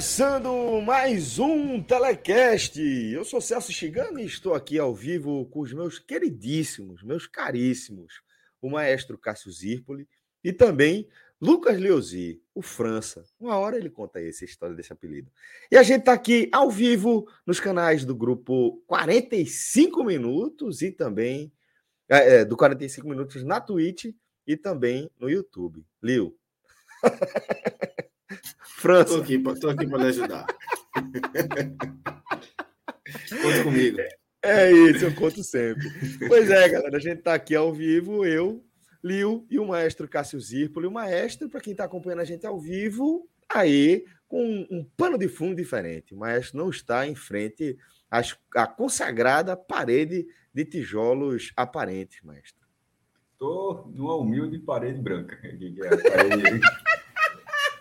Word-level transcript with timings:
Começando 0.00 0.80
mais 0.80 1.38
um 1.38 1.82
Telecast. 1.82 2.80
Eu 2.80 3.22
sou 3.22 3.38
Celso 3.38 3.70
Chigano 3.70 4.18
e 4.18 4.24
estou 4.24 4.54
aqui 4.54 4.78
ao 4.78 4.94
vivo 4.94 5.44
com 5.50 5.60
os 5.60 5.74
meus 5.74 5.98
queridíssimos, 5.98 7.02
meus 7.02 7.26
caríssimos, 7.26 8.22
o 8.62 8.70
maestro 8.70 9.18
Cássio 9.18 9.52
Zirpoli 9.52 10.08
e 10.42 10.54
também 10.54 11.06
Lucas 11.38 11.78
Leozzi, 11.78 12.42
o 12.54 12.62
França. 12.62 13.26
Uma 13.38 13.58
hora 13.58 13.76
ele 13.76 13.90
conta 13.90 14.20
aí 14.20 14.30
essa 14.30 14.42
história 14.42 14.74
desse 14.74 14.90
apelido. 14.90 15.30
E 15.70 15.76
a 15.76 15.82
gente 15.82 16.00
está 16.00 16.14
aqui 16.14 16.48
ao 16.50 16.70
vivo 16.70 17.28
nos 17.46 17.60
canais 17.60 18.02
do 18.02 18.16
grupo 18.16 18.82
45 18.86 20.02
Minutos 20.02 20.80
e 20.80 20.90
também 20.90 21.52
é, 22.08 22.36
é, 22.36 22.44
do 22.46 22.56
45 22.56 23.06
Minutos 23.06 23.44
na 23.44 23.60
Twitch 23.60 24.06
e 24.46 24.56
também 24.56 25.10
no 25.20 25.28
YouTube. 25.28 25.84
Lil. 26.02 26.34
França. 28.76 29.14
Tô 29.16 29.22
aqui, 29.22 29.38
tô 29.38 29.68
aqui 29.68 29.86
para 29.86 29.98
lhe 29.98 30.06
ajudar. 30.08 30.46
Conta 33.42 33.64
comigo. 33.64 33.98
É 34.42 34.72
isso, 34.72 35.04
eu 35.04 35.14
conto 35.14 35.44
sempre. 35.44 35.86
Pois 36.26 36.50
é, 36.50 36.68
galera, 36.68 36.96
a 36.96 37.00
gente 37.00 37.18
está 37.18 37.34
aqui 37.34 37.54
ao 37.54 37.74
vivo, 37.74 38.24
eu, 38.24 38.64
Liu 39.02 39.46
e 39.50 39.58
o 39.58 39.66
maestro 39.66 40.08
Cássio 40.08 40.40
Zirpoli. 40.40 40.86
O 40.86 40.90
maestro, 40.90 41.48
para 41.48 41.60
quem 41.60 41.72
está 41.72 41.84
acompanhando 41.84 42.20
a 42.20 42.24
gente 42.24 42.46
ao 42.46 42.58
vivo, 42.58 43.28
aí 43.48 44.04
com 44.28 44.42
um, 44.42 44.66
um 44.70 44.84
pano 44.96 45.18
de 45.18 45.28
fundo 45.28 45.56
diferente. 45.56 46.14
O 46.14 46.18
maestro 46.18 46.58
não 46.58 46.70
está 46.70 47.06
em 47.06 47.14
frente 47.14 47.76
às, 48.10 48.38
à 48.54 48.66
consagrada 48.66 49.56
parede 49.56 50.26
de 50.54 50.64
tijolos 50.64 51.52
aparentes, 51.56 52.22
maestro. 52.22 52.66
Estou 53.32 53.90
numa 53.94 54.16
humilde 54.16 54.58
parede 54.58 55.00
branca. 55.00 55.36
Que 55.40 55.82
é 55.82 55.88
a 55.88 55.98
parede... 55.98 56.60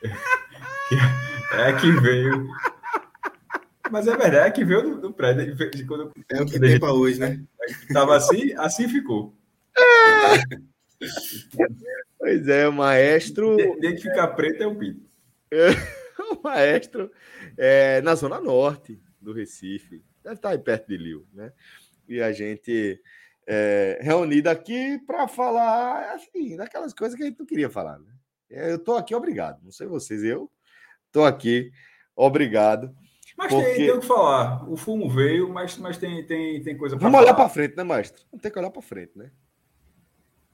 É 1.52 1.73
que 1.73 1.92
veio. 1.92 2.47
Mas 3.92 4.08
é 4.08 4.16
verdade, 4.16 4.47
é 4.47 4.52
que 4.52 4.64
veio 4.64 4.83
do, 4.83 5.02
do 5.02 5.14
prédio. 5.14 5.55
De 5.55 5.86
quando, 5.86 6.11
é 6.30 6.42
o 6.42 6.45
que 6.45 6.59
tem 6.59 6.80
para 6.80 6.94
hoje, 6.94 7.19
né? 7.19 7.44
Tava 7.92 8.16
assim, 8.16 8.53
assim 8.55 8.88
ficou. 8.88 9.36
Pois 12.17 12.47
é, 12.47 12.67
o 12.67 12.73
maestro. 12.73 13.58
Tem 13.80 13.95
que 13.95 14.02
ficar 14.02 14.27
preto 14.30 14.61
é 14.61 14.67
o 14.67 14.75
pito. 14.75 15.02
o 16.31 16.42
maestro 16.44 17.11
é 17.58 18.02
na 18.02 18.14
zona 18.15 18.39
norte 18.39 19.02
do 19.20 19.33
Recife. 19.33 20.04
Deve 20.23 20.36
estar 20.36 20.49
aí 20.49 20.59
perto 20.59 20.88
de 20.88 20.98
Lio, 20.98 21.26
né? 21.33 21.52
E 22.08 22.21
a 22.21 22.32
gente 22.32 23.02
é, 23.48 23.99
reunido 24.02 24.49
aqui 24.49 24.99
para 25.08 25.27
falar 25.27 26.14
assim, 26.14 26.55
daquelas 26.55 26.93
coisas 26.93 27.17
que 27.17 27.23
a 27.23 27.26
gente 27.26 27.39
não 27.39 27.45
queria 27.45 27.70
falar, 27.70 27.98
né? 27.98 28.11
Eu 28.49 28.76
estou 28.76 28.98
aqui, 28.98 29.14
obrigado. 29.14 29.61
Não 29.64 29.71
sei 29.71 29.87
vocês, 29.87 30.23
eu 30.23 30.49
estou 31.08 31.26
aqui, 31.26 31.71
obrigado. 32.15 32.93
Mas 33.37 33.54
porque... 33.54 33.65
tem, 33.65 33.76
tem 33.86 33.92
o 33.92 33.99
que 33.99 34.08
falar. 34.08 34.70
O 34.70 34.76
fumo 34.76 35.10
veio, 35.10 35.49
mas, 35.49 35.77
mas 35.77 35.98
tem, 35.98 36.26
tem, 36.26 36.61
tem 36.61 36.77
coisa 36.77 36.98
para 36.98 37.08
Vamos 37.08 37.21
olhar 37.21 37.33
para 37.33 37.48
frente, 37.48 37.76
né, 37.77 37.83
mestre? 37.83 38.23
Não 38.32 38.39
tem 38.39 38.52
que 38.52 38.59
olhar 38.59 38.70
para 38.70 38.82
frente, 38.82 39.17
né? 39.17 39.32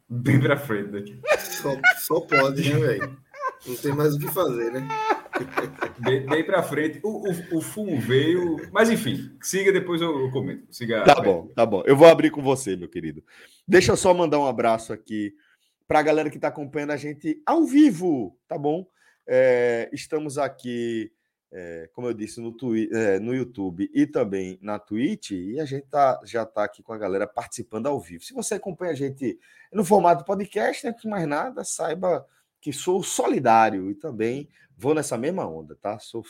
Bem 0.07 0.39
para 0.39 0.55
frente 0.55 0.91
daqui. 0.91 1.19
Só, 1.39 1.71
só 1.97 2.19
pode, 2.19 2.71
né, 2.71 2.79
velho? 2.79 3.17
Não 3.65 3.75
tem 3.75 3.91
mais 3.93 4.13
o 4.13 4.19
que 4.19 4.27
fazer, 4.27 4.71
né? 4.71 4.87
Bem, 5.99 6.25
bem 6.27 6.43
para 6.43 6.61
frente. 6.61 6.99
O, 7.03 7.27
o, 7.27 7.57
o, 7.57 7.61
fumo 7.61 7.99
veio. 7.99 8.57
Mas 8.71 8.91
enfim, 8.91 9.35
siga 9.41 9.71
depois 9.71 10.01
eu, 10.01 10.19
eu 10.19 10.31
comento. 10.31 10.67
Siga 10.69 11.03
tá 11.03 11.15
bom, 11.15 11.47
tá 11.47 11.65
bom. 11.65 11.81
Eu 11.85 11.95
vou 11.95 12.07
abrir 12.07 12.29
com 12.29 12.43
você, 12.43 12.75
meu 12.75 12.87
querido. 12.87 13.23
Deixa 13.67 13.91
eu 13.91 13.97
só 13.97 14.13
mandar 14.13 14.37
um 14.37 14.45
abraço 14.45 14.93
aqui 14.93 15.33
para 15.87 15.99
a 15.99 16.03
galera 16.03 16.29
que 16.29 16.37
está 16.37 16.47
acompanhando 16.47 16.91
a 16.91 16.97
gente 16.97 17.41
ao 17.45 17.63
vivo, 17.65 18.37
tá 18.47 18.57
bom? 18.57 18.87
É, 19.27 19.89
estamos 19.93 20.37
aqui, 20.37 21.11
é, 21.51 21.89
como 21.93 22.07
eu 22.07 22.13
disse, 22.13 22.39
no, 22.39 22.51
twi 22.51 22.89
é, 22.91 23.19
no 23.19 23.33
YouTube 23.33 23.89
e 23.93 24.05
também 24.07 24.57
na 24.61 24.79
Twitch, 24.79 25.31
e 25.31 25.59
a 25.59 25.65
gente 25.65 25.87
tá, 25.87 26.19
já 26.23 26.43
está 26.43 26.63
aqui 26.63 26.81
com 26.81 26.93
a 26.93 26.97
galera 26.97 27.27
participando 27.27 27.87
ao 27.87 27.99
vivo. 27.99 28.23
Se 28.23 28.33
você 28.33 28.55
acompanha 28.55 28.91
a 28.91 28.95
gente 28.95 29.39
no 29.71 29.83
formato 29.83 30.25
podcast, 30.25 30.87
antes 30.87 31.01
de 31.01 31.07
mais 31.07 31.27
nada, 31.27 31.63
saiba 31.63 32.25
que 32.59 32.73
sou 32.73 33.03
solidário 33.03 33.91
e 33.91 33.95
também 33.95 34.49
vou 34.75 34.95
nessa 34.95 35.17
mesma 35.17 35.47
onda, 35.47 35.75
tá? 35.75 35.99
Sou 35.99 36.23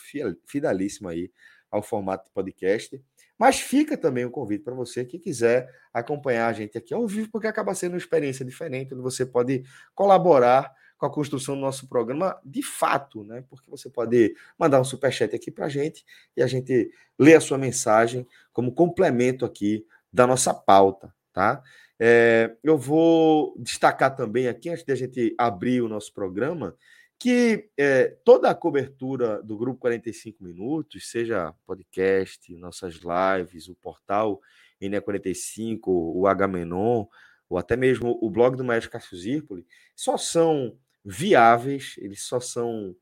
fidelíssimo 0.46 1.08
aí 1.08 1.32
ao 1.72 1.82
formato 1.82 2.30
podcast. 2.32 3.02
Mas 3.38 3.60
fica 3.60 3.98
também 3.98 4.26
o 4.26 4.32
convite 4.32 4.64
para 4.64 4.74
você 4.74 5.04
que 5.04 5.20
quiser 5.20 5.70
acompanhar 5.94 6.48
a 6.48 6.54
gente 6.54 6.78
aqui 6.78 6.94
ao 6.94 7.08
vivo, 7.08 7.30
porque 7.32 7.48
acaba 7.48 7.74
sendo 7.76 7.94
uma 7.94 7.98
experiência 7.98 8.46
diferente, 8.46 8.94
onde 8.94 9.04
você 9.04 9.26
pode 9.26 9.64
colaborar 9.94 10.74
com 10.98 11.06
a 11.06 11.12
construção 11.12 11.56
do 11.56 11.62
nosso 11.62 11.88
programa 11.88 12.40
de 12.44 12.64
fato, 12.64 13.24
né? 13.24 13.44
Porque 13.50 13.70
você 13.70 13.90
pode 13.90 14.36
mandar 14.58 14.80
um 14.80 14.86
superchat 14.86 15.36
aqui 15.36 15.52
para 15.52 15.66
a 15.66 15.70
gente 15.70 16.06
e 16.36 16.42
a 16.42 16.48
gente 16.48 16.90
lê 17.20 17.36
a 17.36 17.42
sua 17.42 17.58
mensagem 17.58 18.26
como 18.54 18.74
complemento 18.74 19.46
aqui 19.46 19.86
da 20.12 20.26
nossa 20.26 20.54
pauta, 20.54 21.14
tá? 21.34 21.62
É, 22.00 22.56
eu 22.64 22.78
vou 22.78 23.54
destacar 23.58 24.16
também 24.16 24.48
aqui, 24.48 24.70
antes 24.70 24.84
de 24.84 24.92
a 24.92 24.96
gente 24.96 25.36
abrir 25.38 25.82
o 25.82 25.90
nosso 25.90 26.14
programa, 26.14 26.76
que 27.18 27.70
é, 27.78 28.08
toda 28.24 28.50
a 28.50 28.56
cobertura 28.56 29.42
do 29.42 29.58
Grupo 29.58 29.80
45 29.80 30.44
Minutos, 30.44 31.10
seja 31.10 31.54
podcast, 31.66 32.56
nossas 32.56 32.96
lives, 32.96 33.68
o 33.68 33.76
portal 33.76 34.42
NE45, 34.82 35.82
o 35.86 36.28
H-Menon, 36.28 37.06
ou 37.50 37.58
até 37.58 37.76
mesmo 37.76 38.18
o 38.22 38.30
blog 38.30 38.58
do 38.58 38.64
Maestro 38.64 38.92
Cássio 38.92 39.18
Zirpoli, 39.18 39.66
só 39.96 40.18
são 40.18 40.78
viáveis, 41.04 41.96
eles 42.00 42.24
só 42.24 42.40
são 42.40 42.96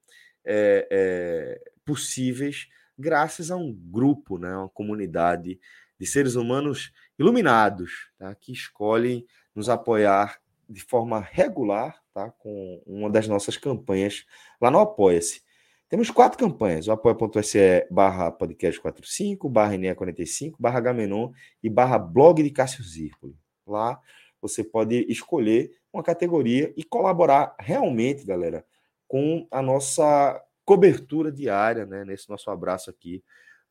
é, 0.46 0.88
é, 0.92 1.72
possíveis 1.86 2.68
graças 2.98 3.50
a 3.50 3.56
um 3.56 3.74
grupo, 3.74 4.38
né, 4.38 4.56
uma 4.56 4.70
comunidade 4.70 5.60
de 6.00 6.06
seres 6.06 6.36
humanos 6.36 6.92
iluminados, 7.18 8.10
tá, 8.18 8.34
que 8.36 8.52
escolhem 8.52 9.26
nos 9.56 9.70
apoiar 9.70 10.40
de 10.70 10.82
forma 10.82 11.20
regular, 11.20 12.03
tá? 12.14 12.30
Com 12.32 12.82
uma 12.86 13.10
das 13.10 13.28
nossas 13.28 13.58
campanhas 13.58 14.26
lá 14.62 14.70
no 14.70 14.80
Apoia-se. 14.80 15.42
Temos 15.90 16.10
quatro 16.10 16.38
campanhas: 16.38 16.88
o 16.88 16.92
apoia.se 16.92 17.88
barra 17.92 18.32
podcast 18.32 18.80
45, 18.80 19.50
barra 19.50 19.76
NE45, 19.76 20.56
barra 20.60 20.80
Gamenon 20.80 21.32
e 21.62 21.70
barra 21.70 21.98
blog 21.98 22.42
de 22.42 22.50
Cássio 22.50 22.84
Zirpoli. 22.84 23.38
Lá 23.66 24.00
você 24.42 24.64
pode 24.64 25.06
escolher 25.08 25.72
uma 25.94 26.04
categoria 26.04 26.74
e 26.76 26.84
colaborar 26.84 27.56
realmente, 27.60 28.26
galera, 28.26 28.66
com 29.08 29.48
a 29.50 29.62
nossa 29.62 30.42
cobertura 30.66 31.32
diária, 31.32 31.86
né? 31.86 32.04
Nesse 32.04 32.30
nosso 32.30 32.50
abraço 32.50 32.90
aqui 32.90 33.24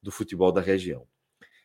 do 0.02 0.10
futebol 0.10 0.50
da 0.50 0.60
região. 0.60 1.06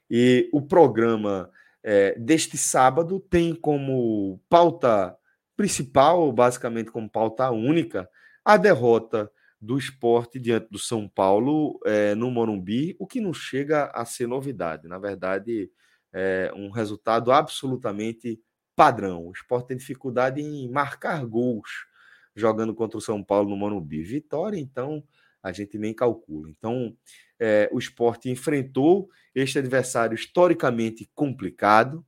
E 0.10 0.50
o 0.52 0.62
programa 0.62 1.50
é, 1.84 2.18
deste 2.18 2.58
sábado 2.58 3.20
tem 3.20 3.54
como 3.56 4.42
pauta 4.50 5.16
principal, 5.58 6.32
basicamente 6.32 6.92
como 6.92 7.10
pauta 7.10 7.50
única, 7.50 8.08
a 8.46 8.56
derrota 8.56 9.30
do 9.60 9.78
esporte 9.78 10.40
diante 10.40 10.70
do 10.70 10.78
São 10.78 11.10
Paulo 11.10 11.80
é, 11.84 12.14
no 12.14 12.30
Morumbi, 12.30 12.96
o 13.00 13.08
que 13.08 13.20
não 13.20 13.34
chega 13.34 13.86
a 13.88 14.06
ser 14.06 14.28
novidade. 14.28 14.88
Na 14.88 15.00
verdade, 15.00 15.72
é 16.14 16.52
um 16.56 16.70
resultado 16.70 17.32
absolutamente 17.32 18.40
padrão. 18.76 19.26
O 19.28 19.32
esporte 19.32 19.70
tem 19.70 19.78
dificuldade 19.78 20.40
em 20.40 20.70
marcar 20.70 21.26
gols 21.26 21.88
jogando 22.36 22.74
contra 22.76 23.00
o 23.00 23.02
São 23.02 23.24
Paulo 23.24 23.50
no 23.50 23.58
Morumbi. 23.58 24.04
Vitória, 24.04 24.60
então, 24.60 25.04
a 25.42 25.52
gente 25.52 25.78
nem 25.80 25.94
calcula. 25.94 26.50
Então, 26.50 26.96
é, 27.40 27.68
o 27.72 27.80
esporte 27.80 28.30
enfrentou 28.30 29.10
este 29.34 29.58
adversário 29.58 30.14
historicamente 30.14 31.10
complicado, 31.16 32.06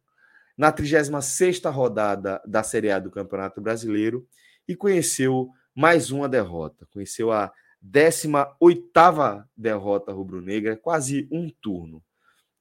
na 0.59 0.73
36ª 0.73 1.71
rodada 1.71 2.41
da 2.45 2.61
Série 2.63 2.91
A 2.91 2.99
do 2.99 3.09
Campeonato 3.09 3.61
Brasileiro 3.61 4.27
e 4.67 4.75
conheceu 4.75 5.49
mais 5.73 6.11
uma 6.11 6.27
derrota. 6.27 6.85
Conheceu 6.91 7.31
a 7.31 7.49
18ª 7.81 9.45
derrota 9.55 10.11
rubro-negra, 10.11 10.75
quase 10.75 11.29
um 11.31 11.49
turno 11.49 12.03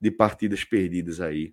de 0.01 0.13
partidas 0.13 0.63
perdidas 0.63 1.21
aí. 1.21 1.53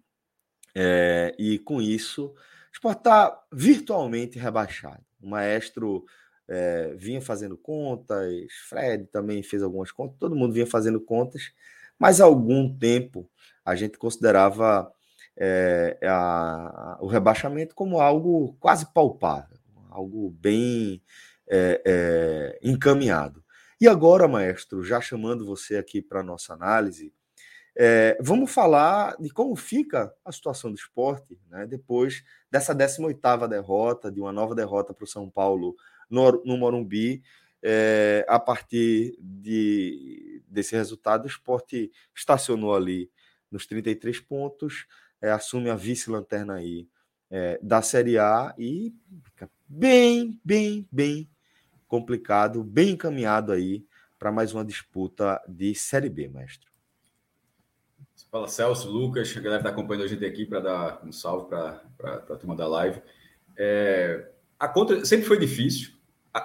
É, 0.75 1.35
e 1.39 1.57
com 1.57 1.81
isso, 1.81 2.27
o 2.27 2.35
Sport 2.73 2.99
está 2.99 3.43
virtualmente 3.51 4.37
rebaixado. 4.37 5.03
O 5.19 5.27
maestro 5.27 6.05
é, 6.47 6.93
vinha 6.95 7.23
fazendo 7.23 7.57
contas, 7.57 8.53
Fred 8.69 9.07
também 9.07 9.41
fez 9.41 9.63
algumas 9.63 9.91
contas, 9.91 10.19
todo 10.19 10.35
mundo 10.35 10.53
vinha 10.53 10.67
fazendo 10.67 11.01
contas, 11.01 11.51
mas 11.97 12.21
há 12.21 12.25
algum 12.25 12.71
tempo 12.77 13.27
a 13.65 13.75
gente 13.75 13.97
considerava 13.97 14.93
é, 15.37 15.97
a, 16.03 16.97
o 17.01 17.07
rebaixamento 17.07 17.75
como 17.75 17.99
algo 17.99 18.55
quase 18.59 18.91
palpável, 18.93 19.57
algo 19.89 20.29
bem 20.31 21.01
é, 21.47 21.81
é, 21.85 22.59
encaminhado. 22.63 23.43
E 23.79 23.87
agora, 23.87 24.27
maestro, 24.27 24.83
já 24.83 25.01
chamando 25.01 25.45
você 25.45 25.77
aqui 25.77 26.01
para 26.01 26.21
a 26.21 26.23
nossa 26.23 26.53
análise, 26.53 27.13
é, 27.77 28.17
vamos 28.21 28.53
falar 28.53 29.17
de 29.19 29.29
como 29.29 29.53
fica 29.55 30.13
a 30.23 30.31
situação 30.31 30.71
do 30.71 30.77
esporte 30.77 31.37
né, 31.49 31.67
depois 31.67 32.23
dessa 32.49 32.73
18ª 32.73 33.49
derrota, 33.49 34.09
de 34.09 34.21
uma 34.21 34.31
nova 34.31 34.55
derrota 34.55 34.93
para 34.93 35.03
o 35.03 35.07
São 35.07 35.29
Paulo 35.29 35.75
no, 36.09 36.41
no 36.45 36.57
Morumbi. 36.57 37.21
É, 37.61 38.25
a 38.29 38.39
partir 38.39 39.17
de, 39.19 40.41
desse 40.47 40.75
resultado, 40.75 41.25
o 41.25 41.27
esporte 41.27 41.91
estacionou 42.15 42.75
ali 42.75 43.09
nos 43.51 43.65
33 43.65 44.19
pontos, 44.21 44.85
é, 45.21 45.31
assume 45.31 45.69
a 45.69 45.75
vice-lanterna 45.75 46.55
aí 46.55 46.87
é, 47.29 47.59
da 47.61 47.81
Série 47.81 48.17
A 48.17 48.53
e 48.57 48.93
fica 49.23 49.49
bem, 49.67 50.39
bem, 50.43 50.87
bem 50.91 51.29
complicado, 51.87 52.63
bem 52.63 52.91
encaminhado 52.91 53.51
aí 53.51 53.85
para 54.17 54.31
mais 54.31 54.53
uma 54.53 54.65
disputa 54.65 55.41
de 55.47 55.75
Série 55.75 56.09
B, 56.09 56.27
mestre. 56.27 56.67
Fala 58.31 58.47
Celso, 58.47 58.89
Lucas, 58.89 59.33
a 59.35 59.39
galera 59.39 59.61
está 59.61 59.69
acompanhando 59.69 60.05
a 60.05 60.07
gente 60.07 60.25
aqui 60.25 60.45
para 60.45 60.59
dar 60.59 61.05
um 61.05 61.11
salve 61.11 61.47
para 61.47 62.15
a 62.15 62.35
turma 62.35 62.55
da 62.55 62.67
live. 62.67 63.01
É, 63.57 64.29
a 64.59 64.67
conta 64.67 65.05
sempre 65.05 65.25
foi 65.25 65.39
difícil, 65.39 65.93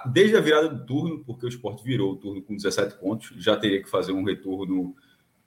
desde 0.05 0.37
a 0.37 0.41
virada 0.41 0.69
do 0.69 0.85
turno, 0.85 1.23
porque 1.23 1.45
o 1.45 1.49
esporte 1.49 1.83
virou 1.83 2.13
o 2.13 2.15
turno 2.15 2.41
com 2.41 2.55
17 2.55 2.97
pontos, 2.97 3.33
já 3.37 3.57
teria 3.57 3.81
que 3.81 3.89
fazer 3.89 4.11
um 4.13 4.23
retorno 4.23 4.95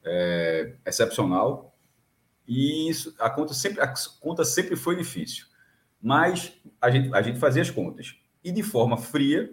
é, 0.04 0.74
excepcional. 0.86 1.73
E 2.46 2.88
isso, 2.88 3.14
a 3.18 3.30
conta 3.30 3.54
sempre, 3.54 3.80
a 3.80 3.92
conta 4.20 4.44
sempre 4.44 4.76
foi 4.76 4.96
difícil. 4.96 5.46
Mas 6.00 6.52
a 6.80 6.90
gente, 6.90 7.14
a 7.14 7.22
gente 7.22 7.38
fazia 7.38 7.62
as 7.62 7.70
contas. 7.70 8.14
E 8.42 8.52
de 8.52 8.62
forma 8.62 8.96
fria, 8.98 9.50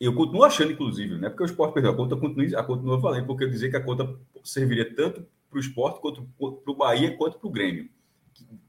eu 0.00 0.14
continuo 0.14 0.44
achando, 0.44 0.72
inclusive, 0.72 1.18
né? 1.18 1.28
Porque 1.28 1.42
o 1.42 1.46
esporte 1.46 1.74
perdeu 1.74 1.92
a 1.92 1.96
conta, 1.96 2.16
continua, 2.16 2.60
a 2.60 2.64
continua 2.64 2.98
valendo, 2.98 3.26
porque 3.26 3.44
eu 3.44 3.50
dizer 3.50 3.70
que 3.70 3.76
a 3.76 3.82
conta 3.82 4.16
serviria 4.42 4.94
tanto 4.94 5.26
para 5.50 5.58
o 5.58 5.60
esporte 5.60 6.00
quanto 6.00 6.22
para 6.38 6.72
o 6.72 6.74
Bahia 6.74 7.16
quanto 7.16 7.38
para 7.38 7.46
o 7.46 7.50
Grêmio. 7.50 7.88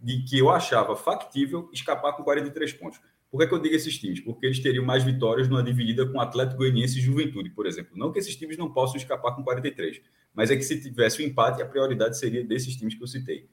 De 0.01 0.23
que 0.23 0.37
eu 0.37 0.49
achava 0.49 0.95
factível 0.95 1.69
escapar 1.73 2.13
com 2.13 2.23
43 2.23 2.73
pontos. 2.73 2.99
Por 3.35 3.39
que, 3.41 3.47
que 3.47 3.53
eu 3.53 3.59
digo 3.59 3.75
esses 3.75 3.97
times? 3.97 4.21
Porque 4.21 4.45
eles 4.45 4.61
teriam 4.61 4.85
mais 4.85 5.03
vitórias 5.03 5.49
numa 5.49 5.61
dividida 5.61 6.07
com 6.07 6.21
Atlético 6.21 6.59
Goianiense 6.59 6.99
e 6.99 7.01
Juventude, 7.01 7.49
por 7.49 7.65
exemplo. 7.65 7.91
Não 7.93 8.09
que 8.09 8.17
esses 8.17 8.33
times 8.33 8.57
não 8.57 8.71
possam 8.71 8.95
escapar 8.95 9.35
com 9.35 9.43
43, 9.43 10.01
mas 10.33 10.49
é 10.49 10.55
que 10.55 10.63
se 10.63 10.79
tivesse 10.81 11.21
o 11.21 11.25
um 11.25 11.27
empate, 11.27 11.61
a 11.61 11.65
prioridade 11.65 12.17
seria 12.17 12.45
desses 12.45 12.77
times 12.77 12.95
que 12.95 13.03
eu 13.03 13.07
citei. 13.07 13.49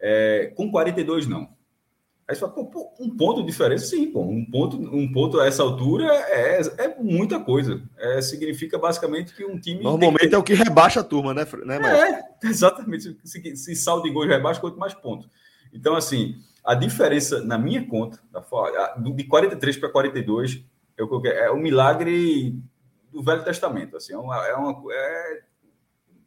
É, 0.00 0.54
com 0.56 0.70
42, 0.70 1.26
não. 1.26 1.50
Aí 2.26 2.34
você 2.34 2.40
fala, 2.40 2.54
pô, 2.54 2.94
um 2.98 3.14
ponto 3.14 3.42
de 3.42 3.48
diferença, 3.48 3.84
sim, 3.84 4.10
pô. 4.10 4.22
Um 4.22 4.42
ponto, 4.50 4.78
um 4.78 5.12
ponto 5.12 5.38
a 5.38 5.46
essa 5.46 5.62
altura 5.62 6.06
é, 6.06 6.62
é 6.78 6.96
muita 6.98 7.38
coisa. 7.40 7.82
É, 7.98 8.22
significa 8.22 8.78
basicamente 8.78 9.34
que 9.34 9.44
um 9.44 9.60
time. 9.60 9.82
Normalmente 9.82 10.30
ter... 10.30 10.36
é 10.36 10.38
o 10.38 10.42
que 10.42 10.54
rebaixa 10.54 11.00
a 11.00 11.04
turma, 11.04 11.34
né, 11.34 11.46
né 11.66 12.24
É, 12.42 12.48
exatamente. 12.48 13.18
Se, 13.22 13.54
se 13.54 13.76
saldo 13.76 14.04
de 14.04 14.10
gols 14.10 14.28
rebaixa, 14.28 14.62
quanto 14.62 14.78
mais 14.78 14.94
pontos. 14.94 15.28
Então, 15.74 15.94
assim, 15.94 16.36
a 16.64 16.74
diferença 16.74 17.42
na 17.42 17.58
minha 17.58 17.86
conta, 17.86 18.20
de 19.14 19.24
43 19.24 19.76
para 19.76 19.88
42, 19.88 20.64
é, 20.96 21.46
é 21.46 21.50
o 21.50 21.56
milagre 21.56 22.56
do 23.10 23.22
Velho 23.22 23.44
Testamento. 23.44 23.96
Assim, 23.96 24.12
é 24.12 24.18
uma, 24.18 24.46
é 24.46 24.54
uma, 24.54 24.82
é 24.92 25.40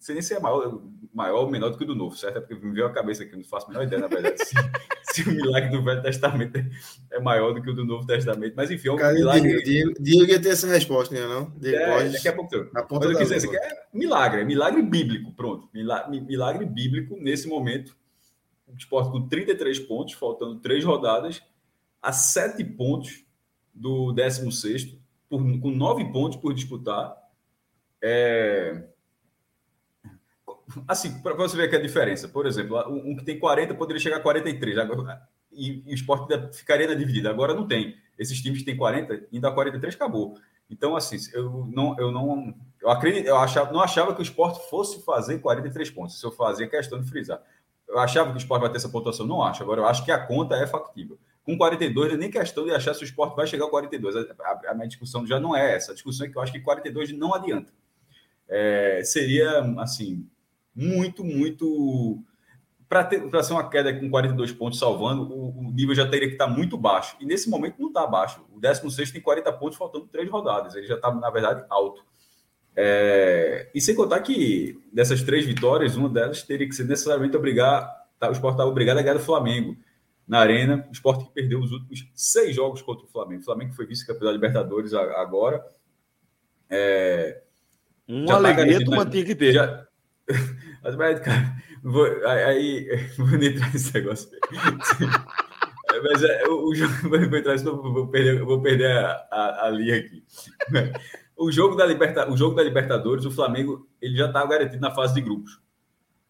sei 0.04 0.16
nem 0.16 0.22
se 0.22 0.34
é 0.34 0.40
maior, 0.40 0.82
maior 1.14 1.46
ou 1.46 1.50
menor 1.50 1.70
do 1.70 1.78
que 1.78 1.86
o 1.86 1.88
do 1.88 1.96
Novo, 1.96 2.16
certo? 2.18 2.38
É 2.38 2.42
porque 2.42 2.56
me 2.56 2.74
veio 2.74 2.88
a 2.88 2.92
cabeça 2.92 3.24
aqui, 3.24 3.38
não 3.38 3.44
faço 3.44 3.68
a 3.68 3.70
menor 3.70 3.84
ideia, 3.84 4.02
na 4.02 4.08
verdade, 4.08 4.38
se, 4.46 4.54
se, 5.24 5.30
o 5.30 5.32
milagre 5.32 5.70
do 5.70 5.82
Velho 5.82 6.02
Testamento 6.02 6.60
é 7.10 7.20
maior 7.22 7.54
do 7.54 7.62
que 7.62 7.70
o 7.70 7.74
do 7.74 7.86
Novo 7.86 8.06
Testamento. 8.06 8.54
Mas 8.56 8.70
enfim, 8.70 8.90
é 8.90 8.92
um 8.92 8.98
Cara, 8.98 9.14
milagre. 9.14 9.64
Diego 9.64 10.30
ia 10.30 10.42
ter 10.42 10.50
essa 10.50 10.68
resposta, 10.68 11.16
né, 11.16 11.26
não? 11.26 11.54
é, 11.64 12.10
daqui 12.10 12.28
a 12.28 12.34
pouco. 12.34 12.50
Ponta 12.50 13.08
Mas 13.08 13.12
eu 13.12 13.18
quis 13.18 13.30
dizer, 13.30 13.56
é 13.56 13.88
milagre, 13.94 14.42
é 14.42 14.44
milagre 14.44 14.82
bíblico, 14.82 15.32
pronto. 15.34 15.70
Milagre, 15.74 16.20
milagre 16.20 16.66
bíblico 16.66 17.16
nesse 17.18 17.48
momento. 17.48 17.96
O 18.74 18.78
esporte 18.78 19.12
com 19.12 19.28
33 19.28 19.80
pontos, 19.80 20.14
faltando 20.16 20.60
três 20.60 20.84
rodadas, 20.84 21.42
a 22.02 22.12
sete 22.12 22.64
pontos 22.64 23.24
do 23.74 24.12
16, 24.12 24.98
por, 25.30 25.40
com 25.60 25.72
nove 25.72 26.12
pontos 26.12 26.38
por 26.38 26.54
disputar. 26.54 27.16
É, 28.02 28.84
assim, 30.88 31.22
para 31.22 31.34
você 31.34 31.56
ver 31.56 31.70
que 31.70 31.76
a 31.76 31.82
diferença, 31.82 32.28
por 32.28 32.46
exemplo, 32.46 32.78
um 32.90 33.16
que 33.16 33.24
tem 33.24 33.40
40 33.40 33.76
poderia 33.76 34.02
chegar 34.02 34.18
a 34.18 34.22
43, 34.22 34.78
agora, 34.78 35.22
e, 35.52 35.84
e 35.86 35.92
o 35.92 35.94
esporte 35.94 36.34
ficaria 36.56 36.88
na 36.88 36.96
dividida. 36.96 37.30
Agora 37.30 37.54
não 37.54 37.68
tem. 37.68 37.96
Esses 38.18 38.42
times 38.42 38.60
que 38.60 38.66
têm 38.66 38.78
40, 38.78 39.28
indo 39.32 39.48
a 39.48 39.52
43, 39.52 39.96
acabou. 39.96 40.38
Então, 40.70 40.96
assim, 40.96 41.18
eu 41.34 41.66
não, 41.68 41.96
eu 42.00 42.12
não, 42.12 42.54
eu 42.82 42.90
acredito, 42.90 43.28
eu 43.28 43.38
achava, 43.38 43.72
não 43.72 43.82
achava 43.82 44.14
que 44.14 44.22
o 44.22 44.24
esporte 44.24 44.68
fosse 44.70 45.04
fazer 45.04 45.40
43 45.40 45.90
pontos. 45.92 46.20
Se 46.20 46.26
eu 46.26 46.32
fazia 46.32 46.68
questão 46.68 47.00
de 47.00 47.10
frisar. 47.10 47.42
Eu 47.94 48.00
achava 48.00 48.32
que 48.32 48.38
o 48.38 48.40
esporte 48.40 48.62
vai 48.62 48.72
ter 48.72 48.78
essa 48.78 48.90
pontuação, 48.90 49.24
não 49.24 49.44
acho. 49.44 49.62
Agora, 49.62 49.82
eu 49.82 49.86
acho 49.86 50.04
que 50.04 50.12
a 50.12 50.18
conta 50.18 50.56
é 50.56 50.66
factível. 50.66 51.20
Com 51.44 51.56
42, 51.56 52.10
não 52.10 52.16
é 52.16 52.20
nem 52.20 52.32
questão 52.32 52.66
de 52.66 52.72
achar 52.72 52.96
se 52.96 53.04
o 53.04 53.06
esporte 53.06 53.36
vai 53.36 53.46
chegar 53.46 53.66
a 53.66 53.70
42. 53.70 54.16
A, 54.16 54.20
a, 54.22 54.72
a 54.72 54.74
minha 54.74 54.88
discussão 54.88 55.28
já 55.28 55.40
não 55.40 55.56
é 55.56 55.76
essa. 55.76 55.92
A 55.92 55.94
discussão 55.94 56.26
é 56.26 56.30
que 56.30 56.36
eu 56.36 56.42
acho 56.42 56.52
que 56.52 56.60
42 56.60 57.12
não 57.12 57.36
adianta. 57.36 57.72
É, 58.50 59.04
seria, 59.04 59.60
assim, 59.78 60.28
muito, 60.76 61.24
muito. 61.24 62.18
Para 62.90 63.44
ser 63.44 63.54
uma 63.54 63.70
queda 63.70 63.94
com 63.94 64.10
42 64.10 64.52
pontos 64.54 64.80
salvando, 64.80 65.32
o, 65.32 65.60
o, 65.60 65.72
nível 65.72 65.94
já 65.94 66.08
teria 66.10 66.28
que 66.28 66.34
estar 66.34 66.48
muito 66.48 66.76
baixo. 66.76 67.16
E 67.20 67.26
nesse 67.26 67.48
momento 67.48 67.80
não 67.80 67.90
está 67.90 68.08
baixo. 68.08 68.44
O 68.52 68.60
16 68.60 69.12
tem 69.12 69.22
40 69.22 69.54
pontos, 69.54 69.78
faltando 69.78 70.08
três 70.08 70.28
rodadas. 70.32 70.74
Ele 70.74 70.88
já 70.88 70.96
está, 70.96 71.14
na 71.14 71.30
verdade, 71.30 71.64
alto. 71.70 72.04
É... 72.76 73.70
E 73.74 73.82
sem 73.82 73.96
contar 73.96 74.20
que 74.22 74.80
dessas 74.92 75.22
três 75.22 75.46
vitórias, 75.46 75.96
uma 75.96 76.10
delas 76.10 76.44
teria 76.44 76.68
que 76.68 76.76
ser 76.76 76.86
necessariamente 76.86 77.38
obrigar. 77.38 78.04
Tá, 78.20 78.30
o 78.30 78.32
esporte 78.32 78.56
estava 78.56 78.70
obrigado 78.70 78.98
a 78.98 79.02
ganhar 79.02 79.16
do 79.16 79.20
Flamengo 79.20 79.78
na 80.28 80.40
Arena. 80.40 80.86
O 80.90 80.92
esporte 80.92 81.26
que 81.26 81.32
perdeu 81.32 81.60
os 81.60 81.72
últimos 81.72 82.08
seis 82.16 82.56
jogos 82.56 82.82
contra 82.82 83.06
o 83.06 83.10
Flamengo. 83.10 83.42
O 83.42 83.46
Flamengo 83.46 83.74
foi 83.74 83.86
vice-campeão 83.86 84.28
da 84.28 84.32
Libertadores 84.32 84.94
agora. 84.94 85.64
É... 86.70 87.42
Uma 88.08 88.36
alegria 88.36 88.80
tá 88.80 88.86
tu 88.86 89.10
tinha 89.10 89.26
que 89.26 89.36
ter. 89.36 89.54
Já, 89.54 89.88
mas, 90.98 91.20
cara, 91.20 91.56
vou, 91.84 92.06
aí, 92.26 92.88
vou 93.18 93.36
entrar 93.36 93.72
nesse 93.72 93.94
negócio. 93.94 94.30
Mas 96.02 96.24
é, 96.24 96.48
o, 96.48 96.74
jogo, 96.74 96.94
vou 97.10 97.20
entrar 97.20 97.58
vou 97.58 98.08
perder, 98.08 98.44
vou 98.44 98.62
perder 98.62 98.92
a, 98.92 99.28
a, 99.32 99.68
a 99.68 99.70
linha 99.70 99.98
aqui. 99.98 100.24
O 101.36 101.52
jogo, 101.52 101.76
da 101.76 101.86
Liberta, 101.86 102.32
o 102.32 102.38
jogo 102.38 102.56
da 102.56 102.64
Libertadores, 102.64 103.26
o 103.26 103.32
Flamengo, 103.32 103.88
ele 104.02 104.16
já 104.16 104.28
está 104.28 104.46
garantido 104.46 104.82
na 104.82 104.92
fase 104.92 105.14
de 105.14 105.22
grupos. 105.22 105.60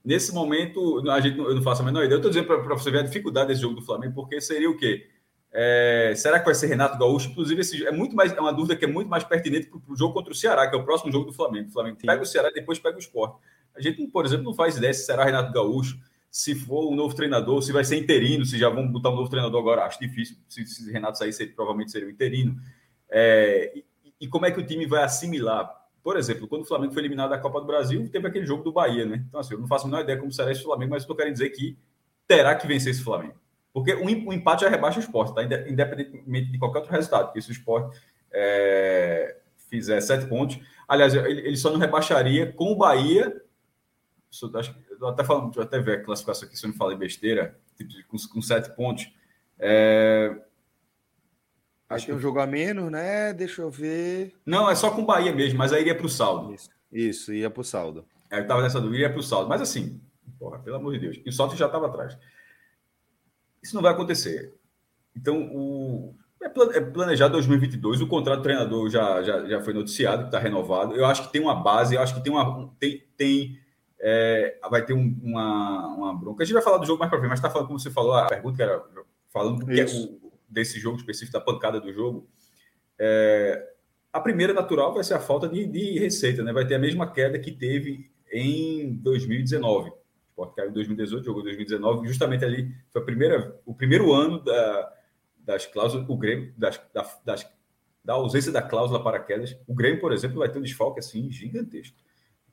Nesse 0.03 0.33
momento, 0.33 1.01
a 1.09 1.19
gente, 1.21 1.37
eu 1.37 1.55
não 1.55 1.61
faço 1.61 1.81
a 1.81 1.85
menor 1.85 2.03
ideia. 2.03 2.15
Eu 2.15 2.17
estou 2.17 2.31
dizendo 2.31 2.47
para 2.47 2.75
você 2.75 2.91
ver 2.91 2.99
a 2.99 3.03
dificuldade 3.03 3.47
desse 3.47 3.61
jogo 3.61 3.75
do 3.75 3.81
Flamengo, 3.81 4.13
porque 4.13 4.41
seria 4.41 4.69
o 4.69 4.77
quê? 4.77 5.07
É, 5.55 6.13
será 6.15 6.39
que 6.39 6.45
vai 6.45 6.55
ser 6.55 6.67
Renato 6.67 6.97
Gaúcho? 6.97 7.29
Inclusive, 7.29 7.61
esse, 7.61 7.85
é 7.85 7.91
muito 7.91 8.15
mais 8.15 8.33
é 8.33 8.41
uma 8.41 8.51
dúvida 8.51 8.75
que 8.75 8.85
é 8.85 8.87
muito 8.87 9.07
mais 9.07 9.23
pertinente 9.23 9.67
para 9.67 9.79
o 9.87 9.95
jogo 9.95 10.13
contra 10.13 10.33
o 10.33 10.35
Ceará, 10.35 10.67
que 10.67 10.75
é 10.75 10.79
o 10.79 10.83
próximo 10.83 11.11
jogo 11.11 11.25
do 11.25 11.33
Flamengo. 11.33 11.69
O 11.69 11.71
Flamengo 11.71 11.97
pega 12.01 12.21
o 12.21 12.25
Ceará 12.25 12.49
e 12.49 12.53
depois 12.53 12.79
pega 12.79 12.97
o 12.97 12.99
Sport. 12.99 13.39
A 13.75 13.79
gente, 13.79 14.05
por 14.07 14.25
exemplo, 14.25 14.43
não 14.43 14.53
faz 14.53 14.75
ideia 14.75 14.93
se 14.93 15.05
será 15.05 15.23
Renato 15.23 15.53
Gaúcho, 15.53 15.97
se 16.29 16.55
for 16.55 16.91
um 16.91 16.95
novo 16.95 17.15
treinador, 17.15 17.61
se 17.61 17.71
vai 17.71 17.83
ser 17.83 17.97
interino, 17.97 18.43
se 18.43 18.57
já 18.57 18.67
vão 18.67 18.91
botar 18.91 19.11
um 19.11 19.15
novo 19.15 19.29
treinador 19.29 19.61
agora. 19.61 19.85
Acho 19.85 19.99
difícil. 19.99 20.35
Se, 20.49 20.65
se 20.65 20.91
Renato 20.91 21.19
sair, 21.19 21.31
seria, 21.31 21.53
provavelmente 21.53 21.91
seria 21.91 22.07
o 22.07 22.11
interino. 22.11 22.59
É, 23.09 23.83
e, 24.23 24.27
como 24.27 24.45
é 24.45 24.51
que 24.51 24.59
o 24.59 24.65
time 24.65 24.85
vai 24.85 25.03
assimilar? 25.03 25.81
Por 26.03 26.17
exemplo, 26.17 26.47
quando 26.47 26.63
o 26.63 26.65
Flamengo 26.65 26.93
foi 26.93 27.01
eliminado 27.01 27.29
da 27.29 27.37
Copa 27.37 27.61
do 27.61 27.67
Brasil, 27.67 28.07
teve 28.09 28.27
aquele 28.27 28.45
jogo 28.45 28.63
do 28.63 28.71
Bahia, 28.71 29.05
né? 29.05 29.23
Então, 29.27 29.39
assim, 29.39 29.53
eu 29.53 29.59
não 29.59 29.67
faço 29.67 29.85
a 29.85 29.89
menor 29.89 30.03
ideia 30.03 30.19
como 30.19 30.31
será 30.31 30.51
esse 30.51 30.63
Flamengo, 30.63 30.91
mas 30.91 31.03
estou 31.03 31.15
querendo 31.15 31.33
dizer 31.33 31.49
que 31.51 31.77
terá 32.27 32.55
que 32.55 32.67
vencer 32.67 32.91
esse 32.91 33.03
Flamengo. 33.03 33.35
Porque 33.71 33.93
o, 33.93 34.05
um 34.05 34.33
empate 34.33 34.63
já 34.63 34.69
rebaixa 34.69 34.99
o 34.99 35.03
esporte, 35.03 35.33
tá? 35.33 35.43
Independentemente 35.43 36.51
de 36.51 36.57
qualquer 36.59 36.79
outro 36.79 36.93
resultado. 36.93 37.25
Porque 37.25 37.41
se 37.41 37.49
o 37.49 37.53
esporte 37.53 37.97
é, 38.31 39.37
fizer 39.69 39.99
sete 40.01 40.25
pontos. 40.27 40.59
Aliás, 40.87 41.13
ele, 41.13 41.55
só 41.57 41.71
não 41.71 41.79
rebaixaria 41.79 42.51
com 42.51 42.71
o 42.71 42.75
Bahia 42.75 43.41
eu 44.99 45.07
até 45.07 45.23
falando, 45.23 45.55
eu 45.55 45.63
até 45.63 45.79
ver 45.79 45.99
a 45.99 46.03
classificação 46.03 46.47
aqui, 46.47 46.57
se 46.57 46.65
eu 46.65 46.69
não 46.69 46.77
falei 46.77 46.97
besteira. 46.97 47.59
tipo, 47.77 47.91
com, 48.07 48.17
com 48.17 48.41
sete 48.41 48.75
pontos. 48.75 49.11
É... 49.59 50.35
Acho 51.89 52.05
que 52.05 52.11
é 52.11 52.15
um 52.15 52.19
jogo 52.19 52.39
a 52.39 52.47
menos, 52.47 52.91
né? 52.91 53.33
Deixa 53.33 53.61
eu 53.61 53.69
ver. 53.69 54.33
Não, 54.45 54.69
é 54.69 54.75
só 54.75 54.91
com 54.91 55.01
o 55.01 55.05
Bahia 55.05 55.33
mesmo, 55.33 55.59
mas 55.59 55.71
aí 55.71 55.81
iria 55.81 55.95
para 55.95 56.05
o 56.05 56.09
saldo. 56.09 56.53
Isso, 56.53 56.69
isso 56.91 57.33
ia 57.33 57.49
para 57.49 57.61
o 57.61 57.63
saldo. 57.63 58.05
Aí 58.31 58.39
eu 58.39 58.43
estava 58.43 58.61
nessa 58.61 58.79
dúvida, 58.79 58.97
iria 58.97 59.09
para 59.09 59.19
o 59.19 59.23
saldo. 59.23 59.47
Mas 59.47 59.61
assim, 59.61 60.01
porra, 60.39 60.59
pelo 60.59 60.77
amor 60.77 60.93
de 60.93 60.99
Deus. 60.99 61.21
E 61.23 61.29
o 61.29 61.33
salto 61.33 61.55
já 61.55 61.67
estava 61.67 61.87
atrás. 61.87 62.17
Isso 63.61 63.75
não 63.75 63.81
vai 63.81 63.91
acontecer. 63.91 64.53
Então, 65.15 65.49
o... 65.53 66.15
é 66.41 66.49
planejado 66.81 67.33
2022. 67.33 68.01
O 68.01 68.07
contrato 68.07 68.39
do 68.39 68.43
treinador 68.43 68.89
já, 68.89 69.21
já, 69.21 69.45
já 69.45 69.61
foi 69.61 69.73
noticiado, 69.73 70.23
que 70.23 70.27
está 70.29 70.39
renovado. 70.39 70.95
Eu 70.95 71.05
acho 71.05 71.23
que 71.23 71.31
tem 71.31 71.41
uma 71.41 71.55
base, 71.55 71.95
eu 71.95 72.01
acho 72.01 72.15
que 72.15 72.21
tem 72.21 72.33
uma. 72.33 72.73
Tem, 72.79 73.03
tem, 73.15 73.59
é... 73.99 74.57
vai 74.69 74.83
ter 74.83 74.93
um, 74.93 75.15
uma, 75.21 75.87
uma 75.87 76.15
bronca. 76.15 76.43
A 76.43 76.45
gente 76.45 76.55
vai 76.55 76.63
falar 76.63 76.79
do 76.79 76.85
jogo 76.85 76.99
mais 76.99 77.09
para 77.09 77.19
frente, 77.19 77.29
mas 77.29 77.39
está 77.39 77.49
falando, 77.49 77.67
como 77.67 77.79
você 77.79 77.91
falou, 77.91 78.13
a 78.13 78.25
pergunta 78.25 78.55
que 78.55 78.63
era 78.63 78.83
falando 79.31 79.65
que 79.65 79.79
é 79.79 79.85
o, 79.85 80.22
desse 80.53 80.79
jogo 80.79 80.97
específico, 80.97 81.33
da 81.33 81.43
pancada 81.43 81.81
do 81.81 81.91
jogo. 81.91 82.29
É... 82.99 83.73
a 84.11 84.19
primeira 84.19 84.53
natural 84.53 84.93
vai 84.93 85.03
ser 85.03 85.15
a 85.15 85.19
falta 85.19 85.49
de, 85.49 85.65
de 85.65 85.99
receita, 85.99 86.43
né? 86.43 86.53
Vai 86.53 86.67
ter 86.67 86.75
a 86.75 86.79
mesma 86.79 87.11
queda 87.11 87.39
que 87.39 87.51
teve 87.51 88.11
em 88.31 88.93
2019 88.95 89.91
Sport 90.33 90.55
caiu 90.55 90.69
em 90.69 90.73
2018, 90.73 91.23
jogou 91.23 91.41
em 91.41 91.45
2019, 91.45 92.07
justamente 92.07 92.43
ali 92.43 92.75
foi 92.91 93.01
a 93.01 93.05
primeira, 93.05 93.61
o 93.65 93.73
primeiro 93.73 94.11
ano 94.11 94.43
da, 94.43 94.93
das 95.39 95.65
cláusulas, 95.65 96.07
o 96.09 96.17
Grêmio, 96.17 96.53
das, 96.57 96.81
das, 97.23 97.47
da 98.03 98.13
ausência 98.13 98.51
da 98.51 98.61
cláusula 98.61 99.01
para 99.01 99.19
quedas. 99.19 99.55
O 99.67 99.73
Grêmio, 99.73 100.01
por 100.01 100.11
exemplo, 100.11 100.39
vai 100.39 100.49
ter 100.49 100.59
um 100.59 100.63
desfalque 100.63 100.99
assim 100.99 101.31
gigantesco. 101.31 101.95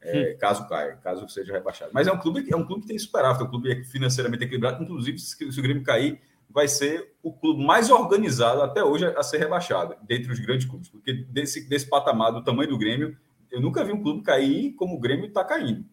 É, 0.02 0.32
caso 0.34 0.66
caia, 0.66 0.96
caso 0.96 1.28
seja 1.28 1.52
rebaixado. 1.52 1.90
Mas 1.92 2.06
é 2.06 2.12
um 2.12 2.18
clube, 2.18 2.46
é 2.50 2.56
um 2.56 2.64
clube 2.64 2.82
que 2.82 2.88
tem 2.88 2.98
superávit, 2.98 3.42
é 3.42 3.44
um 3.46 3.50
clube 3.50 3.84
financeiramente 3.84 4.44
equilibrado. 4.44 4.82
Inclusive, 4.82 5.18
se, 5.18 5.52
se 5.52 5.58
o 5.58 5.62
Grêmio 5.62 5.82
cair, 5.82 6.20
vai 6.52 6.66
ser 6.66 7.12
o 7.22 7.32
clube 7.32 7.64
mais 7.64 7.90
organizado 7.90 8.62
até 8.62 8.82
hoje 8.82 9.06
a 9.06 9.22
ser 9.22 9.38
rebaixado, 9.38 9.94
dentre 10.02 10.32
os 10.32 10.40
grandes 10.40 10.66
clubes. 10.66 10.88
Porque 10.88 11.12
desse, 11.12 11.68
desse 11.68 11.88
patamar, 11.88 12.32
do 12.32 12.42
tamanho 12.42 12.68
do 12.68 12.78
Grêmio, 12.78 13.16
eu 13.50 13.60
nunca 13.60 13.84
vi 13.84 13.92
um 13.92 14.02
clube 14.02 14.22
cair 14.22 14.72
como 14.72 14.96
o 14.96 15.00
Grêmio 15.00 15.26
está 15.26 15.44
caindo. 15.44 15.84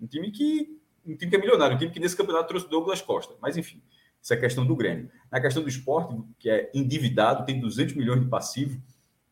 Um 0.00 0.06
time 0.06 0.30
que 0.30 0.78
um 1.04 1.16
time 1.16 1.30
que 1.30 1.36
é 1.36 1.40
milionário, 1.40 1.74
um 1.74 1.78
time 1.78 1.90
que 1.90 1.98
nesse 1.98 2.16
campeonato 2.16 2.48
trouxe 2.48 2.68
Douglas 2.68 3.02
Costa. 3.02 3.34
Mas, 3.40 3.56
enfim, 3.56 3.82
isso 4.20 4.32
é 4.32 4.36
questão 4.36 4.64
do 4.64 4.76
Grêmio. 4.76 5.10
Na 5.30 5.40
questão 5.40 5.62
do 5.62 5.68
esporte, 5.68 6.14
que 6.38 6.48
é 6.48 6.70
endividado, 6.72 7.44
tem 7.44 7.58
200 7.58 7.94
milhões 7.94 8.20
de 8.20 8.28
passivo, 8.28 8.80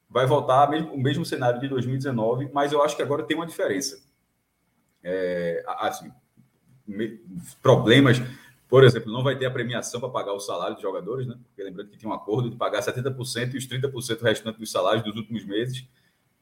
vai 0.09 0.27
voltar 0.27 0.69
o 0.69 0.99
mesmo 0.99 1.25
cenário 1.25 1.61
de 1.61 1.69
2019, 1.69 2.51
mas 2.53 2.73
eu 2.73 2.83
acho 2.83 2.97
que 2.97 3.03
agora 3.03 3.23
tem 3.23 3.37
uma 3.37 3.47
diferença. 3.47 4.03
É, 5.03 5.63
assim, 5.79 6.11
problemas, 7.63 8.19
por 8.71 8.85
exemplo, 8.85 9.13
não 9.13 9.25
vai 9.25 9.37
ter 9.37 9.47
a 9.47 9.51
premiação 9.51 9.99
para 9.99 10.09
pagar 10.09 10.33
o 10.33 10.39
salário 10.39 10.75
dos 10.75 10.83
jogadores, 10.83 11.27
né? 11.27 11.37
Porque 11.49 11.61
lembrando 11.61 11.91
que 11.91 11.99
tinha 11.99 12.09
um 12.09 12.15
acordo 12.15 12.49
de 12.49 12.57
pagar 12.57 12.81
70% 12.81 13.55
e 13.55 13.59
os 13.59 13.67
30% 13.67 14.23
restantes 14.23 14.61
dos 14.61 14.71
salários 14.71 15.03
dos 15.03 15.17
últimos 15.17 15.45
meses 15.45 15.85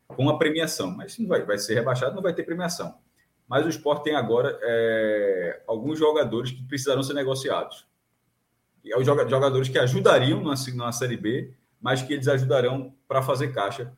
com 0.07 0.29
a 0.29 0.37
premiação. 0.37 0.91
Mas 0.91 1.19
não 1.19 1.27
vai, 1.27 1.43
vai 1.43 1.57
ser 1.57 1.75
rebaixado, 1.75 2.15
não 2.15 2.23
vai 2.23 2.35
ter 2.35 2.43
premiação. 2.43 2.95
Mas 3.49 3.65
o 3.65 3.71
esporte 3.71 4.05
tem 4.05 4.15
agora 4.15 4.59
é, 4.61 5.63
alguns 5.67 5.99
jogadores 5.99 6.53
que 6.53 6.63
precisarão 6.65 7.03
ser 7.03 7.15
negociados. 7.15 7.87
E 8.85 8.93
é 8.93 8.99
os 8.99 9.07
jogadores 9.07 9.71
que 9.71 9.79
ajudariam 9.79 10.43
na, 10.43 10.55
na 10.75 10.93
Série 10.93 11.17
B, 11.17 11.55
mas 11.81 12.03
que 12.03 12.13
eles 12.13 12.29
ajudarão 12.29 12.95
para 13.09 13.23
fazer 13.23 13.55
caixa. 13.55 13.91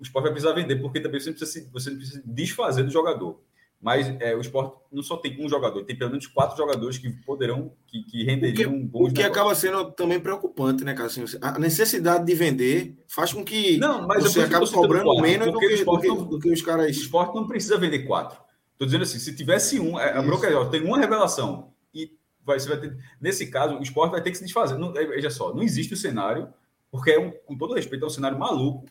O 0.00 0.02
esporte 0.02 0.24
vai 0.24 0.32
precisar 0.32 0.52
vender, 0.52 0.76
porque 0.76 0.98
também 0.98 1.20
você 1.20 1.30
precisa, 1.30 1.70
você 1.72 1.92
precisa 1.92 2.22
desfazer 2.26 2.82
do 2.82 2.90
jogador. 2.90 3.40
Mas 3.80 4.08
é, 4.20 4.34
o 4.34 4.40
esporte 4.40 4.76
não 4.90 5.02
só 5.02 5.16
tem 5.16 5.44
um 5.44 5.48
jogador, 5.48 5.84
tem 5.84 5.96
pelo 5.96 6.10
menos 6.10 6.26
quatro 6.26 6.56
jogadores 6.56 6.98
que 6.98 7.08
poderão, 7.24 7.72
que, 7.86 8.02
que 8.02 8.24
renderiam 8.24 8.72
que, 8.72 8.84
bons 8.84 9.10
O 9.10 9.14
que 9.14 9.22
negócios. 9.22 9.30
acaba 9.30 9.54
sendo 9.54 9.92
também 9.92 10.18
preocupante, 10.18 10.82
né, 10.82 10.94
cara? 10.94 11.06
Assim, 11.06 11.24
a 11.40 11.58
necessidade 11.60 12.26
de 12.26 12.34
vender 12.34 12.96
faz 13.06 13.32
com 13.32 13.44
que 13.44 13.76
não, 13.78 14.04
mas 14.06 14.24
você 14.24 14.40
acabe 14.40 14.68
cobrando 14.70 15.20
menos 15.20 15.52
do 15.52 15.58
que, 15.60 15.84
do, 15.84 16.00
que, 16.00 16.08
do 16.08 16.38
que 16.40 16.50
os 16.50 16.60
caras. 16.60 16.86
O 16.86 16.90
esporte 16.90 17.36
não 17.36 17.46
precisa 17.46 17.78
vender 17.78 18.00
quatro. 18.00 18.40
Estou 18.72 18.86
dizendo 18.86 19.02
assim, 19.02 19.18
se 19.18 19.34
tivesse 19.34 19.78
um, 19.78 19.98
é, 19.98 20.16
a 20.16 20.22
bronca 20.22 20.48
é, 20.48 20.64
tem 20.70 20.82
uma 20.82 20.98
revelação 20.98 21.72
e 21.94 22.10
vai, 22.44 22.58
você 22.58 22.68
vai 22.68 22.80
ter, 22.80 22.96
nesse 23.20 23.46
caso, 23.46 23.76
o 23.76 23.82
esporte 23.82 24.10
vai 24.10 24.22
ter 24.22 24.32
que 24.32 24.38
se 24.38 24.44
desfazer. 24.44 24.76
Não, 24.76 24.96
é, 24.96 25.04
veja 25.06 25.30
só, 25.30 25.54
não 25.54 25.62
existe 25.62 25.94
o 25.94 25.96
cenário, 25.96 26.48
porque 26.90 27.12
é 27.12 27.20
um, 27.20 27.30
com 27.30 27.56
todo 27.56 27.74
respeito, 27.74 28.04
é 28.04 28.06
um 28.06 28.10
cenário 28.10 28.38
maluco 28.38 28.86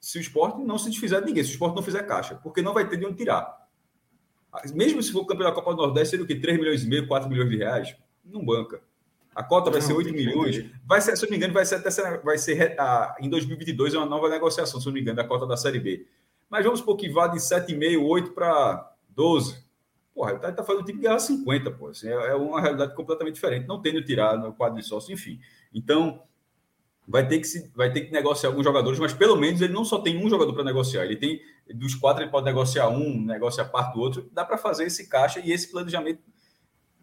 se 0.00 0.18
o 0.18 0.20
esporte 0.20 0.62
não 0.62 0.78
se 0.78 0.90
desfizer 0.90 1.20
de 1.20 1.26
ninguém, 1.26 1.42
se 1.42 1.50
o 1.50 1.52
esporte 1.52 1.74
não 1.74 1.82
fizer 1.82 2.02
caixa, 2.04 2.36
porque 2.36 2.62
não 2.62 2.72
vai 2.72 2.88
ter 2.88 2.96
de 2.96 3.06
onde 3.06 3.16
tirar. 3.16 3.67
Mesmo 4.74 5.02
se 5.02 5.12
for 5.12 5.24
campeão 5.26 5.48
da 5.48 5.54
Copa 5.54 5.72
do 5.72 5.76
Nordeste, 5.76 6.10
seria 6.10 6.24
o 6.24 6.26
quê? 6.26 6.34
3 6.34 6.58
milhões 6.58 6.84
e 6.84 6.88
meio, 6.88 7.06
4 7.06 7.28
milhões 7.28 7.50
de 7.50 7.56
reais? 7.56 7.96
Não 8.24 8.44
banca. 8.44 8.80
A 9.34 9.42
cota 9.44 9.70
vai 9.70 9.80
não, 9.80 9.86
ser 9.86 9.92
8 9.92 10.12
milhões. 10.12 10.64
Vai 10.84 11.00
ser, 11.00 11.16
se 11.16 11.24
eu 11.24 11.26
não 11.26 11.30
me 11.30 11.36
engano, 11.36 11.54
vai 11.54 11.64
ser 11.64 11.76
até 11.76 11.90
vai 12.18 12.36
ser 12.38 12.74
a, 12.80 13.16
em 13.20 13.28
2022 13.28 13.94
é 13.94 13.98
uma 13.98 14.06
nova 14.06 14.28
negociação, 14.28 14.80
se 14.80 14.86
eu 14.86 14.90
não 14.90 14.94
me 14.94 15.00
engano, 15.00 15.16
da 15.16 15.24
cota 15.24 15.46
da 15.46 15.56
Série 15.56 15.78
B. 15.78 16.06
Mas 16.50 16.64
vamos 16.64 16.80
supor 16.80 16.96
que 16.96 17.08
vá 17.08 17.28
de 17.28 17.38
7,5, 17.38 18.02
8 18.02 18.32
para 18.32 18.92
12. 19.10 19.62
Porra, 20.14 20.32
ele 20.32 20.40
tá, 20.40 20.50
tá 20.50 20.64
fazendo 20.64 20.82
o 20.82 20.84
time 20.84 21.00
ganhar 21.00 21.18
50, 21.18 21.70
pô. 21.70 21.88
Assim, 21.88 22.08
é, 22.08 22.12
é, 22.12 22.34
uma 22.34 22.60
realidade 22.60 22.94
completamente 22.94 23.34
diferente. 23.34 23.68
Não 23.68 23.80
tendo 23.80 24.04
tirado 24.04 24.42
no 24.44 24.52
quadro 24.52 24.76
de 24.76 24.84
sócio, 24.84 25.12
enfim. 25.12 25.38
Então, 25.72 26.20
vai 27.06 27.26
ter 27.26 27.38
que 27.38 27.46
se, 27.46 27.70
vai 27.74 27.92
ter 27.92 28.02
que 28.02 28.12
negociar 28.12 28.50
alguns 28.50 28.64
jogadores, 28.64 28.98
mas 28.98 29.12
pelo 29.12 29.36
menos 29.36 29.60
ele 29.62 29.72
não 29.72 29.84
só 29.84 29.98
tem 29.98 30.22
um 30.22 30.28
jogador 30.28 30.52
para 30.52 30.64
negociar, 30.64 31.04
ele 31.04 31.16
tem 31.16 31.40
dos 31.74 31.94
quatro 31.94 32.22
ele 32.22 32.30
pode 32.30 32.46
negociar 32.46 32.88
um, 32.88 33.20
negociar 33.24 33.66
parte 33.66 33.94
do 33.94 34.00
outro, 34.00 34.28
dá 34.32 34.44
para 34.44 34.58
fazer 34.58 34.84
esse 34.84 35.08
caixa 35.08 35.40
e 35.40 35.52
esse 35.52 35.70
planejamento. 35.70 36.22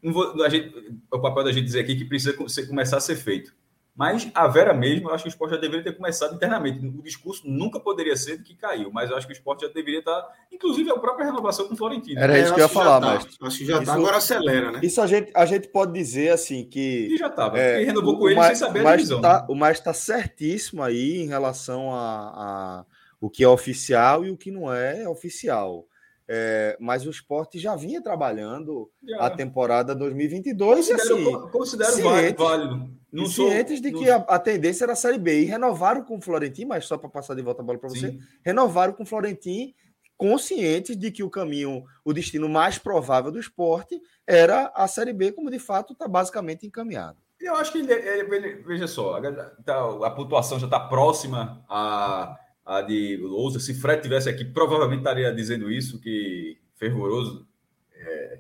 Vou, 0.04 0.44
a 0.44 0.50
gente, 0.50 0.74
o 1.12 1.20
papel 1.20 1.44
da 1.44 1.52
gente 1.52 1.66
dizer 1.66 1.80
aqui 1.80 1.96
que 1.96 2.06
precisa 2.06 2.36
começar 2.68 2.98
a 2.98 3.02
ser 3.02 3.16
feito. 3.16 3.54
Mas 3.96 4.30
a 4.36 4.46
Vera 4.46 4.74
mesmo, 4.74 5.10
eu 5.10 5.14
acho 5.14 5.24
que 5.24 5.30
o 5.30 5.32
esporte 5.32 5.52
já 5.52 5.58
deveria 5.58 5.82
ter 5.82 5.94
começado 5.94 6.36
internamente. 6.36 6.86
O 6.86 7.02
discurso 7.02 7.44
nunca 7.46 7.80
poderia 7.80 8.16
ser 8.18 8.38
de 8.38 8.44
que 8.44 8.54
caiu, 8.54 8.92
mas 8.92 9.10
eu 9.10 9.16
acho 9.16 9.26
que 9.26 9.32
o 9.32 9.38
esporte 9.38 9.62
já 9.62 9.72
deveria 9.72 10.00
estar, 10.00 10.28
inclusive 10.52 10.92
a 10.92 10.98
própria 11.00 11.26
renovação 11.26 11.66
com 11.66 11.76
o 11.76 11.78
Florentino. 11.78 12.20
Era 12.20 12.38
isso 12.38 12.54
que 12.54 12.60
eu 12.60 12.66
ia 12.66 12.70
falar, 12.70 13.00
tá. 13.00 13.14
mas. 13.14 13.38
Acho 13.42 13.58
que 13.58 13.66
já 13.66 13.80
está, 13.80 13.94
agora 13.94 14.18
acelera, 14.18 14.72
né? 14.74 14.82
Isso 14.84 15.00
a 15.00 15.08
gente, 15.08 15.32
a 15.34 15.46
gente 15.46 15.70
pode 15.70 15.94
dizer 15.94 16.34
assim 16.34 16.66
que. 16.66 17.08
E 17.10 17.18
já 17.18 17.28
estava, 17.28 17.58
é, 17.58 17.86
renovou 17.86 18.20
com 18.20 18.28
ele 18.28 18.36
mais, 18.36 18.58
sem 18.58 18.68
saber 18.68 18.86
a 18.86 18.96
divisão. 18.98 19.22
Tá, 19.22 19.40
né? 19.40 19.46
O 19.48 19.56
mais 19.56 19.78
está 19.78 19.94
certíssimo 19.94 20.84
aí 20.84 21.22
em 21.22 21.28
relação 21.28 21.94
a, 21.94 22.82
a 22.82 22.86
o 23.20 23.30
que 23.30 23.44
é 23.44 23.48
oficial 23.48 24.26
e 24.26 24.32
o 24.32 24.38
que 24.38 24.52
não 24.52 24.72
é 24.72 25.08
oficial. 25.08 25.88
É, 26.28 26.76
mas 26.80 27.06
o 27.06 27.10
esporte 27.12 27.60
já 27.60 27.76
vinha 27.76 28.02
trabalhando 28.02 28.90
já. 29.08 29.28
a 29.28 29.30
temporada 29.30 29.94
2022 29.94 30.88
considero, 30.88 30.98
e 30.98 31.02
assim. 31.02 31.50
Considero 31.52 31.92
cientes, 31.92 32.44
válido. 32.44 32.90
Não 33.12 33.28
sou, 33.28 33.50
cientes 33.50 33.80
de 33.80 33.92
não... 33.92 34.00
que 34.00 34.10
a, 34.10 34.16
a, 34.16 34.40
tendência 34.40 34.86
era 34.86 34.94
a 34.94 34.96
Série 34.96 35.20
B. 35.20 35.42
E 35.42 35.46
renovaram 35.46 36.04
com 36.04 36.18
o 36.18 36.22
Florentino, 36.22 36.70
mas 36.70 36.86
só 36.86 36.98
para 36.98 37.10
passar 37.10 37.36
de 37.36 37.44
volta 37.44 37.62
a 37.62 37.66
bola 37.66 37.78
para 37.78 37.90
você, 37.90 38.18
renovaram 38.44 38.94
com 38.94 39.04
o 39.04 39.06
Florentino, 39.06 39.72
conscientes 40.18 40.98
de 40.98 41.12
que 41.12 41.24
o 41.24 41.30
caminho, 41.30 41.84
o 42.04 42.12
destino 42.12 42.50
mais 42.50 42.80
provável 42.80 43.32
do 43.32 43.40
esporte 43.40 44.02
era 44.26 44.72
a 44.74 44.88
Série 44.88 45.14
B, 45.14 45.32
como 45.32 45.52
de 45.52 45.60
fato 45.60 45.94
está 45.94 46.08
basicamente 46.08 46.66
encaminhado. 46.66 47.18
Eu 47.40 47.56
acho 47.56 47.72
que 47.72 47.80
ele, 47.80 47.94
ele, 47.94 48.36
ele 48.36 48.64
veja 48.64 48.88
só, 48.88 49.18
a, 49.18 49.32
tá, 49.64 50.06
a 50.06 50.10
pontuação 50.10 50.58
já 50.58 50.66
está 50.66 50.80
próxima 50.80 51.64
a 51.70 52.40
a 52.66 52.82
de 52.82 53.18
Lousa. 53.18 53.60
Se 53.60 53.74
Fred 53.76 54.02
tivesse 54.02 54.28
aqui, 54.28 54.44
provavelmente 54.44 55.00
estaria 55.00 55.32
dizendo 55.32 55.72
isso, 55.72 56.00
que 56.00 56.58
fervoroso. 56.76 57.48
É, 57.94 58.40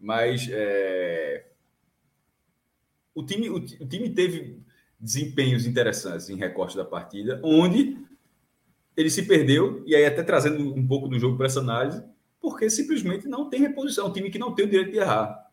mas 0.00 0.48
é, 0.50 1.46
o, 3.14 3.24
time, 3.24 3.48
o, 3.48 3.56
o, 3.56 3.86
time 3.86 4.10
teve 4.10 4.60
desempenhos 4.98 5.64
interessantes 5.64 6.28
em 6.28 6.36
recorte 6.36 6.76
da 6.76 6.84
partida, 6.84 7.40
onde 7.42 7.96
ele 8.96 9.08
se 9.08 9.22
perdeu, 9.22 9.82
e 9.86 9.94
aí 9.94 10.04
até 10.04 10.22
trazendo 10.22 10.74
um 10.74 10.86
pouco 10.86 11.08
do 11.08 11.18
jogo 11.18 11.36
para 11.36 11.46
essa 11.46 11.60
análise, 11.60 12.02
porque 12.40 12.68
simplesmente 12.68 13.28
não 13.28 13.48
tem 13.48 13.60
reposição. 13.60 14.06
É 14.06 14.08
um 14.08 14.12
time 14.12 14.30
que 14.30 14.38
não 14.38 14.54
tem 14.54 14.66
o 14.66 14.68
direito 14.68 14.90
de 14.90 14.98
errar. 14.98 15.51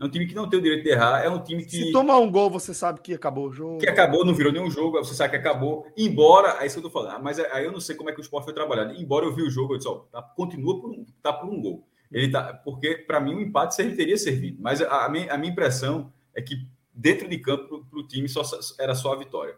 É 0.00 0.04
um 0.04 0.08
time 0.08 0.26
que 0.26 0.34
não 0.34 0.48
tem 0.48 0.58
o 0.58 0.62
direito 0.62 0.82
de 0.82 0.90
errar, 0.90 1.22
é 1.24 1.30
um 1.30 1.40
time 1.40 1.64
que. 1.64 1.70
Se 1.70 1.92
tomar 1.92 2.18
um 2.18 2.30
gol, 2.30 2.50
você 2.50 2.74
sabe 2.74 3.00
que 3.00 3.14
acabou 3.14 3.46
o 3.46 3.52
jogo. 3.52 3.78
Que 3.78 3.88
acabou, 3.88 4.24
não 4.24 4.34
virou 4.34 4.52
nenhum 4.52 4.68
jogo, 4.68 4.98
você 4.98 5.14
sabe 5.14 5.30
que 5.30 5.36
acabou. 5.36 5.86
Embora, 5.96 6.62
é 6.62 6.66
isso 6.66 6.80
que 6.80 6.86
eu 6.86 6.90
tô 6.90 6.98
falando, 6.98 7.22
mas 7.22 7.38
aí 7.38 7.64
eu 7.64 7.70
não 7.70 7.80
sei 7.80 7.94
como 7.94 8.10
é 8.10 8.12
que 8.12 8.18
o 8.18 8.22
esporte 8.22 8.44
foi 8.44 8.54
trabalhado. 8.54 8.92
Embora 8.94 9.24
eu 9.24 9.32
vi 9.32 9.42
o 9.42 9.50
jogo, 9.50 9.74
eu 9.74 9.78
disse, 9.78 9.88
ó, 9.88 10.00
tá, 10.10 10.20
continua 10.20 10.80
por 10.80 10.90
um, 10.90 11.06
tá 11.22 11.32
por 11.32 11.48
um 11.48 11.60
gol. 11.60 11.86
Ele 12.10 12.28
tá, 12.28 12.54
porque 12.64 12.96
para 12.96 13.20
mim 13.20 13.34
o 13.34 13.40
empate 13.40 13.76
teria 13.94 14.16
servido. 14.16 14.58
Mas 14.60 14.82
a, 14.82 15.04
a, 15.04 15.08
minha, 15.08 15.32
a 15.32 15.38
minha 15.38 15.52
impressão 15.52 16.12
é 16.34 16.42
que 16.42 16.66
dentro 16.92 17.28
de 17.28 17.38
campo 17.38 17.86
para 17.88 18.00
o 18.00 18.06
time 18.06 18.28
só, 18.28 18.42
era 18.80 18.94
só 18.94 19.12
a 19.12 19.16
vitória. 19.16 19.54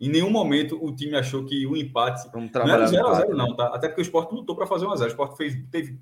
Em 0.00 0.08
nenhum 0.08 0.30
momento 0.30 0.82
o 0.82 0.94
time 0.96 1.14
achou 1.14 1.44
que 1.44 1.66
o 1.66 1.76
empate 1.76 2.28
Vamos 2.32 2.50
não 2.52 2.68
era 2.68 2.86
0 2.86 3.06
a 3.06 3.14
0 3.14 3.36
não, 3.36 3.54
tá? 3.54 3.66
Até 3.66 3.86
porque 3.86 4.00
o 4.00 4.02
esporte 4.02 4.34
lutou 4.34 4.56
para 4.56 4.66
fazer 4.66 4.86
um 4.86 4.92
a 4.92 4.96
0 4.96 5.08
O 5.08 5.12
esporte 5.12 5.36
fez, 5.36 5.54
teve 5.70 6.00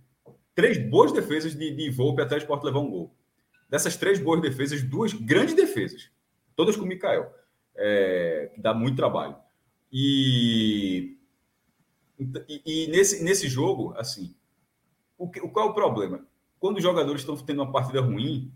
três 0.55 0.79
boas 0.79 1.13
defesas 1.13 1.55
de, 1.55 1.71
de 1.75 1.91
Volpe 1.91 2.23
até 2.23 2.37
o 2.37 2.39
esporte 2.39 2.65
levar 2.65 2.79
um 2.79 2.89
gol. 2.89 3.15
Dessas 3.69 3.97
três 3.97 4.19
boas 4.19 4.41
defesas, 4.41 4.83
duas 4.83 5.13
grandes 5.13 5.55
defesas, 5.55 6.11
todas 6.57 6.77
com 6.77 6.85
o 6.85 6.87
Mikael, 6.87 7.33
é, 7.77 8.51
que 8.55 8.61
dá 8.61 8.73
muito 8.73 8.97
trabalho. 8.97 9.37
E, 9.93 11.19
e, 12.19 12.63
e, 12.65 12.87
nesse, 12.89 13.23
nesse 13.23 13.49
jogo, 13.49 13.95
assim, 13.97 14.35
o 15.17 15.29
que, 15.29 15.41
qual 15.41 15.69
é 15.69 15.71
o 15.71 15.75
problema? 15.75 16.27
Quando 16.59 16.79
os 16.79 16.83
jogadores 16.83 17.23
estão 17.23 17.37
tendo 17.37 17.63
uma 17.63 17.73
partida 17.73 18.01
ruim, 18.01 18.53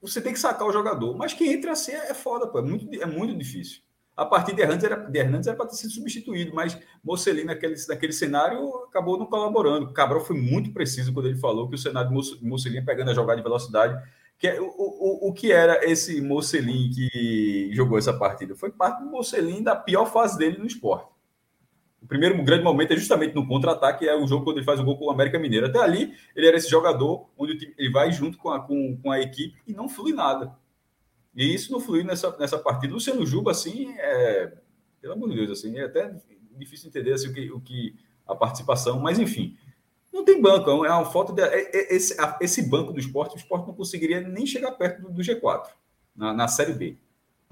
você 0.00 0.20
tem 0.20 0.32
que 0.32 0.38
sacar 0.38 0.66
o 0.66 0.72
jogador. 0.72 1.16
Mas 1.16 1.34
quem 1.34 1.52
entra 1.52 1.72
assim 1.72 1.92
é 1.92 2.14
foda, 2.14 2.46
pô. 2.46 2.58
É 2.58 2.62
muito, 2.62 3.02
é 3.02 3.06
muito 3.06 3.36
difícil. 3.36 3.82
A 4.20 4.26
partir 4.26 4.54
de 4.54 4.60
Hernandes 4.60 4.84
era, 4.84 4.96
de 4.96 5.18
Hernandes 5.18 5.46
era 5.46 5.56
para 5.56 5.64
ter 5.64 5.76
sido 5.76 5.94
substituído, 5.94 6.54
mas 6.54 6.78
Mocelin, 7.02 7.44
naquele, 7.44 7.74
naquele 7.88 8.12
cenário, 8.12 8.84
acabou 8.86 9.18
não 9.18 9.24
colaborando. 9.24 9.94
Cabral 9.94 10.20
foi 10.20 10.36
muito 10.36 10.74
preciso 10.74 11.10
quando 11.10 11.28
ele 11.28 11.38
falou 11.38 11.70
que 11.70 11.74
o 11.74 11.78
cenário 11.78 12.10
de 12.10 12.46
Mocelin 12.46 12.84
pegando 12.84 13.10
a 13.10 13.14
jogada 13.14 13.38
de 13.38 13.42
velocidade. 13.42 13.98
Que 14.38 14.48
é, 14.48 14.60
o, 14.60 14.66
o, 14.66 15.30
o 15.30 15.32
que 15.32 15.50
era 15.50 15.90
esse 15.90 16.20
Mocelin 16.20 16.90
que 16.90 17.70
jogou 17.72 17.96
essa 17.96 18.12
partida? 18.12 18.54
Foi 18.54 18.70
parte 18.70 19.02
do 19.02 19.08
Mocelin 19.08 19.62
da 19.62 19.74
pior 19.74 20.04
fase 20.04 20.36
dele 20.36 20.58
no 20.58 20.66
esporte. 20.66 21.08
O 22.02 22.06
primeiro 22.06 22.44
grande 22.44 22.62
momento 22.62 22.92
é 22.92 22.96
justamente 22.96 23.34
no 23.34 23.48
contra-ataque, 23.48 24.06
é 24.06 24.14
o 24.14 24.26
jogo 24.26 24.44
quando 24.44 24.58
ele 24.58 24.66
faz 24.66 24.78
o 24.80 24.84
gol 24.84 24.98
com 24.98 25.06
o 25.06 25.10
América 25.10 25.38
Mineiro. 25.38 25.64
Até 25.64 25.78
ali, 25.78 26.12
ele 26.36 26.46
era 26.46 26.58
esse 26.58 26.68
jogador 26.68 27.30
onde 27.38 27.72
ele 27.78 27.90
vai 27.90 28.12
junto 28.12 28.36
com 28.36 28.50
a, 28.50 28.60
com, 28.60 28.98
com 29.02 29.10
a 29.10 29.18
equipe 29.18 29.56
e 29.66 29.72
não 29.72 29.88
flui 29.88 30.12
nada. 30.12 30.59
E 31.34 31.54
isso 31.54 31.72
não 31.72 31.80
fluiu 31.80 32.04
nessa, 32.04 32.36
nessa 32.38 32.58
partida. 32.58 32.92
Luciano 32.92 33.24
Juba, 33.24 33.52
assim, 33.52 33.92
é, 33.98 34.52
pelo 35.00 35.14
amor 35.14 35.30
de 35.30 35.36
Deus, 35.36 35.50
assim, 35.50 35.78
é 35.78 35.84
até 35.84 36.14
difícil 36.58 36.88
entender 36.88 37.12
assim, 37.12 37.28
o, 37.28 37.32
que, 37.32 37.50
o 37.52 37.60
que 37.60 37.96
a 38.26 38.34
participação, 38.34 39.00
mas 39.00 39.18
enfim, 39.18 39.56
não 40.12 40.24
tem 40.24 40.40
banco, 40.40 40.84
é 40.84 40.90
uma 40.90 41.04
foto 41.04 41.32
de, 41.32 41.42
é, 41.42 41.76
é, 41.76 41.94
esse, 41.94 42.16
esse 42.40 42.68
banco 42.68 42.92
do 42.92 43.00
esporte, 43.00 43.34
o 43.34 43.38
esporte 43.38 43.66
não 43.66 43.74
conseguiria 43.74 44.20
nem 44.20 44.46
chegar 44.46 44.72
perto 44.72 45.02
do, 45.02 45.10
do 45.10 45.22
G4 45.22 45.68
na, 46.14 46.32
na 46.32 46.48
Série 46.48 46.74
B. 46.74 46.96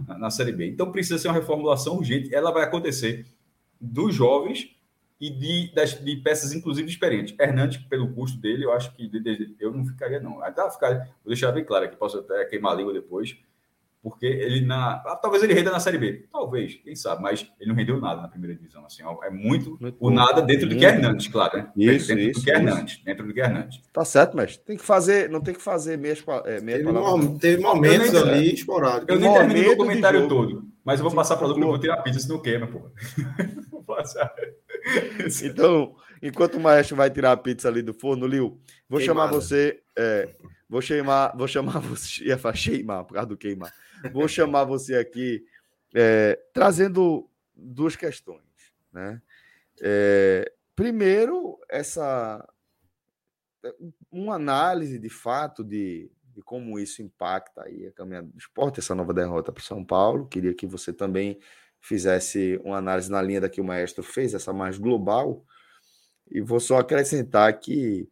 Na, 0.06 0.18
na, 0.18 0.30
Série 0.30 0.52
B. 0.52 0.68
Então 0.68 0.92
precisa 0.92 1.18
ser 1.18 1.28
uma 1.28 1.34
reformulação 1.34 1.96
urgente. 1.96 2.32
Ela 2.34 2.52
vai 2.52 2.64
acontecer 2.64 3.26
dos 3.80 4.14
jovens 4.14 4.76
e 5.20 5.30
de, 5.30 5.72
das, 5.74 5.94
de 5.94 6.16
peças, 6.16 6.52
inclusive, 6.52 6.88
experientes. 6.88 7.34
Hernandes, 7.38 7.78
pelo 7.78 8.12
custo 8.12 8.38
dele, 8.38 8.64
eu 8.64 8.72
acho 8.72 8.94
que 8.94 9.08
de, 9.08 9.18
de, 9.18 9.56
eu 9.58 9.72
não 9.72 9.84
ficaria, 9.84 10.20
não. 10.20 10.40
Até 10.42 10.68
ficar, 10.70 10.98
vou 11.24 11.28
deixar 11.28 11.50
bem 11.50 11.64
claro 11.64 11.86
aqui, 11.86 11.96
posso 11.96 12.18
até 12.18 12.44
queimar 12.44 12.72
a 12.72 12.76
língua 12.76 12.92
depois 12.92 13.36
porque 14.02 14.26
ele 14.26 14.64
na. 14.64 15.02
Ah, 15.06 15.18
talvez 15.20 15.42
ele 15.42 15.54
renda 15.54 15.70
na 15.70 15.80
Série 15.80 15.98
B. 15.98 16.26
Talvez, 16.32 16.76
quem 16.76 16.94
sabe, 16.94 17.22
mas 17.22 17.50
ele 17.60 17.70
não 17.70 17.76
rendeu 17.76 18.00
nada 18.00 18.22
na 18.22 18.28
primeira 18.28 18.54
divisão. 18.54 18.84
Assim, 18.84 19.02
é 19.02 19.30
muito, 19.30 19.76
muito 19.80 19.96
o 19.98 20.10
nada 20.10 20.40
dentro 20.40 20.68
do 20.68 20.76
que 20.76 20.84
é 20.84 20.90
Hernandes, 20.90 21.28
claro, 21.28 21.58
né? 21.58 21.72
Isso, 21.76 22.08
dentro 22.08 22.30
isso, 22.30 22.40
do 22.40 22.44
que 22.44 22.50
é 22.50 22.54
Hernandes. 22.54 23.02
Dentro 23.04 23.26
do 23.26 23.34
que 23.34 23.40
é 23.40 23.44
Hernandes. 23.44 23.82
Tá 23.92 24.04
certo, 24.04 24.36
mas 24.36 24.56
tem 24.56 24.76
que 24.76 24.84
fazer, 24.84 25.28
não 25.28 25.40
tem 25.40 25.54
que 25.54 25.62
fazer 25.62 25.98
meias, 25.98 26.24
é, 26.44 26.60
meia 26.60 26.78
teve, 26.78 26.92
mom, 26.92 27.38
teve 27.38 27.62
momentos 27.62 28.12
nem, 28.12 28.22
ali 28.22 28.54
esporádicos. 28.54 29.14
Eu 29.14 29.20
nem 29.20 29.32
terminei 29.32 29.68
o 29.68 29.76
comentário 29.76 30.28
todo, 30.28 30.64
mas 30.84 31.00
eu 31.00 31.04
vou 31.04 31.14
passar 31.14 31.36
para 31.36 31.46
o 31.46 31.48
Lucas, 31.48 31.62
eu 31.62 31.68
vou 31.68 31.78
tirar 31.78 31.94
a 31.94 32.02
pizza, 32.02 32.20
senão 32.20 32.40
queima, 32.40 32.66
pô. 32.66 32.90
vou 33.70 33.82
passar. 33.96 34.32
então, 35.42 35.94
enquanto 36.22 36.56
o 36.56 36.60
maestro 36.60 36.96
vai 36.96 37.10
tirar 37.10 37.32
a 37.32 37.36
pizza 37.36 37.68
ali 37.68 37.82
do 37.82 37.92
forno, 37.92 38.26
Liu, 38.26 38.60
vou 38.88 38.98
Queimada. 38.98 39.28
chamar 39.28 39.32
você. 39.32 39.80
É, 39.96 40.28
vou 40.68 40.80
chamar, 40.80 41.36
vou 41.36 41.48
chamar 41.48 41.80
você. 41.80 42.24
Ia 42.24 42.38
falar 42.38 42.54
queimar, 42.54 43.04
por 43.04 43.14
causa 43.14 43.28
do 43.28 43.36
queimar. 43.36 43.72
Vou 44.12 44.28
chamar 44.28 44.64
você 44.64 44.96
aqui 44.96 45.44
é, 45.94 46.38
trazendo 46.52 47.28
duas 47.54 47.96
questões. 47.96 48.42
Né? 48.92 49.20
É, 49.80 50.52
primeiro, 50.74 51.58
essa 51.68 52.46
uma 54.10 54.36
análise 54.36 54.98
de 54.98 55.08
fato 55.08 55.64
de, 55.64 56.10
de 56.32 56.40
como 56.42 56.78
isso 56.78 57.02
impacta 57.02 57.64
aí 57.64 57.86
a 57.86 57.92
caminhada 57.92 58.28
do 58.28 58.38
esporte, 58.38 58.80
essa 58.80 58.94
nova 58.94 59.12
derrota 59.12 59.52
para 59.52 59.60
o 59.60 59.64
São 59.64 59.84
Paulo. 59.84 60.26
Queria 60.26 60.54
que 60.54 60.66
você 60.66 60.92
também 60.92 61.38
fizesse 61.80 62.60
uma 62.64 62.78
análise 62.78 63.10
na 63.10 63.20
linha 63.20 63.40
da 63.40 63.48
que 63.48 63.60
o 63.60 63.64
maestro 63.64 64.02
fez, 64.02 64.34
essa 64.34 64.52
mais 64.52 64.78
global. 64.78 65.44
E 66.30 66.40
vou 66.40 66.60
só 66.60 66.78
acrescentar 66.78 67.58
que 67.58 68.08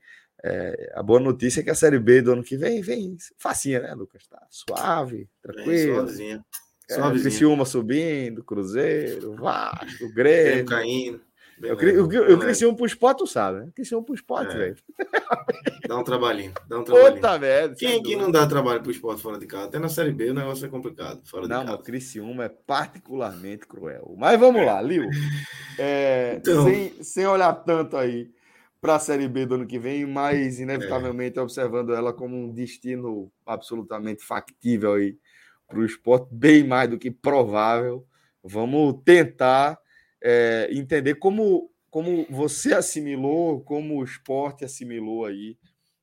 é, 0.47 0.93
a 0.95 1.03
boa 1.03 1.19
notícia 1.19 1.61
é 1.61 1.63
que 1.63 1.71
a 1.71 1.75
Série 1.75 1.99
B 1.99 2.23
do 2.23 2.33
ano 2.33 2.43
que 2.43 2.57
vem 2.57 2.81
vem 2.81 3.17
facinha, 3.37 3.81
né, 3.81 3.95
Lucas? 3.95 4.27
Tá 4.29 4.41
suave, 4.49 5.29
tranquilo. 5.43 5.95
Suavezinha. 5.97 6.45
É, 6.89 7.11
Criciúma 7.21 7.65
subindo, 7.65 8.45
Cruzeiro, 8.45 9.35
Vasco, 9.35 10.09
Grêmio. 10.15 10.67
caindo. 10.67 11.21
Eu, 11.61 11.75
eu, 11.81 12.13
eu, 12.13 12.25
eu 12.29 12.39
cresci 12.39 12.67
um 12.67 12.75
pro 12.75 12.87
esporte, 12.87 13.19
tu 13.19 13.27
sabe, 13.27 13.61
né? 13.61 13.73
Cresci 13.75 13.95
um 13.97 14.03
pro 14.03 14.15
esporte, 14.15 14.55
é. 14.55 14.59
velho. 14.59 14.77
Dá 15.89 15.99
um 15.99 16.05
trabalhinho, 16.05 16.53
dá 16.69 16.79
um 16.79 16.85
trabalhinho. 16.85 17.15
Puta 17.15 17.39
merda. 17.39 17.75
Quem 17.75 17.99
aqui 17.99 18.15
não 18.15 18.31
dá 18.31 18.47
trabalho 18.47 18.83
pro 18.83 18.91
esporte 18.93 19.23
fora 19.23 19.39
de 19.39 19.47
casa? 19.47 19.67
Até 19.67 19.79
na 19.79 19.89
Série 19.89 20.13
B 20.13 20.31
o 20.31 20.35
negócio 20.35 20.67
é 20.67 20.69
complicado, 20.69 21.23
fora 21.25 21.49
não, 21.49 21.61
de 21.61 21.65
casa. 21.65 21.77
Não, 21.77 21.83
Criciúma 21.83 22.45
é 22.45 22.49
particularmente 22.49 23.67
cruel. 23.67 24.15
Mas 24.19 24.39
vamos 24.39 24.65
lá, 24.65 24.81
Lil. 24.81 25.09
É, 25.79 26.37
então... 26.37 26.65
sem, 26.65 27.03
sem 27.03 27.27
olhar 27.27 27.53
tanto 27.53 27.99
aí 27.99 28.31
para 28.81 28.97
a 28.97 29.01
Série 29.01 29.29
B 29.29 29.47
do 29.47 29.57
ano 29.57 29.67
que 29.67 29.79
vem, 29.79 30.07
mas 30.07 30.61
inevitavelmente 30.61 31.39
é. 31.39 31.43
observando 31.43 31.95
ela 31.95 32.13
como 32.13 32.37
um 32.37 32.53
destino 32.53 33.33
absolutamente 33.45 34.25
factível 34.25 34.95
aí 34.95 35.19
para 35.67 35.79
o 35.79 35.85
esporte, 35.85 36.29
bem 36.31 36.65
mais 36.65 36.89
do 36.89 36.99
que 36.99 37.11
provável. 37.11 38.07
Vamos 38.43 39.03
tentar 39.05 39.79
é, 40.23 40.69
entender 40.71 41.17
como, 41.17 41.71
como 41.91 42.27
você 42.31 42.75
assimilou, 42.75 43.61
como 43.61 43.99
o 43.99 44.05
esporte 44.05 44.65
assimilou 44.65 45.25
aí 45.25 45.59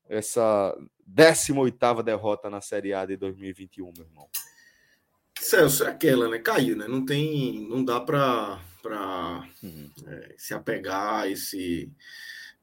essa 0.10 0.76
18 1.06 2.04
derrota 2.04 2.50
na 2.50 2.62
Série 2.62 2.94
A 2.94 3.06
de 3.06 3.16
2021, 3.16 3.92
meu 3.96 4.06
irmão. 4.06 4.30
Celso, 5.40 5.84
é 5.84 5.90
aquela, 5.90 6.30
né? 6.30 6.40
Caiu, 6.40 6.76
né? 6.78 6.88
Não 6.88 7.06
tem, 7.06 7.68
não 7.68 7.84
dá 7.84 8.00
para 8.00 8.60
uhum. 9.62 9.90
é, 10.08 10.36
se 10.38 10.54
apegar 10.54 11.22
a 11.22 11.30
esse 11.30 11.92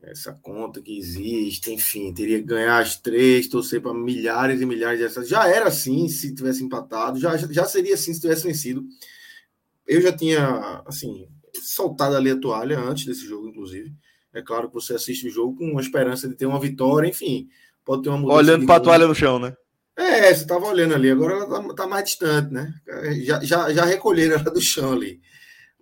essa 0.03 0.33
conta 0.33 0.81
que 0.81 0.97
existe, 0.99 1.73
enfim, 1.73 2.13
teria 2.13 2.39
que 2.39 2.47
ganhar 2.47 2.79
as 2.79 2.97
três, 2.97 3.49
torcer 3.49 3.81
para 3.81 3.93
milhares 3.93 4.61
e 4.61 4.67
milhares 4.67 4.99
de 4.99 5.05
dessas. 5.05 5.29
Já 5.29 5.47
era 5.47 5.69
assim 5.69 6.09
se 6.09 6.35
tivesse 6.35 6.65
empatado, 6.65 7.21
já, 7.21 7.37
já 7.37 7.65
seria 7.65 7.95
assim 7.95 8.15
se 8.15 8.21
tivesse 8.21 8.47
vencido. 8.47 8.85
Eu 9.87 10.01
já 10.01 10.13
tinha, 10.13 10.83
assim, 10.87 11.29
soltado 11.63 12.17
ali 12.17 12.31
a 12.31 12.39
toalha 12.39 12.79
antes 12.79 13.05
desse 13.05 13.27
jogo, 13.27 13.49
inclusive. 13.49 13.93
É 14.33 14.41
claro 14.41 14.69
que 14.69 14.75
você 14.75 14.95
assiste 14.95 15.27
o 15.27 15.31
jogo 15.31 15.57
com 15.57 15.77
a 15.77 15.81
esperança 15.81 16.29
de 16.29 16.35
ter 16.35 16.47
uma 16.47 16.61
vitória, 16.61 17.09
enfim, 17.09 17.49
pode 17.85 18.03
ter 18.03 18.09
uma 18.09 18.19
mudança. 18.19 18.39
Olhando 18.39 18.67
para 18.67 18.77
a 18.77 18.81
toalha 18.81 19.07
no 19.07 19.15
chão, 19.15 19.39
né? 19.39 19.55
É, 19.97 20.33
você 20.33 20.43
estava 20.43 20.67
olhando 20.67 20.95
ali, 20.95 21.11
agora 21.11 21.35
ela 21.35 21.45
está 21.45 21.75
tá 21.75 21.87
mais 21.87 22.05
distante, 22.05 22.53
né? 22.53 22.73
Já, 23.23 23.41
já, 23.45 23.73
já 23.73 23.85
recolheram 23.85 24.37
ela 24.37 24.51
do 24.51 24.61
chão 24.61 24.93
ali. 24.93 25.21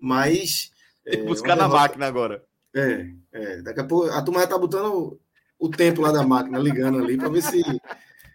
Mas. 0.01 0.71
Tem 1.05 1.19
que 1.19 1.21
é, 1.21 1.25
buscar 1.25 1.57
na 1.57 1.65
derrota... 1.65 1.77
máquina 1.77 2.07
agora. 2.07 2.48
É, 2.75 3.11
é, 3.33 3.63
daqui 3.63 3.81
a 3.81 3.85
pouco 3.85 4.11
a 4.11 4.23
turma 4.23 4.41
já 4.41 4.47
tá 4.47 4.59
botando 4.59 5.21
o 5.59 5.69
tempo 5.69 6.03
lá 6.03 6.13
da 6.13 6.23
máquina 6.23 6.59
ligando 6.59 6.99
ali 6.99 7.17
para 7.17 7.29
ver 7.29 7.43
se 7.43 7.63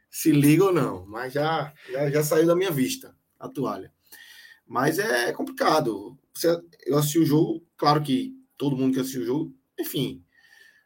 se 0.09 0.31
liga 0.31 0.65
ou 0.65 0.73
não. 0.73 1.05
Mas 1.07 1.33
já, 1.33 1.73
já, 1.91 2.09
já 2.09 2.23
saiu 2.23 2.45
da 2.45 2.55
minha 2.55 2.71
vista 2.71 3.15
a 3.39 3.49
toalha. 3.49 3.91
Mas 4.65 4.99
é 4.99 5.31
complicado. 5.33 6.17
Você, 6.33 6.55
eu 6.85 6.97
assisti 6.97 7.19
o 7.19 7.25
jogo, 7.25 7.65
claro 7.75 8.01
que 8.01 8.33
todo 8.57 8.77
mundo 8.77 8.93
que 8.93 8.99
assistiu 8.99 9.21
o 9.21 9.25
jogo, 9.25 9.55
enfim, 9.79 10.23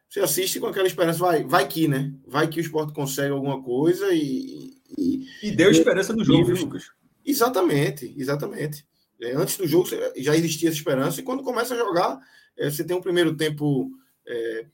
você 0.08 0.20
assiste 0.20 0.58
com 0.58 0.66
aquela 0.66 0.86
esperança, 0.86 1.18
vai, 1.18 1.44
vai 1.44 1.68
que, 1.68 1.86
né? 1.86 2.12
Vai 2.26 2.48
que 2.48 2.58
o 2.58 2.62
esporte 2.62 2.94
consegue 2.94 3.32
alguma 3.32 3.62
coisa 3.62 4.12
e. 4.12 4.78
E, 4.96 5.26
e 5.42 5.50
deu 5.50 5.70
esperança 5.70 6.14
no 6.14 6.24
jogo, 6.24 6.46
viu, 6.46 6.56
Lucas? 6.56 6.90
Exatamente, 7.24 8.14
exatamente. 8.16 8.86
É, 9.20 9.32
antes 9.34 9.58
do 9.58 9.66
jogo 9.66 9.86
já 10.16 10.34
existia 10.34 10.70
essa 10.70 10.78
esperança, 10.78 11.20
e 11.20 11.22
quando 11.22 11.42
começa 11.42 11.74
a 11.74 11.76
jogar, 11.76 12.18
é, 12.58 12.68
você 12.70 12.84
tem 12.84 12.96
um 12.96 13.00
primeiro 13.00 13.36
tempo 13.36 13.90
é, 14.26 14.66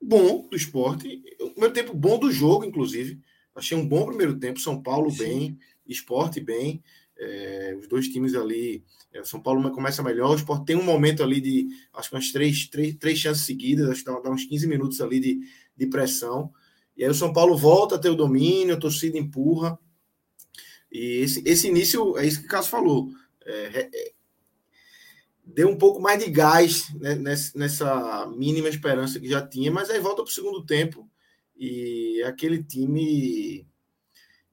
bom 0.00 0.48
do 0.48 0.56
esporte, 0.56 1.22
um 1.40 1.50
primeiro 1.50 1.74
tempo 1.74 1.92
bom 1.92 2.18
do 2.18 2.30
jogo, 2.30 2.64
inclusive. 2.64 3.20
Achei 3.54 3.76
um 3.76 3.86
bom 3.86 4.06
primeiro 4.06 4.38
tempo. 4.38 4.60
São 4.60 4.82
Paulo 4.82 5.10
Sim. 5.10 5.18
bem, 5.18 5.58
esporte 5.86 6.40
bem. 6.40 6.82
É, 7.16 7.76
os 7.78 7.86
dois 7.86 8.08
times 8.08 8.34
ali. 8.34 8.84
É, 9.12 9.22
São 9.24 9.40
Paulo 9.40 9.68
começa 9.72 10.02
melhor. 10.02 10.30
O 10.30 10.36
esporte 10.36 10.66
tem 10.66 10.76
um 10.76 10.82
momento 10.82 11.22
ali 11.22 11.40
de, 11.40 11.68
acho 11.92 12.08
que 12.08 12.14
umas 12.16 12.32
três, 12.32 12.66
três, 12.68 12.94
três 12.96 13.18
chances 13.18 13.44
seguidas, 13.44 13.88
acho 13.88 14.04
que 14.04 14.10
dá, 14.10 14.18
dá 14.20 14.30
uns 14.30 14.44
15 14.44 14.66
minutos 14.66 15.00
ali 15.00 15.20
de, 15.20 15.40
de 15.76 15.86
pressão. 15.86 16.52
E 16.96 17.04
aí 17.04 17.10
o 17.10 17.14
São 17.14 17.32
Paulo 17.32 17.56
volta 17.56 17.96
a 17.96 17.98
ter 17.98 18.10
o 18.10 18.16
domínio, 18.16 18.74
a 18.74 18.80
torcida 18.80 19.18
empurra. 19.18 19.78
E 20.90 21.18
esse, 21.18 21.42
esse 21.44 21.68
início, 21.68 22.16
é 22.16 22.26
isso 22.26 22.40
que 22.40 22.46
o 22.46 22.48
Cássio 22.48 22.70
falou. 22.70 23.08
É, 23.44 23.88
é, 23.92 24.12
deu 25.44 25.68
um 25.68 25.76
pouco 25.76 26.00
mais 26.00 26.22
de 26.22 26.30
gás 26.30 26.92
né, 26.94 27.14
nessa 27.54 28.26
mínima 28.26 28.68
esperança 28.68 29.20
que 29.20 29.28
já 29.28 29.46
tinha, 29.46 29.70
mas 29.70 29.90
aí 29.90 30.00
volta 30.00 30.22
para 30.22 30.30
o 30.30 30.34
segundo 30.34 30.64
tempo 30.64 31.08
e 31.56 32.20
é 32.22 32.26
aquele 32.26 32.62
time 32.62 33.66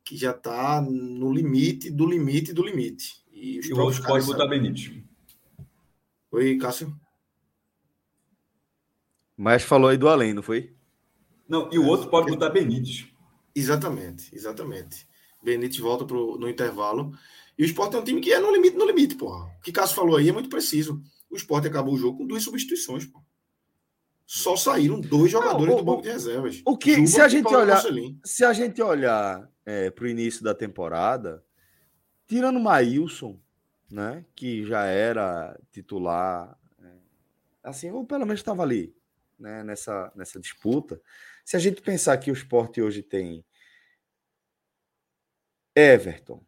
que 0.04 0.17
já 0.17 0.32
está 0.32 0.82
no 0.82 1.32
limite 1.34 1.89
do 1.89 2.06
limite 2.06 2.54
do 2.54 2.63
limite. 2.63 3.21
E, 3.32 3.60
os 3.60 3.67
e 3.67 3.73
o 3.73 3.80
outro 3.80 4.04
pode 4.04 4.25
botar 4.25 4.47
Benítez. 4.47 4.91
Oi, 6.32 6.58
Cássio. 6.58 6.95
Mas 9.36 9.63
falou 9.63 9.89
aí 9.89 9.97
do 9.97 10.08
além, 10.08 10.34
não 10.34 10.43
foi? 10.43 10.75
Não, 11.47 11.69
e 11.71 11.80
o 11.80 11.86
outro 11.86 12.10
pode 12.10 12.30
botar 12.30 12.49
Benítez. 12.49 13.08
Exatamente, 13.56 14.34
exatamente. 14.34 15.08
Benítez 15.41 15.80
volta 15.80 16.06
pro, 16.06 16.38
no 16.38 16.47
intervalo. 16.47 17.17
E 17.62 17.63
o 17.63 17.67
Sport 17.67 17.93
é 17.93 17.97
um 18.00 18.04
time 18.04 18.19
que 18.19 18.34
é 18.34 18.39
no 18.39 18.52
limite, 18.52 18.76
no 18.76 18.88
limite, 18.88 19.13
porra. 19.13 19.45
O 19.45 19.62
que 19.62 19.71
Cássio 19.71 19.95
falou 19.95 20.17
aí 20.17 20.28
é 20.28 20.32
muito 20.32 20.50
preciso. 20.50 21.00
O 21.30 21.36
Sport 21.36 21.67
acabou 21.67 21.93
o 21.93 21.97
jogo 21.97 22.17
com 22.17 22.26
duas 22.26 22.41
substituições, 22.41 23.06
pô. 23.06 23.24
Só 24.26 24.56
saíram 24.56 25.00
dois 25.00 25.32
jogadores 25.32 25.67
Não, 25.67 25.76
o, 25.76 25.78
do 25.78 25.84
banco 25.84 26.02
de 26.02 26.10
reservas. 26.10 26.60
O 26.65 26.76
que, 26.76 27.06
se 27.06 27.21
a 27.21 27.28
gente 27.28 27.54
olhar, 27.54 27.84
se 28.26 28.43
a 28.43 28.52
gente 28.52 28.82
olhar 28.82 29.47
é, 29.63 29.91
para 29.91 30.06
o 30.06 30.08
início 30.08 30.43
da 30.43 30.56
temporada, 30.56 31.45
tirando 32.26 32.58
o 32.58 32.63
Maílson, 32.63 33.39
né, 33.91 34.26
que 34.36 34.65
já 34.65 34.86
era 34.86 35.56
titular, 35.71 36.58
é, 36.80 36.88
assim, 37.63 37.91
ou 37.91 38.04
pelo 38.08 38.26
menos 38.26 38.39
estava 38.39 38.63
ali, 38.63 38.91
né, 39.38 39.63
nessa, 39.63 40.12
nessa 40.15 40.39
disputa. 40.39 41.00
Se 41.45 41.56
a 41.56 41.60
gente 41.60 41.80
pensar 41.80 42.17
que 42.17 42.32
o 42.32 42.34
esporte 42.34 42.82
hoje 42.82 43.04
tem 43.04 43.45
Everton, 45.76 46.43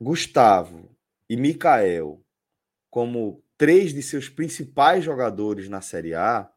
Gustavo 0.00 0.90
e 1.28 1.36
Mikael 1.36 2.22
como 2.90 3.42
três 3.56 3.92
de 3.92 4.02
seus 4.02 4.28
principais 4.28 5.04
jogadores 5.04 5.68
na 5.68 5.80
Série 5.80 6.14
A, 6.14 6.50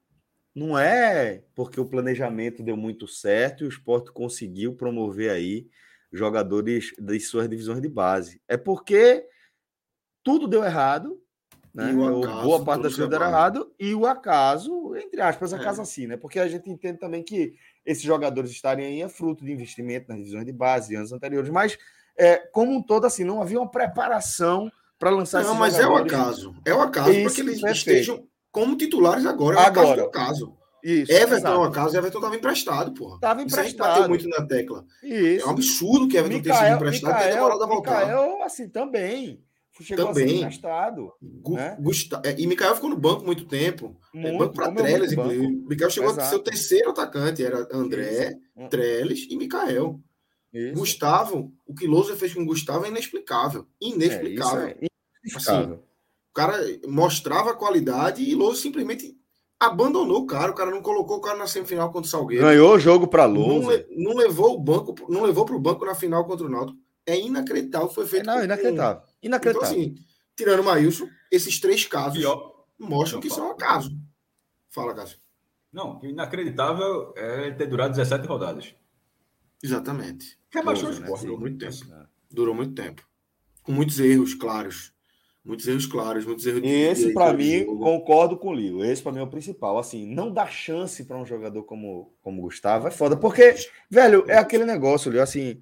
não 0.53 0.77
é 0.77 1.43
porque 1.55 1.79
o 1.79 1.85
planejamento 1.85 2.61
deu 2.61 2.77
muito 2.77 3.07
certo 3.07 3.63
e 3.63 3.67
o 3.67 3.69
esporte 3.69 4.11
conseguiu 4.11 4.75
promover 4.75 5.31
aí 5.31 5.67
jogadores 6.11 6.93
das 6.99 7.27
suas 7.27 7.49
divisões 7.49 7.81
de 7.81 7.87
base. 7.87 8.41
É 8.47 8.57
porque 8.57 9.25
tudo 10.23 10.47
deu 10.47 10.63
errado, 10.63 11.21
né? 11.73 11.85
Acaso, 11.85 12.43
boa 12.43 12.63
parte 12.63 12.83
das 12.83 12.95
coisas 12.95 13.09
deram 13.09 13.27
errado, 13.27 13.73
e 13.79 13.95
o 13.95 14.05
acaso, 14.05 14.95
entre 14.97 15.21
aspas, 15.21 15.53
acaso 15.53 15.79
é. 15.79 15.83
assim, 15.83 16.05
né? 16.05 16.17
Porque 16.17 16.39
a 16.39 16.47
gente 16.47 16.69
entende 16.69 16.99
também 16.99 17.23
que 17.23 17.55
esses 17.85 18.03
jogadores 18.03 18.51
estarem 18.51 18.85
aí 18.85 19.01
é 19.01 19.09
fruto 19.09 19.45
de 19.45 19.51
investimento 19.51 20.09
nas 20.09 20.17
divisões 20.17 20.45
de 20.45 20.51
base 20.51 20.89
de 20.89 20.95
anos 20.95 21.13
anteriores, 21.13 21.49
mas 21.49 21.77
é, 22.17 22.37
como 22.37 22.71
um 22.71 22.81
todo, 22.81 23.05
assim, 23.05 23.23
não 23.23 23.41
havia 23.41 23.59
uma 23.59 23.69
preparação 23.69 24.71
para 24.99 25.09
lançar 25.09 25.43
Não, 25.43 25.55
mas 25.55 25.75
jogadores. 25.75 26.13
é 26.13 26.15
o 26.15 26.19
acaso. 26.19 26.55
É 26.65 26.73
o 26.73 26.81
acaso 26.81 27.21
para 27.21 27.31
que 27.31 27.41
eles 27.41 27.63
estejam 27.63 28.23
como 28.51 28.75
titulares 28.77 29.25
agora. 29.25 29.59
É 29.59 29.65
agora. 29.65 30.05
o 30.05 30.11
caso. 30.11 30.57
Isso, 30.83 31.11
Everton 31.11 31.35
exato. 31.35 31.55
é 31.55 31.57
um 31.59 31.63
acaso, 31.63 31.97
Everton 31.97 32.17
estava 32.17 32.35
emprestado, 32.35 32.93
porra. 32.93 33.15
Estava 33.15 33.41
emprestado. 33.41 33.99
Isso 33.99 34.09
muito 34.09 34.27
na 34.27 34.45
tecla. 34.45 34.83
Isso. 35.03 35.43
É 35.43 35.47
um 35.47 35.51
absurdo 35.51 36.07
que 36.07 36.17
Everton 36.17 36.41
tenha 36.41 36.55
sido 36.55 36.75
emprestado 36.75 37.13
Micael, 37.13 37.33
temporada 37.35 37.67
voltar. 37.67 37.99
Micael, 37.99 38.43
assim, 38.43 38.69
também. 38.69 39.43
Chegou 39.79 40.07
também. 40.07 40.29
a 40.29 40.37
emprestado. 40.37 41.11
Né? 41.21 41.77
É, 42.23 42.35
e 42.37 42.45
Micael 42.45 42.75
ficou 42.75 42.89
no 42.89 42.97
banco 42.97 43.25
muito 43.25 43.45
tempo. 43.45 43.95
É, 44.13 44.19
muito, 44.19 44.37
banco 44.37 44.53
para 44.53 44.71
Trellis, 44.71 45.11
inclusive. 45.11 45.47
Micael 45.67 45.89
chegou 45.89 46.09
Exato. 46.09 46.27
a 46.27 46.29
ser 46.29 46.35
o 46.35 46.43
terceiro 46.43 46.89
atacante. 46.91 47.43
Era 47.43 47.67
André, 47.71 48.37
Isso. 48.55 48.69
Trellis 48.69 49.27
e 49.29 49.35
Micael. 49.35 49.99
Isso. 50.53 50.73
Gustavo, 50.73 51.53
o 51.65 51.73
que 51.73 51.87
Lousa 51.87 52.15
fez 52.15 52.33
com 52.33 52.41
o 52.41 52.45
Gustavo 52.45 52.85
é 52.85 52.89
inexplicável. 52.89 53.65
Inexplicável. 53.79 54.67
É, 54.67 54.85
é 54.85 55.35
assim, 55.35 55.71
o 55.71 56.33
cara 56.33 56.57
mostrava 56.87 57.51
a 57.51 57.55
qualidade 57.55 58.23
e 58.23 58.35
Lousa 58.35 58.61
simplesmente 58.61 59.17
abandonou 59.59 60.21
o 60.21 60.25
cara. 60.25 60.51
O 60.51 60.55
cara 60.55 60.71
não 60.71 60.81
colocou 60.81 61.17
o 61.17 61.21
cara 61.21 61.37
na 61.37 61.47
semifinal 61.47 61.91
contra 61.91 62.07
o 62.07 62.11
Salgueiro. 62.11 62.45
Ganhou 62.45 62.73
o 62.73 62.79
jogo 62.79 63.07
para 63.07 63.25
Lousa. 63.25 63.85
Não, 63.89 64.11
não, 64.11 64.17
levou 64.17 64.55
o 64.55 64.59
banco, 64.59 64.95
não 65.09 65.23
levou 65.23 65.45
para 65.45 65.55
o 65.55 65.59
banco 65.59 65.85
na 65.85 65.95
final 65.95 66.25
contra 66.25 66.45
o 66.45 66.49
Náutico. 66.49 66.79
É 67.05 67.19
inacreditável. 67.19 67.89
Foi 67.89 68.07
feito. 68.07 68.29
É, 68.29 68.33
não, 68.33 68.43
inacreditável. 68.43 69.03
Inacreditável. 69.21 69.71
Então, 69.71 69.93
assim, 69.93 69.95
tirando 70.35 70.61
o 70.61 70.63
Maílson, 70.63 71.07
esses 71.31 71.59
três 71.59 71.85
casos 71.85 72.19
Pior. 72.19 72.65
mostram 72.79 73.17
não, 73.17 73.21
que 73.21 73.29
são 73.29 73.51
acaso. 73.51 73.91
Fala, 74.69 74.93
Cássio. 74.93 75.19
Não, 75.71 75.99
inacreditável 76.03 77.13
é 77.15 77.51
ter 77.51 77.67
durado 77.67 77.91
17 77.91 78.27
rodadas. 78.27 78.73
Exatamente. 79.63 80.40
Rebaixou 80.53 80.89
o 80.89 80.91
esporte. 80.91 81.23
Né? 81.23 81.27
Durou 81.27 81.39
muito 81.39 81.57
tempo. 81.57 82.07
Durou 82.29 82.55
muito 82.55 82.73
tempo. 82.75 83.07
Com 83.63 83.71
muitos 83.71 83.99
erros 83.99 84.33
claros. 84.33 84.93
Muitos 85.43 85.67
erros 85.67 85.85
claros, 85.87 86.25
muitos 86.25 86.45
erros. 86.45 86.61
E 86.63 86.69
esse, 86.69 87.13
para 87.13 87.33
mim, 87.33 87.65
concordo 87.65 88.37
com 88.37 88.49
o 88.49 88.53
Lio. 88.53 88.85
Esse, 88.85 89.01
para 89.01 89.11
mim, 89.11 89.19
é 89.19 89.23
o 89.23 89.29
principal. 89.29 89.79
Assim, 89.79 90.05
não 90.05 90.31
dá 90.31 90.45
chance 90.45 91.03
para 91.03 91.17
um 91.17 91.25
jogador 91.25 91.63
como, 91.63 92.13
como 92.21 92.41
Gustavo 92.41 92.87
é 92.87 92.91
foda. 92.91 93.17
Porque, 93.17 93.55
velho, 93.89 94.23
é 94.27 94.37
aquele 94.37 94.65
negócio, 94.65 95.11
Lio. 95.11 95.21
Assim, 95.21 95.59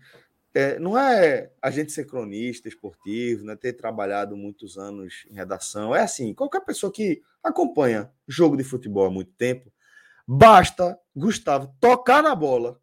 é, 0.53 0.79
não 0.79 0.97
é 0.97 1.51
a 1.61 1.69
gente 1.69 1.91
ser 1.91 2.05
cronista 2.05 2.67
esportivo, 2.67 3.45
né, 3.45 3.55
ter 3.55 3.73
trabalhado 3.73 4.35
muitos 4.35 4.77
anos 4.77 5.25
em 5.29 5.33
redação. 5.33 5.95
É 5.95 6.01
assim, 6.01 6.33
qualquer 6.33 6.61
pessoa 6.61 6.91
que 6.91 7.21
acompanha 7.43 8.11
jogo 8.27 8.57
de 8.57 8.63
futebol 8.63 9.05
há 9.05 9.11
muito 9.11 9.31
tempo, 9.33 9.71
basta, 10.27 10.99
Gustavo, 11.15 11.73
tocar 11.79 12.23
na 12.23 12.35
bola 12.35 12.81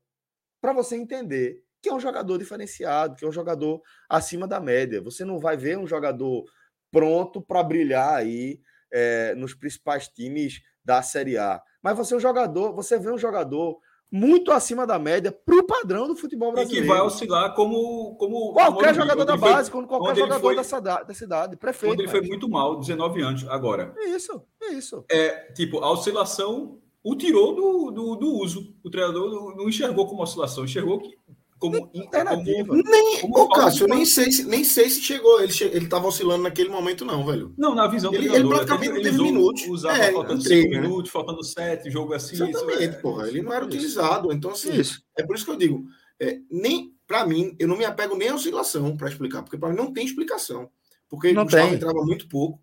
para 0.61 0.73
você 0.73 0.97
entender 0.97 1.65
que 1.87 1.90
é 1.90 1.94
um 1.94 2.01
jogador 2.01 2.37
diferenciado, 2.37 3.14
que 3.14 3.25
é 3.25 3.29
um 3.29 3.33
jogador 3.33 3.81
acima 4.09 4.49
da 4.49 4.59
média. 4.59 5.01
Você 5.03 5.25
não 5.25 5.38
vai 5.38 5.57
ver 5.57 5.79
um 5.79 5.87
jogador 5.87 6.44
pronto 6.90 7.40
para 7.40 7.62
brilhar 7.62 8.12
aí 8.12 8.59
é, 8.92 9.37
nos 9.37 9.55
principais 9.55 10.09
times 10.09 10.61
da 10.85 11.01
Série 11.01 11.38
A. 11.38 11.62
Mas 11.81 11.96
você 11.96 12.14
é 12.14 12.16
um 12.16 12.20
jogador, 12.20 12.75
você 12.75 12.99
vê 12.99 13.09
um 13.09 13.18
jogador 13.18 13.79
muito 14.11 14.51
acima 14.51 14.85
da 14.85 14.99
média 14.99 15.31
para 15.31 15.55
o 15.55 15.64
padrão 15.64 16.09
do 16.09 16.16
futebol 16.16 16.53
brasileiro. 16.53 16.87
E 16.87 16.88
que 16.88 16.92
vai 16.92 17.01
oscilar 17.07 17.55
como, 17.55 18.16
como 18.16 18.53
qualquer 18.53 18.92
jogador 18.92 19.25
da 19.25 19.37
base, 19.37 19.70
como 19.70 19.87
qualquer 19.87 20.16
jogador 20.16 20.40
foi, 20.40 20.57
da, 20.57 20.64
cidade, 20.64 21.07
da 21.07 21.14
cidade, 21.14 21.57
prefeito. 21.57 21.92
Quando 21.92 22.01
ele 22.01 22.09
foi 22.09 22.22
muito 22.22 22.49
mal, 22.49 22.81
19 22.81 23.22
anos. 23.22 23.46
Agora. 23.49 23.94
Isso, 23.99 24.42
isso. 24.72 25.05
É, 25.09 25.53
tipo, 25.53 25.79
a 25.79 25.92
oscilação 25.92 26.81
o 27.05 27.14
tirou 27.14 27.55
do, 27.55 27.90
do, 27.92 28.16
do 28.16 28.35
uso. 28.35 28.75
O 28.83 28.90
treinador 28.90 29.55
não 29.57 29.68
enxergou 29.68 30.09
como 30.09 30.25
oscilação, 30.25 30.64
enxergou 30.64 30.99
que 30.99 31.16
como 31.59 31.90
alternativa. 31.95 32.75
nem, 32.75 33.21
como 33.21 33.38
ô, 33.38 33.49
Cássio, 33.49 33.87
nem 33.87 34.05
sei, 34.05 34.31
se, 34.31 34.45
nem 34.45 34.62
sei 34.62 34.90
se 34.90 35.01
chegou. 35.01 35.40
Ele, 35.40 35.53
che, 35.53 35.64
ele 35.64 35.87
tava 35.87 36.07
oscilando 36.07 36.42
naquele 36.42 36.69
momento, 36.69 37.05
não, 37.05 37.25
velho. 37.25 37.55
Não, 37.57 37.75
na 37.75 37.87
visão 37.87 38.12
ele, 38.12 38.35
ele 38.35 38.49
praticamente 38.49 39.03
teve 39.03 39.23
minutos. 39.23 39.66
Usava 39.66 39.99
é, 39.99 40.12
faltando 40.12 40.42
5 40.42 40.71
né? 40.71 40.81
minutos, 40.81 41.11
faltando 41.11 41.45
7, 41.45 41.90
jogo 41.90 42.12
assim. 42.14 42.35
Exatamente, 42.35 42.83
isso, 42.83 42.83
é, 42.83 43.01
porra. 43.01 43.29
Ele 43.29 43.42
não 43.42 43.53
era 43.53 43.64
isso. 43.64 43.75
utilizado. 43.75 44.33
Então, 44.33 44.51
assim, 44.51 44.75
isso. 44.75 45.03
é 45.16 45.23
por 45.23 45.35
isso 45.37 45.45
que 45.45 45.51
eu 45.51 45.57
digo. 45.57 45.85
É, 46.21 46.38
nem 46.51 46.95
para 47.07 47.27
mim, 47.27 47.55
eu 47.59 47.69
não 47.69 47.77
me 47.77 47.85
apego 47.85 48.16
nem 48.16 48.29
à 48.29 48.35
oscilação 48.35 48.97
para 48.97 49.09
explicar, 49.09 49.42
porque 49.42 49.57
para 49.57 49.69
mim 49.69 49.77
não 49.77 49.92
tem 49.92 50.05
explicação. 50.05 50.71
Porque 51.09 51.33
não 51.33 51.42
o 51.42 51.45
Gustavo 51.45 51.69
tem. 51.69 51.77
entrava 51.77 52.05
muito 52.05 52.29
pouco. 52.29 52.61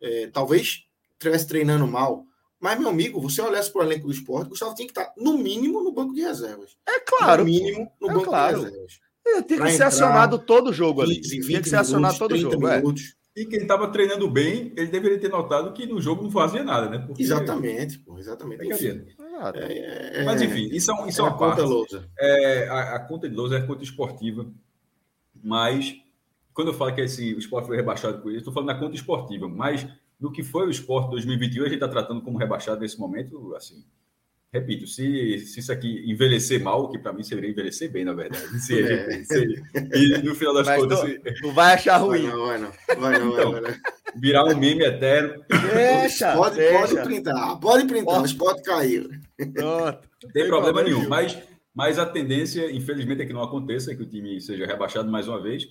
É, 0.00 0.26
talvez 0.28 0.84
estivesse 1.14 1.46
treinando 1.46 1.86
mal. 1.86 2.24
Mas, 2.60 2.78
meu 2.78 2.88
amigo, 2.88 3.20
você 3.20 3.40
olhasse 3.40 3.72
para 3.72 3.80
o 3.80 3.84
elenco 3.84 4.06
do 4.06 4.12
esporte, 4.12 4.48
Gustavo 4.48 4.74
tinha 4.74 4.86
que 4.86 4.98
estar, 4.98 5.12
no 5.16 5.38
mínimo, 5.38 5.82
no 5.82 5.92
banco 5.92 6.12
de 6.12 6.22
reservas. 6.22 6.76
É 6.86 7.00
claro. 7.00 7.44
No 7.44 7.50
mínimo, 7.50 7.90
no 8.00 8.10
é 8.10 8.14
banco 8.14 8.24
claro. 8.24 8.58
de 8.58 8.64
reservas. 8.64 9.00
É, 9.26 9.42
tem 9.42 9.58
que 9.60 9.70
ser 9.72 9.82
acionado 9.84 10.38
todo 10.38 10.72
jogo 10.72 11.02
ali. 11.02 11.20
15, 11.20 11.52
tem 11.52 11.62
que 11.62 11.68
ser 11.68 11.76
acionado 11.76 12.18
todo 12.18 12.36
jogo. 12.36 12.68
É. 12.68 12.82
E 13.36 13.46
quem 13.46 13.60
estava 13.60 13.86
treinando 13.92 14.28
bem, 14.28 14.72
ele 14.76 14.88
deveria 14.88 15.20
ter 15.20 15.28
notado 15.28 15.72
que 15.72 15.86
no 15.86 16.00
jogo 16.00 16.24
não 16.24 16.30
fazia 16.30 16.64
nada, 16.64 16.88
né? 16.88 16.98
Porque... 16.98 17.22
Exatamente, 17.22 17.98
pô, 18.00 18.18
exatamente. 18.18 18.66
Enfim. 18.66 19.04
É, 19.54 20.20
é, 20.20 20.24
Mas, 20.24 20.42
enfim, 20.42 20.68
isso 20.72 20.90
é, 20.90 21.08
isso 21.08 21.20
é, 21.20 21.24
é 21.24 21.28
uma 21.28 21.38
parte. 21.38 21.60
Lousa. 21.60 22.08
É, 22.18 22.68
a, 22.68 22.96
a, 22.96 22.98
conta 22.98 23.28
de 23.28 23.36
lousa 23.36 23.56
é 23.56 23.58
a 23.58 23.66
conta 23.66 23.84
esportiva. 23.84 24.50
Mas, 25.40 25.94
quando 26.52 26.68
eu 26.68 26.74
falo 26.74 26.92
que 26.92 27.00
esse, 27.00 27.32
o 27.34 27.38
esporte 27.38 27.66
foi 27.66 27.76
rebaixado 27.76 28.20
por 28.20 28.30
isso, 28.30 28.38
estou 28.38 28.52
falando 28.52 28.70
na 28.70 28.78
conta 28.78 28.96
esportiva. 28.96 29.48
Mas 29.48 29.86
do 30.18 30.32
que 30.32 30.42
foi 30.42 30.66
o 30.66 30.70
esporte 30.70 31.10
2021, 31.10 31.62
a 31.62 31.66
gente 31.66 31.74
está 31.74 31.88
tratando 31.88 32.22
como 32.22 32.38
rebaixado 32.38 32.80
nesse 32.80 32.98
momento, 32.98 33.54
assim. 33.54 33.84
Repito, 34.50 34.86
se, 34.86 35.40
se 35.40 35.60
isso 35.60 35.70
aqui 35.70 36.10
envelhecer 36.10 36.62
mal, 36.62 36.90
que 36.90 36.98
para 36.98 37.12
mim 37.12 37.22
seria 37.22 37.50
envelhecer 37.50 37.92
bem, 37.92 38.02
na 38.02 38.14
verdade. 38.14 38.58
Se, 38.60 38.80
é. 38.80 39.22
se, 39.22 39.62
e 39.94 40.22
no 40.22 40.34
final 40.34 40.54
das 40.54 40.66
Mas 40.66 40.80
contas. 40.80 41.00
Tu, 41.40 41.52
vai 41.52 41.74
achar 41.74 41.98
ruim. 41.98 42.30
Vai 42.30 42.32
não, 42.32 42.46
vai 42.46 42.58
não. 42.58 42.72
Vai 42.98 43.18
não, 43.18 43.32
então, 43.32 43.52
vai 43.52 43.60
não. 43.60 43.70
Virar 44.16 44.44
um 44.46 44.56
meme 44.56 44.84
eterno. 44.84 45.44
Deixa, 45.74 46.32
pode, 46.34 46.56
deixa. 46.56 46.78
pode 46.78 47.02
printar, 47.02 47.60
pode 47.60 47.86
printar, 47.86 48.20
mas 48.22 48.32
pode 48.32 48.62
cair. 48.62 49.20
Pronto. 49.36 50.08
Não 50.24 50.30
tem 50.32 50.46
problema 50.48 50.82
nenhum. 50.82 51.06
Mas, 51.06 51.38
mas 51.74 51.98
a 51.98 52.06
tendência, 52.06 52.72
infelizmente, 52.72 53.20
é 53.20 53.26
que 53.26 53.34
não 53.34 53.42
aconteça, 53.42 53.92
é 53.92 53.94
que 53.94 54.02
o 54.02 54.08
time 54.08 54.40
seja 54.40 54.64
rebaixado 54.64 55.10
mais 55.10 55.28
uma 55.28 55.42
vez. 55.42 55.68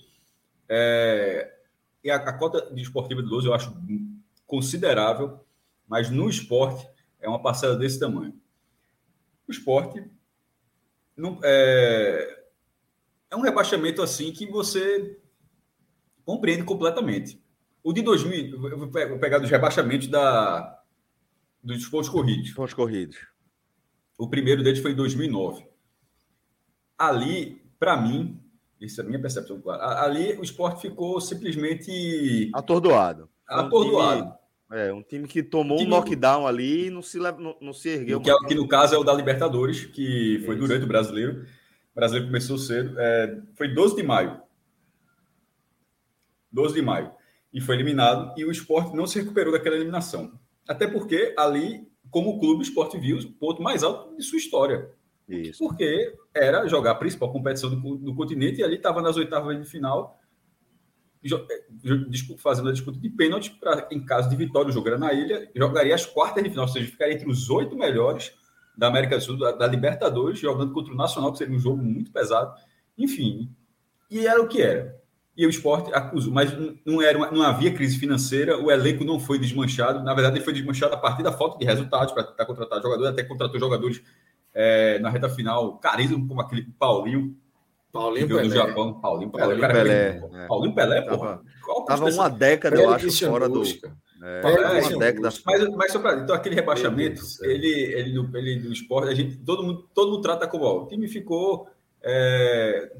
É, 0.68 1.50
e 2.04 2.10
a, 2.12 2.16
a 2.16 2.32
cota 2.32 2.72
de 2.72 2.80
esportiva 2.80 3.24
de 3.24 3.28
12 3.28 3.48
eu 3.48 3.54
acho 3.54 3.74
considerável, 4.48 5.38
mas 5.86 6.10
no 6.10 6.28
esporte 6.28 6.88
é 7.20 7.28
uma 7.28 7.40
parcela 7.40 7.76
desse 7.76 8.00
tamanho. 8.00 8.34
O 9.46 9.52
esporte 9.52 10.04
não, 11.16 11.38
é, 11.44 12.44
é 13.30 13.36
um 13.36 13.40
rebaixamento 13.40 14.02
assim 14.02 14.32
que 14.32 14.46
você 14.46 15.20
compreende 16.24 16.64
completamente. 16.64 17.40
O 17.84 17.92
de 17.92 18.02
2000, 18.02 18.68
eu 18.68 18.78
vou 18.78 19.18
pegar 19.18 19.38
dos 19.38 19.50
rebaixamentos 19.50 20.08
da, 20.08 20.82
dos 21.62 21.86
pontos 21.86 22.08
corridos. 22.08 22.50
Pontos 22.52 22.74
corridos. 22.74 23.16
O 24.16 24.28
primeiro 24.28 24.62
deles 24.62 24.80
foi 24.80 24.92
em 24.92 24.96
2009. 24.96 25.66
Ali, 26.96 27.62
para 27.78 27.96
mim, 27.96 28.42
isso 28.80 29.00
é 29.00 29.04
a 29.04 29.06
minha 29.06 29.20
percepção, 29.20 29.60
claro. 29.60 29.82
Ali 29.82 30.32
o 30.38 30.42
esporte 30.42 30.82
ficou 30.82 31.20
simplesmente 31.20 32.50
atordoado. 32.54 33.28
Atordoado. 33.48 34.38
É, 34.70 34.92
um 34.92 35.02
time 35.02 35.26
que 35.26 35.42
tomou 35.42 35.80
um, 35.80 35.84
um 35.84 35.88
knockdown 35.88 36.46
ali 36.46 36.86
e 36.86 36.90
não 36.90 37.00
se, 37.00 37.18
não, 37.18 37.56
não 37.58 37.72
se 37.72 37.88
ergueu. 37.88 38.20
Que, 38.20 38.30
é, 38.30 38.34
que 38.46 38.54
no 38.54 38.68
caso 38.68 38.94
é 38.94 38.98
o 38.98 39.04
da 39.04 39.14
Libertadores, 39.14 39.86
que 39.86 40.42
foi 40.44 40.56
Isso. 40.56 40.66
durante 40.66 40.84
o 40.84 40.88
brasileiro. 40.88 41.46
O 41.92 41.94
brasileiro 41.94 42.28
começou 42.28 42.58
cedo. 42.58 42.94
É, 42.98 43.40
foi 43.56 43.68
12 43.68 43.96
de 43.96 44.02
maio. 44.02 44.40
12 46.52 46.74
de 46.74 46.82
maio. 46.82 47.10
E 47.52 47.60
foi 47.62 47.76
eliminado. 47.76 48.34
E 48.38 48.44
o 48.44 48.50
esporte 48.50 48.94
não 48.94 49.06
se 49.06 49.18
recuperou 49.18 49.52
daquela 49.52 49.76
eliminação. 49.76 50.38
Até 50.68 50.86
porque 50.86 51.34
ali, 51.38 51.88
como 52.10 52.38
clube, 52.38 52.60
o 52.60 52.62
esporte 52.62 52.98
viu 52.98 53.16
o 53.16 53.32
ponto 53.32 53.62
mais 53.62 53.82
alto 53.82 54.14
de 54.14 54.22
sua 54.22 54.36
história. 54.36 54.90
Isso. 55.26 55.58
Porque 55.58 56.14
era 56.34 56.66
jogar 56.66 56.92
a 56.92 56.94
principal 56.94 57.32
competição 57.32 57.70
do, 57.70 57.96
do 57.96 58.14
continente 58.14 58.60
e 58.60 58.64
ali 58.64 58.76
estava 58.76 59.00
nas 59.00 59.16
oitavas 59.16 59.58
de 59.58 59.68
final 59.68 60.18
é, 61.36 62.36
fazendo 62.38 62.68
a 62.68 62.72
disputa 62.72 62.98
de 62.98 63.08
pênalti 63.10 63.50
para, 63.50 63.88
em 63.90 64.04
caso 64.04 64.28
de 64.28 64.36
vitória, 64.36 64.70
o 64.70 64.72
jogo 64.72 64.88
era 64.88 64.98
na 64.98 65.12
ilha, 65.12 65.50
jogaria 65.54 65.94
as 65.94 66.06
quartas 66.06 66.42
de 66.42 66.50
final, 66.50 66.66
ou 66.66 66.72
seja, 66.72 66.86
ficaria 66.86 67.14
entre 67.14 67.28
os 67.28 67.48
oito 67.50 67.76
melhores 67.76 68.32
da 68.76 68.86
América 68.86 69.16
do 69.16 69.22
Sul, 69.22 69.36
da, 69.36 69.52
da, 69.52 69.66
Libertadores, 69.66 70.38
jogando 70.38 70.72
contra 70.72 70.92
o 70.92 70.96
Nacional, 70.96 71.32
que 71.32 71.38
seria 71.38 71.56
um 71.56 71.58
jogo 71.58 71.82
muito 71.82 72.12
pesado. 72.12 72.54
Enfim, 72.96 73.50
e 74.08 74.26
era 74.26 74.40
o 74.40 74.46
que 74.46 74.62
era. 74.62 74.96
E 75.36 75.46
o 75.46 75.50
esporte 75.50 75.92
acusou, 75.92 76.32
mas 76.32 76.52
não, 76.84 77.02
era 77.02 77.16
uma, 77.18 77.30
não 77.30 77.42
havia 77.42 77.72
crise 77.72 77.98
financeira, 77.98 78.56
o 78.58 78.70
elenco 78.70 79.04
não 79.04 79.20
foi 79.20 79.38
desmanchado. 79.38 80.02
Na 80.02 80.14
verdade, 80.14 80.36
ele 80.36 80.44
foi 80.44 80.52
desmanchado 80.52 80.94
a 80.94 80.96
partir 80.96 81.22
da 81.22 81.32
falta 81.32 81.58
de 81.58 81.64
resultados 81.64 82.12
para 82.12 82.22
estar 82.22 82.46
contratado 82.46 82.82
jogadores, 82.82 83.12
até 83.12 83.22
contratou 83.22 83.58
jogadores 83.58 84.02
é, 84.54 84.98
na 84.98 85.10
reta 85.10 85.28
final, 85.28 85.78
caríssimo, 85.78 86.26
como 86.26 86.40
aquele 86.40 86.62
Paulinho, 86.78 87.36
Paulinho 87.92 88.28
Pelé. 88.28 88.42
do 88.42 88.50
Japão. 88.50 89.00
Paulinho 89.00 89.30
Pelé. 89.30 89.46
Paulinho 89.46 89.68
Pelé. 89.68 90.22
É. 90.34 90.46
Paulinho 90.46 90.74
Pelé, 90.74 91.02
porra. 91.02 91.40
Tava, 91.66 91.84
tava 91.86 92.10
uma 92.10 92.28
década, 92.28 92.76
eu 92.76 92.90
acho, 92.90 93.26
fora 93.26 93.48
do. 93.48 93.62
É, 93.62 94.40
é, 94.42 94.88
uma 94.88 94.98
década. 94.98 95.30
Mas, 95.46 95.68
mas 95.68 95.92
só 95.92 95.98
para 96.00 96.20
então 96.20 96.34
aquele 96.34 96.54
rebaixamento, 96.54 97.22
ele, 97.42 97.68
ele, 97.68 98.12
do, 98.12 98.36
ele 98.36 98.58
do 98.60 98.72
esporte, 98.72 99.10
a 99.10 99.14
gente, 99.14 99.36
todo 99.38 99.62
mundo, 99.62 99.88
todo 99.94 100.10
mundo 100.10 100.22
trata 100.22 100.46
como 100.46 100.64
ó, 100.64 100.82
o 100.82 100.86
time 100.88 101.06
ficou 101.06 101.68
é, 102.02 102.92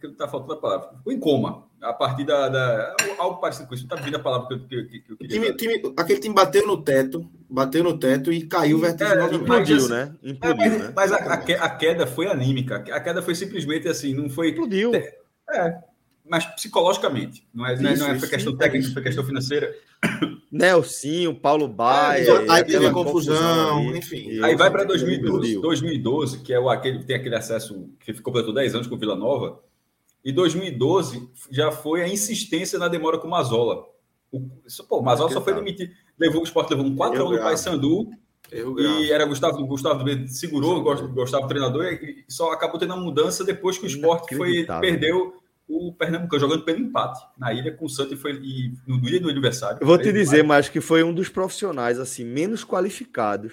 que 0.00 0.08
tá 0.10 0.28
faltando 0.28 0.54
a 0.54 0.60
palavra, 0.60 0.96
ficou 0.98 1.12
em 1.12 1.18
coma 1.18 1.65
a 1.82 1.92
partir 1.92 2.24
da, 2.24 2.48
da 2.48 2.96
algo 3.18 3.40
parecido 3.40 3.68
com 3.68 3.74
isso. 3.74 3.86
Não 3.88 3.96
tá 3.96 4.02
vindo 4.02 4.16
a 4.16 4.20
palavra 4.20 4.48
que 4.48 4.54
eu, 4.54 4.86
que, 4.86 5.00
que 5.00 5.12
eu 5.12 5.16
queria. 5.16 5.40
Time, 5.40 5.56
time, 5.56 5.94
aquele 5.96 6.20
time 6.20 6.34
bateu 6.34 6.66
no 6.66 6.82
teto, 6.82 7.28
bateu 7.48 7.84
no 7.84 7.98
teto 7.98 8.32
e 8.32 8.46
caiu 8.46 8.78
vertiginosamente. 8.78 9.34
É, 9.34 9.38
implodiu, 9.38 9.88
né? 9.88 10.14
Implodiu, 10.22 10.64
é, 10.64 10.68
mas, 10.68 10.78
né? 10.78 10.92
mas 10.94 11.12
a, 11.12 11.16
a, 11.64 11.70
queda 11.70 12.06
foi 12.06 12.26
anímica. 12.26 12.76
A 12.76 13.00
queda 13.00 13.22
foi 13.22 13.34
simplesmente 13.34 13.88
assim, 13.88 14.14
não 14.14 14.28
foi. 14.28 14.50
Implodiu. 14.50 14.92
É, 14.94 15.78
mas 16.28 16.44
psicologicamente. 16.44 17.46
Não 17.54 17.66
é, 17.66 17.74
isso, 17.74 17.82
não 17.82 17.90
é, 17.90 17.96
não 17.96 18.06
é 18.06 18.18
questão 18.18 18.38
isso, 18.38 18.56
técnica, 18.56 18.92
foi 18.92 19.02
questão 19.02 19.24
financeira. 19.24 19.74
Nelsinho, 20.50 21.34
Paulo 21.34 21.68
Baia. 21.68 22.28
É, 22.28 22.50
aí 22.50 22.64
teve 22.64 22.90
confusão, 22.90 23.76
confusão 23.76 23.96
enfim. 23.96 24.42
Aí 24.42 24.56
vai 24.56 24.70
para 24.70 24.84
2012, 24.84 25.60
2012, 25.60 26.38
que 26.40 26.52
é 26.52 26.58
o 26.58 26.68
aquele 26.68 26.98
que 26.98 27.06
tem 27.06 27.16
aquele 27.16 27.36
acesso 27.36 27.88
que 28.00 28.12
ficou 28.12 28.32
completou 28.32 28.54
10 28.54 28.74
anos 28.74 28.86
com 28.86 28.94
o 28.94 28.98
Vila 28.98 29.16
Nova. 29.16 29.60
E 30.26 30.32
2012 30.32 31.30
já 31.52 31.70
foi 31.70 32.02
a 32.02 32.08
insistência 32.08 32.80
na 32.80 32.88
demora 32.88 33.16
com 33.16 33.28
o 33.28 33.30
Mazola. 33.30 33.84
O, 34.32 34.40
pô, 34.88 34.98
o 34.98 35.02
Mazola 35.02 35.30
só 35.30 35.40
foi 35.40 35.54
demitido. 35.54 35.92
Levou 36.18 36.40
o 36.40 36.44
esporte, 36.44 36.70
levou 36.70 36.84
um 36.84 36.96
4 36.96 37.16
x 37.16 37.30
do 37.30 37.38
Paysandu. 37.38 38.10
E 38.52 39.12
era 39.12 39.24
Gustavo, 39.24 39.64
Gustavo 39.64 40.04
segurou, 40.26 40.82
gostava 40.82 41.44
do 41.44 41.48
treinador, 41.48 41.84
e 41.84 42.24
só 42.28 42.50
acabou 42.50 42.76
tendo 42.76 42.92
uma 42.94 43.04
mudança 43.04 43.44
depois 43.44 43.78
que 43.78 43.84
o 43.84 43.86
esporte 43.86 44.36
foi, 44.36 44.66
perdeu 44.80 45.40
o 45.68 45.92
Pernambuco 45.92 46.38
jogando 46.40 46.64
pelo 46.64 46.80
empate 46.80 47.24
na 47.38 47.52
ilha 47.52 47.72
com 47.72 47.84
o 47.84 47.88
Santos 47.88 48.14
e 48.14 48.16
foi 48.16 48.32
e, 48.32 48.72
no 48.84 49.00
dia 49.00 49.20
do 49.20 49.28
aniversário. 49.28 49.78
Eu 49.80 49.86
vou 49.86 49.96
te 49.96 50.12
dizer, 50.12 50.42
mas 50.42 50.68
que 50.68 50.80
foi 50.80 51.04
um 51.04 51.14
dos 51.14 51.28
profissionais 51.28 52.00
assim 52.00 52.24
menos 52.24 52.64
qualificados 52.64 53.52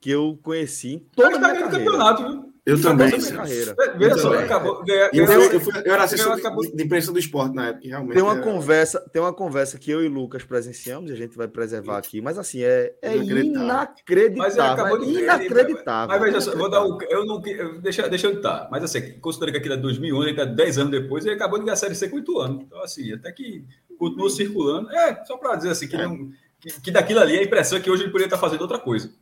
que 0.00 0.10
eu 0.10 0.38
conheci 0.40 0.94
em 0.94 0.98
toda 1.16 1.36
a 1.36 1.38
minha 1.38 1.52
carreira. 1.52 1.70
campeonato, 1.70 2.22
viu? 2.22 2.51
Eu 2.64 2.80
também. 2.80 3.10
Veja 3.10 4.18
só, 4.18 4.34
acabou. 4.34 4.84
Ganha, 4.84 5.10
eu, 5.12 5.24
eu, 5.24 5.60
fui, 5.60 5.72
eu 5.84 5.92
era 5.92 6.04
assessor 6.04 6.36
de, 6.36 6.76
de 6.76 6.84
imprensa 6.84 7.10
do 7.10 7.18
esporte 7.18 7.56
na 7.56 7.68
época, 7.68 7.88
realmente. 7.88 8.14
Tem 8.14 8.22
uma, 8.22 8.34
era... 8.34 8.42
conversa, 8.42 9.00
tem 9.12 9.20
uma 9.20 9.32
conversa 9.32 9.78
que 9.78 9.90
eu 9.90 10.04
e 10.04 10.08
Lucas 10.08 10.44
presenciamos, 10.44 11.10
e 11.10 11.12
a 11.12 11.16
gente 11.16 11.36
vai 11.36 11.48
preservar 11.48 11.98
aqui, 11.98 12.20
mas 12.20 12.38
assim, 12.38 12.62
é, 12.62 12.94
é 13.02 13.16
inacreditável. 13.16 13.64
inacreditável. 13.64 14.36
Mas 14.36 14.58
acabou 14.58 14.98
de... 15.00 15.10
inacreditável. 15.10 16.08
Mas, 16.08 16.22
veja 16.22 16.40
só, 16.40 16.56
vou 16.56 16.70
dar 16.70 16.84
o. 16.84 16.98
Eu 17.10 17.26
não, 17.26 17.40
deixa, 17.80 18.08
deixa 18.08 18.28
eu 18.28 18.34
estar. 18.34 18.68
Mas 18.70 18.84
assim, 18.84 19.18
considerando 19.18 19.54
que 19.54 19.58
aquilo 19.58 19.74
é 19.74 19.78
2011, 19.78 20.28
ele 20.28 20.30
está 20.30 20.44
10 20.44 20.78
anos 20.78 20.90
depois, 20.92 21.26
ele 21.26 21.34
acabou 21.34 21.58
de 21.58 21.64
ganhar 21.64 21.74
a 21.74 21.76
Série 21.76 21.96
C 21.96 22.08
com 22.08 22.16
8 22.16 22.38
anos. 22.38 22.62
Então, 22.62 22.80
assim, 22.80 23.12
até 23.12 23.32
que 23.32 23.64
continua 23.98 24.30
circulando. 24.30 24.88
É, 24.92 25.24
só 25.24 25.36
para 25.36 25.56
dizer 25.56 25.70
assim, 25.70 25.88
que, 25.88 25.96
é. 25.96 26.06
não, 26.06 26.30
que, 26.60 26.80
que 26.80 26.90
daquilo 26.92 27.18
ali 27.18 27.38
a 27.38 27.42
impressão 27.42 27.76
é 27.76 27.80
que 27.80 27.90
hoje 27.90 28.04
ele 28.04 28.12
poderia 28.12 28.28
estar 28.28 28.38
fazendo 28.38 28.60
outra 28.60 28.78
coisa. 28.78 29.12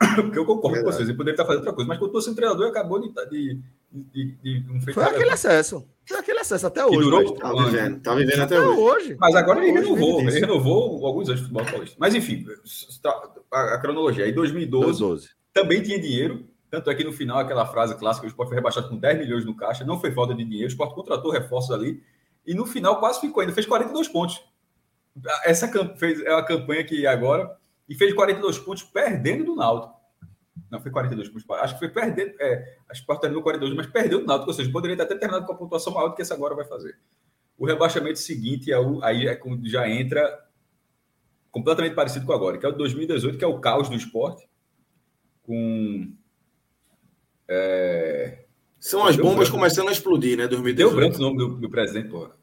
Porque 0.16 0.38
eu 0.38 0.46
concordo 0.46 0.76
Verdade. 0.76 0.84
com 0.84 0.92
vocês, 0.92 1.08
ele 1.08 1.16
poderia 1.16 1.34
estar 1.34 1.44
fazendo 1.44 1.60
outra 1.60 1.74
coisa, 1.74 1.88
mas 1.88 1.98
quando 1.98 2.16
o 2.16 2.34
treinador 2.34 2.68
acabou 2.68 2.98
de, 2.98 3.12
de, 3.30 3.60
de, 3.92 4.60
de 4.60 4.72
um 4.72 4.80
Foi 4.80 5.04
aquele 5.04 5.30
acesso. 5.30 5.86
Foi 6.06 6.18
aquele 6.18 6.40
acesso 6.40 6.66
até 6.66 6.84
hoje. 6.84 6.98
Durou, 6.98 7.34
tá, 7.34 7.52
vivendo, 7.52 8.00
tá 8.00 8.14
vivendo 8.14 8.40
até, 8.40 8.56
até 8.56 8.60
hoje. 8.60 8.80
hoje. 8.80 9.16
Mas 9.20 9.34
agora 9.34 9.64
ele 9.64 9.78
renovou, 9.78 10.20
ele 10.20 10.40
renovou 10.40 11.06
alguns 11.06 11.28
anos 11.28 11.40
de 11.40 11.46
futebol 11.46 11.70
paulista. 11.70 11.96
Mas 12.00 12.14
enfim, 12.14 12.46
tá, 13.02 13.30
a, 13.52 13.74
a 13.74 13.78
cronologia. 13.78 14.26
Em 14.26 14.32
2012, 14.32 14.86
2012, 15.00 15.28
também 15.52 15.82
tinha 15.82 16.00
dinheiro, 16.00 16.48
tanto 16.70 16.88
é 16.88 16.94
que 16.94 17.04
no 17.04 17.12
final, 17.12 17.38
aquela 17.38 17.66
frase 17.66 17.94
clássica, 17.96 18.26
o 18.26 18.28
Sport 18.30 18.48
foi 18.48 18.56
rebaixado 18.56 18.88
com 18.88 18.96
10 18.96 19.18
milhões 19.18 19.44
no 19.44 19.54
caixa, 19.54 19.84
não 19.84 20.00
foi 20.00 20.12
falta 20.12 20.34
de 20.34 20.44
dinheiro, 20.44 20.66
o 20.66 20.72
Sport 20.72 20.94
contratou 20.94 21.30
reforços 21.30 21.72
ali, 21.72 22.02
e 22.46 22.54
no 22.54 22.64
final 22.64 22.98
quase 22.98 23.20
ficou 23.20 23.42
ainda, 23.42 23.52
fez 23.52 23.66
42 23.66 24.08
pontos. 24.08 24.42
Essa 25.44 25.68
fez, 25.96 26.24
é 26.24 26.32
uma 26.32 26.44
campanha 26.44 26.84
que 26.84 27.06
agora, 27.06 27.54
e 27.90 27.94
fez 27.96 28.14
42 28.14 28.60
pontos 28.60 28.84
perdendo 28.84 29.44
do 29.44 29.56
Náutico. 29.56 29.98
Não, 30.70 30.80
foi 30.80 30.92
42 30.92 31.28
pontos. 31.28 31.44
Acho 31.50 31.74
que 31.74 31.80
foi 31.80 31.88
perdendo. 31.88 32.32
É, 32.40 32.76
acho 32.88 33.04
que 33.04 33.20
terminou 33.20 33.42
42, 33.42 33.74
mas 33.74 33.88
perdeu 33.88 34.20
o 34.20 34.24
Náutico, 34.24 34.50
ou 34.50 34.54
seja, 34.54 34.70
poderia 34.70 34.96
ter 34.96 35.02
até 35.02 35.16
terminado 35.16 35.44
com 35.44 35.52
a 35.52 35.56
pontuação 35.56 35.92
maior 35.92 36.10
do 36.10 36.14
que 36.14 36.22
essa 36.22 36.32
agora 36.32 36.54
vai 36.54 36.64
fazer. 36.64 36.96
O 37.58 37.66
rebaixamento 37.66 38.20
seguinte 38.20 38.70
é 38.70 38.78
o, 38.78 39.02
aí 39.02 39.26
é 39.26 39.34
quando 39.34 39.68
já 39.68 39.88
entra 39.88 40.22
completamente 41.50 41.96
parecido 41.96 42.24
com 42.24 42.32
agora, 42.32 42.58
que 42.58 42.64
é 42.64 42.68
o 42.68 42.72
2018, 42.72 43.36
que 43.36 43.44
é 43.44 43.48
o 43.48 43.58
caos 43.58 43.88
do 43.88 43.96
esporte, 43.96 44.48
com. 45.42 46.14
É... 47.48 48.44
São 48.78 49.04
as 49.04 49.16
bombas 49.16 49.48
branco. 49.48 49.56
começando 49.56 49.88
a 49.88 49.92
explodir, 49.92 50.38
né? 50.38 50.46
2018. 50.46 50.76
Deu 50.76 50.96
branco 50.96 51.16
o 51.16 51.20
nome 51.20 51.38
do, 51.38 51.60
do 51.60 51.68
presidente, 51.68 52.08
porra. 52.08 52.38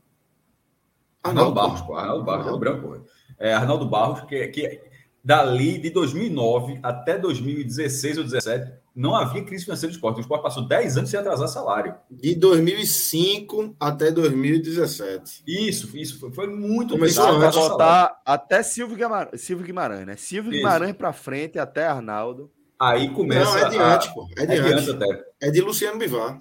Arnaldo, 1.23 1.51
Arnaldo 1.51 1.55
Barros, 1.55 1.81
porra. 1.87 2.01
Arnaldo 2.01 2.25
Barros, 2.25 2.45
deu 2.45 2.59
branco, 2.59 2.81
porra. 2.81 3.05
É, 3.39 3.53
Arnaldo 3.53 3.89
Barros, 3.89 4.21
que, 4.25 4.47
que 4.49 4.86
dali 5.27 5.77
de 5.77 5.89
2009 5.89 6.79
até 6.81 7.17
2016 7.17 8.17
ou 8.17 8.23
2017, 8.23 8.71
não 8.95 9.13
havia 9.13 9.43
crise 9.43 9.65
financeira 9.65 9.91
do 9.91 9.95
esporte. 9.95 10.17
O 10.19 10.21
esporte 10.21 10.41
passou 10.41 10.65
10 10.65 10.97
anos 10.97 11.09
sem 11.09 11.19
atrasar 11.19 11.49
salário. 11.49 11.95
De 12.09 12.33
2005 12.33 13.75
até 13.77 14.09
2017. 14.09 15.43
Isso, 15.45 15.97
isso 15.97 16.17
foi, 16.17 16.31
foi 16.31 16.47
muito 16.47 16.91
Começou 16.91 17.25
a 17.25 17.51
botar 17.51 18.21
até 18.25 18.63
Silvio 18.63 18.95
Guimarães, 18.95 19.41
Silvio 19.41 19.65
Guimarães, 19.65 20.05
né? 20.07 20.15
Silvio 20.15 20.49
isso. 20.49 20.59
Guimarães 20.59 20.95
para 20.95 21.11
frente 21.11 21.59
até 21.59 21.85
Arnaldo. 21.85 22.49
Aí 22.79 23.09
começa. 23.09 23.51
Não, 23.51 23.57
é 23.57 23.69
de 23.69 23.77
antes, 23.77 24.07
pô. 24.07 24.29
É 24.37 24.45
de, 24.45 24.53
é 24.53 24.59
antes. 24.59 24.87
até. 24.87 25.25
É 25.41 25.51
de 25.51 25.59
Luciano 25.59 25.99
Bivar. 25.99 26.39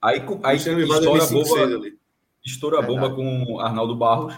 Aí, 0.00 0.22
aí 0.44 0.56
Luciano 0.58 0.80
estoura, 0.80 1.24
a 1.24 1.26
bomba, 1.26 1.88
estoura 2.44 2.78
a 2.78 2.82
bomba 2.82 3.10
com 3.10 3.58
Arnaldo 3.58 3.96
Barros. 3.96 4.32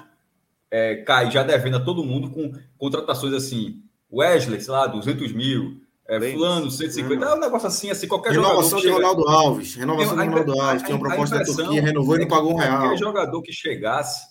É, 0.71 0.97
cai 1.03 1.31
já 1.31 1.43
devendo 1.43 1.77
a 1.77 1.81
todo 1.81 2.03
mundo 2.03 2.31
com 2.31 2.53
contratações 2.79 3.35
assim 3.35 3.83
Wesley, 4.13 4.61
sei 4.61 4.73
lá, 4.73 4.87
200 4.87 5.33
mil. 5.33 5.81
É, 6.09 6.33
fulano, 6.33 6.69
150, 6.69 7.25
é 7.25 7.35
um 7.35 7.39
negócio 7.39 7.69
assim, 7.69 7.89
assim, 7.89 8.09
qualquer 8.09 8.33
Renovação 8.33 8.81
de 8.81 8.89
Ronaldo 8.89 9.29
Alves, 9.29 9.77
renovação 9.77 10.17
de 10.17 10.25
Ronaldo 10.25 10.61
Alves, 10.61 10.83
tinha 10.83 10.97
uma 10.97 11.07
proposta 11.07 11.39
da 11.39 11.45
Turquia, 11.45 11.81
renovou 11.81 12.17
e 12.17 12.19
não 12.19 12.27
pagou 12.27 12.53
um 12.53 12.57
real. 12.57 12.81
Qualquer 12.81 12.99
jogador 12.99 13.41
que 13.43 13.53
chegasse, 13.53 14.29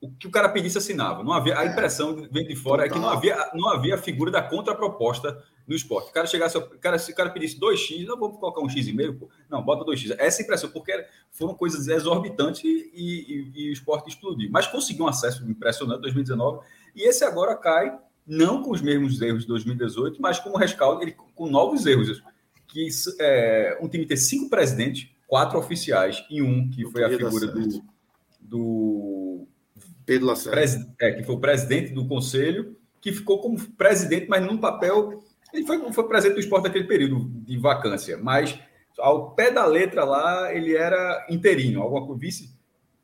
o 0.00 0.10
que 0.10 0.26
o 0.26 0.30
cara 0.30 0.48
pedisse 0.48 0.76
assinava. 0.76 1.24
Não 1.24 1.32
havia, 1.32 1.58
a 1.58 1.64
é. 1.64 1.68
impressão 1.68 2.28
vem 2.30 2.46
de 2.46 2.54
fora 2.54 2.82
Total. 2.82 2.86
é 2.86 2.88
que 2.92 2.98
não 2.98 3.08
havia, 3.08 3.50
não 3.54 3.68
havia 3.70 3.94
a 3.94 3.98
figura 3.98 4.30
da 4.30 4.42
contraproposta 4.42 5.42
no 5.66 5.74
esporte. 5.74 6.10
O 6.10 6.12
cara 6.12 6.26
chegasse, 6.26 6.56
o 6.56 6.78
cara, 6.78 6.98
se 6.98 7.12
o 7.12 7.14
cara 7.14 7.30
pedisse 7.30 7.58
2x, 7.58 8.04
não 8.06 8.18
vamos 8.18 8.38
colocar 8.38 8.60
um 8.60 8.68
x 8.68 8.86
e 8.86 8.92
meio, 8.92 9.18
pô. 9.18 9.28
não, 9.50 9.62
bota 9.62 9.84
2x. 9.84 10.14
Essa 10.18 10.42
impressão, 10.42 10.70
porque 10.70 11.04
foram 11.30 11.54
coisas 11.54 11.88
exorbitantes 11.88 12.62
e, 12.62 12.90
e, 12.94 13.52
e 13.54 13.70
o 13.70 13.72
esporte 13.72 14.08
explodiu. 14.08 14.48
Mas 14.50 14.66
conseguiu 14.66 15.04
um 15.04 15.08
acesso 15.08 15.48
impressionante 15.50 15.98
em 15.98 16.02
2019 16.02 16.60
e 16.94 17.08
esse 17.08 17.24
agora 17.24 17.56
cai 17.56 17.98
não 18.28 18.62
com 18.62 18.70
os 18.70 18.82
mesmos 18.82 19.20
erros 19.20 19.42
de 19.42 19.48
2018, 19.48 20.20
mas 20.20 20.38
com 20.38 20.50
o 20.50 20.56
rescaldo, 20.56 21.02
ele, 21.02 21.16
com 21.34 21.48
novos 21.48 21.86
erros. 21.86 22.22
Que 22.66 22.86
é, 23.18 23.78
um 23.80 23.88
time 23.88 24.04
ter 24.04 24.18
cinco 24.18 24.50
presidentes, 24.50 25.08
quatro 25.26 25.58
oficiais 25.58 26.22
e 26.30 26.42
um 26.42 26.68
que 26.68 26.84
foi 26.90 27.02
a 27.02 27.08
figura 27.08 27.46
do, 27.46 27.82
do 28.38 29.46
Pedro 30.04 30.26
Lacerda, 30.26 30.94
é, 31.00 31.12
que 31.12 31.24
foi 31.24 31.34
o 31.34 31.40
presidente 31.40 31.92
do 31.92 32.06
conselho, 32.06 32.76
que 33.00 33.10
ficou 33.10 33.40
como 33.40 33.58
presidente, 33.72 34.26
mas 34.28 34.44
num 34.44 34.58
papel. 34.58 35.24
Ele 35.52 35.66
foi, 35.66 35.92
foi 35.92 36.06
presidente 36.06 36.34
do 36.34 36.40
esporte 36.40 36.64
naquele 36.64 36.84
período 36.84 37.26
de 37.42 37.56
vacância, 37.56 38.18
mas 38.18 38.58
ao 38.98 39.30
pé 39.30 39.50
da 39.50 39.64
letra 39.64 40.04
lá 40.04 40.54
ele 40.54 40.76
era 40.76 41.26
interino, 41.30 41.80
alguma 41.80 42.04
coisa, 42.04 42.20
vice 42.20 42.57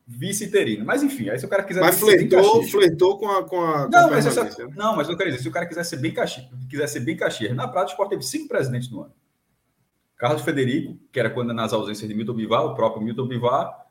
vice-interino. 0.07 0.85
Mas 0.85 1.03
enfim, 1.03 1.29
aí 1.29 1.39
se 1.39 1.47
o 1.47 1.49
cara 1.49 1.63
quiser. 1.63 1.81
Mas 1.81 1.99
flertou, 1.99 2.63
flertou 2.65 3.19
com 3.19 3.29
a. 3.29 3.45
Com 3.45 3.61
a 3.61 3.89
não, 3.89 4.09
com 4.09 4.15
mas 4.15 4.27
essa, 4.27 4.45
né? 4.45 4.75
não, 4.77 4.97
mas 4.97 5.09
eu 5.09 5.17
quero 5.17 5.31
dizer, 5.31 5.43
se 5.43 5.49
o 5.49 5.53
cara 5.53 5.67
quiser 5.67 5.85
ser 5.85 5.97
bem 5.97 6.13
caxias, 6.13 6.47
quiser 6.69 6.87
ser 6.87 7.01
bem 7.01 7.17
caxias, 7.17 7.55
na 7.55 7.67
prática 7.67 7.93
o 7.93 7.95
Sport 7.95 8.11
teve 8.11 8.23
cinco 8.23 8.49
presidentes 8.49 8.91
no 8.91 9.03
ano. 9.03 9.13
Carlos 10.17 10.43
Federico, 10.43 10.97
que 11.13 11.19
era 11.19 11.31
quando 11.31 11.53
nas 11.53 11.73
ausências 11.73 12.09
de 12.09 12.15
Milton 12.15 12.35
Bivar, 12.35 12.65
o 12.65 12.75
próprio 12.75 13.03
Milton 13.03 13.27
Bivar, 13.27 13.87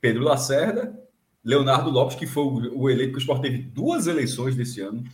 Pedro 0.00 0.24
Lacerda, 0.24 0.98
Leonardo 1.44 1.90
Lopes, 1.90 2.16
que 2.16 2.26
foi 2.26 2.44
o, 2.44 2.82
o 2.82 2.90
eleito 2.90 3.12
que 3.12 3.18
o 3.18 3.20
Sport 3.20 3.42
teve 3.42 3.58
duas 3.58 4.06
eleições 4.06 4.56
desse 4.56 4.80
ano. 4.80 5.04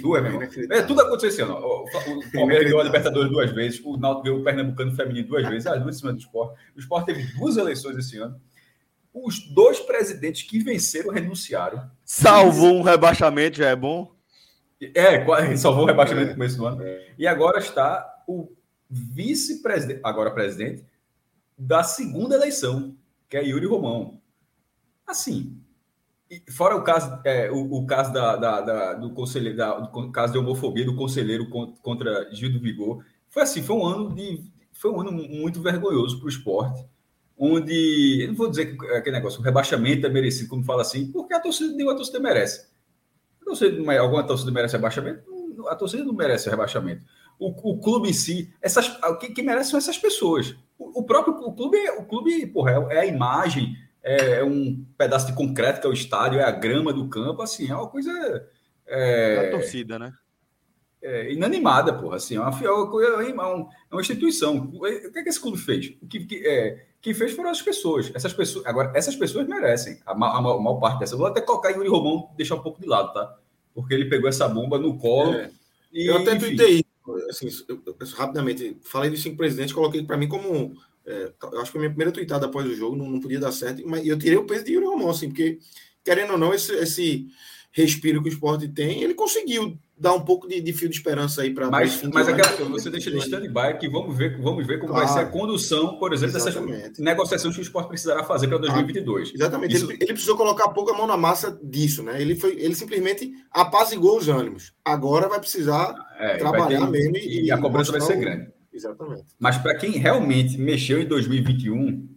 Duas, 0.00 0.22
meu 0.22 0.32
irmão. 0.32 0.48
É, 0.70 0.82
tudo 0.82 1.00
aconteceu 1.00 1.30
esse 1.30 1.40
ano. 1.40 1.54
O, 1.54 1.84
o 1.84 2.32
Palmeiras 2.32 2.64
ganhou 2.64 2.80
a 2.80 2.84
Libertadores 2.84 3.30
duas 3.30 3.50
vezes, 3.52 3.80
o 3.82 3.96
Náutico 3.96 4.24
ganhou 4.24 4.40
o 4.40 4.44
Pernambucano 4.44 4.94
Feminino 4.94 5.28
duas 5.28 5.48
vezes, 5.48 5.66
as 5.66 5.82
duas 5.82 5.96
em 5.96 5.98
cima 5.98 6.12
do 6.12 6.18
esporte. 6.18 6.60
O 6.76 6.78
esporte 6.78 7.06
teve 7.06 7.22
duas 7.38 7.56
eleições 7.56 7.96
esse 7.96 8.18
ano. 8.18 8.38
Os 9.24 9.40
dois 9.48 9.80
presidentes 9.80 10.42
que 10.42 10.58
venceram 10.58 11.10
renunciaram. 11.10 11.90
Salvou 12.04 12.74
um 12.74 12.82
rebaixamento, 12.82 13.58
já 13.58 13.68
é 13.68 13.76
bom? 13.76 14.14
É, 14.80 15.56
salvou 15.56 15.84
o 15.84 15.86
rebaixamento 15.86 16.28
no 16.28 16.34
começo 16.34 16.56
do 16.56 16.66
ano. 16.66 16.82
E 17.18 17.26
agora 17.26 17.58
está 17.58 18.22
o 18.26 18.48
vice-presidente, 18.88 20.00
agora 20.04 20.30
presidente, 20.30 20.84
da 21.56 21.82
segunda 21.82 22.36
eleição, 22.36 22.96
que 23.28 23.36
é 23.36 23.44
Yuri 23.44 23.66
Romão. 23.66 24.20
Assim, 25.06 25.60
fora 26.50 26.76
o 26.76 26.82
caso, 26.82 27.20
é, 27.24 27.50
o, 27.50 27.72
o, 27.72 27.86
caso 27.86 28.12
da, 28.12 28.36
da, 28.36 28.60
da, 28.60 28.92
do 28.94 29.10
conselheiro, 29.10 29.56
da, 29.56 29.78
do 29.80 30.12
caso 30.12 30.32
de 30.32 30.38
homofobia 30.38 30.84
do 30.84 30.94
conselheiro 30.94 31.48
contra 31.82 32.32
Gil 32.32 32.52
do 32.52 32.60
Vigor, 32.60 33.04
foi 33.28 33.42
assim, 33.42 33.62
foi 33.62 33.76
um 33.76 33.84
ano 33.84 34.14
de, 34.14 34.44
foi 34.72 34.90
um 34.90 35.00
ano 35.00 35.12
muito 35.12 35.60
vergonhoso 35.60 36.18
para 36.18 36.26
o 36.26 36.30
esporte, 36.30 36.84
onde, 37.38 38.22
eu 38.22 38.28
não 38.28 38.34
vou 38.34 38.50
dizer 38.50 38.76
que 38.76 38.86
aquele 38.86 39.16
negócio, 39.16 39.40
o 39.40 39.42
rebaixamento 39.42 40.06
é 40.06 40.10
merecido, 40.10 40.48
como 40.48 40.64
fala 40.64 40.82
assim, 40.82 41.10
porque 41.12 41.32
a 41.32 41.40
torcida, 41.40 41.74
nenhuma 41.74 41.94
torcida 41.94 42.18
merece. 42.18 42.68
A 43.40 43.44
torcida, 43.44 44.00
alguma 44.00 44.26
torcida 44.26 44.50
merece 44.50 44.76
rebaixamento? 44.76 45.22
A 45.68 45.76
torcida 45.76 46.04
não 46.04 46.12
merece 46.12 46.50
rebaixamento. 46.50 47.04
O, 47.38 47.48
o 47.70 47.80
clube 47.80 48.08
em 48.08 48.12
si, 48.12 48.52
essas, 48.60 48.88
o 49.04 49.16
que, 49.16 49.28
que 49.28 49.42
merece 49.42 49.70
são 49.70 49.78
essas 49.78 49.96
pessoas. 49.96 50.56
O, 50.76 51.00
o 51.00 51.04
próprio 51.04 51.34
o 51.34 51.54
clube, 51.54 51.78
o 51.90 52.04
clube 52.04 52.46
porra, 52.48 52.72
é, 52.72 52.96
é 52.96 53.00
a 53.00 53.06
imagem, 53.06 53.76
é, 54.02 54.40
é 54.40 54.44
um 54.44 54.84
pedaço 54.96 55.26
de 55.26 55.34
concreto 55.34 55.80
que 55.80 55.86
é 55.86 55.90
o 55.90 55.92
estádio, 55.92 56.40
é 56.40 56.44
a 56.44 56.50
grama 56.50 56.92
do 56.92 57.08
campo, 57.08 57.42
assim, 57.42 57.70
é 57.70 57.74
uma 57.74 57.88
coisa. 57.88 58.10
É, 58.86 59.48
a 59.48 59.50
torcida, 59.50 59.98
né? 59.98 60.12
É, 61.00 61.32
inanimada, 61.32 61.92
porra, 61.92 62.16
assim, 62.16 62.34
é 62.36 62.40
uma, 62.40 62.50
é 62.50 62.70
uma, 62.70 63.04
é 63.04 63.32
uma, 63.32 63.68
é 63.90 63.94
uma 63.94 64.00
instituição. 64.00 64.56
O 64.74 64.80
que 64.80 65.18
é 65.18 65.22
que 65.22 65.28
esse 65.28 65.40
clube 65.40 65.58
fez? 65.58 65.96
O 66.02 66.08
que, 66.08 66.24
que, 66.24 66.44
é, 66.44 66.87
que 67.00 67.14
fez 67.14 67.32
foram 67.32 67.50
as 67.50 67.62
pessoas. 67.62 68.10
Essas 68.14 68.32
pessoas, 68.32 68.66
agora, 68.66 68.92
essas 68.94 69.16
pessoas 69.16 69.46
merecem, 69.46 70.00
a, 70.04 70.12
a, 70.12 70.38
a 70.38 70.40
maior 70.40 70.80
parte 70.80 71.00
dessas. 71.00 71.18
Vou 71.18 71.26
até 71.26 71.40
colocar 71.40 71.70
Yuri 71.70 71.88
Romão, 71.88 72.30
deixar 72.36 72.56
um 72.56 72.62
pouco 72.62 72.80
de 72.80 72.86
lado, 72.86 73.12
tá? 73.12 73.36
Porque 73.74 73.94
ele 73.94 74.06
pegou 74.06 74.28
essa 74.28 74.48
bomba 74.48 74.78
no 74.78 74.98
colo. 74.98 75.34
É. 75.34 75.50
E, 75.92 76.06
eu 76.06 76.16
até 76.16 76.36
tuitei, 76.36 76.84
assim, 77.30 77.48
eu, 77.68 77.80
eu, 77.86 77.96
rapidamente, 78.14 78.76
falei 78.82 79.10
dos 79.10 79.22
cinco 79.22 79.36
presidentes, 79.36 79.72
coloquei 79.72 80.02
para 80.02 80.16
mim 80.16 80.28
como 80.28 80.76
é, 81.08 81.32
eu 81.52 81.60
acho 81.62 81.72
que 81.72 81.78
a 81.78 81.80
minha 81.80 81.90
primeira 81.90 82.12
tweetada 82.12 82.44
após 82.44 82.66
o 82.66 82.74
jogo, 82.74 82.94
não, 82.94 83.08
não 83.08 83.18
podia 83.18 83.40
dar 83.40 83.50
certo, 83.50 83.82
mas 83.86 84.06
eu 84.06 84.18
tirei 84.18 84.36
o 84.36 84.44
peso 84.44 84.64
de 84.64 84.74
Yuri 84.74 84.84
Romão, 84.86 85.08
assim, 85.08 85.28
porque, 85.28 85.58
querendo 86.04 86.32
ou 86.32 86.38
não, 86.38 86.52
esse, 86.52 86.70
esse 86.74 87.26
respiro 87.72 88.22
que 88.22 88.28
o 88.28 88.32
esporte 88.32 88.68
tem, 88.68 89.02
ele 89.02 89.14
conseguiu 89.14 89.78
dar 89.98 90.14
um 90.14 90.20
pouco 90.20 90.46
de, 90.46 90.60
de 90.60 90.72
fio 90.72 90.88
de 90.88 90.96
esperança 90.96 91.42
aí 91.42 91.52
para. 91.52 91.70
Mas, 91.70 92.02
mas 92.04 92.28
aquela, 92.28 92.68
você 92.68 92.88
deixa 92.88 93.10
de 93.10 93.18
stand-by 93.18 93.78
que 93.78 93.88
vamos 93.88 94.16
ver, 94.16 94.40
vamos 94.40 94.66
ver 94.66 94.78
como 94.78 94.92
claro. 94.92 95.06
vai 95.06 95.14
ser 95.14 95.20
a 95.20 95.30
condução, 95.30 95.98
por 95.98 96.12
exemplo, 96.12 96.36
Exatamente. 96.36 96.72
dessas 96.72 96.98
negociações 96.98 97.54
que 97.54 97.60
o 97.60 97.62
esporte 97.62 97.88
precisará 97.88 98.22
fazer 98.22 98.48
para 98.48 98.58
2022. 98.58 99.28
Ah, 99.28 99.32
exatamente. 99.34 99.74
Isso... 99.74 99.90
Ele, 99.90 99.98
ele, 100.00 100.12
precisou 100.12 100.36
colocar 100.36 100.68
pouco 100.68 100.92
a 100.92 100.96
mão 100.96 101.06
na 101.06 101.16
massa 101.16 101.58
disso, 101.62 102.02
né? 102.02 102.20
Ele, 102.20 102.36
foi, 102.36 102.52
ele 102.60 102.74
simplesmente 102.74 103.32
apazigou 103.50 104.18
os 104.18 104.28
ânimos. 104.28 104.72
Agora 104.84 105.28
vai 105.28 105.40
precisar 105.40 105.94
é, 106.18 106.36
trabalhar 106.36 106.80
vai 106.80 106.92
ter, 106.92 107.10
mesmo 107.10 107.16
e, 107.16 107.46
e, 107.46 107.50
a 107.50 107.58
cobrança 107.58 107.92
vai 107.92 108.00
ser 108.00 108.16
grande. 108.16 108.52
Exatamente. 108.72 109.24
Mas 109.38 109.58
para 109.58 109.76
quem 109.76 109.92
realmente 109.92 110.56
mexeu 110.56 111.00
em 111.00 111.06
2021, 111.06 112.08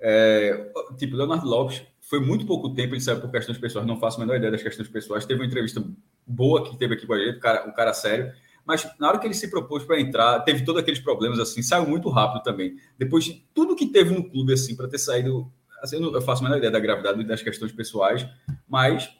é, 0.00 0.70
tipo, 0.96 1.16
Leonardo 1.16 1.48
Lopes 1.48 1.82
foi 2.06 2.20
muito 2.20 2.46
pouco 2.46 2.72
tempo, 2.72 2.94
ele 2.94 3.00
saiu 3.00 3.20
por 3.20 3.30
questões 3.32 3.58
pessoais, 3.58 3.84
não 3.84 3.98
faço 3.98 4.18
a 4.18 4.20
menor 4.20 4.36
ideia 4.36 4.52
das 4.52 4.62
questões 4.62 4.88
pessoais. 4.88 5.26
Teve 5.26 5.40
uma 5.40 5.46
entrevista 5.46 5.82
boa 6.24 6.62
que 6.64 6.78
teve 6.78 6.94
aqui 6.94 7.04
com 7.04 7.12
a 7.12 7.18
gente, 7.18 7.38
um 7.38 7.40
cara, 7.40 7.68
um 7.68 7.72
cara 7.72 7.92
sério. 7.92 8.32
Mas 8.64 8.88
na 9.00 9.08
hora 9.08 9.18
que 9.18 9.26
ele 9.26 9.34
se 9.34 9.50
propôs 9.50 9.84
para 9.84 10.00
entrar, 10.00 10.38
teve 10.40 10.64
todos 10.64 10.80
aqueles 10.80 11.00
problemas 11.00 11.40
assim, 11.40 11.62
saiu 11.62 11.84
muito 11.84 12.08
rápido 12.08 12.44
também. 12.44 12.76
Depois 12.96 13.24
de 13.24 13.44
tudo 13.52 13.74
que 13.74 13.86
teve 13.86 14.14
no 14.14 14.22
clube, 14.30 14.52
assim, 14.52 14.76
para 14.76 14.86
ter 14.86 14.98
saído. 14.98 15.50
Assim, 15.82 15.96
eu 15.96 16.02
não 16.02 16.14
eu 16.14 16.22
faço 16.22 16.42
a 16.42 16.44
menor 16.44 16.58
ideia 16.58 16.70
da 16.70 16.78
gravidade 16.78 17.24
das 17.24 17.42
questões 17.42 17.72
pessoais, 17.72 18.24
mas 18.68 19.10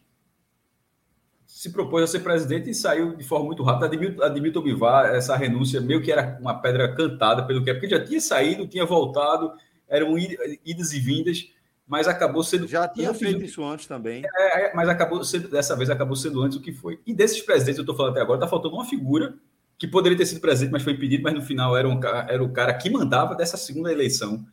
se 1.45 1.73
propôs 1.73 2.05
a 2.05 2.07
ser 2.07 2.21
presidente 2.21 2.71
e 2.71 2.75
saiu 2.75 3.17
de 3.17 3.25
forma 3.25 3.47
muito 3.47 3.65
rápida. 3.65 3.87
Admito, 3.87 4.23
admito 4.23 4.63
Bivar, 4.63 5.07
essa 5.07 5.37
renúncia 5.37 5.81
meio 5.81 6.01
que 6.01 6.13
era 6.13 6.39
uma 6.41 6.55
pedra 6.55 6.95
cantada 6.95 7.45
pelo 7.45 7.65
que 7.65 7.71
é, 7.71 7.75
porque 7.75 7.89
já 7.89 8.03
tinha 8.03 8.21
saído, 8.21 8.69
tinha 8.69 8.85
voltado, 8.85 9.53
eram 9.89 10.17
idas 10.65 10.93
e 10.93 11.01
vindas, 11.01 11.51
mas 11.87 12.09
acabou 12.09 12.43
sendo. 12.43 12.67
Já 12.67 12.89
tinha 12.89 13.15
feito 13.15 13.45
isso 13.45 13.63
antes 13.65 13.87
também. 13.87 14.25
É, 14.25 14.67
é, 14.67 14.75
mas 14.75 14.89
acabou 14.89 15.23
sendo, 15.23 15.49
dessa 15.49 15.77
vez 15.77 15.89
acabou 15.89 16.17
sendo 16.17 16.43
antes 16.43 16.59
o 16.59 16.61
que 16.61 16.73
foi. 16.73 17.01
E 17.07 17.15
desses 17.15 17.41
presidentes, 17.41 17.79
eu 17.79 17.83
estou 17.83 17.95
falando 17.95 18.13
até 18.13 18.21
agora, 18.21 18.39
está 18.39 18.49
faltando 18.49 18.75
uma 18.75 18.85
figura 18.85 19.37
que 19.79 19.87
poderia 19.87 20.17
ter 20.19 20.27
sido 20.27 20.41
presidente, 20.41 20.73
mas 20.73 20.83
foi 20.83 20.95
impedido, 20.95 21.23
mas 21.23 21.35
no 21.35 21.43
final 21.43 21.77
era, 21.77 21.89
um, 21.89 22.01
era 22.03 22.43
o 22.43 22.53
cara 22.53 22.75
que 22.75 22.91
mandava 22.91 23.35
dessa 23.35 23.57
segunda 23.57 23.93
eleição. 23.93 24.45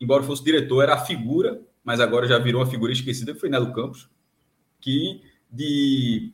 Embora 0.00 0.22
fosse 0.22 0.42
diretor, 0.42 0.82
era 0.82 0.94
a 0.94 1.04
figura, 1.04 1.60
mas 1.84 2.00
agora 2.00 2.26
já 2.26 2.38
virou 2.38 2.60
uma 2.60 2.70
figura 2.70 2.92
esquecida, 2.92 3.32
que 3.32 3.38
foi 3.38 3.48
Nelo 3.48 3.72
Campos, 3.72 4.10
que 4.80 5.22
de 5.50 6.32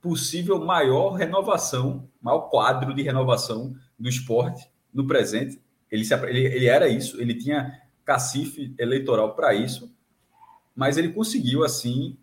possível 0.00 0.64
maior 0.64 1.10
renovação, 1.14 2.08
maior 2.20 2.48
quadro 2.50 2.94
de 2.94 3.02
renovação 3.02 3.74
do 3.98 4.08
esporte 4.08 4.66
no 4.92 5.06
presente. 5.06 5.60
Ele, 5.90 6.04
se, 6.04 6.14
ele, 6.14 6.44
ele 6.44 6.66
era 6.66 6.88
isso, 6.88 7.20
ele 7.20 7.34
tinha 7.34 7.83
cacife 8.04 8.74
eleitoral 8.78 9.34
para 9.34 9.54
isso, 9.54 9.92
mas 10.74 10.96
ele 10.96 11.12
conseguiu, 11.12 11.64
assim, 11.64 12.16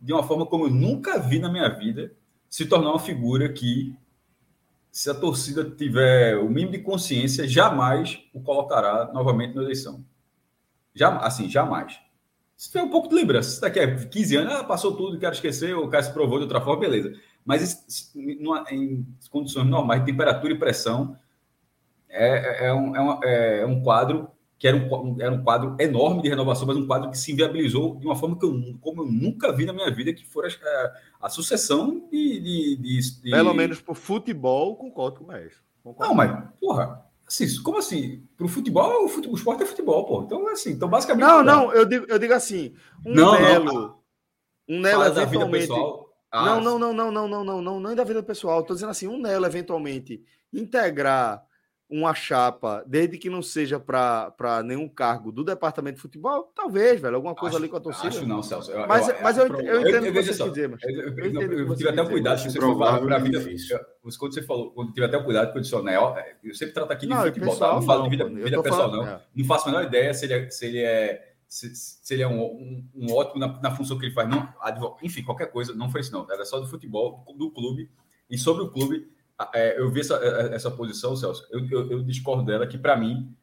de 0.00 0.12
uma 0.12 0.22
forma 0.22 0.46
como 0.46 0.66
eu 0.66 0.70
nunca 0.70 1.18
vi 1.18 1.38
na 1.38 1.50
minha 1.50 1.68
vida, 1.68 2.12
se 2.48 2.66
tornar 2.66 2.90
uma 2.90 2.98
figura 2.98 3.52
que, 3.52 3.96
se 4.90 5.10
a 5.10 5.14
torcida 5.14 5.64
tiver 5.64 6.36
o 6.36 6.48
mínimo 6.48 6.72
de 6.72 6.78
consciência, 6.78 7.46
jamais 7.46 8.22
o 8.32 8.40
colocará 8.40 9.12
novamente 9.12 9.54
na 9.54 9.62
eleição. 9.62 10.04
Já, 10.94 11.16
assim, 11.18 11.48
jamais. 11.48 12.00
Se 12.56 12.70
tiver 12.70 12.82
um 12.82 12.88
pouco 12.88 13.08
de 13.08 13.14
lembrança, 13.14 13.50
se 13.50 13.60
daqui 13.60 13.78
a 13.78 14.06
15 14.06 14.36
anos, 14.36 14.54
ah, 14.54 14.64
passou 14.64 14.96
tudo, 14.96 15.18
quero 15.18 15.34
esquecer, 15.34 15.76
o 15.76 15.88
cara 15.88 16.02
se 16.02 16.12
provou 16.12 16.38
de 16.38 16.44
outra 16.44 16.60
forma, 16.60 16.80
beleza. 16.80 17.12
Mas 17.44 18.02
em 18.70 19.06
condições 19.30 19.66
normais, 19.66 20.04
temperatura 20.04 20.54
e 20.54 20.58
pressão, 20.58 21.16
é, 22.08 22.64
é, 22.64 22.66
é, 22.68 22.72
um, 22.72 22.96
é, 22.96 23.02
um, 23.02 23.24
é 23.24 23.66
um 23.66 23.82
quadro 23.82 24.30
que 24.58 24.66
era 24.66 24.76
um, 24.76 25.16
era 25.20 25.32
um 25.34 25.42
quadro 25.42 25.76
enorme 25.78 26.22
de 26.22 26.28
renovação, 26.28 26.66
mas 26.66 26.76
um 26.76 26.86
quadro 26.86 27.10
que 27.10 27.18
se 27.18 27.32
inviabilizou 27.32 27.96
de 27.96 28.06
uma 28.06 28.16
forma 28.16 28.38
que 28.38 28.44
eu, 28.44 28.76
como 28.80 29.02
eu 29.02 29.06
nunca 29.06 29.52
vi 29.52 29.66
na 29.66 29.72
minha 29.72 29.90
vida, 29.90 30.12
que 30.12 30.24
foi 30.24 30.48
a, 30.48 30.92
a 31.22 31.28
sucessão 31.28 32.08
de, 32.10 32.40
de, 32.40 32.76
de, 32.76 33.20
de... 33.22 33.30
Pelo 33.30 33.52
menos 33.52 33.80
por 33.80 33.94
futebol, 33.94 34.76
concordo 34.76 35.18
com 35.18 35.24
o 35.24 35.26
Maestro. 35.28 35.62
Não, 35.98 36.14
mas, 36.14 36.32
porra, 36.60 37.06
Assim, 37.26 37.60
como 37.60 37.78
assim? 37.78 38.22
Para 38.36 38.46
o 38.46 38.48
futebol, 38.48 39.04
o, 39.04 39.08
futebol, 39.08 39.34
o 39.34 39.36
esporte 39.36 39.64
é 39.64 39.66
futebol, 39.66 40.06
pô. 40.06 40.22
Então, 40.22 40.46
assim, 40.46 40.70
então 40.70 40.88
basicamente. 40.88 41.26
Não, 41.26 41.42
não, 41.42 41.72
eu 41.72 41.84
digo, 41.84 42.06
eu 42.08 42.18
digo 42.20 42.32
assim: 42.32 42.72
um 43.04 43.14
não, 43.14 43.32
Nelo. 43.32 43.64
Não. 43.64 43.98
Um 44.68 44.80
Nelo 44.80 45.02
Fala 45.02 45.22
eventualmente. 45.22 45.72
Ah, 46.30 46.44
não, 46.44 46.60
não, 46.60 46.78
não, 46.78 46.92
não, 46.92 47.10
não, 47.10 47.28
não, 47.28 47.44
não, 47.44 47.62
não, 47.62 47.80
não 47.80 47.90
é 47.90 47.94
da 47.96 48.04
vida 48.04 48.22
pessoal. 48.22 48.60
Estou 48.60 48.76
dizendo 48.76 48.90
assim: 48.90 49.08
um 49.08 49.20
Nelo 49.20 49.44
eventualmente 49.44 50.22
integrar 50.52 51.44
uma 51.88 52.14
chapa, 52.14 52.82
desde 52.86 53.16
que 53.16 53.30
não 53.30 53.40
seja 53.40 53.78
para 53.78 54.62
nenhum 54.64 54.88
cargo 54.88 55.30
do 55.30 55.44
departamento 55.44 55.96
de 55.96 56.02
futebol, 56.02 56.52
talvez, 56.54 57.00
velho, 57.00 57.14
alguma 57.14 57.34
coisa 57.34 57.56
acho, 57.56 57.64
ali 57.64 57.70
com 57.70 57.76
a 57.76 57.80
torcida. 57.80 58.08
Acho 58.08 58.26
não, 58.26 58.42
Celso. 58.42 58.72
Eu, 58.72 58.88
mas 58.88 59.08
eu, 59.08 59.14
mas 59.22 59.38
eu, 59.38 59.46
eu, 59.46 59.80
entendo 59.80 60.08
o 60.08 60.12
que 60.12 60.22
você 60.22 60.42
quer 60.42 60.48
dizer, 60.50 60.68
mas 60.68 60.82
eu, 60.82 60.90
eu, 60.90 61.42
eu, 61.42 61.68
eu 61.68 61.76
tive 61.76 61.88
até 61.88 62.02
o 62.02 62.08
cuidado 62.08 62.42
que 62.42 62.50
você 62.50 62.58
falou 62.58 62.76
para. 62.76 63.20
Quando 64.18 64.34
você 64.34 64.42
falou, 64.42 64.70
quando 64.72 64.92
tive 64.92 65.06
até 65.06 65.16
o 65.16 65.24
cuidado 65.24 65.52
que 65.52 65.58
eu 65.58 65.62
disse, 65.62 65.82
né, 65.82 65.96
eu 66.42 66.54
sempre 66.54 66.74
trato 66.74 66.92
aqui 66.92 67.06
de 67.06 67.14
não, 67.14 67.22
futebol, 67.22 67.50
pessoal, 67.50 67.70
tá? 67.70 67.76
não 67.76 67.82
falo 67.82 68.02
de 68.02 68.10
vida, 68.10 68.24
vida 68.24 68.62
pessoal, 68.62 68.90
falando, 68.90 68.96
não. 68.96 69.08
É. 69.08 69.20
Não 69.34 69.44
faço 69.44 69.68
a 69.68 69.72
menor 69.72 69.84
ideia 69.84 70.12
se 70.12 70.24
ele 70.24 70.34
é, 70.34 70.50
se 70.50 70.66
ele 70.66 70.78
é, 70.80 71.34
se, 71.48 71.74
se 71.74 72.14
ele 72.14 72.22
é 72.22 72.28
um, 72.28 72.42
um, 72.42 72.88
um 72.96 73.14
ótimo 73.14 73.38
na, 73.38 73.60
na, 73.60 73.70
função 73.70 73.96
que 73.96 74.06
ele 74.06 74.14
faz. 74.14 74.28
Não, 74.28 74.52
enfim, 75.02 75.22
qualquer 75.22 75.52
coisa, 75.52 75.72
não 75.72 75.88
foi 75.88 76.00
isso, 76.00 76.12
não. 76.12 76.28
Era 76.30 76.44
só 76.44 76.58
do 76.58 76.66
futebol, 76.66 77.24
do 77.36 77.50
clube. 77.52 77.88
E 78.28 78.36
sobre 78.36 78.64
o 78.64 78.70
clube, 78.70 79.08
é, 79.54 79.78
eu 79.80 79.90
vi 79.90 80.00
essa, 80.00 80.16
é, 80.16 80.52
é, 80.52 80.54
essa 80.54 80.70
posição, 80.70 81.16
Celso, 81.16 81.46
eu, 81.50 81.66
eu, 81.70 81.90
eu 81.90 82.02
discordo 82.02 82.44
dela, 82.44 82.66
que 82.66 82.78
para 82.78 82.96
mim, 82.96 83.34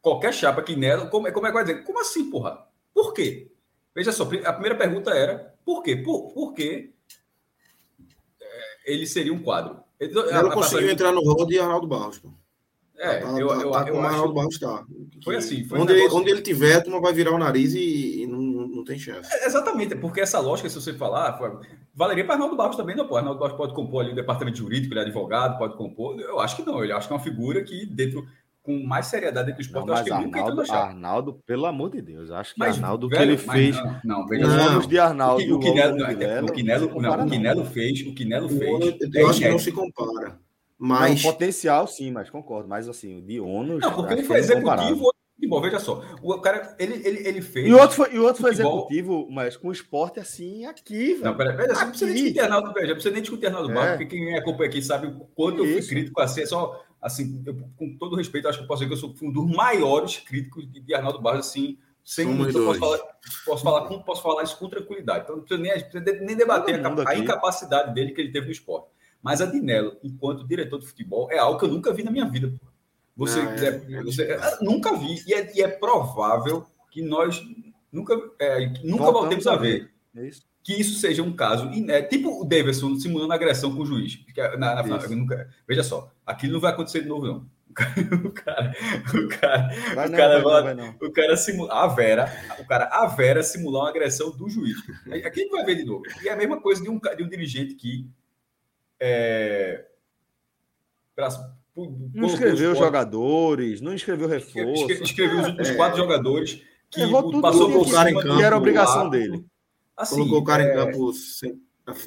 qualquer 0.00 0.32
chapa 0.32 0.62
que 0.62 0.76
nela, 0.76 1.06
como, 1.06 1.30
como 1.32 1.46
é 1.46 1.50
que 1.50 1.54
vai 1.54 1.64
dizer? 1.64 1.84
Como 1.84 2.00
assim, 2.00 2.30
porra? 2.30 2.66
Por 2.94 3.12
quê? 3.12 3.50
Veja 3.94 4.12
só, 4.12 4.24
a 4.24 4.52
primeira 4.52 4.76
pergunta 4.76 5.10
era, 5.10 5.54
por 5.64 5.82
quê? 5.82 5.96
Por, 5.96 6.32
por 6.32 6.54
quê 6.54 6.92
ele 8.84 9.06
seria 9.06 9.32
um 9.32 9.42
quadro? 9.42 9.80
Ele, 9.98 10.12
conseguiu 10.52 10.90
entrar 10.90 11.12
no 11.12 11.22
rol 11.22 11.46
de 11.46 11.58
Arnaldo 11.58 11.86
Barros, 11.86 12.18
pô. 12.18 12.30
É, 12.98 13.18
tá, 13.18 13.28
eu, 13.38 13.48
tá, 13.48 13.54
eu, 13.54 13.70
tá 13.70 13.88
eu, 13.88 13.94
eu 13.94 14.00
acho... 14.02 14.32
Barros 14.32 14.58
tá. 14.58 14.84
Foi 15.24 15.36
assim. 15.36 15.64
Foi 15.64 15.78
onde, 15.78 15.92
um 15.92 15.96
ele, 15.96 16.08
onde 16.12 16.30
ele 16.30 16.42
tiver, 16.42 16.76
a 16.76 16.80
turma 16.80 17.00
vai 17.00 17.12
virar 17.12 17.32
o 17.32 17.38
nariz 17.38 17.74
e, 17.74 18.22
e 18.22 18.26
não, 18.26 18.38
não 18.82 18.84
tem 18.84 18.98
chance. 18.98 19.32
É, 19.32 19.46
exatamente, 19.46 19.94
porque 19.96 20.20
essa 20.20 20.40
lógica, 20.40 20.68
se 20.68 20.74
você 20.74 20.92
falar, 20.92 21.38
valeria 21.94 22.24
para 22.24 22.34
Arnaldo 22.34 22.56
Barros 22.56 22.76
também, 22.76 22.96
não 22.96 23.06
pô. 23.06 23.16
Arnaldo 23.16 23.40
Barros 23.40 23.56
pode 23.56 23.74
compor 23.74 24.02
ali 24.02 24.12
o 24.12 24.16
departamento 24.16 24.58
jurídico, 24.58 24.92
ele 24.92 25.00
é 25.00 25.04
advogado, 25.04 25.56
pode 25.58 25.76
compor. 25.76 26.20
Eu 26.20 26.40
acho 26.40 26.56
que 26.56 26.62
não, 26.62 26.82
ele 26.82 26.92
acho 26.92 27.06
que 27.06 27.14
é 27.14 27.16
uma 27.16 27.22
figura 27.22 27.62
que 27.62 27.86
dentro. 27.86 28.26
com 28.62 28.84
mais 28.84 29.06
seriedade 29.06 29.52
que 29.52 29.58
o 29.58 29.62
esporte. 29.62 29.86
Não, 29.86 29.94
mas 29.94 30.10
Arnaldo, 30.10 30.72
Arnaldo, 30.72 31.40
pelo 31.46 31.66
amor 31.66 31.90
de 31.90 32.02
Deus, 32.02 32.30
acho 32.30 32.54
que 32.54 32.60
mas, 32.60 32.76
Arnaldo, 32.76 33.08
velho, 33.08 33.20
que 33.20 33.28
ele 33.28 33.36
fez. 33.36 33.76
Não, 33.76 34.00
não, 34.04 34.26
veja 34.26 34.46
os 34.46 34.52
anos 34.52 34.86
de 34.88 34.98
Arnaldo. 34.98 35.42
O, 35.42 35.46
que, 35.46 35.52
o, 35.52 35.58
Quinelo, 35.58 35.94
o 35.94 36.52
Quinelo, 36.52 37.00
não, 37.00 37.26
o 37.26 37.30
Quinelo 37.30 37.64
fez, 37.64 38.00
o 38.06 38.14
Quinelo 38.14 38.48
fez. 38.48 38.98
Eu 39.14 39.30
acho 39.30 39.40
que 39.40 39.48
não 39.48 39.58
se 39.58 39.72
compara. 39.72 40.38
Mas... 40.78 41.22
Não, 41.22 41.30
potencial, 41.30 41.86
sim, 41.86 42.10
mas 42.10 42.28
concordo. 42.28 42.68
Mas 42.68 42.88
assim, 42.88 43.18
o 43.18 43.22
de 43.22 43.38
ônus. 43.38 43.80
Não, 43.80 43.92
porque 43.92 44.14
ele 44.14 44.24
foi 44.24 44.38
executivo 44.38 45.12
futebol, 45.42 45.60
veja 45.60 45.80
só. 45.80 46.02
O 46.22 46.38
cara, 46.40 46.74
ele, 46.78 46.94
ele, 47.06 47.26
ele 47.26 47.42
fez. 47.42 47.68
E 47.68 47.72
o 47.72 47.78
outro 47.78 47.96
foi, 47.96 48.14
e 48.14 48.18
outro 48.18 48.42
foi 48.42 48.52
executivo, 48.52 49.28
mas 49.30 49.56
com 49.56 49.68
o 49.68 49.72
esporte 49.72 50.20
assim, 50.20 50.64
aqui, 50.64 51.14
velho. 51.14 51.24
Não, 51.24 51.36
peraí, 51.36 51.56
peraí, 51.56 51.76
não 51.76 51.88
precisa 51.88 52.10
nem 52.10 52.14
discutir 52.14 52.40
Arnaldo, 52.40 52.72
veja, 52.72 52.92
precisa 52.94 53.12
nem 53.12 53.22
discutir 53.22 53.46
Arnaldo 53.46 53.70
é. 53.70 53.74
Barco, 53.74 53.98
porque 53.98 54.16
quem 54.16 54.38
acompanha 54.38 54.70
aqui 54.70 54.82
sabe 54.82 55.08
o 55.08 55.26
quanto 55.34 55.64
Isso. 55.64 55.76
eu 55.76 55.82
fui 55.82 55.88
crítico 55.88 56.20
assim, 56.20 56.42
é 56.42 56.46
só, 56.46 56.84
assim, 57.00 57.42
eu, 57.44 57.56
com 57.76 57.96
todo 57.98 58.16
respeito, 58.16 58.48
acho 58.48 58.58
que 58.58 58.64
eu 58.64 58.68
posso 58.68 58.84
dizer 58.84 58.88
que 58.88 59.04
eu 59.04 59.14
sou 59.14 59.28
um 59.28 59.32
dos 59.32 59.56
maiores 59.56 60.18
críticos 60.18 60.70
de, 60.70 60.80
de 60.80 60.94
Arnaldo 60.94 61.20
Barros, 61.20 61.46
assim, 61.46 61.78
sem 62.04 62.26
muito, 62.26 62.52
posso 62.64 62.80
falar, 62.80 62.98
posso, 63.44 63.64
falar 63.64 63.88
com, 63.88 64.02
posso 64.02 64.22
falar 64.22 64.42
isso 64.42 64.58
com 64.58 64.68
tranquilidade. 64.68 65.24
Então, 65.24 65.36
não 65.36 65.42
precisa 65.42 65.62
nem, 65.62 65.72
precisa 65.80 66.24
nem 66.24 66.36
debater 66.36 66.84
a, 66.84 67.10
a 67.10 67.16
incapacidade 67.16 67.94
dele 67.94 68.12
que 68.12 68.20
ele 68.20 68.32
teve 68.32 68.46
no 68.46 68.52
esporte. 68.52 68.88
Mas 69.22 69.40
a 69.40 69.46
Dinello, 69.46 69.96
enquanto 70.02 70.44
diretor 70.44 70.80
de 70.80 70.86
futebol, 70.86 71.30
é 71.30 71.38
algo 71.38 71.56
que 71.56 71.64
eu 71.64 71.68
nunca 71.68 71.92
vi 71.92 72.02
na 72.02 72.10
minha 72.10 72.28
vida. 72.28 72.52
Você, 73.16 73.42
não, 73.42 73.50
é, 73.52 73.66
é, 73.66 74.02
você 74.02 74.22
é, 74.22 74.58
nunca 74.60 74.96
vi. 74.96 75.22
E 75.26 75.34
é, 75.34 75.56
e 75.56 75.62
é, 75.62 75.68
provável 75.68 76.66
que 76.90 77.02
nós 77.02 77.42
nunca, 77.90 78.14
é, 78.38 78.66
nunca 78.82 79.10
voltemos 79.10 79.46
a 79.46 79.56
ver. 79.56 79.90
É 80.16 80.26
isso. 80.26 80.42
Que 80.62 80.80
isso 80.80 80.98
seja 81.00 81.22
um 81.22 81.34
caso 81.34 81.66
inédito. 81.72 82.16
Tipo 82.16 82.40
o 82.40 82.44
Davidson 82.44 82.94
simulando 82.96 83.32
agressão 83.32 83.74
com 83.74 83.82
o 83.82 83.86
juiz. 83.86 84.24
Na, 84.36 84.76
na, 84.76 84.82
na, 84.82 85.08
nunca, 85.08 85.48
veja 85.66 85.82
só, 85.82 86.10
aquilo 86.24 86.54
não 86.54 86.60
vai 86.60 86.72
acontecer 86.72 87.02
de 87.02 87.08
novo, 87.08 87.26
não. 87.26 87.46
O 87.72 88.30
cara, 88.30 88.74
o 89.14 89.28
cara, 89.28 89.68
vai 89.94 90.06
o 90.06 90.10
não, 90.10 90.18
cara, 90.18 90.42
vai 90.42 90.74
não, 90.74 90.94
o 91.00 91.10
cara 91.10 91.36
simula, 91.38 91.72
a 91.72 91.86
Vera, 91.86 92.30
o 92.58 92.66
cara, 92.66 92.84
a 92.84 93.06
Vera 93.06 93.42
simular 93.42 93.84
uma 93.84 93.88
agressão 93.88 94.30
do 94.30 94.46
juiz. 94.46 94.76
Aqui 95.24 95.48
vai 95.48 95.64
ver 95.64 95.76
de 95.76 95.84
novo. 95.84 96.02
E 96.22 96.28
é 96.28 96.32
a 96.32 96.36
mesma 96.36 96.60
coisa 96.60 96.82
de 96.82 96.90
um, 96.90 96.98
de 96.98 97.22
um 97.22 97.28
dirigente 97.28 97.74
que 97.74 98.06
é, 99.00 99.86
pra, 101.16 101.28
não 101.76 102.26
escreveu 102.26 102.74
jogadores, 102.74 103.80
não 103.80 103.94
escreveu 103.94 104.28
reforço. 104.28 104.90
Escreveu 104.90 105.40
os 105.40 105.46
últimos 105.46 105.68
é. 105.70 105.74
quatro 105.74 105.98
jogadores 105.98 106.62
que 106.90 107.00
Errou 107.00 107.40
passou 107.40 107.72
por 107.72 107.86
cima 107.86 108.10
em 108.10 108.14
campo, 108.14 108.36
que 108.36 108.42
era 108.42 108.56
obrigação 108.56 109.08
dele. 109.08 109.44
Assim, 109.96 110.16
Colocou 110.16 110.38
o 110.40 110.44
cara 110.44 110.62
é... 110.62 110.70
em 110.70 110.74
campo, 110.74 111.12
sem, 111.12 111.60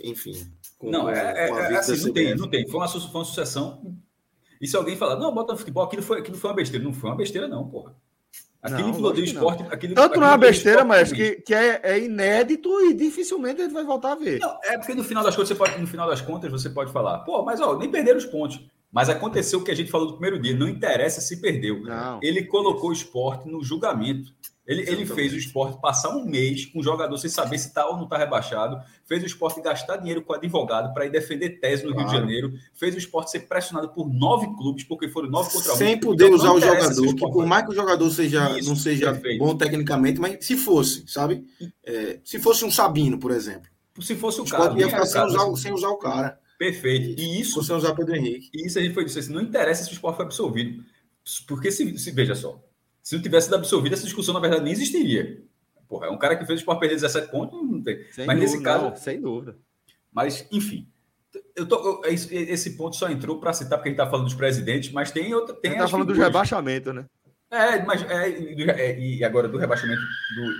enfim. 0.04 0.34
não, 0.82 1.10
é, 1.10 1.48
é, 1.48 1.50
é 1.50 1.78
assim, 1.78 2.06
não 2.06 2.14
tem, 2.14 2.36
não 2.36 2.50
tem. 2.50 2.68
Foi 2.68 2.80
uma, 2.80 2.88
foi 2.88 3.02
uma 3.02 3.26
sucessão. 3.26 3.96
E 4.62 4.68
se 4.68 4.76
alguém 4.76 4.96
falar, 4.96 5.18
não, 5.18 5.34
bota 5.34 5.54
no 5.54 5.60
futebol, 5.60 5.84
aquilo 5.84 6.02
foi, 6.02 6.20
aquilo 6.20 6.38
foi 6.38 6.50
uma 6.50 6.56
besteira. 6.56 6.84
Não 6.84 6.94
foi 6.94 7.10
uma 7.10 7.16
besteira, 7.16 7.48
não, 7.48 7.68
porra. 7.68 7.96
Não, 8.70 8.92
do 8.92 9.20
esporte. 9.20 9.64
Aquilo, 9.70 9.94
Tanto 9.94 10.20
não 10.20 10.28
é 10.28 10.32
uma 10.32 10.38
besteira, 10.38 10.84
mas 10.84 11.12
que, 11.12 11.36
que 11.36 11.54
é, 11.54 11.82
é, 11.84 12.00
inédito 12.00 12.70
e 12.82 12.94
dificilmente 12.94 13.62
a 13.62 13.66
gente 13.66 13.74
vai 13.74 13.84
voltar 13.84 14.14
a 14.14 14.16
ver. 14.16 14.40
Não, 14.40 14.58
é 14.64 14.78
porque 14.78 14.96
no 14.96 15.04
final 15.04 15.24
das 15.24 15.36
contas, 15.36 15.50
você 15.50 15.56
pode, 15.56 15.80
no 15.80 15.88
final 15.88 16.10
das 16.10 16.22
contas, 16.22 16.52
você 16.52 16.70
pode 16.70 16.92
falar, 16.92 17.20
pô, 17.20 17.44
mas 17.44 17.62
ó, 17.62 17.78
nem 17.78 17.92
perderam 17.92 18.18
os 18.18 18.26
pontos. 18.26 18.60
Mas 18.96 19.10
aconteceu 19.10 19.60
o 19.60 19.62
que 19.62 19.72
a 19.72 19.76
gente 19.76 19.92
falou 19.92 20.08
no 20.08 20.14
primeiro 20.14 20.42
dia, 20.42 20.56
não 20.56 20.70
interessa 20.70 21.20
se 21.20 21.42
perdeu. 21.42 21.82
Não. 21.82 22.18
Ele 22.24 22.46
colocou 22.46 22.92
o 22.92 22.94
esporte 22.94 23.46
no 23.46 23.62
julgamento. 23.62 24.32
Ele, 24.66 24.90
ele 24.90 25.06
fez 25.06 25.34
o 25.34 25.36
esporte 25.36 25.82
passar 25.82 26.16
um 26.16 26.24
mês 26.24 26.66
com 26.66 26.80
o 26.80 26.84
jogador 26.84 27.18
sem 27.18 27.30
saber 27.30 27.58
se 27.58 27.68
está 27.68 27.86
ou 27.86 27.98
não 27.98 28.06
está 28.06 28.18
rebaixado. 28.18 28.80
Fez 29.06 29.22
o 29.22 29.26
esporte 29.26 29.62
gastar 29.62 29.98
dinheiro 29.98 30.22
com 30.22 30.34
advogado 30.34 30.94
para 30.94 31.06
ir 31.06 31.10
defender 31.10 31.60
tese 31.60 31.84
no 31.84 31.92
claro. 31.92 32.08
Rio 32.08 32.16
de 32.16 32.22
Janeiro. 32.22 32.54
Fez 32.74 32.96
o 32.96 32.98
esporte 32.98 33.32
ser 33.32 33.42
pressionado 33.42 33.90
por 33.90 34.08
nove 34.08 34.48
clubes, 34.56 34.86
porque 34.86 35.10
foram 35.10 35.30
nove 35.30 35.52
contra 35.52 35.74
um. 35.74 35.76
Sem 35.76 36.00
poder 36.00 36.28
então, 36.28 36.38
usar 36.38 36.54
o 36.54 36.62
jogador, 36.62 37.16
que 37.16 37.32
por 37.32 37.46
mais 37.46 37.66
que 37.66 37.72
o 37.72 37.76
jogador 37.76 38.10
seja, 38.10 38.58
Isso, 38.58 38.70
não 38.70 38.78
seja 38.78 39.12
perfeito. 39.12 39.40
bom 39.44 39.58
tecnicamente, 39.58 40.22
mas 40.22 40.38
se 40.44 40.56
fosse, 40.56 41.04
sabe? 41.06 41.46
É, 41.86 42.22
se 42.24 42.40
fosse 42.40 42.64
um 42.64 42.72
Sabino, 42.72 43.20
por 43.20 43.32
exemplo. 43.32 43.70
Se 44.00 44.16
fosse 44.16 44.40
o, 44.40 44.46
o 44.46 44.50
cara. 44.50 44.74
ia 44.80 44.88
ficar 44.88 45.06
sem, 45.06 45.22
usar, 45.22 45.56
sem 45.58 45.74
usar 45.74 45.90
o 45.90 45.98
cara. 45.98 46.40
Perfeito. 46.58 47.20
E 47.20 47.42
isso. 47.42 47.62
Você 47.62 47.74
usar 47.74 47.96
Pedro 47.96 48.16
Henrique. 48.16 48.50
E 48.54 48.66
isso 48.66 48.80
a 48.80 48.82
gente 48.82 48.94
foi 48.94 49.06
disso. 49.06 49.20
Assim, 49.20 49.34
não 49.34 49.42
interessa 49.42 49.84
se 49.84 49.92
o 49.92 49.94
esporte 49.94 50.18
foi 50.18 50.26
absolvido. 50.26 50.84
Porque 51.48 51.72
se, 51.72 51.98
se, 51.98 52.12
veja 52.12 52.36
só, 52.36 52.64
se 53.02 53.16
não 53.16 53.22
tivesse 53.22 53.46
sido 53.46 53.56
absolvido, 53.56 53.94
essa 53.94 54.04
discussão, 54.04 54.34
na 54.34 54.40
verdade, 54.40 54.64
nem 54.64 54.74
existiria. 54.74 55.44
Porra, 55.88 56.08
é 56.08 56.10
um 56.10 56.18
cara 56.18 56.36
que 56.36 56.46
fez 56.46 56.60
o 56.60 56.62
esporte 56.62 56.80
perder 56.80 56.96
17 56.96 57.32
pontos, 57.32 57.62
não 57.62 57.82
tem. 57.82 58.04
Sem 58.12 58.26
mas 58.26 58.38
dúvida, 58.38 58.52
nesse 58.52 58.64
caso. 58.64 58.86
Não, 58.86 58.96
sem 58.96 59.22
dúvida. 59.22 59.58
Mas, 60.12 60.48
enfim. 60.52 60.88
Eu 61.56 61.68
tô, 61.68 62.04
eu, 62.04 62.12
esse 62.12 62.78
ponto 62.78 62.96
só 62.96 63.10
entrou 63.10 63.40
para 63.40 63.54
citar, 63.54 63.78
porque 63.78 63.90
a 63.90 63.92
gente 63.92 64.00
está 64.00 64.10
falando 64.10 64.26
dos 64.26 64.36
presidentes, 64.36 64.92
mas 64.92 65.12
tem 65.12 65.34
outra. 65.34 65.56
Tem 65.56 65.72
a 65.72 65.74
gente 65.74 65.84
está 65.84 65.92
falando 65.92 66.14
do 66.14 66.20
rebaixamento, 66.20 66.94
né? 66.94 67.06
É, 67.52 67.84
mas 67.84 68.02
é, 68.04 68.30
é, 68.30 69.00
e 69.00 69.24
agora 69.24 69.48
do 69.48 69.58
rebaixamento 69.58 70.02
do 70.02 70.54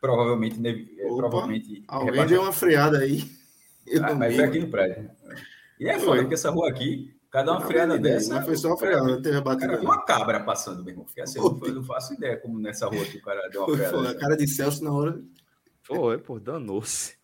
provavelmente, 0.00 0.58
Opa, 0.58 1.16
provavelmente 1.16 1.84
alguém 1.88 2.26
deu 2.26 2.42
uma 2.42 2.52
freada 2.52 2.98
aí. 2.98 3.24
Ah, 4.02 4.14
mas 4.14 4.34
foi 4.34 4.44
aqui 4.44 4.58
no 4.58 4.68
prédio. 4.68 5.10
E 5.78 5.88
é 5.88 5.98
foda, 5.98 6.20
porque 6.20 6.34
essa 6.34 6.50
rua 6.50 6.68
aqui, 6.68 7.14
cada 7.30 7.52
uma 7.52 7.60
freada 7.60 7.98
dessa. 7.98 8.34
Não 8.34 8.42
foi 8.42 8.56
só 8.56 8.68
uma 8.68 8.78
freada, 8.78 9.04
não 9.04 9.22
teve 9.22 9.40
batida. 9.40 9.68
Cara, 9.68 9.82
uma 9.82 10.04
cabra 10.04 10.40
passando, 10.40 10.82
meu 10.82 10.92
irmão. 10.92 11.06
Assim, 11.20 11.38
eu 11.38 11.74
não, 11.74 11.84
faço 11.84 12.14
ideia 12.14 12.36
como 12.38 12.58
nessa 12.58 12.86
rua 12.86 13.04
que 13.04 13.18
o 13.18 13.22
cara 13.22 13.48
deu 13.48 13.64
uma 13.64 13.76
freada. 13.76 13.98
Foi, 13.98 14.08
a 14.08 14.14
cara 14.14 14.36
de 14.36 14.48
Celso 14.48 14.82
na 14.82 14.92
hora. 14.92 15.20
Foi, 15.82 16.18
pô, 16.18 16.40
danou-se. 16.40 17.16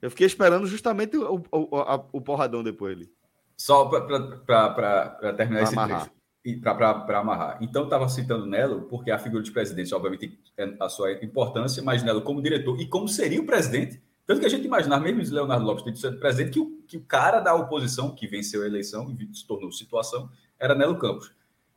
Eu 0.00 0.10
fiquei 0.10 0.26
esperando 0.26 0.66
justamente 0.66 1.16
o, 1.16 1.42
o, 1.52 1.76
a, 1.76 2.04
o 2.12 2.20
porradão 2.20 2.62
depois 2.62 2.96
ali. 2.96 3.10
Só 3.56 3.86
para 3.86 5.32
terminar 5.34 5.60
pra 5.60 5.62
esse 5.62 5.74
trecho. 5.74 6.62
Para 6.62 7.18
amarrar. 7.18 7.58
Então, 7.60 7.84
estava 7.84 8.08
citando 8.08 8.46
Nelo, 8.46 8.82
porque 8.82 9.10
a 9.10 9.18
figura 9.18 9.42
de 9.42 9.50
presidente, 9.50 9.92
obviamente, 9.94 10.38
tem 10.56 10.76
a 10.80 10.88
sua 10.88 11.12
importância, 11.12 11.82
mas 11.82 12.02
Nelo 12.02 12.22
como 12.22 12.40
diretor 12.40 12.80
e 12.80 12.86
como 12.88 13.08
seria 13.08 13.40
o 13.40 13.46
presidente, 13.46 14.00
tanto 14.28 14.40
que 14.40 14.46
a 14.46 14.50
gente 14.50 14.66
imaginar, 14.66 15.00
mesmo 15.00 15.34
Leonardo 15.34 15.64
Lopes 15.64 15.82
tendo 15.82 15.96
sido 15.96 16.18
presidente, 16.18 16.50
que 16.50 16.60
o, 16.60 16.82
que 16.86 16.96
o 16.98 17.00
cara 17.00 17.40
da 17.40 17.54
oposição 17.54 18.14
que 18.14 18.26
venceu 18.26 18.62
a 18.62 18.66
eleição 18.66 19.10
e 19.10 19.34
se 19.34 19.46
tornou 19.46 19.72
situação 19.72 20.28
era 20.60 20.74
Nelo 20.74 20.98
Campos. 20.98 21.32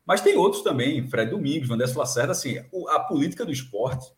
Mas 0.05 0.19
tem 0.19 0.35
outros 0.35 0.61
também, 0.61 1.07
Fred 1.07 1.31
Domingos, 1.31 1.69
Vanessa 1.69 1.97
Lacerda, 1.97 2.33
assim, 2.33 2.57
a 2.89 2.99
política 2.99 3.45
do 3.45 3.53
esporte, 3.53 4.11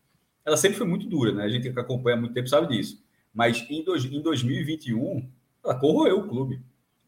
ela 0.44 0.56
sempre 0.56 0.76
foi 0.76 0.84
muito 0.84 1.06
dura, 1.06 1.30
né? 1.30 1.44
A 1.44 1.48
gente 1.48 1.72
que 1.72 1.78
acompanha 1.78 2.16
há 2.16 2.20
muito 2.20 2.34
tempo 2.34 2.48
sabe 2.48 2.76
disso. 2.76 3.00
Mas 3.32 3.64
em, 3.70 3.84
dois, 3.84 4.04
em 4.04 4.20
2021, 4.20 5.30
ela 5.64 5.76
corroeu 5.76 6.18
o 6.18 6.28
clube. 6.28 6.60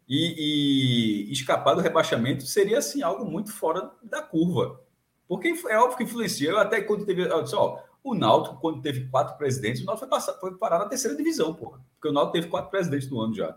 E, 0.09 1.27
e, 1.29 1.33
escapar 1.33 1.75
do 1.75 1.81
rebaixamento 1.81 2.47
seria, 2.47 2.79
assim, 2.79 3.03
algo 3.03 3.25
muito 3.29 3.53
fora 3.53 3.91
da 4.01 4.23
curva. 4.23 4.81
Porque 5.27 5.53
é 5.69 5.77
óbvio 5.77 5.97
que 5.97 6.05
influencia. 6.05 6.51
Eu 6.51 6.59
até 6.59 6.81
quando 6.83 7.05
teve... 7.05 7.23
Eu 7.23 7.43
disse, 7.43 7.57
ó, 7.57 7.81
o 8.11 8.15
Náutico, 8.15 8.61
quando 8.61 8.81
teve 8.81 9.09
quatro 9.09 9.37
presidentes, 9.37 9.83
o 9.83 9.85
Náutico 9.85 10.21
foi, 10.21 10.35
foi 10.35 10.59
parar 10.59 10.79
na 10.79 10.87
terceira 10.87 11.17
divisão, 11.17 11.55
porra. 11.55 11.81
Porque 11.95 12.09
o 12.09 12.13
Náutico 12.13 12.33
teve 12.33 12.49
quatro 12.49 12.71
presidentes 12.71 13.11
no 13.11 13.21
ano 13.21 13.35
já. 13.35 13.57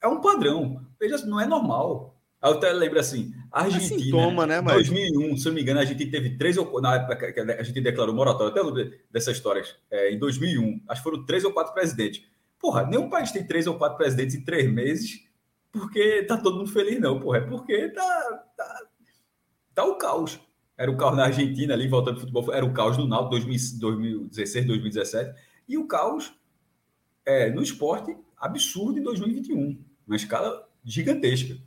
É 0.00 0.08
um 0.08 0.20
padrão. 0.20 0.84
Veja, 0.98 1.24
não 1.26 1.40
é 1.40 1.46
normal. 1.46 2.14
Eu 2.40 2.50
até 2.50 2.72
lembro 2.72 3.00
assim, 3.00 3.32
a 3.50 3.62
Argentina, 3.62 4.00
é 4.00 4.04
sintoma, 4.04 4.46
né, 4.46 4.62
2001, 4.62 5.36
se 5.36 5.48
eu 5.48 5.50
não 5.50 5.56
me 5.56 5.62
engano, 5.62 5.80
a 5.80 5.84
gente 5.84 6.06
teve 6.06 6.36
três 6.36 6.56
ou 6.56 6.80
na 6.80 6.94
época 6.94 7.32
que 7.32 7.40
a 7.40 7.62
gente 7.64 7.80
declarou 7.80 8.14
moratório, 8.14 8.52
até 8.52 8.62
lembro 8.62 8.96
dessas 9.10 9.36
histórias, 9.36 9.74
é, 9.90 10.12
em 10.12 10.18
2001, 10.20 10.82
acho 10.88 11.02
que 11.02 11.10
foram 11.10 11.26
três 11.26 11.44
ou 11.44 11.52
quatro 11.52 11.74
presidentes. 11.74 12.22
Porra, 12.60 12.86
nenhum 12.86 13.10
país 13.10 13.32
tem 13.32 13.44
três 13.44 13.66
ou 13.66 13.76
quatro 13.76 13.98
presidentes 13.98 14.36
em 14.36 14.44
três 14.44 14.72
meses 14.72 15.28
porque 15.70 16.22
tá 16.24 16.36
todo 16.36 16.56
mundo 16.56 16.70
feliz, 16.70 17.00
não, 17.00 17.20
porra. 17.20 17.38
É 17.38 17.40
porque 17.42 17.88
tá, 17.90 18.44
tá, 18.56 18.82
tá 19.74 19.84
o 19.84 19.96
caos. 19.96 20.40
Era 20.78 20.92
o 20.92 20.96
caos 20.96 21.16
na 21.16 21.24
Argentina, 21.24 21.74
ali, 21.74 21.88
voltando 21.88 22.14
ao 22.14 22.20
futebol, 22.20 22.54
era 22.54 22.64
o 22.64 22.72
caos 22.72 22.96
no 22.96 23.08
Náutico 23.08 23.30
2016, 23.30 24.64
2017, 24.64 25.40
e 25.68 25.76
o 25.76 25.88
caos 25.88 26.32
é, 27.26 27.50
no 27.50 27.60
esporte 27.60 28.16
absurdo 28.36 28.96
em 28.96 29.02
2021, 29.02 29.84
uma 30.06 30.16
escala 30.16 30.68
gigantesca. 30.84 31.58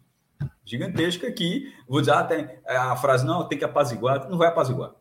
Gigantesca 0.64 1.30
que, 1.30 1.74
vou 1.88 2.00
dizer, 2.00 2.14
ah, 2.14 2.24
tem, 2.24 2.50
é, 2.66 2.78
a 2.78 2.96
frase, 2.96 3.26
não, 3.26 3.46
tem 3.46 3.58
que 3.58 3.66
apaziguar, 3.66 4.30
não 4.30 4.38
vai 4.38 4.48
apaziguar. 4.48 4.96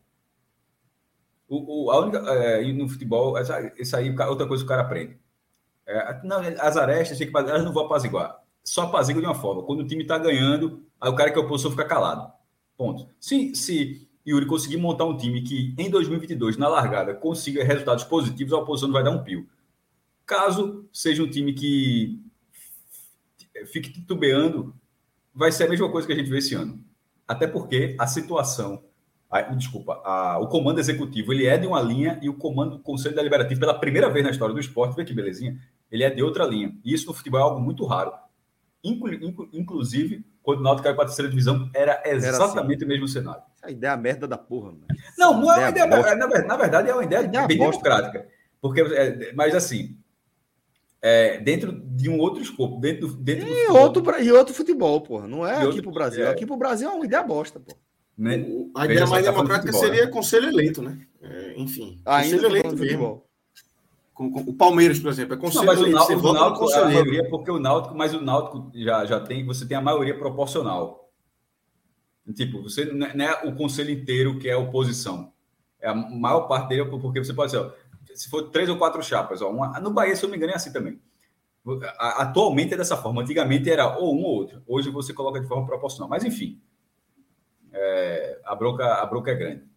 O, 1.49 1.85
o, 1.85 1.91
a 1.93 2.01
única, 2.01 2.19
é, 2.19 2.73
no 2.73 2.89
futebol, 2.89 3.39
essa, 3.39 3.73
isso 3.81 3.97
aí, 3.97 4.11
outra 4.29 4.47
coisa 4.47 4.65
que 4.65 4.67
o 4.67 4.69
cara 4.69 4.83
aprende. 4.83 5.19
É, 5.87 6.21
não, 6.25 6.41
as 6.59 6.77
arestas, 6.77 7.17
tem 7.17 7.31
que, 7.31 7.37
elas 7.37 7.65
não 7.65 7.73
vão 7.73 7.87
apaziguar. 7.87 8.41
Só 8.65 8.83
apazigua 8.83 9.23
de 9.23 9.29
uma 9.29 9.35
forma. 9.35 9.63
Quando 9.63 9.81
o 9.81 9.87
time 9.87 10.03
está 10.03 10.19
ganhando, 10.19 10.85
aí 11.01 11.09
o 11.09 11.15
cara 11.15 11.33
que 11.33 11.39
é 11.39 11.59
fica 11.59 11.85
calado. 11.85 12.40
Ponto. 12.81 13.07
Se, 13.21 13.55
se 13.55 14.09
Yuri 14.27 14.47
conseguir 14.47 14.79
montar 14.79 15.05
um 15.05 15.15
time 15.15 15.43
que 15.43 15.75
em 15.77 15.91
2022, 15.91 16.57
na 16.57 16.67
largada, 16.67 17.13
consiga 17.13 17.63
resultados 17.63 18.05
positivos, 18.05 18.55
a 18.55 18.57
oposição 18.57 18.89
não 18.89 18.95
vai 18.95 19.05
dar 19.05 19.11
um 19.11 19.23
pio. 19.23 19.47
Caso 20.25 20.89
seja 20.91 21.23
um 21.23 21.29
time 21.29 21.53
que 21.53 22.19
fique 23.67 23.93
titubeando, 23.93 24.75
vai 25.35 25.53
ser 25.53 25.65
a 25.65 25.69
mesma 25.69 25.91
coisa 25.91 26.07
que 26.07 26.15
a 26.15 26.17
gente 26.17 26.31
vê 26.31 26.39
esse 26.39 26.55
ano. 26.55 26.83
Até 27.29 27.47
porque 27.47 27.95
a 27.99 28.07
situação, 28.07 28.83
a, 29.31 29.43
desculpa, 29.43 30.01
a, 30.03 30.39
o 30.39 30.49
comando 30.49 30.81
executivo 30.81 31.35
ele 31.35 31.45
é 31.45 31.59
de 31.59 31.67
uma 31.67 31.83
linha 31.83 32.19
e 32.23 32.31
o 32.31 32.35
comando 32.35 32.79
do 32.79 32.83
Conselho 32.83 33.15
Deliberativo, 33.15 33.61
pela 33.61 33.79
primeira 33.79 34.09
vez 34.09 34.25
na 34.25 34.31
história 34.31 34.55
do 34.55 34.61
esporte, 34.61 34.97
vê 34.97 35.05
que 35.05 35.13
belezinha, 35.13 35.61
ele 35.93 36.03
é 36.03 36.09
de 36.09 36.23
outra 36.23 36.47
linha. 36.47 36.75
E 36.83 36.95
isso 36.95 37.09
no 37.09 37.13
futebol 37.13 37.41
é 37.41 37.43
algo 37.43 37.61
muito 37.61 37.85
raro. 37.85 38.11
Inclu, 38.83 39.13
inclu, 39.13 39.51
inclusive 39.53 40.25
quando 40.43 40.61
o 40.61 40.63
Náutico 40.63 40.85
caiu 40.85 40.95
para 40.95 41.05
a 41.05 41.07
terceira 41.07 41.31
divisão, 41.31 41.71
era 41.75 42.03
exatamente 42.05 42.65
era 42.65 42.75
assim. 42.75 42.85
o 42.85 42.89
mesmo 42.89 43.09
cenário. 43.09 43.43
A 43.63 43.71
ideia 43.71 43.91
é 43.91 43.95
a 43.95 43.97
merda 43.97 44.27
da 44.27 44.39
porra, 44.39 44.73
mano. 44.73 44.87
Não, 45.19 45.41
não 45.41 45.53
é 45.53 45.59
uma 45.59 45.69
ideia, 45.69 45.87
ideia 45.87 46.17
na, 46.17 46.27
na, 46.47 46.57
verdade 46.57 46.89
é 46.89 46.95
uma 46.95 47.05
ideia, 47.05 47.23
ideia 47.23 47.47
bem 47.47 47.59
bosta. 47.59 47.83
democrática. 47.83 48.27
Porque, 48.61 48.81
é, 48.81 49.33
mas 49.35 49.55
assim, 49.55 49.97
é, 51.03 51.39
dentro 51.39 51.73
de 51.73 52.09
um 52.09 52.19
outro 52.19 52.43
escopo, 52.43 52.79
dentro, 52.79 53.09
dentro 53.09 53.49
e, 53.49 53.69
outro, 53.69 54.21
e 54.21 54.33
outro 54.33 54.55
futebol, 54.55 55.01
porra. 55.03 55.27
Não 55.27 55.47
é 55.47 55.53
e 55.53 55.57
aqui 55.57 55.67
outro, 55.67 55.83
pro 55.83 55.93
Brasil. 55.93 56.25
É. 56.25 56.31
Aqui 56.31 56.47
pro 56.47 56.57
Brasil 56.57 56.89
é 56.89 56.93
uma 56.93 57.05
ideia 57.05 57.23
bosta, 57.23 57.61
pô. 57.61 57.77
Né? 58.17 58.45
A 58.77 58.85
ideia 58.85 59.07
mais 59.07 59.25
tá 59.25 59.31
democrática 59.31 59.73
futebol, 59.73 59.89
seria 59.89 60.05
né? 60.05 60.11
conselho 60.11 60.49
eleito, 60.49 60.83
né? 60.83 60.99
É, 61.23 61.55
enfim, 61.57 62.01
Ainda 62.05 62.37
conselho 62.37 62.57
eleito 62.57 62.77
mesmo. 62.77 63.25
Com, 64.21 64.31
com, 64.31 64.41
o 64.41 64.53
Palmeiras, 64.53 64.99
por 64.99 65.09
exemplo, 65.09 65.33
é 65.33 65.39
conselho 65.39 65.65
não, 65.65 65.75
mas. 65.75 66.11
O, 66.11 66.29
o 66.29 66.33
Náutico, 66.35 66.71
é 66.71 66.79
a 66.79 66.85
maioria, 66.85 67.31
porque 67.31 67.51
o 67.51 67.59
Náutico, 67.59 67.95
mas 67.97 68.13
o 68.13 68.21
Náutico 68.21 68.71
já, 68.75 69.07
já 69.07 69.19
tem, 69.19 69.47
você 69.47 69.67
tem 69.67 69.79
a 69.79 69.81
maioria 69.81 70.19
proporcional. 70.19 71.11
Tipo, 72.35 72.63
você 72.63 72.85
não 72.85 73.07
é 73.07 73.47
o 73.47 73.55
conselho 73.55 73.91
inteiro 73.91 74.39
que 74.39 74.47
é 74.47 74.55
oposição. 74.55 75.33
É 75.81 75.89
a 75.89 75.95
maior 75.95 76.43
parte 76.43 76.69
dele, 76.69 76.85
porque 76.85 77.25
você 77.25 77.33
pode 77.33 77.51
ser, 77.51 77.73
se 78.15 78.29
for 78.29 78.51
três 78.51 78.69
ou 78.69 78.77
quatro 78.77 79.03
chapas, 79.03 79.41
ó, 79.41 79.49
uma, 79.51 79.81
no 79.81 79.91
Bahia, 79.91 80.15
se 80.15 80.23
eu 80.23 80.27
não 80.27 80.33
me 80.33 80.37
engano, 80.37 80.53
é 80.53 80.57
assim 80.57 80.71
também. 80.71 81.01
Atualmente 81.99 82.75
é 82.75 82.77
dessa 82.77 82.99
forma. 82.99 83.23
Antigamente 83.23 83.71
era 83.71 83.97
ou 83.97 84.15
um 84.15 84.23
ou 84.23 84.35
outro. 84.35 84.63
Hoje 84.67 84.91
você 84.91 85.15
coloca 85.15 85.41
de 85.41 85.49
forma 85.49 85.65
proporcional. 85.65 86.11
Mas 86.11 86.25
enfim, 86.25 86.61
é, 87.73 88.39
a 88.45 88.55
bronca 88.55 88.85
a 88.97 89.07
bronca 89.07 89.31
é 89.31 89.35
grande. 89.35 89.70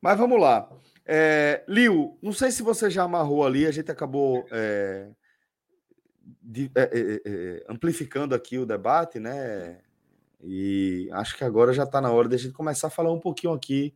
Mas 0.00 0.18
vamos 0.18 0.40
lá. 0.40 0.68
É, 1.04 1.64
Liu, 1.66 2.18
não 2.22 2.32
sei 2.32 2.50
se 2.50 2.62
você 2.62 2.90
já 2.90 3.02
amarrou 3.02 3.44
ali, 3.44 3.66
a 3.66 3.70
gente 3.70 3.90
acabou 3.90 4.46
é, 4.50 5.08
de, 6.42 6.70
é, 6.74 6.82
é, 6.82 7.22
é, 7.24 7.66
amplificando 7.68 8.34
aqui 8.34 8.58
o 8.58 8.66
debate, 8.66 9.18
né? 9.18 9.80
E 10.42 11.08
acho 11.12 11.36
que 11.36 11.44
agora 11.44 11.72
já 11.72 11.84
está 11.84 12.00
na 12.00 12.12
hora 12.12 12.28
de 12.28 12.34
a 12.34 12.38
gente 12.38 12.52
começar 12.52 12.88
a 12.88 12.90
falar 12.90 13.12
um 13.12 13.18
pouquinho 13.18 13.52
aqui 13.52 13.94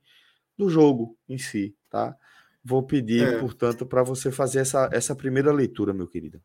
do 0.56 0.68
jogo 0.68 1.16
em 1.28 1.38
si, 1.38 1.76
tá? 1.88 2.16
Vou 2.64 2.82
pedir, 2.82 3.26
é. 3.26 3.38
portanto, 3.38 3.84
para 3.84 4.02
você 4.02 4.30
fazer 4.30 4.60
essa, 4.60 4.88
essa 4.92 5.14
primeira 5.14 5.52
leitura, 5.52 5.92
meu 5.92 6.06
querido. 6.06 6.40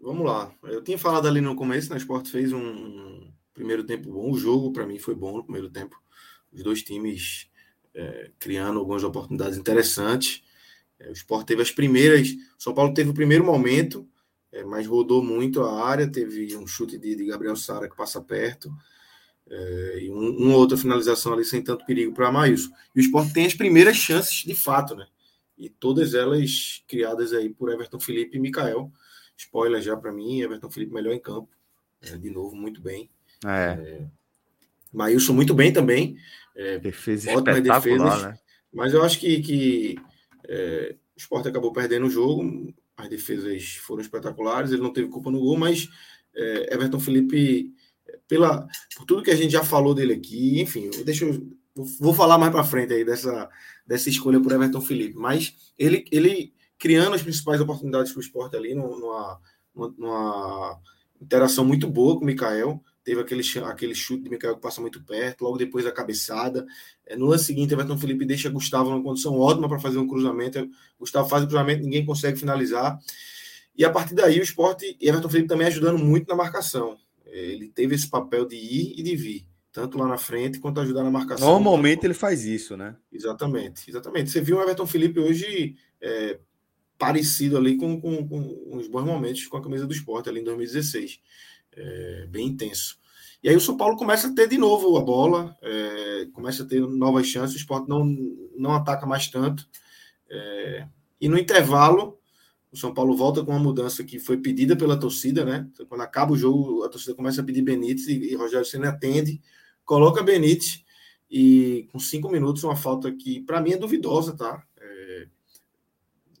Vamos 0.00 0.24
lá. 0.24 0.52
Eu 0.64 0.82
tinha 0.82 0.98
falado 0.98 1.28
ali 1.28 1.40
no 1.40 1.54
começo, 1.54 1.90
né? 1.90 1.96
O 1.96 1.98
Sport 1.98 2.28
fez 2.28 2.52
um 2.52 3.30
primeiro 3.52 3.84
tempo 3.84 4.10
bom. 4.10 4.30
O 4.30 4.38
jogo, 4.38 4.72
para 4.72 4.86
mim, 4.86 4.98
foi 4.98 5.14
bom 5.14 5.36
no 5.36 5.44
primeiro 5.44 5.70
tempo. 5.70 5.96
Os 6.52 6.62
dois 6.62 6.82
times 6.82 7.49
é, 7.94 8.30
criando 8.38 8.78
algumas 8.78 9.02
oportunidades 9.02 9.58
interessantes. 9.58 10.42
É, 10.98 11.08
o 11.08 11.12
Sport 11.12 11.46
teve 11.46 11.62
as 11.62 11.70
primeiras. 11.70 12.30
O 12.30 12.62
São 12.62 12.74
Paulo 12.74 12.94
teve 12.94 13.10
o 13.10 13.14
primeiro 13.14 13.44
momento, 13.44 14.08
é, 14.52 14.64
mas 14.64 14.86
rodou 14.86 15.22
muito 15.22 15.62
a 15.62 15.86
área. 15.86 16.10
Teve 16.10 16.56
um 16.56 16.66
chute 16.66 16.98
de, 16.98 17.14
de 17.14 17.26
Gabriel 17.26 17.56
Sara 17.56 17.88
que 17.88 17.96
passa 17.96 18.20
perto. 18.20 18.72
É, 19.48 19.98
e 20.02 20.10
um, 20.10 20.36
uma 20.36 20.56
outra 20.56 20.76
finalização 20.76 21.32
ali 21.32 21.44
sem 21.44 21.62
tanto 21.62 21.84
perigo 21.84 22.12
para 22.12 22.30
Maílson. 22.30 22.70
E 22.94 23.00
o 23.00 23.02
Sport 23.02 23.32
tem 23.32 23.46
as 23.46 23.54
primeiras 23.54 23.96
chances 23.96 24.44
de 24.44 24.54
fato, 24.54 24.94
né? 24.94 25.06
E 25.58 25.68
todas 25.68 26.14
elas 26.14 26.82
criadas 26.88 27.32
aí 27.32 27.50
por 27.50 27.70
Everton 27.70 28.00
Felipe 28.00 28.36
e 28.36 28.40
Mikael. 28.40 28.90
Spoiler 29.36 29.82
já 29.82 29.96
para 29.96 30.12
mim, 30.12 30.40
Everton 30.40 30.70
Felipe 30.70 30.92
melhor 30.92 31.12
em 31.12 31.20
campo. 31.20 31.48
É, 32.00 32.16
de 32.16 32.30
novo, 32.30 32.54
muito 32.54 32.80
bem. 32.80 33.10
É. 33.44 33.48
é 33.48 34.06
Maílson 34.92 35.32
muito 35.32 35.54
bem 35.54 35.72
também. 35.72 36.16
É, 36.60 36.78
defesa 36.78 37.40
defesas. 37.60 38.22
Né? 38.22 38.38
Mas 38.72 38.92
eu 38.92 39.02
acho 39.02 39.18
que, 39.18 39.40
que 39.40 39.98
é, 40.46 40.94
o 41.16 41.18
Sport 41.18 41.46
acabou 41.46 41.72
perdendo 41.72 42.06
o 42.06 42.10
jogo. 42.10 42.72
As 42.96 43.08
defesas 43.08 43.76
foram 43.76 44.02
espetaculares. 44.02 44.70
Ele 44.70 44.82
não 44.82 44.92
teve 44.92 45.08
culpa 45.08 45.30
no 45.30 45.40
gol, 45.40 45.56
mas 45.56 45.88
é, 46.34 46.74
Everton 46.74 47.00
Felipe 47.00 47.72
pela, 48.26 48.66
por 48.96 49.04
tudo 49.04 49.22
que 49.22 49.30
a 49.30 49.36
gente 49.36 49.50
já 49.50 49.64
falou 49.64 49.94
dele 49.94 50.14
aqui, 50.14 50.60
enfim, 50.60 50.88
eu, 50.94 51.52
vou 51.98 52.14
falar 52.14 52.38
mais 52.38 52.52
para 52.52 52.64
frente 52.64 52.92
aí 52.92 53.04
dessa, 53.04 53.48
dessa 53.86 54.08
escolha 54.08 54.40
por 54.40 54.52
Everton 54.52 54.80
Felipe, 54.80 55.16
mas 55.16 55.72
ele, 55.78 56.04
ele 56.10 56.52
criando 56.78 57.14
as 57.14 57.22
principais 57.22 57.60
oportunidades 57.60 58.12
para 58.12 58.20
o 58.20 58.22
esporte 58.22 58.56
ali, 58.56 58.74
numa, 58.74 59.40
numa, 59.74 60.80
interação 61.20 61.64
muito 61.64 61.86
boa 61.86 62.16
com 62.16 62.22
o 62.22 62.26
Mikael, 62.26 62.82
teve 63.04 63.20
aquele, 63.20 63.42
aquele 63.64 63.94
chute 63.94 64.24
de 64.24 64.30
Mikael 64.30 64.56
que 64.56 64.60
passa 64.60 64.80
muito 64.80 65.02
perto, 65.02 65.42
logo 65.42 65.56
depois 65.56 65.86
a 65.86 65.92
cabeçada. 65.92 66.66
É, 67.06 67.16
no 67.16 67.26
lance 67.26 67.44
seguinte, 67.44 67.72
Everton 67.72 67.98
Felipe 67.98 68.24
deixa 68.24 68.48
Gustavo 68.48 68.90
numa 68.90 69.02
condição 69.02 69.38
ótima 69.38 69.68
para 69.68 69.78
fazer 69.78 69.98
um 69.98 70.06
cruzamento. 70.06 70.68
Gustavo 70.98 71.28
faz 71.28 71.44
o 71.44 71.46
cruzamento, 71.46 71.82
ninguém 71.82 72.04
consegue 72.04 72.38
finalizar. 72.38 72.98
E 73.76 73.84
a 73.84 73.90
partir 73.90 74.14
daí, 74.14 74.38
o 74.38 74.42
esporte 74.42 74.96
e 75.00 75.08
Everton 75.08 75.28
Felipe 75.28 75.48
também 75.48 75.66
ajudando 75.66 75.98
muito 75.98 76.28
na 76.28 76.34
marcação. 76.34 76.98
Ele 77.26 77.68
teve 77.68 77.94
esse 77.94 78.08
papel 78.08 78.46
de 78.46 78.56
ir 78.56 78.94
e 78.98 79.02
de 79.02 79.16
vir, 79.16 79.46
tanto 79.72 79.96
lá 79.96 80.06
na 80.06 80.18
frente 80.18 80.58
quanto 80.58 80.80
ajudar 80.80 81.02
na 81.02 81.10
marcação. 81.10 81.48
Normalmente 81.48 81.96
tanto... 81.96 82.06
ele 82.06 82.14
faz 82.14 82.44
isso, 82.44 82.76
né? 82.76 82.96
Exatamente, 83.12 83.88
exatamente. 83.88 84.30
Você 84.30 84.40
viu 84.40 84.58
o 84.58 84.62
Everton 84.62 84.86
Felipe 84.86 85.20
hoje 85.20 85.76
é, 86.00 86.38
parecido 86.98 87.56
ali 87.56 87.76
com, 87.76 87.98
com, 87.98 88.28
com, 88.28 88.68
uns 88.72 88.86
bons 88.86 89.04
momentos 89.04 89.46
com 89.46 89.56
a 89.56 89.62
camisa 89.62 89.86
do 89.86 89.94
esporte 89.94 90.28
ali 90.28 90.40
em 90.40 90.44
2016. 90.44 91.20
É, 91.80 92.26
bem 92.28 92.48
intenso. 92.48 92.98
E 93.42 93.48
aí 93.48 93.56
o 93.56 93.60
São 93.60 93.76
Paulo 93.76 93.96
começa 93.96 94.28
a 94.28 94.34
ter 94.34 94.46
de 94.48 94.58
novo 94.58 94.98
a 94.98 95.00
bola, 95.00 95.56
é, 95.62 96.28
começa 96.32 96.62
a 96.62 96.66
ter 96.66 96.80
novas 96.80 97.26
chances, 97.26 97.56
o 97.56 97.58
esporte 97.58 97.88
não, 97.88 98.04
não 98.54 98.74
ataca 98.74 99.06
mais 99.06 99.28
tanto. 99.28 99.66
É, 100.28 100.86
e 101.18 101.28
no 101.28 101.38
intervalo, 101.38 102.18
o 102.70 102.76
São 102.76 102.92
Paulo 102.92 103.16
volta 103.16 103.42
com 103.42 103.52
uma 103.52 103.58
mudança 103.58 104.04
que 104.04 104.18
foi 104.18 104.36
pedida 104.36 104.76
pela 104.76 104.98
torcida, 104.98 105.44
né? 105.44 105.66
Quando 105.88 106.02
acaba 106.02 106.32
o 106.32 106.36
jogo, 106.36 106.84
a 106.84 106.88
torcida 106.88 107.14
começa 107.14 107.40
a 107.40 107.44
pedir 107.44 107.62
Benítez 107.62 108.06
e, 108.08 108.30
e 108.30 108.34
Rogério 108.36 108.66
Senna 108.66 108.90
atende, 108.90 109.40
coloca 109.84 110.22
Benítez 110.22 110.84
e 111.30 111.88
com 111.90 111.98
cinco 111.98 112.28
minutos 112.28 112.62
uma 112.62 112.76
falta 112.76 113.10
que 113.10 113.40
para 113.40 113.60
mim 113.60 113.72
é 113.72 113.76
duvidosa, 113.78 114.36
tá? 114.36 114.62
É, 114.76 115.26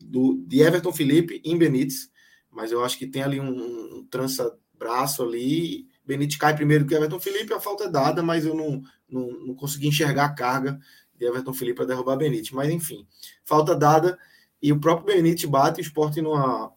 do, 0.02 0.36
de 0.46 0.60
Everton 0.60 0.92
Felipe 0.92 1.40
em 1.44 1.56
Benítez, 1.56 2.10
mas 2.50 2.70
eu 2.70 2.84
acho 2.84 2.98
que 2.98 3.06
tem 3.06 3.22
ali 3.22 3.40
um, 3.40 3.98
um 3.98 4.06
trança-braço 4.80 5.22
ali. 5.22 5.86
Benítez 6.04 6.38
cai 6.38 6.56
primeiro 6.56 6.86
que 6.86 6.94
Everton 6.94 7.20
Felipe, 7.20 7.52
a 7.52 7.60
falta 7.60 7.84
é 7.84 7.88
dada, 7.88 8.22
mas 8.22 8.44
eu 8.44 8.54
não, 8.54 8.82
não, 9.08 9.30
não 9.46 9.54
consegui 9.54 9.86
enxergar 9.86 10.24
a 10.24 10.34
carga 10.34 10.80
de 11.14 11.26
Everton 11.26 11.52
Felipe 11.52 11.76
para 11.76 11.86
derrubar 11.86 12.16
Benítez. 12.16 12.50
Mas 12.50 12.70
enfim, 12.70 13.06
falta 13.44 13.76
dada 13.76 14.18
e 14.60 14.72
o 14.72 14.80
próprio 14.80 15.14
Benítez 15.14 15.44
bate 15.44 15.80
o 15.80 15.82
esporte 15.82 16.20
numa, 16.20 16.72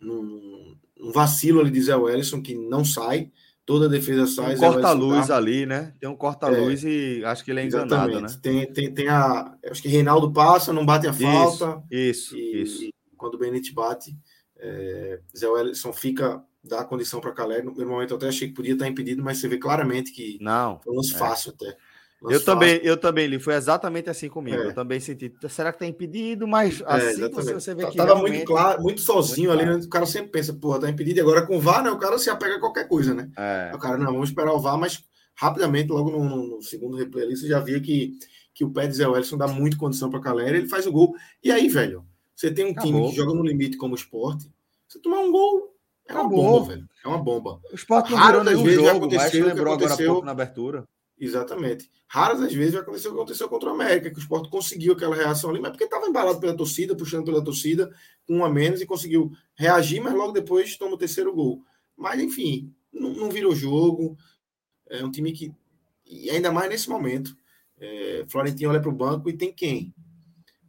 num, 0.00 0.76
num 0.96 1.12
vacilo 1.12 1.60
ali 1.60 1.70
de 1.70 1.82
Zé 1.82 1.96
Wellison, 1.96 2.42
que 2.42 2.54
não 2.54 2.84
sai. 2.84 3.30
Toda 3.64 3.86
a 3.86 3.88
defesa 3.88 4.26
sai. 4.26 4.56
Um 4.56 4.58
corta-luz 4.58 5.28
tá... 5.28 5.36
ali, 5.36 5.64
né? 5.64 5.94
Tem 6.00 6.08
um 6.08 6.16
corta-luz 6.16 6.84
é, 6.84 6.88
e 6.88 7.24
acho 7.24 7.44
que 7.44 7.52
ele 7.52 7.60
é 7.60 7.64
enganado, 7.64 8.10
exatamente. 8.10 8.34
né? 8.34 8.40
Tem, 8.42 8.72
tem, 8.72 8.92
tem 8.92 9.08
a. 9.08 9.56
Acho 9.70 9.80
que 9.80 9.88
Reinaldo 9.88 10.32
passa, 10.32 10.72
não 10.72 10.84
bate 10.84 11.06
a 11.06 11.12
falta. 11.12 11.80
Isso, 11.88 12.36
e, 12.36 12.62
isso. 12.62 12.82
E 12.82 12.92
quando 13.16 13.34
o 13.34 13.38
Benítez 13.38 13.72
bate, 13.72 14.16
é, 14.56 15.20
Zé 15.36 15.48
Wellison 15.48 15.92
fica 15.92 16.42
a 16.70 16.84
condição 16.84 17.20
para 17.20 17.32
Calé. 17.32 17.62
No 17.62 17.72
primeiro 17.72 17.90
momento 17.90 18.10
eu 18.10 18.16
até 18.16 18.28
achei 18.28 18.48
que 18.48 18.54
podia 18.54 18.74
estar 18.74 18.86
impedido, 18.86 19.22
mas 19.22 19.38
você 19.38 19.48
vê 19.48 19.58
claramente 19.58 20.12
que 20.12 20.38
não 20.40 20.80
foi 20.80 20.92
um 20.92 20.96
lance 20.96 21.14
é. 21.14 21.18
fácil 21.18 21.52
até 21.52 21.76
eu 22.30 22.44
também, 22.44 22.80
eu 22.82 22.96
também, 22.96 23.24
ele 23.24 23.38
foi 23.38 23.54
exatamente 23.54 24.08
assim 24.08 24.28
comigo. 24.28 24.56
É. 24.56 24.66
Eu 24.66 24.74
também 24.74 25.00
senti, 25.00 25.32
será 25.48 25.72
que 25.72 25.80
tá 25.80 25.86
impedido? 25.86 26.46
Mas 26.46 26.80
é, 26.80 26.84
assim 26.84 27.28
você, 27.30 27.54
você 27.54 27.74
vê 27.74 27.86
que. 27.86 27.96
Tava 27.96 28.14
realmente... 28.14 28.36
muito 28.36 28.46
claro, 28.46 28.82
muito 28.82 29.00
sozinho 29.00 29.50
muito 29.50 29.62
ali, 29.62 29.78
né? 29.78 29.84
o 29.84 29.88
cara 29.88 30.06
sempre 30.06 30.30
pensa, 30.30 30.52
porra, 30.52 30.80
tá 30.80 30.90
impedido. 30.90 31.18
E 31.18 31.20
agora 31.20 31.44
com 31.44 31.56
o 31.56 31.60
VAR, 31.60 31.82
né? 31.82 31.90
O 31.90 31.98
cara 31.98 32.18
se 32.18 32.30
apega 32.30 32.56
a 32.56 32.60
qualquer 32.60 32.86
coisa, 32.86 33.14
né? 33.14 33.30
É. 33.36 33.72
O 33.74 33.78
cara, 33.78 33.96
não, 33.96 34.12
vamos 34.12 34.28
esperar 34.28 34.52
o 34.52 34.60
VAR, 34.60 34.78
mas 34.78 35.04
rapidamente, 35.34 35.90
logo 35.90 36.10
no, 36.10 36.24
no, 36.24 36.46
no 36.56 36.62
segundo 36.62 36.96
replay 36.96 37.24
ali, 37.24 37.36
você 37.36 37.48
já 37.48 37.58
via 37.58 37.80
que, 37.80 38.16
que 38.54 38.64
o 38.64 38.70
pé 38.70 38.86
de 38.86 38.94
Zé 38.94 39.08
Wellison 39.08 39.36
dá 39.36 39.48
muito 39.48 39.76
condição 39.76 40.10
para 40.10 40.20
Calera, 40.20 40.56
ele 40.56 40.68
faz 40.68 40.86
o 40.86 40.92
gol. 40.92 41.14
E 41.42 41.50
aí, 41.50 41.68
velho, 41.68 42.04
você 42.36 42.50
tem 42.50 42.66
um 42.66 42.70
Acabou. 42.70 42.92
time 42.92 43.10
que 43.10 43.16
joga 43.16 43.34
no 43.34 43.42
limite 43.42 43.76
como 43.76 43.94
esporte, 43.94 44.48
você 44.86 45.00
tomar 45.00 45.20
um 45.20 45.32
gol. 45.32 45.71
É 46.06 46.12
uma 46.12 46.22
Acabou. 46.22 46.42
bomba, 46.42 46.68
velho. 46.68 46.88
É 47.04 47.08
uma 47.08 47.18
bomba. 47.18 47.60
O 47.70 47.74
esporte 47.74 48.10
não 48.12 48.26
virou 48.26 48.44
nenhum 48.44 48.68
jogo, 48.68 49.08
mas 49.14 49.32
lembrou 49.32 49.74
agora 49.74 49.94
há 49.94 49.96
pouco 49.96 50.26
na 50.26 50.32
abertura. 50.32 50.88
Exatamente. 51.18 51.88
Raras 52.08 52.40
as 52.42 52.52
vezes 52.52 52.72
vai 52.72 52.82
acontecer 52.82 53.08
o 53.08 53.12
que 53.12 53.16
aconteceu 53.16 53.48
contra 53.48 53.70
o 53.70 53.72
América, 53.72 54.10
que 54.10 54.18
o 54.18 54.20
Sport 54.20 54.50
conseguiu 54.50 54.92
aquela 54.92 55.14
reação 55.14 55.50
ali, 55.50 55.60
mas 55.60 55.70
porque 55.70 55.84
estava 55.84 56.06
embalado 56.06 56.40
pela 56.40 56.56
torcida, 56.56 56.96
puxando 56.96 57.24
pela 57.24 57.42
torcida, 57.42 57.94
com 58.26 58.38
um 58.38 58.44
a 58.44 58.50
menos, 58.50 58.80
e 58.80 58.86
conseguiu 58.86 59.30
reagir, 59.54 60.00
mas 60.00 60.12
logo 60.14 60.32
depois 60.32 60.76
toma 60.76 60.94
o 60.94 60.98
terceiro 60.98 61.32
gol. 61.32 61.62
Mas, 61.96 62.20
enfim, 62.20 62.74
não, 62.92 63.10
não 63.10 63.30
virou 63.30 63.54
jogo. 63.54 64.16
É 64.90 65.04
um 65.04 65.10
time 65.10 65.32
que, 65.32 65.54
e 66.04 66.28
ainda 66.28 66.50
mais 66.50 66.68
nesse 66.68 66.90
momento, 66.90 67.36
é, 67.78 68.24
Florentino 68.28 68.70
olha 68.70 68.80
para 68.80 68.90
o 68.90 68.94
banco 68.94 69.30
e 69.30 69.36
tem 69.36 69.52
quem? 69.52 69.94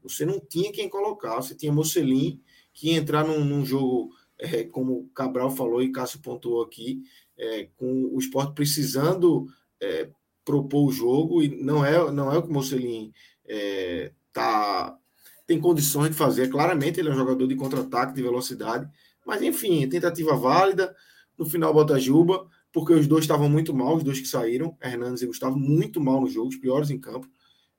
Você 0.04 0.26
não 0.26 0.40
tinha 0.40 0.72
quem 0.72 0.88
colocar, 0.88 1.36
você 1.36 1.56
tinha 1.56 1.74
Mocelin, 1.74 2.40
que 2.74 2.92
ia 2.92 2.98
entrar 2.98 3.26
num, 3.26 3.44
num 3.44 3.66
jogo, 3.66 4.12
é, 4.40 4.64
como 4.64 5.10
Cabral 5.16 5.50
falou 5.52 5.82
e 5.82 5.92
Cássio 5.92 6.20
pontuou 6.20 6.64
aqui, 6.64 7.04
é, 7.38 7.68
com 7.76 8.10
o 8.14 8.20
esporte 8.20 8.54
precisando 8.54 9.48
é, 9.82 10.10
propor 10.46 10.88
o 10.88 10.92
jogo 10.92 11.42
e 11.42 11.64
não 11.64 11.86
é, 11.86 12.12
não 12.12 12.32
é 12.32 12.38
o 12.38 12.44
que 12.44 12.50
o 12.50 12.54
Mocelin 12.54 13.14
é, 13.46 14.12
tá, 14.32 14.98
tem 15.46 15.60
condições 15.60 16.10
de 16.10 16.16
fazer. 16.16 16.50
Claramente 16.50 17.00
ele 17.00 17.10
é 17.10 17.12
um 17.12 17.18
jogador 17.18 17.48
de 17.48 17.56
contra-ataque, 17.56 18.14
de 18.14 18.22
velocidade, 18.22 18.90
mas 19.26 19.42
enfim, 19.42 19.88
tentativa 19.88 20.36
válida. 20.36 20.96
no 21.38 21.46
final 21.46 21.74
bota 21.74 22.00
Juba, 22.00 22.48
porque 22.72 22.94
os 22.94 23.08
dois 23.08 23.24
estavam 23.24 23.50
muito 23.50 23.74
mal, 23.74 23.96
os 23.96 24.04
dois 24.04 24.20
que 24.20 24.28
saíram, 24.28 24.78
Hernandes 24.82 25.22
e 25.22 25.28
Gustavo, 25.28 25.58
muito 25.58 26.02
mal 26.02 26.20
no 26.22 26.28
jogo, 26.28 26.50
os 26.50 26.58
piores 26.58 26.90
em 26.90 27.00
campo, 27.00 27.28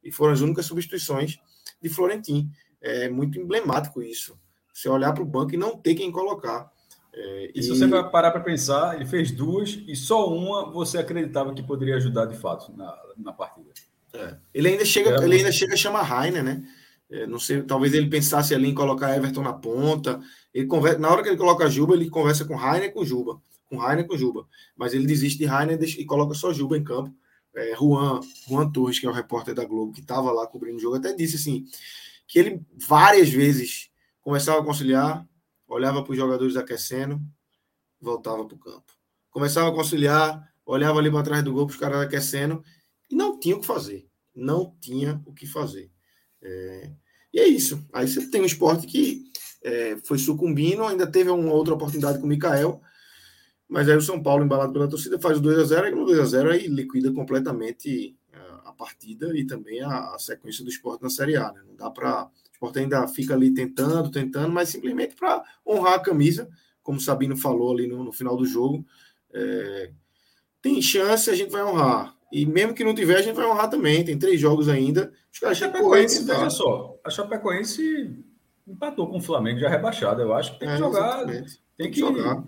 e 0.02 0.10
foram 0.12 0.32
as 0.32 0.40
únicas 0.40 0.66
substituições 0.66 1.38
de 1.82 1.88
Florentin. 1.88 2.50
É 2.80 3.08
muito 3.08 3.38
emblemático 3.38 4.02
isso. 4.02 4.38
Você 4.74 4.88
olhar 4.88 5.12
para 5.12 5.22
o 5.22 5.26
banco 5.26 5.54
e 5.54 5.56
não 5.56 5.76
ter 5.76 5.94
quem 5.94 6.10
colocar. 6.10 6.70
É, 7.12 7.52
e, 7.54 7.60
e 7.60 7.62
se 7.62 7.68
você 7.68 7.86
vai 7.86 8.10
parar 8.10 8.32
para 8.32 8.40
pensar, 8.40 8.96
ele 8.96 9.06
fez 9.06 9.30
duas 9.30 9.78
e 9.86 9.94
só 9.94 10.28
uma 10.28 10.70
você 10.70 10.98
acreditava 10.98 11.54
que 11.54 11.62
poderia 11.62 11.96
ajudar 11.96 12.26
de 12.26 12.36
fato 12.36 12.76
na, 12.76 12.92
na 13.16 13.32
partida. 13.32 13.70
É. 14.12 14.36
Ele 14.52 14.68
ainda 14.68 14.84
chega, 14.84 15.22
ele 15.24 15.36
ainda 15.36 15.52
chega 15.52 15.74
a 15.74 15.76
chamar 15.76 16.02
Rainer, 16.02 16.42
né? 16.42 16.64
É, 17.08 17.26
não 17.26 17.38
sei, 17.38 17.62
talvez 17.62 17.94
ele 17.94 18.08
pensasse 18.08 18.52
ali 18.52 18.68
em 18.68 18.74
colocar 18.74 19.16
Everton 19.16 19.42
na 19.42 19.52
ponta. 19.52 20.20
Ele 20.52 20.66
conversa, 20.66 20.98
na 20.98 21.08
hora 21.08 21.22
que 21.22 21.28
ele 21.28 21.36
coloca 21.36 21.70
Juba, 21.70 21.94
ele 21.94 22.10
conversa 22.10 22.44
com 22.44 22.56
Rainer 22.56 22.88
e 22.88 22.92
com 22.92 23.04
Juba. 23.04 23.40
Com 23.68 23.76
Rainer 23.76 24.04
e 24.04 24.08
com 24.08 24.16
Juba. 24.16 24.46
Mas 24.76 24.92
ele 24.92 25.06
desiste 25.06 25.38
de 25.38 25.44
Rainer 25.44 25.80
e 25.80 26.04
coloca 26.04 26.34
só 26.34 26.52
Juba 26.52 26.76
em 26.76 26.82
campo. 26.82 27.14
É, 27.54 27.76
Juan, 27.76 28.18
Juan 28.48 28.68
Torres, 28.70 28.98
que 28.98 29.06
é 29.06 29.08
o 29.08 29.12
repórter 29.12 29.54
da 29.54 29.64
Globo, 29.64 29.92
que 29.92 30.00
estava 30.00 30.32
lá 30.32 30.44
cobrindo 30.46 30.78
o 30.78 30.80
jogo, 30.80 30.96
até 30.96 31.12
disse 31.12 31.36
assim: 31.36 31.64
que 32.26 32.38
ele 32.38 32.60
várias 32.76 33.28
vezes 33.28 33.90
começava 34.24 34.60
a 34.60 34.64
conciliar, 34.64 35.28
olhava 35.68 36.02
para 36.02 36.10
os 36.10 36.16
jogadores 36.16 36.56
aquecendo, 36.56 37.20
voltava 38.00 38.44
para 38.44 38.56
o 38.56 38.58
campo. 38.58 38.92
Começava 39.30 39.68
a 39.68 39.72
conciliar, 39.72 40.52
olhava 40.64 40.98
ali 40.98 41.10
para 41.10 41.22
trás 41.22 41.44
do 41.44 41.52
gol 41.52 41.66
para 41.66 41.74
os 41.74 41.78
caras 41.78 42.00
aquecendo 42.00 42.64
e 43.10 43.14
não 43.14 43.38
tinha 43.38 43.56
o 43.56 43.60
que 43.60 43.66
fazer. 43.66 44.08
Não 44.34 44.74
tinha 44.80 45.22
o 45.26 45.32
que 45.32 45.46
fazer. 45.46 45.92
É, 46.42 46.90
e 47.32 47.38
é 47.38 47.46
isso. 47.46 47.86
Aí 47.92 48.08
você 48.08 48.28
tem 48.30 48.40
um 48.40 48.46
esporte 48.46 48.86
que 48.86 49.30
é, 49.62 49.96
foi 50.04 50.18
sucumbindo, 50.18 50.84
ainda 50.84 51.06
teve 51.06 51.30
uma 51.30 51.52
outra 51.52 51.74
oportunidade 51.74 52.18
com 52.18 52.24
o 52.24 52.28
Mikael, 52.28 52.80
mas 53.68 53.88
aí 53.88 53.96
o 53.96 54.02
São 54.02 54.22
Paulo, 54.22 54.44
embalado 54.44 54.72
pela 54.72 54.88
torcida, 54.88 55.18
faz 55.18 55.38
o 55.38 55.42
2x0 55.42 55.88
e 55.88 55.90
no 55.90 56.06
2x0 56.06 56.50
aí 56.50 56.66
liquida 56.66 57.12
completamente 57.12 58.16
a, 58.32 58.70
a 58.70 58.72
partida 58.72 59.36
e 59.36 59.46
também 59.46 59.80
a, 59.82 60.14
a, 60.14 60.18
sequência 60.18 60.62
do 60.62 60.70
esporte 60.70 61.02
na 61.02 61.10
Série 61.10 61.36
A. 61.36 61.52
Né? 61.52 61.62
Não 61.66 61.76
dá 61.76 61.90
para. 61.90 62.30
O 62.64 62.68
esporte 62.68 62.78
ainda 62.78 63.06
fica 63.08 63.34
ali 63.34 63.52
tentando, 63.52 64.10
tentando, 64.10 64.52
mas 64.52 64.68
simplesmente 64.68 65.14
para 65.14 65.42
honrar 65.66 65.94
a 65.94 66.00
camisa, 66.00 66.48
como 66.82 66.98
o 66.98 67.00
Sabino 67.00 67.36
falou 67.36 67.72
ali 67.72 67.86
no, 67.86 68.04
no 68.04 68.12
final 68.12 68.36
do 68.36 68.46
jogo. 68.46 68.84
É, 69.32 69.90
tem 70.62 70.80
chance, 70.80 71.28
a 71.28 71.34
gente 71.34 71.50
vai 71.50 71.62
honrar. 71.62 72.14
E 72.32 72.46
mesmo 72.46 72.74
que 72.74 72.82
não 72.82 72.94
tiver, 72.94 73.16
a 73.16 73.22
gente 73.22 73.36
vai 73.36 73.46
honrar 73.46 73.68
também. 73.68 74.04
Tem 74.04 74.18
três 74.18 74.40
jogos 74.40 74.68
ainda. 74.68 75.12
Os 75.32 75.38
caras 75.38 75.56
a 75.56 75.66
Chapecoense, 75.66 76.24
veja 76.24 76.50
só, 76.50 76.98
a 77.04 77.10
Chapecoense 77.10 78.24
empatou 78.66 79.08
com 79.08 79.18
o 79.18 79.22
Flamengo 79.22 79.60
já 79.60 79.68
rebaixado. 79.68 80.22
Eu 80.22 80.34
acho 80.34 80.54
que 80.54 80.60
tem 80.60 80.68
que 80.68 80.74
é, 80.74 80.78
jogar. 80.78 81.26
Tem, 81.26 81.44
tem 81.76 81.90
que, 81.90 82.00
jogar. 82.00 82.42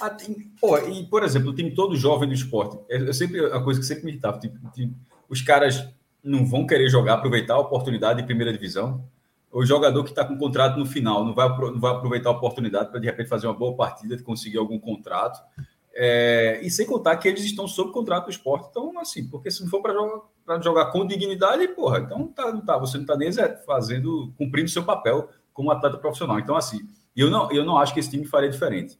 Ah, 0.00 0.10
tem, 0.10 0.52
pô, 0.60 0.78
e, 0.78 1.04
por 1.06 1.22
exemplo, 1.22 1.50
o 1.50 1.54
time 1.54 1.74
todo 1.74 1.96
jovem 1.96 2.28
do 2.28 2.34
esporte. 2.34 2.78
É, 2.88 2.96
é 2.96 3.12
sempre 3.12 3.44
a 3.44 3.60
coisa 3.60 3.80
que 3.80 3.86
sempre 3.86 4.04
me 4.04 4.12
irritava. 4.12 4.38
Tipo, 4.38 4.58
tipo, 4.70 4.94
os 5.28 5.42
caras 5.42 5.88
não 6.22 6.44
vão 6.44 6.66
querer 6.66 6.88
jogar, 6.88 7.14
aproveitar 7.14 7.54
a 7.54 7.60
oportunidade 7.60 8.20
de 8.20 8.26
primeira 8.26 8.52
divisão. 8.52 9.06
O 9.52 9.64
jogador 9.64 10.04
que 10.04 10.10
está 10.10 10.24
com 10.24 10.36
contrato 10.36 10.78
no 10.78 10.84
final 10.84 11.24
não 11.24 11.34
vai, 11.34 11.48
não 11.48 11.80
vai 11.80 11.92
aproveitar 11.92 12.30
a 12.30 12.32
oportunidade 12.32 12.90
para 12.90 13.00
de 13.00 13.06
repente 13.06 13.28
fazer 13.28 13.46
uma 13.46 13.54
boa 13.54 13.74
partida, 13.74 14.20
conseguir 14.22 14.58
algum 14.58 14.78
contrato. 14.78 15.40
É, 15.94 16.60
e 16.62 16.70
sem 16.70 16.84
contar 16.84 17.16
que 17.16 17.26
eles 17.26 17.42
estão 17.42 17.66
sob 17.66 17.90
contrato 17.90 18.26
do 18.26 18.30
esporte. 18.30 18.68
Então, 18.70 18.98
assim, 18.98 19.26
porque 19.28 19.50
se 19.50 19.62
não 19.62 19.70
for 19.70 19.80
para 19.80 19.94
jogar, 19.94 20.62
jogar 20.62 20.86
com 20.92 21.06
dignidade, 21.06 21.66
porra, 21.68 22.00
então 22.00 22.26
tá, 22.28 22.52
não 22.52 22.60
tá, 22.60 22.76
você 22.76 22.98
não 22.98 23.04
está 23.04 23.16
nem 23.16 23.32
fazendo, 23.64 24.32
cumprindo 24.36 24.68
seu 24.68 24.84
papel 24.84 25.30
como 25.54 25.70
atleta 25.70 25.96
profissional. 25.96 26.38
Então, 26.38 26.54
assim, 26.54 26.80
eu 27.16 27.30
não, 27.30 27.50
eu 27.50 27.64
não 27.64 27.78
acho 27.78 27.94
que 27.94 28.00
esse 28.00 28.10
time 28.10 28.26
faria 28.26 28.50
diferente. 28.50 28.98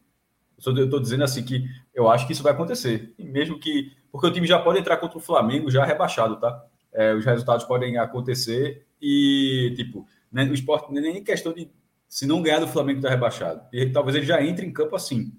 Eu 0.64 0.84
estou 0.84 0.98
dizendo 0.98 1.22
assim 1.22 1.44
que 1.44 1.68
eu 1.94 2.08
acho 2.08 2.26
que 2.26 2.32
isso 2.32 2.42
vai 2.42 2.52
acontecer. 2.52 3.14
E 3.18 3.24
mesmo 3.24 3.58
que. 3.58 3.92
Porque 4.10 4.26
o 4.26 4.32
time 4.32 4.46
já 4.46 4.58
pode 4.58 4.78
entrar 4.78 4.96
contra 4.96 5.18
o 5.18 5.20
Flamengo 5.20 5.70
já 5.70 5.84
rebaixado, 5.84 6.36
tá? 6.40 6.64
É, 6.90 7.12
os 7.12 7.26
resultados 7.26 7.66
podem 7.66 7.98
acontecer 7.98 8.86
e, 9.00 9.74
tipo, 9.76 10.06
né, 10.36 10.44
o 10.44 10.52
esporte 10.52 10.92
nem 10.92 11.24
questão 11.24 11.54
de 11.54 11.70
se 12.06 12.26
não 12.26 12.42
ganhar 12.42 12.60
do 12.60 12.68
Flamengo 12.68 12.98
está 12.98 13.08
rebaixado. 13.08 13.66
E 13.72 13.86
talvez 13.90 14.14
ele 14.14 14.26
já 14.26 14.42
entre 14.44 14.66
em 14.66 14.72
campo 14.72 14.94
assim. 14.94 15.32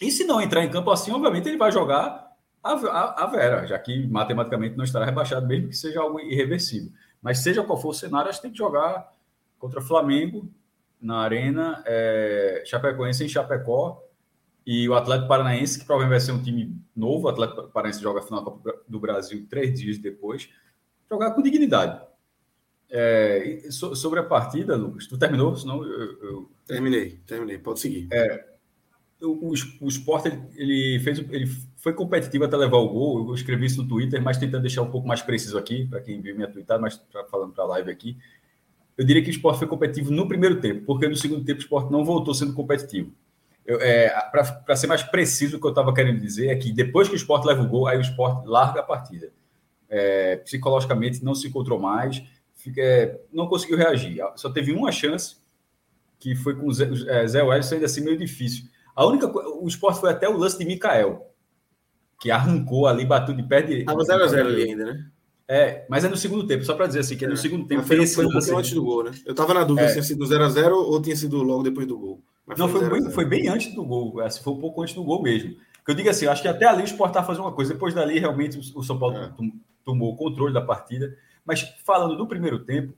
E 0.00 0.12
se 0.12 0.22
não 0.22 0.40
entrar 0.40 0.64
em 0.64 0.70
campo 0.70 0.92
assim, 0.92 1.10
obviamente 1.10 1.48
ele 1.48 1.58
vai 1.58 1.72
jogar 1.72 2.30
a, 2.62 2.72
a, 2.72 3.24
a 3.24 3.26
Vera, 3.26 3.66
já 3.66 3.76
que 3.80 4.06
matematicamente 4.06 4.76
não 4.76 4.84
estará 4.84 5.04
rebaixado, 5.04 5.44
mesmo 5.44 5.68
que 5.68 5.76
seja 5.76 6.00
algo 6.00 6.20
irreversível. 6.20 6.92
Mas 7.20 7.40
seja 7.40 7.64
qual 7.64 7.80
for 7.80 7.88
o 7.88 7.92
cenário, 7.92 8.30
acho 8.30 8.38
que 8.38 8.42
tem 8.42 8.52
que 8.52 8.58
jogar 8.58 9.12
contra 9.58 9.80
Flamengo 9.80 10.48
na 11.02 11.18
Arena, 11.18 11.82
é, 11.84 12.62
Chapecoense 12.64 13.24
em 13.24 13.28
Chapecó 13.28 14.00
e 14.64 14.88
o 14.88 14.94
Atlético 14.94 15.26
Paranaense, 15.26 15.80
que 15.80 15.84
provavelmente 15.84 16.20
vai 16.20 16.26
ser 16.26 16.32
um 16.32 16.42
time 16.42 16.80
novo. 16.94 17.26
O 17.26 17.28
Atlético 17.28 17.68
Paranaense 17.70 18.00
joga 18.00 18.20
a 18.20 18.22
final 18.22 18.62
do 18.88 19.00
Brasil 19.00 19.44
três 19.50 19.80
dias 19.80 19.98
depois. 19.98 20.48
Jogar 21.10 21.32
com 21.32 21.42
dignidade. 21.42 22.09
É, 22.90 23.68
sobre 23.70 24.18
a 24.18 24.24
partida, 24.24 24.74
Lucas, 24.74 25.06
tu 25.06 25.16
terminou? 25.16 25.54
Senão 25.54 25.84
eu, 25.84 26.22
eu... 26.22 26.50
Terminei, 26.66 27.20
terminei. 27.26 27.58
Pode 27.58 27.80
seguir. 27.80 28.08
É, 28.10 28.44
o, 29.22 29.52
o 29.80 29.88
Sport 29.88 30.26
ele, 30.26 30.42
ele, 30.56 31.00
fez, 31.00 31.18
ele 31.18 31.46
foi 31.76 31.92
competitivo 31.92 32.44
até 32.44 32.56
levar 32.56 32.78
o 32.78 32.88
gol. 32.88 33.28
Eu 33.28 33.34
escrevi 33.34 33.66
isso 33.66 33.82
no 33.82 33.88
Twitter, 33.88 34.20
mas 34.22 34.38
tentando 34.38 34.62
deixar 34.62 34.82
um 34.82 34.90
pouco 34.90 35.06
mais 35.06 35.22
preciso 35.22 35.56
aqui, 35.56 35.86
para 35.86 36.00
quem 36.00 36.20
viu 36.20 36.34
minha 36.34 36.48
tweetada, 36.48 36.80
mas 36.80 36.96
pra, 36.96 37.24
falando 37.24 37.52
para 37.52 37.64
a 37.64 37.68
live 37.68 37.90
aqui. 37.90 38.16
Eu 38.96 39.04
diria 39.04 39.22
que 39.22 39.30
o 39.30 39.32
Sport 39.32 39.58
foi 39.58 39.68
competitivo 39.68 40.10
no 40.10 40.26
primeiro 40.26 40.60
tempo, 40.60 40.84
porque 40.84 41.08
no 41.08 41.16
segundo 41.16 41.44
tempo 41.44 41.60
o 41.60 41.62
Sport 41.62 41.90
não 41.90 42.04
voltou 42.04 42.34
sendo 42.34 42.52
competitivo. 42.54 43.12
É, 43.66 44.10
para 44.30 44.74
ser 44.74 44.88
mais 44.88 45.02
preciso, 45.02 45.56
o 45.56 45.60
que 45.60 45.66
eu 45.66 45.70
estava 45.70 45.94
querendo 45.94 46.20
dizer 46.20 46.48
é 46.48 46.56
que 46.56 46.72
depois 46.72 47.08
que 47.08 47.14
o 47.14 47.16
Sport 47.16 47.44
leva 47.44 47.62
o 47.62 47.68
gol, 47.68 47.86
aí 47.86 47.98
o 47.98 48.02
Sport 48.02 48.44
larga 48.46 48.80
a 48.80 48.82
partida. 48.82 49.32
É, 49.88 50.36
psicologicamente 50.36 51.24
não 51.24 51.34
se 51.34 51.48
encontrou 51.48 51.78
mais, 51.78 52.22
fica, 52.62 52.80
é, 52.80 53.20
não 53.32 53.46
conseguiu 53.46 53.76
reagir. 53.76 54.20
Só 54.36 54.50
teve 54.50 54.72
uma 54.72 54.92
chance, 54.92 55.36
que 56.18 56.34
foi 56.34 56.54
com 56.54 56.66
o 56.66 56.72
Zé, 56.72 56.88
é, 57.08 57.26
Zé 57.26 57.40
ainda 57.40 57.86
assim 57.86 58.02
meio 58.02 58.16
difícil 58.16 58.70
a 59.00 59.06
única 59.06 59.26
o 59.26 59.66
esporte 59.66 60.00
foi 60.00 60.10
até 60.10 60.28
o 60.28 60.36
lance 60.36 60.58
de 60.58 60.64
Mikael, 60.66 61.26
que 62.20 62.30
arrancou 62.30 62.86
ali, 62.86 63.04
bateu 63.04 63.34
de 63.34 63.42
pé 63.42 63.62
direito. 63.62 63.90
Estava 63.90 64.26
0x0 64.26 64.46
ali 64.46 64.62
ainda, 64.64 64.84
né? 64.84 65.06
É, 65.48 65.86
mas 65.88 66.04
é 66.04 66.08
no 66.08 66.18
segundo 66.18 66.46
tempo, 66.46 66.64
só 66.64 66.74
para 66.74 66.86
dizer 66.86 67.00
assim, 67.00 67.16
que 67.16 67.24
é 67.24 67.28
no 67.28 67.32
é. 67.32 67.36
segundo 67.36 67.66
tempo. 67.66 67.82
Foi, 67.82 68.06
foi 68.06 68.26
um 68.26 68.30
pouquinho 68.30 68.58
antes 68.58 68.72
do 68.72 68.84
gol, 68.84 69.04
né? 69.04 69.12
Eu 69.24 69.32
estava 69.32 69.54
na 69.54 69.64
dúvida 69.64 69.86
é. 69.86 69.88
se 69.88 69.94
tinha 69.94 70.02
sido 70.04 70.24
0x0 70.26 70.70
ou 70.70 71.00
tinha 71.00 71.16
sido 71.16 71.42
logo 71.42 71.62
depois 71.62 71.86
do 71.86 71.98
gol. 71.98 72.22
Mas 72.46 72.58
Não, 72.58 72.68
foi, 72.68 72.80
foi, 72.80 73.00
bem, 73.00 73.10
foi, 73.10 73.24
bem, 73.24 73.48
antes 73.48 73.74
do 73.74 73.84
gol, 73.84 74.20
assim, 74.20 74.42
foi 74.42 74.52
um 74.52 74.58
pouco 74.58 74.82
antes 74.82 74.94
do 74.94 75.02
gol 75.02 75.22
mesmo. 75.22 75.56
Que 75.84 75.92
eu 75.92 75.94
digo 75.94 76.10
assim, 76.10 76.26
eu 76.26 76.32
acho 76.32 76.42
que 76.42 76.48
até 76.48 76.66
ali 76.66 76.82
o 76.82 76.84
Sport 76.84 77.10
estava 77.10 77.26
fazendo 77.26 77.44
uma 77.44 77.52
coisa, 77.52 77.72
depois 77.72 77.94
dali 77.94 78.18
realmente 78.18 78.58
o, 78.74 78.82
São 78.82 78.98
Paulo 78.98 79.16
é. 79.16 79.32
tomou 79.82 80.12
o 80.12 80.16
controle 80.16 80.52
da 80.52 80.60
partida. 80.60 81.16
Mas 81.50 81.62
falando 81.84 82.16
do 82.16 82.26
primeiro 82.26 82.64
tempo, 82.64 82.94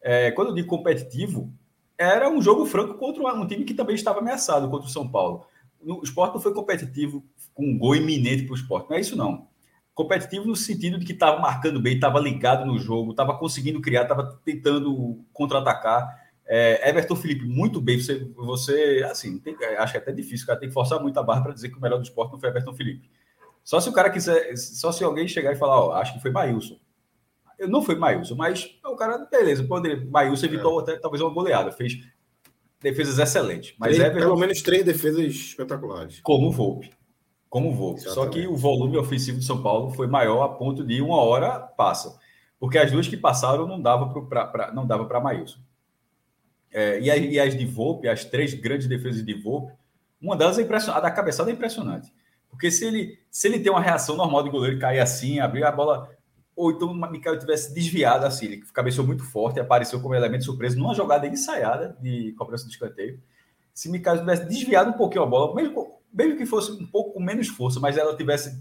é, 0.00 0.30
quando 0.30 0.48
eu 0.48 0.54
digo 0.54 0.68
competitivo, 0.68 1.52
era 1.98 2.28
um 2.28 2.40
jogo 2.40 2.64
franco 2.64 2.94
contra 2.94 3.22
um 3.34 3.46
time 3.46 3.64
que 3.64 3.74
também 3.74 3.94
estava 3.94 4.20
ameaçado 4.20 4.68
contra 4.70 4.86
o 4.86 4.90
São 4.90 5.08
Paulo 5.08 5.46
o 5.94 6.02
esporte 6.02 6.34
não 6.34 6.40
foi 6.40 6.52
competitivo 6.52 7.24
com 7.54 7.64
um 7.64 7.78
gol 7.78 7.94
iminente 7.94 8.42
para 8.44 8.52
o 8.52 8.56
esporte. 8.56 8.90
Não 8.90 8.96
é 8.96 9.00
isso, 9.00 9.16
não. 9.16 9.46
Competitivo 9.94 10.46
no 10.46 10.56
sentido 10.56 10.98
de 10.98 11.06
que 11.06 11.12
estava 11.12 11.40
marcando 11.40 11.80
bem, 11.80 11.94
estava 11.94 12.18
ligado 12.20 12.66
no 12.66 12.78
jogo, 12.78 13.12
estava 13.12 13.38
conseguindo 13.38 13.80
criar, 13.80 14.02
estava 14.02 14.38
tentando 14.44 15.24
contra-atacar. 15.32 16.26
É, 16.44 16.88
Everton 16.88 17.16
Felipe, 17.16 17.46
muito 17.46 17.80
bem. 17.80 17.98
Você, 18.00 18.18
você 18.36 19.06
assim, 19.10 19.38
tem, 19.38 19.56
é, 19.60 19.78
acho 19.78 19.92
que 19.92 19.98
é 19.98 20.00
até 20.00 20.12
difícil, 20.12 20.44
o 20.44 20.46
cara 20.48 20.58
tem 20.58 20.68
que 20.68 20.74
forçar 20.74 21.00
muito 21.00 21.18
a 21.18 21.22
barra 21.22 21.42
para 21.42 21.52
dizer 21.52 21.70
que 21.70 21.78
o 21.78 21.80
melhor 21.80 21.98
do 21.98 22.04
esporte 22.04 22.32
não 22.32 22.40
foi 22.40 22.48
Everton 22.50 22.74
Felipe. 22.74 23.08
Só 23.64 23.80
se 23.80 23.88
o 23.88 23.92
cara 23.92 24.10
quiser, 24.10 24.56
só 24.56 24.92
se 24.92 25.02
alguém 25.02 25.26
chegar 25.26 25.52
e 25.52 25.56
falar, 25.56 25.80
ó, 25.80 25.92
acho 25.92 26.14
que 26.14 26.20
foi 26.20 26.30
Maílson. 26.30 26.78
Não 27.60 27.82
foi 27.82 27.94
Maílson, 27.94 28.34
mas 28.34 28.78
o 28.84 28.96
cara, 28.96 29.18
beleza, 29.30 29.64
poderia. 29.64 30.04
Maílson 30.10 30.46
evitou 30.46 30.78
é. 30.78 30.82
até, 30.82 30.96
talvez 30.96 31.22
uma 31.22 31.32
goleada, 31.32 31.72
fez 31.72 31.98
defesas 32.80 33.18
excelentes. 33.18 33.74
Mas 33.78 33.96
três, 33.96 34.10
Everton, 34.10 34.26
pelo 34.28 34.38
menos 34.38 34.62
três 34.62 34.84
defesas 34.84 35.24
espetaculares. 35.24 36.20
Como 36.20 36.48
o 36.48 36.52
Volpe. 36.52 36.90
Como 37.48 37.70
o 37.70 37.72
Volpe. 37.74 38.02
Só 38.02 38.26
que 38.26 38.46
o 38.46 38.56
volume 38.56 38.98
ofensivo 38.98 39.38
de 39.38 39.44
São 39.44 39.62
Paulo 39.62 39.90
foi 39.90 40.06
maior 40.06 40.42
a 40.42 40.48
ponto 40.48 40.84
de 40.84 41.00
uma 41.00 41.16
hora 41.16 41.58
passa. 41.58 42.18
Porque 42.58 42.78
as 42.78 42.90
duas 42.90 43.08
que 43.08 43.16
passaram 43.16 43.66
não 43.66 43.80
dava 43.80 44.08
para 44.22 44.72
não 44.72 44.86
dava 44.86 45.06
para 45.06 45.20
Maílson. 45.20 45.58
É, 46.72 47.00
e, 47.00 47.10
as, 47.10 47.20
e 47.20 47.40
as 47.40 47.56
de 47.56 47.64
Volpe, 47.64 48.08
as 48.08 48.24
três 48.24 48.52
grandes 48.52 48.86
defesas 48.86 49.24
de 49.24 49.34
Volpe, 49.34 49.72
uma 50.20 50.36
delas 50.36 50.58
é 50.58 50.62
impressionante, 50.62 50.98
a 50.98 51.00
da 51.00 51.10
cabeçada 51.10 51.50
é 51.50 51.54
impressionante. 51.54 52.12
Porque 52.50 52.70
se 52.70 52.84
ele, 52.84 53.18
se 53.30 53.48
ele 53.48 53.60
tem 53.60 53.70
uma 53.70 53.80
reação 53.80 54.16
normal 54.16 54.42
de 54.42 54.50
goleiro 54.50 54.78
cair 54.78 55.00
assim, 55.00 55.40
abrir 55.40 55.64
a 55.64 55.72
bola 55.72 56.10
ou 56.56 56.72
então 56.72 56.88
o 56.88 57.10
Mikael 57.10 57.38
tivesse 57.38 57.74
desviado 57.74 58.24
assim, 58.24 58.46
ele 58.46 58.62
cabeceou 58.72 59.06
muito 59.06 59.22
forte 59.22 59.60
apareceu 59.60 60.00
como 60.00 60.14
elemento 60.14 60.44
surpresa 60.44 60.76
numa 60.76 60.94
jogada 60.94 61.26
ensaiada 61.26 61.96
de 62.00 62.32
cobrança 62.32 62.64
de 62.64 62.72
escanteio. 62.72 63.20
Se 63.74 63.90
Mikael 63.90 64.18
tivesse 64.18 64.46
desviado 64.46 64.90
um 64.90 64.94
pouquinho 64.94 65.22
a 65.22 65.26
bola, 65.26 65.54
mesmo, 65.54 66.00
mesmo 66.10 66.38
que 66.38 66.46
fosse 66.46 66.72
um 66.72 66.86
pouco 66.86 67.12
com 67.12 67.20
menos 67.20 67.48
força, 67.48 67.78
mas 67.78 67.98
ela 67.98 68.16
tivesse 68.16 68.58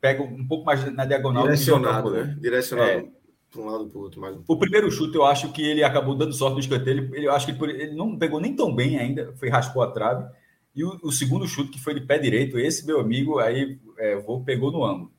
pego 0.00 0.24
um 0.24 0.46
pouco 0.46 0.64
mais 0.64 0.84
na 0.92 1.04
diagonal. 1.04 1.44
Direcionado, 1.44 2.10
né? 2.10 2.36
Direcionado. 2.40 2.90
É. 2.90 3.08
Para 3.50 3.60
um 3.60 3.66
lado 3.66 3.86
para 3.86 3.98
o 3.98 4.02
outro. 4.02 4.20
Mais 4.20 4.36
um 4.36 4.42
o 4.46 4.58
primeiro 4.58 4.90
chute, 4.90 5.14
eu 5.14 5.24
acho 5.24 5.52
que 5.52 5.62
ele 5.62 5.84
acabou 5.84 6.16
dando 6.16 6.32
sorte 6.32 6.54
no 6.54 6.60
escanteio. 6.60 6.98
Ele, 6.98 7.16
ele, 7.16 7.26
eu 7.26 7.32
acho 7.32 7.46
que 7.46 7.64
ele, 7.64 7.82
ele 7.82 7.94
não 7.94 8.18
pegou 8.18 8.40
nem 8.40 8.54
tão 8.56 8.74
bem 8.74 8.98
ainda, 8.98 9.32
foi 9.36 9.48
raspou 9.48 9.82
a 9.82 9.90
trave. 9.90 10.28
E 10.74 10.84
o, 10.84 10.98
o, 11.02 11.12
segundo 11.12 11.46
chute, 11.48 11.70
que 11.70 11.80
foi 11.80 11.94
de 11.94 12.00
pé 12.00 12.18
direito, 12.18 12.58
esse 12.58 12.86
meu 12.86 13.00
amigo 13.00 13.38
aí 13.38 13.78
é, 13.98 14.16
vou, 14.16 14.42
pegou 14.42 14.70
no 14.70 14.84
ângulo. 14.84 15.12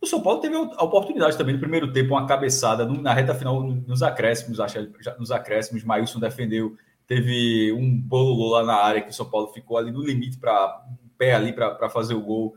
O 0.00 0.06
São 0.06 0.22
Paulo 0.22 0.40
teve 0.40 0.54
a 0.54 0.84
oportunidade 0.84 1.36
também 1.36 1.54
no 1.54 1.60
primeiro 1.60 1.92
tempo, 1.92 2.14
uma 2.14 2.26
cabeçada 2.26 2.86
na 2.86 3.12
reta 3.12 3.34
final, 3.34 3.60
nos 3.62 4.02
acréscimos, 4.02 4.60
acho 4.60 4.78
nos 5.18 5.32
acréscimos, 5.32 5.82
Maílson 5.82 6.20
defendeu, 6.20 6.76
teve 7.06 7.72
um 7.72 8.00
bolo 8.00 8.50
lá 8.50 8.64
na 8.64 8.76
área 8.76 9.02
que 9.02 9.10
o 9.10 9.12
São 9.12 9.28
Paulo 9.28 9.48
ficou 9.48 9.76
ali 9.76 9.90
no 9.90 10.04
limite 10.04 10.38
para 10.38 10.84
pé 11.16 11.34
ali 11.34 11.52
para 11.52 11.90
fazer 11.90 12.14
o 12.14 12.20
gol. 12.20 12.56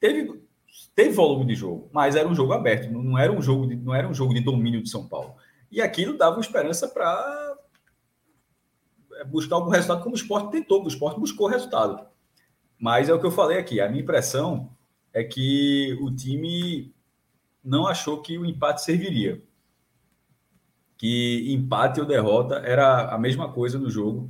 Teve, 0.00 0.42
teve 0.94 1.10
volume 1.10 1.44
de 1.44 1.54
jogo, 1.54 1.90
mas 1.92 2.16
era 2.16 2.26
um 2.26 2.34
jogo 2.34 2.54
aberto, 2.54 2.90
não, 2.90 3.18
era 3.18 3.30
um 3.30 3.42
jogo 3.42 3.66
de, 3.66 3.76
não 3.76 3.94
era 3.94 4.08
um 4.08 4.14
jogo 4.14 4.32
de 4.32 4.40
domínio 4.40 4.82
de 4.82 4.88
São 4.88 5.06
Paulo. 5.06 5.34
E 5.70 5.82
aquilo 5.82 6.16
dava 6.16 6.40
esperança 6.40 6.88
para 6.88 7.56
é, 9.16 9.24
buscar 9.24 9.56
algum 9.56 9.70
resultado, 9.70 10.02
como 10.02 10.14
o 10.14 10.18
esporte 10.18 10.50
tentou, 10.50 10.82
o 10.82 10.88
esporte 10.88 11.20
buscou 11.20 11.46
resultado. 11.46 12.06
Mas 12.78 13.10
é 13.10 13.14
o 13.14 13.20
que 13.20 13.26
eu 13.26 13.30
falei 13.30 13.58
aqui, 13.58 13.80
a 13.80 13.88
minha 13.88 14.02
impressão 14.02 14.70
é 15.14 15.22
que 15.22 15.96
o 16.00 16.10
time 16.10 16.92
não 17.62 17.86
achou 17.86 18.20
que 18.20 18.36
o 18.36 18.44
empate 18.44 18.82
serviria. 18.82 19.40
Que 20.98 21.52
empate 21.52 22.00
ou 22.00 22.06
derrota 22.06 22.56
era 22.56 23.14
a 23.14 23.18
mesma 23.18 23.52
coisa 23.52 23.78
no 23.78 23.88
jogo 23.88 24.28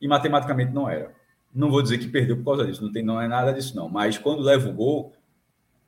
e 0.00 0.08
matematicamente 0.08 0.72
não 0.72 0.90
era. 0.90 1.14
Não 1.54 1.70
vou 1.70 1.80
dizer 1.80 1.98
que 1.98 2.08
perdeu 2.08 2.36
por 2.36 2.44
causa 2.44 2.66
disso, 2.66 2.84
não, 2.84 2.92
tem, 2.92 3.02
não 3.02 3.20
é 3.20 3.28
nada 3.28 3.52
disso 3.52 3.74
não. 3.76 3.88
Mas 3.88 4.18
quando 4.18 4.42
leva 4.42 4.68
o 4.68 4.72
gol, 4.72 5.12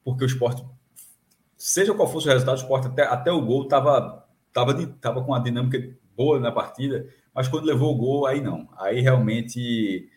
porque 0.05 0.25
o 0.25 0.27
esporte, 0.27 0.65
seja 1.57 1.93
qual 1.93 2.11
fosse 2.11 2.29
o 2.29 2.31
resultado, 2.31 2.57
o 2.57 2.61
esporte 2.61 2.87
até, 2.87 3.03
até 3.03 3.33
o 3.33 3.45
gol 3.45 3.65
estava 3.65 4.25
tava, 4.53 4.75
tava, 5.01 5.23
com 5.23 5.33
uma 5.33 5.43
dinâmica 5.43 5.97
boa 6.17 6.41
na 6.41 6.51
partida, 6.51 7.07
mas 7.35 7.49
quando 7.49 7.67
levou 7.67 7.95
o 7.95 7.99
gol, 7.99 8.27
aí 8.27 8.41
não. 8.41 8.69
Aí 8.77 9.01
realmente 9.01 10.09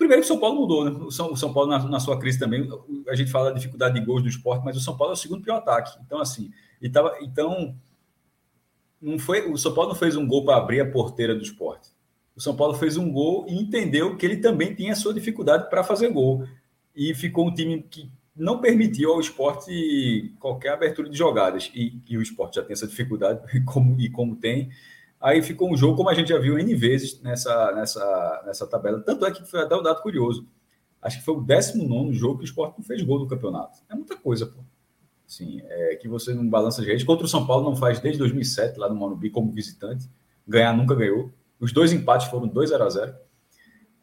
Primeiro 0.00 0.22
que 0.22 0.24
o 0.24 0.28
São 0.28 0.40
Paulo 0.40 0.58
mudou, 0.58 0.82
né? 0.82 0.90
O 0.92 1.10
São, 1.10 1.30
o 1.30 1.36
São 1.36 1.52
Paulo, 1.52 1.68
na, 1.68 1.78
na, 1.86 2.00
sua 2.00 2.18
crise 2.18 2.38
também, 2.38 2.66
a 3.06 3.14
gente 3.14 3.30
fala 3.30 3.50
da 3.50 3.56
dificuldade 3.56 4.00
de 4.00 4.06
gols 4.06 4.22
do 4.22 4.30
esporte, 4.30 4.64
mas 4.64 4.74
o 4.74 4.80
São 4.80 4.96
Paulo 4.96 5.12
é 5.12 5.14
o 5.14 5.16
segundo 5.16 5.42
pior 5.42 5.56
ataque. 5.56 5.98
Então, 6.06 6.18
assim, 6.18 6.50
e 6.80 6.88
tava, 6.88 7.18
então, 7.20 7.76
não 8.98 9.18
foi, 9.18 9.46
o 9.50 9.58
São 9.58 9.74
Paulo 9.74 9.90
não 9.90 9.94
fez 9.94 10.16
um 10.16 10.26
gol 10.26 10.42
para 10.42 10.56
abrir 10.56 10.80
a 10.80 10.90
porteira 10.90 11.34
do 11.34 11.42
esporte. 11.42 11.90
O 12.34 12.40
São 12.40 12.56
Paulo 12.56 12.72
fez 12.72 12.96
um 12.96 13.12
gol 13.12 13.44
e 13.46 13.54
entendeu 13.60 14.16
que 14.16 14.24
ele 14.24 14.38
também 14.38 14.74
tinha 14.74 14.94
a 14.94 14.96
sua 14.96 15.12
dificuldade 15.12 15.68
para 15.68 15.84
fazer 15.84 16.08
gol. 16.08 16.46
E 16.96 17.14
ficou 17.14 17.46
um 17.46 17.52
time 17.52 17.82
que 17.82 18.10
não 18.34 18.58
permitiu 18.58 19.12
ao 19.12 19.20
esporte 19.20 20.34
qualquer 20.40 20.72
abertura 20.72 21.10
de 21.10 21.18
jogadas. 21.18 21.70
E, 21.74 22.00
e 22.08 22.16
o 22.16 22.22
esporte 22.22 22.54
já 22.54 22.62
tem 22.62 22.72
essa 22.72 22.86
dificuldade, 22.86 23.42
como, 23.66 24.00
e 24.00 24.08
como 24.08 24.34
tem, 24.34 24.70
Aí 25.20 25.42
ficou 25.42 25.70
um 25.70 25.76
jogo, 25.76 25.96
como 25.96 26.08
a 26.08 26.14
gente 26.14 26.28
já 26.28 26.38
viu 26.38 26.58
N 26.58 26.74
vezes 26.74 27.20
nessa, 27.20 27.72
nessa, 27.72 28.42
nessa 28.46 28.66
tabela. 28.66 29.02
Tanto 29.02 29.26
é 29.26 29.30
que 29.30 29.44
foi 29.44 29.60
até 29.60 29.76
um 29.76 29.82
dado 29.82 30.00
curioso. 30.00 30.48
Acho 31.02 31.18
que 31.18 31.24
foi 31.24 31.34
o 31.34 31.40
19 31.42 32.14
jogo 32.14 32.38
que 32.38 32.44
o 32.44 32.46
Sport 32.46 32.78
não 32.78 32.84
fez 32.84 33.02
gol 33.02 33.18
no 33.18 33.28
campeonato. 33.28 33.78
É 33.90 33.94
muita 33.94 34.16
coisa, 34.16 34.46
pô. 34.46 34.60
Assim, 35.28 35.60
é 35.64 35.96
que 35.96 36.08
você 36.08 36.32
não 36.32 36.48
balança 36.48 36.80
de 36.82 36.88
rede. 36.88 37.04
Contra 37.04 37.26
o 37.26 37.28
São 37.28 37.46
Paulo 37.46 37.68
não 37.68 37.76
faz 37.76 38.00
desde 38.00 38.18
2007, 38.18 38.78
lá 38.78 38.88
no 38.88 38.94
Morumbi, 38.94 39.30
como 39.30 39.52
visitante. 39.52 40.08
Ganhar 40.48 40.74
nunca 40.74 40.94
ganhou. 40.94 41.30
Os 41.60 41.72
dois 41.72 41.92
empates 41.92 42.28
foram 42.28 42.48
2 42.48 42.70
0 42.70 42.84
a 42.84 42.88
0 42.88 43.14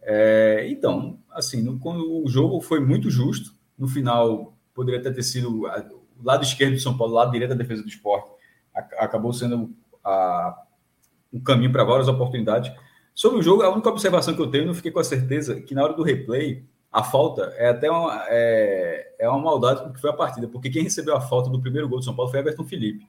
é, 0.03 0.67
Então, 0.69 1.19
assim, 1.31 1.61
no, 1.61 1.79
o 2.23 2.29
jogo 2.29 2.61
foi 2.61 2.79
muito 2.79 3.09
justo. 3.09 3.53
No 3.77 3.87
final, 3.87 4.55
poderia 4.73 5.01
ter 5.01 5.23
sido 5.23 5.63
o 5.63 6.23
lado 6.23 6.43
esquerdo 6.43 6.75
do 6.75 6.79
São 6.79 6.95
Paulo, 6.95 7.13
o 7.13 7.15
lado 7.15 7.31
direito 7.31 7.49
da 7.49 7.55
defesa 7.55 7.81
do 7.81 7.89
esporte. 7.89 8.29
Acabou 8.97 9.33
sendo 9.33 9.75
a 10.03 10.66
um 11.31 11.39
caminho 11.39 11.71
para 11.71 11.83
várias 11.83 12.07
oportunidades. 12.07 12.71
Sobre 13.13 13.39
o 13.39 13.41
jogo, 13.41 13.63
a 13.63 13.69
única 13.69 13.89
observação 13.89 14.35
que 14.35 14.41
eu 14.41 14.49
tenho, 14.49 14.67
não 14.67 14.73
fiquei 14.73 14.91
com 14.91 14.99
a 14.99 15.03
certeza 15.03 15.59
que 15.59 15.73
na 15.73 15.83
hora 15.83 15.93
do 15.93 16.03
replay, 16.03 16.63
a 16.91 17.03
falta 17.03 17.53
é 17.57 17.69
até 17.69 17.89
uma, 17.91 18.25
é, 18.27 19.13
é 19.19 19.29
uma 19.29 19.39
maldade 19.39 19.83
porque 19.83 19.99
foi 19.99 20.09
a 20.09 20.13
partida, 20.13 20.47
porque 20.47 20.69
quem 20.69 20.83
recebeu 20.83 21.15
a 21.15 21.21
falta 21.21 21.49
do 21.49 21.59
primeiro 21.59 21.87
gol 21.89 21.99
do 21.99 22.05
São 22.05 22.15
Paulo 22.15 22.31
foi 22.31 22.39
Everton 22.39 22.63
Felipe. 22.63 23.07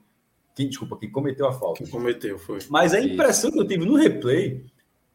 Quem, 0.55 0.67
desculpa, 0.67 0.97
quem 0.97 1.09
cometeu 1.09 1.47
a 1.47 1.53
falta. 1.53 1.83
Quem 1.83 1.87
cometeu, 1.87 2.37
foi. 2.37 2.59
Mas 2.69 2.93
a 2.93 2.99
impressão 2.99 3.51
que 3.51 3.59
eu 3.59 3.67
tive 3.67 3.85
no 3.85 3.95
replay 3.95 4.65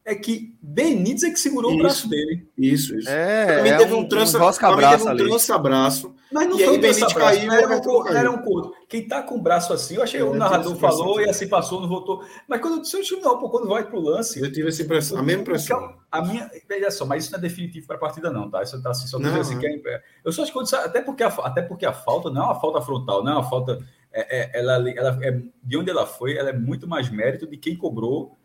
é 0.05 0.15
que 0.15 0.55
Benítez 0.61 1.23
é 1.23 1.31
que 1.31 1.39
segurou 1.39 1.71
isso, 1.71 1.79
o 1.79 1.83
braço 1.83 2.09
dele. 2.11 2.47
Isso, 2.59 2.95
isso. 2.95 3.09
É, 3.09 3.57
também 3.57 3.73
é 3.73 3.77
teve 3.79 3.95
um, 3.95 4.07
trança, 4.07 4.37
um 4.37 4.53
teve 4.53 5.03
um 5.03 5.17
trança-braço. 5.17 6.15
Mas 6.31 6.47
não 6.47 6.61
e 6.61 6.65
foi 6.65 6.77
um 6.77 6.81
Benítez 6.81 7.13
caiu, 7.15 7.47
não 7.47 7.55
era, 7.55 7.69
um, 7.69 8.09
era 8.09 8.31
um 8.31 8.43
corpo. 8.43 8.75
Quem 8.87 9.09
tá 9.09 9.23
com 9.23 9.37
o 9.37 9.41
braço 9.41 9.73
assim, 9.73 9.97
eu 9.97 10.03
achei 10.03 10.21
é, 10.21 10.25
o 10.25 10.35
narrador 10.35 10.77
falou 10.77 11.23
e 11.23 11.29
assim 11.29 11.49
passou, 11.49 11.81
não 11.81 11.89
voltou. 11.89 12.23
Mas 12.47 12.61
quando 12.61 12.75
eu 12.75 12.83
disse, 12.83 13.17
não, 13.17 13.39
pô, 13.39 13.49
quando 13.49 13.67
vai 13.67 13.87
pro 13.89 13.99
lance. 13.99 14.41
Eu 14.41 14.53
tive 14.53 14.69
essa 14.69 14.83
impressão, 14.83 15.19
a 15.19 15.23
mesma 15.23 15.41
impressão. 15.41 15.95
A 16.13 16.21
minha, 16.21 16.51
veja 16.69 16.91
só, 16.91 17.07
mas 17.07 17.25
isso 17.25 17.33
não 17.33 17.39
é 17.39 17.43
definitivo 17.43 17.87
para 17.87 17.97
a 17.97 18.01
partida, 18.01 18.31
não, 18.31 18.51
tá? 18.51 18.63
Isso 18.63 18.81
tá 18.83 18.91
assim, 18.91 19.07
só 19.07 19.19
não, 19.19 19.41
assim, 19.41 19.59
que 19.59 19.67
é, 19.67 20.03
Eu 20.23 20.33
só 20.33 20.43
acho 20.43 20.53
que 20.53 20.77
até 20.77 21.01
porque, 21.01 21.23
a, 21.23 21.29
até 21.29 21.63
porque 21.63 21.87
a 21.87 21.95
falta 21.95 22.29
não 22.29 22.43
é 22.43 22.45
uma 22.45 22.61
falta 22.61 22.83
frontal, 22.83 23.25
não 23.25 23.33
é 23.33 23.35
uma 23.37 23.49
falta. 23.49 23.83
É, 24.13 24.59
é, 24.59 24.61
ela, 24.61 24.91
ela, 24.91 25.19
é, 25.23 25.41
de 25.63 25.77
onde 25.77 25.91
ela 25.91 26.07
foi, 26.07 26.37
ela 26.37 26.51
é 26.51 26.53
muito 26.53 26.87
mais 26.87 27.11
mérito 27.11 27.49
de 27.49 27.57
quem 27.57 27.75
cobrou 27.75 28.37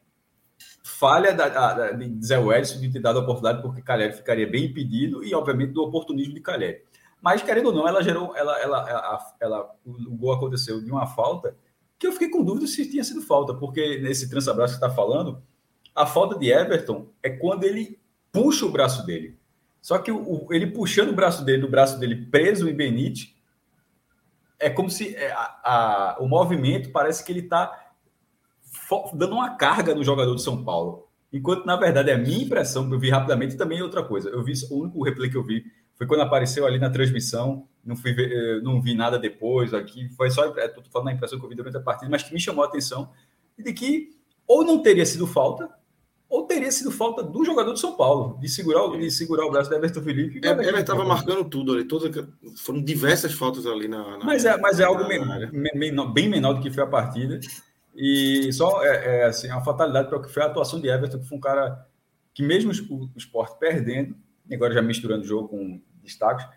falha 0.89 1.33
da, 1.33 1.91
de 1.91 2.25
Zé 2.25 2.37
Wellison 2.37 2.79
de 2.79 2.91
ter 2.91 2.99
dado 2.99 3.19
a 3.19 3.21
oportunidade, 3.21 3.61
porque 3.61 3.81
Calheri 3.81 4.13
ficaria 4.13 4.47
bem 4.47 4.65
impedido, 4.65 5.23
e 5.23 5.33
obviamente 5.33 5.73
do 5.73 5.83
oportunismo 5.83 6.33
de 6.33 6.41
Calheri. 6.41 6.81
Mas, 7.21 7.41
querendo 7.41 7.67
ou 7.67 7.73
não, 7.73 7.87
ela 7.87 8.01
gerou. 8.01 8.35
Ela, 8.35 8.59
ela, 8.59 8.89
ela, 8.89 9.33
ela, 9.39 9.75
o 9.85 10.15
gol 10.15 10.33
aconteceu 10.33 10.81
de 10.81 10.91
uma 10.91 11.05
falta 11.05 11.55
que 11.97 12.07
eu 12.07 12.13
fiquei 12.13 12.29
com 12.29 12.43
dúvida 12.43 12.65
se 12.65 12.89
tinha 12.89 13.03
sido 13.03 13.21
falta, 13.21 13.53
porque 13.53 13.99
nesse 13.99 14.29
transabraço 14.29 14.79
que 14.79 14.85
está 14.85 14.89
falando, 14.89 15.43
a 15.93 16.05
falta 16.05 16.39
de 16.39 16.49
Everton 16.49 17.09
é 17.21 17.29
quando 17.29 17.65
ele 17.65 17.99
puxa 18.31 18.65
o 18.65 18.71
braço 18.71 19.05
dele. 19.05 19.37
Só 19.81 19.97
que 19.97 20.09
o, 20.09 20.47
ele 20.51 20.67
puxando 20.67 21.09
o 21.09 21.15
braço 21.15 21.43
dele, 21.43 21.65
o 21.65 21.69
braço 21.69 21.99
dele 21.99 22.27
preso 22.27 22.69
em 22.69 22.73
Benite, 22.73 23.35
é 24.57 24.69
como 24.69 24.89
se 24.89 25.13
é, 25.15 25.31
a, 25.31 25.59
a, 25.63 26.17
o 26.19 26.27
movimento 26.27 26.91
parece 26.91 27.23
que 27.23 27.31
ele 27.31 27.41
está 27.41 27.88
dando 29.13 29.33
uma 29.33 29.55
carga 29.55 29.93
no 29.93 30.03
jogador 30.03 30.35
de 30.35 30.41
São 30.41 30.63
Paulo. 30.63 31.07
Enquanto, 31.31 31.65
na 31.65 31.75
verdade, 31.75 32.09
é 32.09 32.13
a 32.15 32.17
minha 32.17 32.43
impressão, 32.43 32.87
que 32.87 32.95
eu 32.95 32.99
vi 32.99 33.09
rapidamente, 33.09 33.55
também 33.55 33.79
é 33.79 33.83
outra 33.83 34.03
coisa. 34.03 34.29
Eu 34.29 34.43
vi, 34.43 34.53
o 34.71 34.81
único 34.81 35.03
replay 35.03 35.29
que 35.29 35.37
eu 35.37 35.43
vi 35.43 35.63
foi 35.95 36.07
quando 36.07 36.21
apareceu 36.21 36.65
ali 36.65 36.79
na 36.79 36.89
transmissão, 36.89 37.67
não, 37.85 37.95
fui 37.95 38.13
ver, 38.13 38.31
eh, 38.31 38.61
não 38.61 38.81
vi 38.81 38.95
nada 38.95 39.19
depois 39.19 39.73
aqui, 39.73 40.07
foi 40.15 40.31
só, 40.31 40.45
estou 40.45 40.81
falando 40.91 41.09
a 41.09 41.11
impressão 41.11 41.37
que 41.37 41.45
eu 41.45 41.49
vi 41.49 41.55
durante 41.55 41.75
a 41.75 41.81
partida, 41.81 42.09
mas 42.09 42.23
que 42.23 42.33
me 42.33 42.39
chamou 42.39 42.63
a 42.63 42.67
atenção, 42.67 43.11
de 43.57 43.73
que 43.73 44.09
ou 44.47 44.63
não 44.63 44.81
teria 44.81 45.05
sido 45.05 45.27
falta, 45.27 45.69
ou 46.29 46.45
teria 46.45 46.71
sido 46.71 46.89
falta 46.89 47.21
do 47.21 47.43
jogador 47.43 47.73
de 47.73 47.79
São 47.79 47.97
Paulo, 47.97 48.39
de 48.39 48.47
segurar, 48.47 48.87
de 48.97 49.11
segurar 49.11 49.45
o 49.45 49.51
braço 49.51 49.69
do 49.69 49.75
Everton 49.75 50.01
Felipe. 50.01 50.39
É, 50.43 50.51
ele 50.51 50.79
estava 50.79 51.03
marcando 51.03 51.43
tudo 51.43 51.73
ali, 51.73 51.83
todas, 51.83 52.15
foram 52.57 52.81
diversas 52.81 53.33
faltas 53.33 53.65
ali 53.65 53.87
na. 53.87 54.17
na 54.17 54.25
mas 54.25 54.45
é, 54.45 54.55
mas 54.57 54.79
é 54.79 54.85
algo 54.85 55.03
bem 56.13 56.29
menor 56.29 56.53
do 56.53 56.61
que 56.61 56.71
foi 56.71 56.83
a 56.83 56.87
partida. 56.87 57.39
E 58.01 58.53
só 58.53 58.81
é, 58.81 59.19
é 59.19 59.25
assim, 59.25 59.49
uma 59.49 59.61
fatalidade 59.61 60.07
para 60.07 60.17
o 60.17 60.21
que 60.21 60.31
foi 60.31 60.41
a 60.41 60.45
atuação 60.45 60.79
de 60.79 60.87
Everton, 60.87 61.19
que 61.19 61.27
foi 61.27 61.37
um 61.37 61.41
cara 61.41 61.85
que, 62.33 62.41
mesmo 62.41 62.71
o, 62.89 63.09
esporte 63.17 63.59
perdendo, 63.59 64.15
agora 64.49 64.73
já 64.73 64.81
misturando 64.81 65.23
o 65.23 65.27
jogo 65.27 65.49
com 65.49 65.81
destaques, 66.01 66.47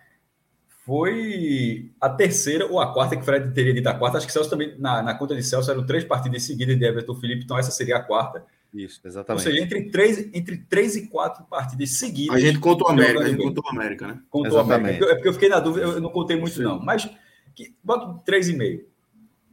foi 0.86 1.90
a 2.00 2.08
terceira 2.08 2.66
ou 2.66 2.78
a 2.78 2.92
quarta, 2.92 3.16
que 3.16 3.24
Fred 3.24 3.52
teria 3.52 3.74
dito 3.74 3.88
a 3.88 3.94
quarta. 3.94 4.18
Acho 4.18 4.26
que 4.28 4.32
Celso 4.32 4.48
também, 4.48 4.78
na, 4.78 5.02
na 5.02 5.14
conta 5.14 5.34
de 5.34 5.42
Celso, 5.42 5.68
eram 5.68 5.84
três 5.84 6.04
partidas 6.04 6.44
seguidas 6.44 6.78
de 6.78 6.84
Everton 6.84 7.14
Felipe, 7.16 7.42
então 7.42 7.58
essa 7.58 7.72
seria 7.72 7.96
a 7.96 8.02
quarta. 8.02 8.44
Isso, 8.72 9.00
exatamente. 9.04 9.44
Ou 9.44 9.52
seja, 9.52 9.64
entre 9.64 9.90
três, 9.90 10.30
entre 10.32 10.58
três 10.58 10.94
e 10.94 11.08
quatro 11.08 11.44
partidas 11.46 11.90
seguidas. 11.98 12.36
A 12.36 12.38
gente 12.38 12.60
contou 12.60 12.86
a 12.86 12.92
América, 12.92 13.24
a 13.24 13.28
gente 13.28 13.42
contou 13.42 13.64
a 13.66 13.70
América, 13.70 14.06
né? 14.06 14.20
Contou 14.30 14.60
América. 14.60 15.06
É 15.06 15.14
porque 15.14 15.28
eu 15.28 15.32
fiquei 15.32 15.48
na 15.48 15.58
dúvida, 15.58 15.86
eu 15.86 16.00
não 16.00 16.10
contei 16.10 16.36
muito, 16.36 16.54
Sim. 16.54 16.62
não. 16.62 16.78
Mas 16.78 17.10
que, 17.52 17.74
bota 17.82 18.22
três 18.24 18.48
e 18.48 18.52
meio. 18.52 18.86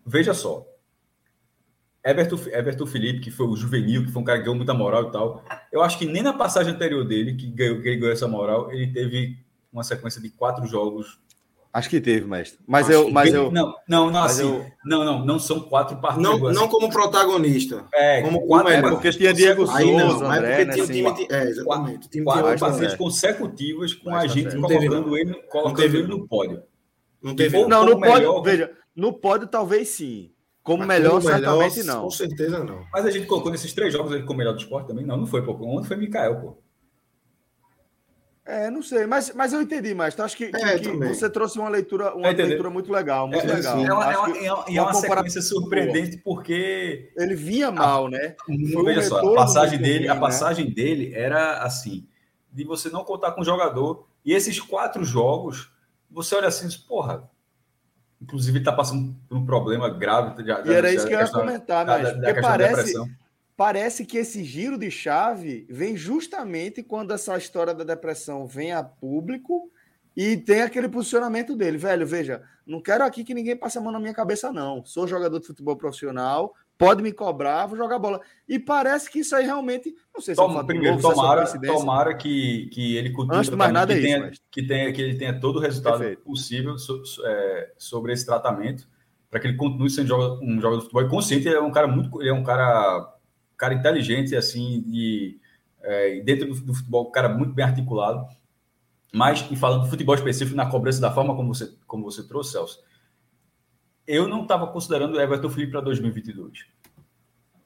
Veja 0.06 0.36
só. 0.36 0.69
Everton, 2.04 2.38
Everton 2.52 2.86
Felipe, 2.86 3.20
que 3.20 3.32
foi 3.32 3.48
o 3.48 3.56
juvenil, 3.56 4.06
que 4.06 4.12
foi 4.12 4.22
um 4.22 4.26
cara 4.26 4.40
que 4.40 4.46
ganhou 4.46 4.56
muita 4.56 4.74
moral 4.74 5.10
e 5.10 5.12
tal. 5.12 5.44
Eu 5.72 5.82
acho 5.82 5.98
que 5.98 6.06
nem 6.06 6.24
na 6.24 6.34
passagem 6.34 6.74
anterior 6.74 7.06
dele, 7.06 7.36
que, 7.36 7.48
ganhou, 7.48 7.82
que 7.82 7.88
ele 7.88 7.98
ganhou 7.98 8.14
essa 8.14 8.28
moral, 8.28 8.72
ele 8.72 8.88
teve 8.88 9.38
uma 9.72 9.84
sequência 9.84 10.22
de 10.22 10.30
quatro 10.30 10.66
jogos. 10.66 11.20
Acho 11.72 11.90
que 11.90 12.02
teve, 12.02 12.26
mestre. 12.26 12.60
Mas 12.66 12.90
eu. 12.90 13.12
Mas 13.12 13.32
eu 13.32 13.52
não, 13.52 13.76
não, 13.88 14.10
não, 14.10 14.24
assim. 14.24 14.42
Eu... 14.42 14.66
Não, 14.84 15.06
não, 15.06 15.24
não 15.24 15.38
são 15.38 15.60
quatro 15.60 15.98
partidas. 15.98 16.24
Não, 16.24 16.48
assim. 16.48 16.60
não 16.60 16.68
como 16.68 16.90
protagonista. 16.90 17.86
É, 17.94 18.24
como 18.24 18.42
quatro. 18.48 18.72
É 18.72 18.82
porque 18.82 19.12
tinha 19.12 19.32
Diego 19.32 19.68
Souza, 19.68 19.78
Aí 19.80 19.96
não, 19.96 20.32
André, 20.32 20.66
né, 20.66 20.74
tinha 20.74 20.84
assim, 20.84 20.94
time. 20.94 21.28
É, 21.30 21.44
exatamente. 21.44 22.10
Time 22.10 22.26
quatro 22.26 22.60
partidas 22.60 22.96
consecutivas 22.96 23.94
com 23.94 24.16
a 24.16 24.26
gente 24.26 24.56
colocando 24.56 25.16
ele, 25.16 25.34
colocando 25.44 25.96
ele 25.96 26.08
no 26.08 26.28
pódio. 26.28 26.64
Não 27.22 27.36
teve. 27.36 27.64
Não, 27.68 27.86
no 27.86 28.00
pódio, 28.00 28.42
veja, 28.42 28.72
no 28.96 29.14
pódio 29.14 29.48
talvez 29.48 29.90
sim. 29.90 30.32
Como 30.70 30.86
melhor, 30.86 31.10
como 31.14 31.22
certamente 31.24 31.80
melhor, 31.80 31.96
não. 31.96 32.04
Com 32.04 32.12
certeza 32.12 32.64
não. 32.64 32.86
Mas 32.94 33.04
a 33.04 33.10
gente 33.10 33.26
colocou 33.26 33.52
nesses 33.52 33.74
três 33.74 33.92
jogos 33.92 34.12
ele 34.12 34.22
como 34.22 34.38
melhor 34.38 34.54
do 34.54 34.60
esporte 34.60 34.88
também? 34.88 35.04
Não, 35.04 35.18
não 35.18 35.26
foi, 35.26 35.44
pô. 35.44 35.54
Ontem 35.64 35.88
foi 35.88 35.98
Mikael, 35.98 36.40
pô. 36.40 36.58
É, 38.46 38.70
não 38.70 38.84
sei, 38.84 39.08
mas, 39.08 39.34
mas 39.34 39.52
eu 39.52 39.64
entendi 39.64 39.96
mais. 39.96 40.14
Então, 40.14 40.26
acho 40.26 40.38
que, 40.38 40.46
é, 40.46 40.78
que 40.78 40.92
você 40.92 41.28
trouxe 41.28 41.58
uma 41.58 41.70
leitura, 41.70 42.16
uma 42.16 42.30
leitura 42.30 42.70
muito 42.70 42.92
legal, 42.92 43.28
muito 43.28 43.48
é, 43.48 43.54
legal. 43.54 43.80
É 43.80 43.94
uma, 43.94 44.12
é 44.12 44.18
uma, 44.18 44.38
é 44.38 44.54
uma, 44.54 44.66
é 44.68 44.82
uma 44.82 44.94
sequência 44.94 45.42
surpreendente 45.42 46.18
porque 46.18 47.12
ele 47.18 47.34
vinha 47.34 47.72
mal, 47.72 48.08
né? 48.08 48.36
Foi 48.72 48.86
veja 48.86 49.02
um 49.02 49.04
só, 49.04 49.20
a 49.20 49.36
passagem 49.36 49.80
dele, 49.80 50.08
a 50.08 50.14
né? 50.14 50.20
passagem 50.20 50.66
né? 50.66 50.72
dele 50.72 51.14
era 51.16 51.64
assim. 51.64 52.08
de 52.52 52.64
você 52.64 52.90
não 52.90 53.04
contar 53.04 53.32
com 53.32 53.42
o 53.42 53.46
jogador. 53.46 54.08
E 54.24 54.34
esses 54.34 54.60
quatro 54.60 55.04
jogos, 55.04 55.72
você 56.12 56.36
olha 56.36 56.48
assim, 56.48 56.68
porra, 56.88 57.28
inclusive 58.22 58.60
está 58.60 58.72
passando 58.72 59.16
por 59.28 59.38
um 59.38 59.46
problema 59.46 59.90
grave. 59.90 60.44
Já, 60.44 60.62
e 60.66 60.74
era 60.74 60.94
isso 60.94 61.08
que 61.08 61.14
eu 61.14 61.20
ia 61.20 61.28
comentar, 61.28 61.86
mas 61.86 62.04
da, 62.04 62.12
da 62.14 62.28
porque 62.28 62.42
parece, 62.42 62.94
parece 63.56 64.06
que 64.06 64.18
esse 64.18 64.44
giro 64.44 64.78
de 64.78 64.92
chave 64.92 65.66
vem 65.70 65.96
justamente 65.96 66.84
quando 66.84 67.14
essa 67.14 67.38
história 67.38 67.74
da 67.74 67.84
depressão 67.84 68.46
vem 68.46 68.74
a 68.74 68.84
público 68.84 69.72
e 70.16 70.36
tem 70.36 70.62
aquele 70.62 70.90
posicionamento 70.90 71.56
dele, 71.56 71.78
velho. 71.78 72.06
Veja, 72.06 72.42
não 72.66 72.82
quero 72.82 73.06
aqui 73.06 73.24
que 73.24 73.34
ninguém 73.34 73.56
passe 73.56 73.78
a 73.78 73.82
mão 73.82 73.92
na 73.92 74.00
minha 74.00 74.14
cabeça, 74.14 74.52
não. 74.52 74.84
Sou 74.86 75.08
jogador 75.08 75.40
de 75.40 75.48
futebol 75.48 75.78
profissional, 75.78 76.54
pode 76.80 77.04
me 77.04 77.12
cobrar, 77.12 77.66
vou 77.66 77.78
jogar 77.78 78.00
bola. 78.00 78.22
E 78.48 78.58
parece 78.58 79.12
que 79.12 79.20
isso 79.20 79.36
aí 79.36 79.46
realmente. 79.46 79.94
Não 80.16 80.22
sei 80.22 80.34
se 80.34 80.42
Toma, 80.42 80.62
é 80.62 80.64
primeiro, 80.64 80.96
novo, 80.96 81.14
tomara, 81.14 81.46
se 81.46 81.58
é 81.58 81.60
tomara 81.60 82.16
que, 82.16 82.68
que 82.68 82.96
ele 82.96 83.12
cultive 83.12 83.38
Antes 83.38 83.50
de 83.50 83.56
mais 83.58 83.74
nada 83.74 83.94
que, 83.94 84.00
é 84.00 84.02
tenha, 84.02 84.30
isso, 84.30 84.42
que, 84.50 84.64
tenha, 84.66 84.94
que 84.94 85.02
ele 85.02 85.16
tenha 85.16 85.38
todo 85.38 85.58
o 85.58 85.60
resultado 85.60 86.00
Perfeito. 86.00 86.24
possível 86.24 86.78
so, 86.78 87.06
so, 87.06 87.22
é, 87.28 87.74
sobre 87.78 88.14
esse 88.14 88.26
tratamento, 88.26 88.88
para 89.30 89.42
que 89.42 89.48
ele 89.48 89.58
continue 89.58 89.90
sendo 89.90 90.40
um 90.42 90.56
jogador 90.56 90.78
de 90.78 90.84
futebol 90.84 91.04
e 91.04 91.10
consciente. 91.10 91.48
Ele 91.50 91.58
é 91.58 91.62
um 91.62 91.72
cara 91.72 91.86
muito. 91.86 92.22
Ele 92.22 92.30
é 92.30 92.34
um 92.34 92.44
cara, 92.44 93.14
cara 93.58 93.74
inteligente, 93.74 94.34
assim, 94.34 94.82
de, 94.88 95.38
é, 95.82 96.22
dentro 96.22 96.48
do, 96.48 96.62
do 96.62 96.74
futebol, 96.74 97.10
um 97.10 97.12
cara 97.12 97.28
muito 97.28 97.52
bem 97.52 97.66
articulado. 97.66 98.26
Mas, 99.14 99.46
e 99.52 99.56
falando 99.58 99.84
do 99.84 99.90
futebol 99.90 100.16
específico, 100.16 100.56
na 100.56 100.70
cobrança 100.70 101.02
da 101.02 101.12
forma 101.12 101.36
como 101.36 101.54
você, 101.54 101.74
como 101.86 102.10
você 102.10 102.26
trouxe, 102.26 102.54
Celso, 102.54 102.80
eu 104.10 104.28
não 104.28 104.42
estava 104.42 104.66
considerando 104.66 105.16
o 105.16 105.22
Everton 105.22 105.52
Felipe 105.52 105.72
para 105.72 105.82
2022. 105.82 106.66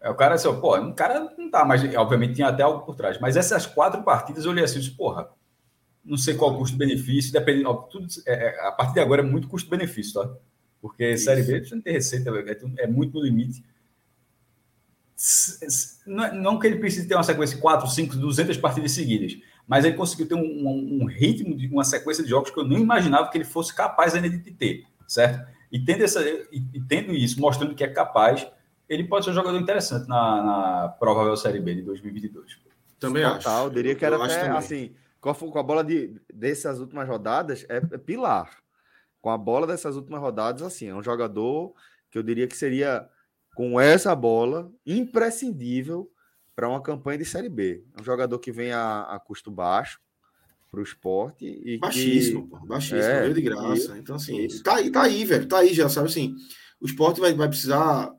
É, 0.02 0.10
o 0.10 0.16
cara 0.16 0.36
assim, 0.36 0.54
pô, 0.60 0.78
um 0.78 0.92
cara 0.92 1.34
não 1.38 1.50
tá, 1.50 1.64
mas 1.64 1.82
obviamente 1.96 2.34
tinha 2.34 2.50
até 2.50 2.64
algo 2.64 2.86
por 2.86 2.96
trás. 2.96 3.18
Mas 3.18 3.38
essas 3.38 3.66
quatro 3.66 4.04
partidas 4.04 4.44
eu 4.44 4.52
olhei 4.52 4.66
assim, 4.66 4.82
porra, 4.92 5.30
não 6.04 6.18
sei 6.18 6.36
qual 6.36 6.54
o 6.54 6.58
custo-benefício, 6.58 7.32
depende, 7.32 7.66
ó, 7.66 7.74
tudo, 7.74 8.08
é, 8.28 8.34
é, 8.34 8.68
a 8.68 8.74
partir 8.74 8.96
de 8.96 9.00
agora 9.00 9.22
é 9.22 9.26
muito 9.26 9.48
custo-benefício, 9.48 10.22
tá? 10.22 10.30
Porque 10.82 11.12
Isso. 11.12 11.24
Série 11.24 11.44
B 11.44 11.64
você 11.64 11.76
não 11.76 11.82
tem 11.82 11.94
receita, 11.94 12.30
é, 12.30 12.84
é 12.84 12.88
muito 12.88 13.14
no 13.14 13.24
limite. 13.24 13.64
Não, 16.06 16.36
não 16.36 16.60
que 16.60 16.68
ele 16.68 16.80
precise 16.80 17.08
ter 17.08 17.16
uma 17.16 17.24
sequência 17.24 17.56
de 17.56 17.62
4, 17.62 17.88
5, 17.88 18.18
200 18.18 18.58
partidas 18.58 18.92
seguidas, 18.92 19.38
mas 19.66 19.86
ele 19.86 19.96
conseguiu 19.96 20.28
ter 20.28 20.36
um, 20.36 20.42
um, 20.42 21.04
um, 21.04 21.06
ritmo 21.06 21.56
de 21.56 21.68
uma 21.68 21.86
sequência 21.86 22.22
de 22.22 22.30
jogos 22.30 22.52
que 22.52 22.60
eu 22.60 22.66
não 22.66 22.78
imaginava 22.78 23.30
que 23.30 23.38
ele 23.38 23.46
fosse 23.46 23.74
capaz 23.74 24.14
ainda 24.14 24.30
de 24.30 24.52
ter, 24.52 24.84
certo? 25.08 25.53
E 25.74 25.84
tendo, 25.84 26.04
essa, 26.04 26.22
e, 26.22 26.64
e 26.72 26.80
tendo 26.80 27.14
isso, 27.14 27.42
mostrando 27.42 27.74
que 27.74 27.84
é 27.84 27.88
capaz, 27.88 28.48
ele 28.88 29.06
pode 29.06 29.26
ser 29.26 29.32
um 29.32 29.34
jogador 29.34 29.58
interessante 29.58 30.08
na, 30.08 30.44
na 30.44 30.90
provável 31.00 31.36
Série 31.36 31.60
B 31.60 31.74
de 31.74 31.82
2022. 31.82 32.60
Também 33.00 33.24
Total, 33.24 33.38
acho. 33.38 33.66
Eu 33.66 33.70
diria 33.72 33.96
que 33.96 34.06
era 34.06 34.16
eu 34.16 34.22
até, 34.22 34.50
assim, 34.50 34.96
com 35.20 35.32
a, 35.32 35.34
com 35.36 35.58
a 35.58 35.64
bola 35.64 35.84
de, 35.84 36.22
dessas 36.32 36.80
últimas 36.80 37.10
rodadas, 37.10 37.66
é, 37.68 37.78
é 37.78 37.98
pilar. 37.98 38.56
Com 39.20 39.32
a 39.32 39.38
bola 39.38 39.66
dessas 39.66 39.96
últimas 39.96 40.22
rodadas, 40.22 40.62
assim, 40.62 40.90
é 40.90 40.96
um 40.96 41.02
jogador 41.02 41.74
que 42.12 42.20
eu 42.20 42.24
diria 42.24 42.48
que 42.48 42.56
seria, 42.56 43.10
com 43.56 43.82
essa 43.82 44.16
bola, 44.16 44.72
imprescindível 44.86 46.08
para 46.56 46.70
uma 46.70 46.84
campanha 46.84 47.18
de 47.18 47.26
Série 47.26 47.50
B. 47.50 47.84
É 47.98 48.02
um 48.02 48.04
jogador 48.04 48.38
que 48.38 48.52
vem 48.52 48.72
a, 48.72 49.02
a 49.02 49.20
custo 49.20 49.50
baixo 49.50 50.00
para 50.74 50.80
o 50.80 50.84
esporte. 50.84 51.46
E 51.46 51.78
baixíssimo, 51.78 52.44
que... 52.46 52.50
pô, 52.50 52.66
baixíssimo, 52.66 53.04
é, 53.04 53.30
de 53.30 53.42
graça. 53.42 53.96
E... 53.96 54.00
Então, 54.00 54.16
assim, 54.16 54.48
tá 54.64 54.78
aí, 54.78 54.90
tá 54.90 55.04
aí, 55.04 55.24
velho, 55.24 55.48
tá 55.48 55.60
aí 55.60 55.72
já, 55.72 55.88
sabe 55.88 56.08
assim. 56.08 56.36
O 56.82 56.88
esporte 56.88 57.22
vai, 57.22 57.32
vai 57.36 57.48
precisar. 57.48 58.12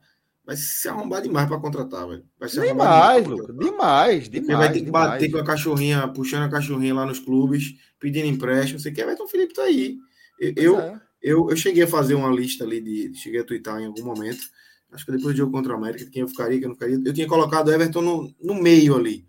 Vai 0.46 0.56
se 0.56 0.86
arrombar 0.88 1.22
demais 1.22 1.48
para 1.48 1.58
contratar, 1.58 2.06
velho. 2.06 2.24
Vai 2.38 2.48
se 2.48 2.60
demais, 2.60 3.26
Lucas. 3.26 3.56
Demais, 3.56 4.28
demais. 4.28 4.58
vai 4.58 4.72
ter 4.72 4.78
que 4.80 4.84
demais. 4.84 5.10
bater 5.10 5.30
com 5.32 5.38
a 5.38 5.44
cachorrinha, 5.44 6.06
puxando 6.06 6.44
a 6.44 6.50
cachorrinha 6.50 6.94
lá 6.94 7.04
nos 7.04 7.18
clubes, 7.18 7.74
pedindo 7.98 8.28
empréstimo. 8.28 8.78
Você 8.78 8.92
quer, 8.92 9.10
então 9.10 9.26
o 9.26 9.28
Felipe 9.28 9.54
tá 9.54 9.62
aí. 9.62 9.96
Eu, 10.38 10.52
eu, 10.56 10.78
é. 10.78 11.00
eu, 11.20 11.50
eu, 11.50 11.56
cheguei 11.56 11.82
a 11.82 11.88
fazer 11.88 12.14
uma 12.14 12.30
lista 12.30 12.62
ali 12.62 12.80
de. 12.80 13.14
Cheguei 13.14 13.40
a 13.40 13.44
twittar 13.44 13.80
em 13.80 13.86
algum 13.86 14.04
momento 14.04 14.44
acho 14.92 15.04
que 15.04 15.10
depois 15.10 15.34
do 15.34 15.38
jogo 15.38 15.50
contra 15.50 15.72
o 15.72 15.76
América, 15.76 16.08
quem 16.08 16.22
eu 16.22 16.28
ficaria, 16.28 16.56
quem 16.56 16.62
eu 16.62 16.68
não 16.68 16.76
ficaria. 16.76 17.00
Eu 17.04 17.12
tinha 17.12 17.26
colocado 17.26 17.72
Everton 17.72 18.00
no, 18.00 18.32
no 18.40 18.54
meio 18.54 18.94
ali. 18.94 19.26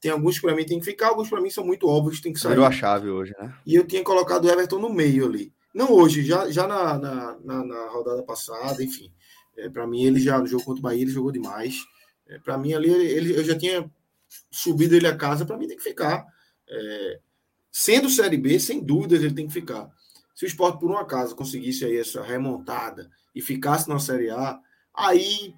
Tem 0.00 0.10
alguns 0.10 0.36
que 0.36 0.46
para 0.46 0.54
mim 0.54 0.64
tem 0.64 0.78
que 0.78 0.84
ficar, 0.84 1.08
alguns 1.08 1.28
para 1.28 1.40
mim 1.40 1.50
são 1.50 1.64
muito 1.64 1.88
óbvios, 1.88 2.20
tem 2.20 2.32
que 2.32 2.40
sair. 2.40 2.50
Virou 2.50 2.66
a 2.66 2.72
chave 2.72 3.08
hoje, 3.08 3.34
né? 3.38 3.54
E 3.64 3.74
eu 3.74 3.86
tinha 3.86 4.02
colocado 4.02 4.44
o 4.44 4.50
Everton 4.50 4.78
no 4.78 4.92
meio 4.92 5.26
ali. 5.26 5.52
Não 5.74 5.92
hoje, 5.92 6.24
já, 6.24 6.50
já 6.50 6.66
na, 6.66 6.98
na, 6.98 7.38
na, 7.44 7.64
na 7.64 7.88
rodada 7.88 8.22
passada, 8.22 8.82
enfim. 8.82 9.12
É, 9.56 9.68
para 9.68 9.86
mim, 9.86 10.04
ele 10.04 10.20
já 10.20 10.38
no 10.38 10.46
jogo 10.46 10.64
contra 10.64 10.80
o 10.80 10.82
Bahia, 10.82 11.02
ele 11.02 11.10
jogou 11.10 11.32
demais. 11.32 11.84
É, 12.26 12.38
para 12.38 12.56
mim, 12.58 12.72
ali, 12.72 12.90
ele, 12.90 13.36
eu 13.36 13.44
já 13.44 13.56
tinha 13.56 13.90
subido 14.50 14.94
ele 14.94 15.06
a 15.06 15.16
casa, 15.16 15.44
para 15.44 15.56
mim 15.56 15.68
tem 15.68 15.76
que 15.76 15.82
ficar. 15.82 16.26
É, 16.68 17.20
sendo 17.70 18.10
Série 18.10 18.36
B, 18.36 18.58
sem 18.58 18.82
dúvidas, 18.82 19.22
ele 19.22 19.34
tem 19.34 19.46
que 19.46 19.52
ficar. 19.52 19.90
Se 20.34 20.44
o 20.44 20.46
esporte, 20.46 20.78
por 20.78 20.90
um 20.90 20.96
acaso, 20.96 21.36
conseguisse 21.36 21.84
aí 21.84 21.96
essa 21.96 22.22
remontada 22.22 23.10
e 23.34 23.40
ficasse 23.40 23.88
na 23.88 23.98
Série 23.98 24.30
A, 24.30 24.58
aí 24.94 25.54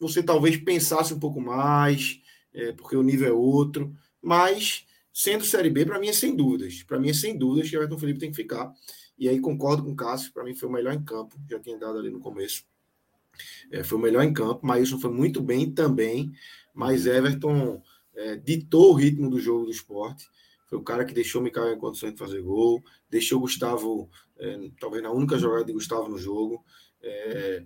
você 0.00 0.22
talvez 0.22 0.56
pensasse 0.56 1.14
um 1.14 1.18
pouco 1.18 1.40
mais, 1.40 2.20
é, 2.54 2.72
porque 2.72 2.96
o 2.96 3.02
nível 3.02 3.28
é 3.28 3.32
outro, 3.32 3.94
mas 4.20 4.86
sendo 5.12 5.44
Série 5.44 5.70
B, 5.70 5.84
para 5.84 5.98
mim 5.98 6.08
é 6.08 6.12
sem 6.12 6.34
dúvidas. 6.34 6.82
Para 6.82 6.98
mim 6.98 7.10
é 7.10 7.14
sem 7.14 7.36
dúvidas 7.36 7.68
que 7.68 7.76
o 7.76 7.80
Everton 7.80 7.98
Felipe 7.98 8.20
tem 8.20 8.30
que 8.30 8.36
ficar. 8.36 8.72
E 9.18 9.28
aí 9.28 9.40
concordo 9.40 9.84
com 9.84 9.92
o 9.92 9.96
Cássio, 9.96 10.32
para 10.32 10.44
mim 10.44 10.54
foi 10.54 10.68
o 10.68 10.72
melhor 10.72 10.92
em 10.94 11.04
campo, 11.04 11.36
já 11.48 11.58
tinha 11.60 11.78
dado 11.78 11.98
ali 11.98 12.10
no 12.10 12.20
começo. 12.20 12.64
É, 13.70 13.82
foi 13.82 13.98
o 13.98 14.00
melhor 14.00 14.22
em 14.22 14.32
campo, 14.32 14.66
isso 14.76 14.98
foi 14.98 15.10
muito 15.10 15.40
bem 15.40 15.70
também, 15.70 16.32
mas 16.74 17.06
Everton 17.06 17.82
é, 18.14 18.36
ditou 18.36 18.90
o 18.90 18.94
ritmo 18.94 19.30
do 19.30 19.38
jogo 19.38 19.66
do 19.66 19.70
esporte. 19.70 20.28
Foi 20.66 20.78
o 20.78 20.82
cara 20.82 21.04
que 21.04 21.14
deixou 21.14 21.42
Mikael 21.42 21.74
em 21.74 21.78
condições 21.78 22.12
de 22.12 22.18
fazer 22.18 22.40
gol, 22.40 22.82
deixou 23.10 23.40
Gustavo, 23.40 24.10
é, 24.38 24.70
talvez 24.80 25.02
na 25.02 25.10
única 25.10 25.38
jogada 25.38 25.64
de 25.64 25.72
Gustavo 25.72 26.08
no 26.08 26.18
jogo. 26.18 26.64
É, 27.02 27.64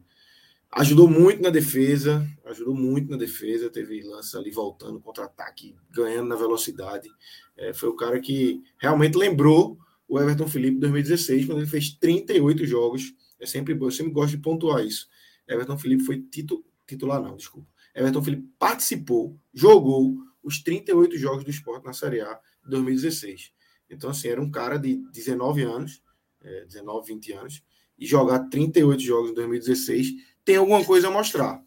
Ajudou 0.76 1.08
muito 1.08 1.42
na 1.42 1.48
defesa, 1.48 2.28
ajudou 2.44 2.74
muito 2.74 3.10
na 3.10 3.16
defesa. 3.16 3.70
Teve 3.70 4.02
lance 4.02 4.36
ali 4.36 4.50
voltando, 4.50 5.00
contra-ataque, 5.00 5.74
ganhando 5.90 6.28
na 6.28 6.36
velocidade. 6.36 7.08
É, 7.56 7.72
foi 7.72 7.88
o 7.88 7.96
cara 7.96 8.20
que 8.20 8.62
realmente 8.76 9.16
lembrou 9.16 9.78
o 10.06 10.20
Everton 10.20 10.46
Felipe 10.46 10.76
em 10.76 10.80
2016, 10.80 11.46
quando 11.46 11.60
ele 11.60 11.66
fez 11.66 11.94
38 11.94 12.66
jogos. 12.66 13.14
É 13.40 13.46
sempre, 13.46 13.72
eu 13.72 13.90
sempre 13.90 14.12
gosto 14.12 14.36
de 14.36 14.42
pontuar 14.42 14.84
isso. 14.84 15.08
Everton 15.48 15.78
Felipe 15.78 16.02
foi 16.02 16.20
titu, 16.20 16.62
titular, 16.86 17.22
não, 17.22 17.36
desculpa. 17.36 17.66
Everton 17.94 18.22
Felipe 18.22 18.46
participou, 18.58 19.34
jogou 19.54 20.18
os 20.42 20.62
38 20.62 21.16
jogos 21.16 21.42
do 21.42 21.50
esporte 21.50 21.86
na 21.86 21.94
Série 21.94 22.20
A 22.20 22.38
de 22.62 22.68
2016. 22.68 23.50
Então, 23.88 24.10
assim, 24.10 24.28
era 24.28 24.42
um 24.42 24.50
cara 24.50 24.76
de 24.76 24.96
19 25.10 25.62
anos, 25.62 26.02
é, 26.42 26.66
19, 26.66 27.14
20 27.14 27.32
anos, 27.32 27.62
e 27.98 28.04
jogar 28.04 28.40
38 28.50 29.02
jogos 29.02 29.30
em 29.30 29.34
2016 29.34 30.35
tem 30.46 30.56
alguma 30.56 30.82
coisa 30.84 31.08
a 31.08 31.10
mostrar. 31.10 31.60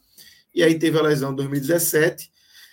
E 0.55 0.63
aí 0.63 0.80
teve 0.80 0.97
a 0.97 1.01
lesão 1.01 1.34
em 1.34 1.36
2017, 1.36 2.32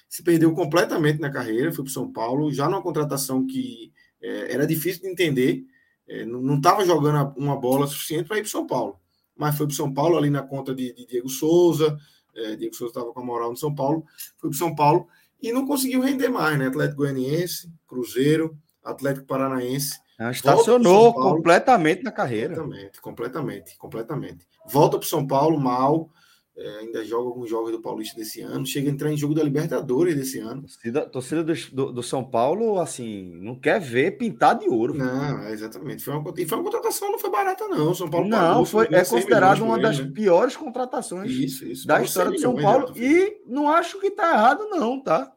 se 0.08 0.22
perdeu 0.22 0.54
completamente 0.54 1.20
na 1.20 1.28
carreira, 1.28 1.72
foi 1.72 1.84
para 1.84 1.92
São 1.92 2.10
Paulo, 2.10 2.50
já 2.52 2.66
numa 2.66 2.80
contratação 2.80 3.44
que 3.44 3.92
é, 4.22 4.54
era 4.54 4.66
difícil 4.66 5.02
de 5.02 5.08
entender, 5.08 5.64
é, 6.08 6.24
não 6.24 6.56
estava 6.56 6.86
jogando 6.86 7.34
uma 7.36 7.56
bola 7.56 7.88
suficiente 7.88 8.28
para 8.28 8.38
ir 8.38 8.42
para 8.42 8.50
São 8.50 8.66
Paulo. 8.66 8.98
Mas 9.36 9.58
foi 9.58 9.66
para 9.66 9.76
São 9.76 9.92
Paulo, 9.92 10.16
ali 10.16 10.30
na 10.30 10.42
conta 10.42 10.74
de, 10.74 10.94
de 10.94 11.06
Diego 11.06 11.28
Souza, 11.28 11.98
é, 12.34 12.54
Diego 12.54 12.74
Souza 12.74 12.92
estava 12.92 13.12
com 13.12 13.20
a 13.20 13.24
moral 13.24 13.50
no 13.50 13.56
São 13.56 13.74
Paulo, 13.74 14.04
foi 14.38 14.48
para 14.48 14.58
São 14.58 14.74
Paulo 14.74 15.08
e 15.42 15.52
não 15.52 15.66
conseguiu 15.66 16.00
render 16.00 16.28
mais, 16.28 16.56
né? 16.56 16.68
Atlético 16.68 16.98
Goianiense, 16.98 17.70
Cruzeiro, 17.86 18.56
Atlético 18.82 19.26
Paranaense. 19.26 19.98
Estacionou 20.30 21.12
completamente 21.12 22.02
na 22.02 22.10
carreira. 22.10 22.54
Completamente, 22.54 23.00
completamente, 23.00 23.78
completamente. 23.78 24.46
Volta 24.66 24.98
para 24.98 25.04
o 25.04 25.08
São 25.08 25.26
Paulo 25.26 25.60
mal, 25.60 26.10
é, 26.56 26.78
ainda 26.78 27.04
joga 27.04 27.28
alguns 27.28 27.50
jogos 27.50 27.70
do 27.70 27.82
Paulista 27.82 28.16
desse 28.16 28.40
ano, 28.40 28.64
chega 28.64 28.88
a 28.88 28.92
entrar 28.92 29.12
em 29.12 29.16
jogo 29.16 29.34
da 29.34 29.42
Libertadores 29.42 30.16
desse 30.16 30.38
ano. 30.38 30.62
Torcida, 30.62 31.06
torcida 31.06 31.44
do, 31.44 31.92
do, 31.92 32.02
São 32.02 32.24
Paulo, 32.24 32.80
assim, 32.80 33.30
não 33.42 33.54
quer 33.54 33.78
ver 33.78 34.12
pintar 34.12 34.58
de 34.58 34.66
ouro. 34.66 34.94
Não, 34.94 35.42
é 35.42 35.52
exatamente. 35.52 36.02
Foi 36.02 36.14
uma, 36.14 36.32
e 36.34 36.46
foi 36.46 36.56
uma 36.56 36.64
contratação, 36.64 37.12
não 37.12 37.18
foi 37.18 37.30
barata, 37.30 37.68
não. 37.68 37.94
São 37.94 38.08
Paulo 38.08 38.26
não, 38.26 38.38
pagou, 38.38 38.64
foi, 38.64 38.86
é 38.90 39.04
considerado 39.04 39.60
uma 39.60 39.78
das 39.78 39.98
né? 39.98 40.10
piores 40.14 40.56
contratações 40.56 41.30
isso, 41.30 41.66
isso, 41.66 41.86
da 41.86 42.02
história 42.02 42.30
do 42.30 42.38
São 42.38 42.54
Paulo. 42.54 42.90
e 42.96 43.42
não 43.46 43.68
acho 43.68 44.00
que 44.00 44.10
tá 44.10 44.32
errado, 44.32 44.66
não, 44.70 44.98
tá? 44.98 45.35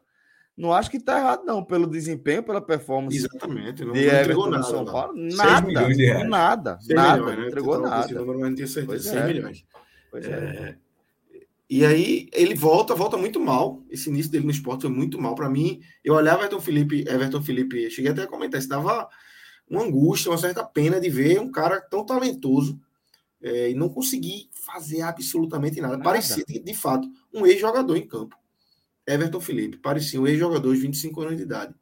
Não 0.56 0.72
acho 0.72 0.90
que 0.90 0.98
está 0.98 1.18
errado, 1.18 1.44
não, 1.44 1.64
pelo 1.64 1.86
desempenho, 1.86 2.42
pela 2.42 2.60
performance. 2.60 3.16
Exatamente. 3.16 3.84
Não, 3.84 3.92
de 3.92 4.06
não 4.06 4.20
entregou 4.20 4.50
nada. 4.50 4.62
São 4.64 4.84
Paulo. 4.84 5.14
Nada, 5.16 5.70
nada, 5.70 6.24
nada. 6.24 6.78
Milhões, 6.86 7.36
né? 7.36 7.36
não 7.36 7.46
entregou 7.46 7.80
nada. 7.80 8.04
Esse 8.04 8.14
número, 8.14 8.38
não 8.38 8.54
tinha 8.54 8.66
certeza. 8.66 9.10
100 9.10 9.18
é. 9.18 9.26
milhões. 9.26 9.64
Pois 10.10 10.26
é. 10.26 10.30
é. 10.30 10.76
E 11.70 11.86
aí 11.86 12.28
ele 12.32 12.54
volta, 12.56 12.96
volta 12.96 13.16
muito 13.16 13.38
mal. 13.38 13.80
Esse 13.88 14.10
início 14.10 14.30
dele 14.30 14.44
no 14.44 14.50
esporte 14.50 14.82
foi 14.82 14.90
muito 14.90 15.20
mal. 15.20 15.36
Para 15.36 15.48
mim, 15.48 15.80
eu 16.04 16.14
olhava 16.14 16.40
Everton 16.40 16.60
Felipe, 16.60 17.04
Everton 17.08 17.40
Felipe, 17.40 17.88
cheguei 17.90 18.10
até 18.10 18.24
a 18.24 18.26
comentar, 18.26 18.58
isso 18.58 18.68
dava 18.68 19.08
uma 19.68 19.84
angústia, 19.84 20.32
uma 20.32 20.36
certa 20.36 20.64
pena 20.64 21.00
de 21.00 21.08
ver 21.08 21.38
um 21.38 21.48
cara 21.48 21.80
tão 21.80 22.04
talentoso 22.04 22.80
é, 23.40 23.70
e 23.70 23.74
não 23.74 23.88
conseguir 23.88 24.50
fazer 24.52 25.02
absolutamente 25.02 25.80
nada. 25.80 25.92
nada. 25.92 26.02
Parecia, 26.02 26.44
de, 26.44 26.58
de 26.58 26.74
fato, 26.74 27.08
um 27.32 27.46
ex-jogador 27.46 27.96
em 27.96 28.06
campo. 28.06 28.36
Everton 29.12 29.40
Felipe, 29.40 29.78
parecia 29.78 30.20
um 30.20 30.26
ex-jogador 30.26 30.74
de 30.74 30.80
25 30.80 31.20
anos 31.22 31.36
de 31.36 31.42
idade. 31.42 31.74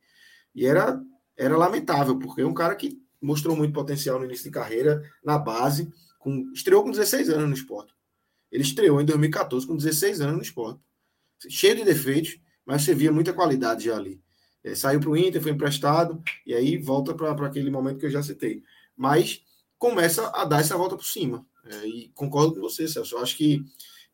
E 0.54 0.66
era, 0.66 1.00
era 1.36 1.56
lamentável, 1.56 2.18
porque 2.18 2.42
é 2.42 2.46
um 2.46 2.54
cara 2.54 2.74
que 2.74 3.00
mostrou 3.20 3.56
muito 3.56 3.72
potencial 3.72 4.18
no 4.18 4.24
início 4.24 4.44
de 4.44 4.50
carreira, 4.50 5.02
na 5.24 5.38
base, 5.38 5.92
com, 6.18 6.50
estreou 6.52 6.82
com 6.82 6.90
16 6.90 7.28
anos 7.30 7.48
no 7.48 7.54
esporte. 7.54 7.94
Ele 8.50 8.62
estreou 8.62 9.00
em 9.00 9.04
2014 9.04 9.66
com 9.66 9.76
16 9.76 10.20
anos 10.20 10.36
no 10.36 10.42
esporte. 10.42 10.80
Cheio 11.48 11.76
de 11.76 11.84
defeitos, 11.84 12.40
mas 12.64 12.82
você 12.82 12.94
via 12.94 13.12
muita 13.12 13.32
qualidade 13.32 13.84
já 13.84 13.96
ali. 13.96 14.20
É, 14.64 14.74
saiu 14.74 15.00
para 15.00 15.10
o 15.10 15.16
Inter, 15.16 15.40
foi 15.40 15.52
emprestado, 15.52 16.22
e 16.44 16.54
aí 16.54 16.76
volta 16.76 17.14
para 17.14 17.46
aquele 17.46 17.70
momento 17.70 17.98
que 17.98 18.06
eu 18.06 18.10
já 18.10 18.22
citei. 18.22 18.62
Mas 18.96 19.42
começa 19.78 20.28
a 20.30 20.44
dar 20.44 20.60
essa 20.60 20.76
volta 20.76 20.96
por 20.96 21.04
cima. 21.04 21.46
É, 21.64 21.86
e 21.86 22.08
concordo 22.14 22.54
com 22.54 22.60
você, 22.60 22.88
Celso. 22.88 23.14
Eu 23.14 23.22
acho 23.22 23.36
que 23.36 23.62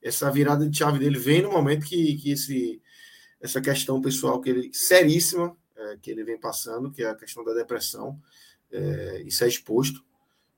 essa 0.03 0.31
virada 0.31 0.69
de 0.69 0.77
chave 0.77 0.99
dele 0.99 1.19
vem 1.19 1.43
no 1.43 1.51
momento 1.51 1.87
que, 1.87 2.17
que 2.17 2.33
esse, 2.33 2.83
essa 3.45 3.61
questão 3.61 4.01
pessoal 4.01 4.41
que 4.41 4.49
ele 4.49 4.71
seríssima 4.73 5.55
é, 5.77 5.99
que 6.01 6.11
ele 6.11 6.25
vem 6.25 6.41
passando, 6.41 6.91
que 6.91 7.03
é 7.03 7.11
a 7.11 7.15
questão 7.15 7.45
da 7.45 7.53
depressão, 7.53 8.19
é, 8.73 9.23
isso 9.27 9.45
é 9.45 9.49
exposto 9.49 10.03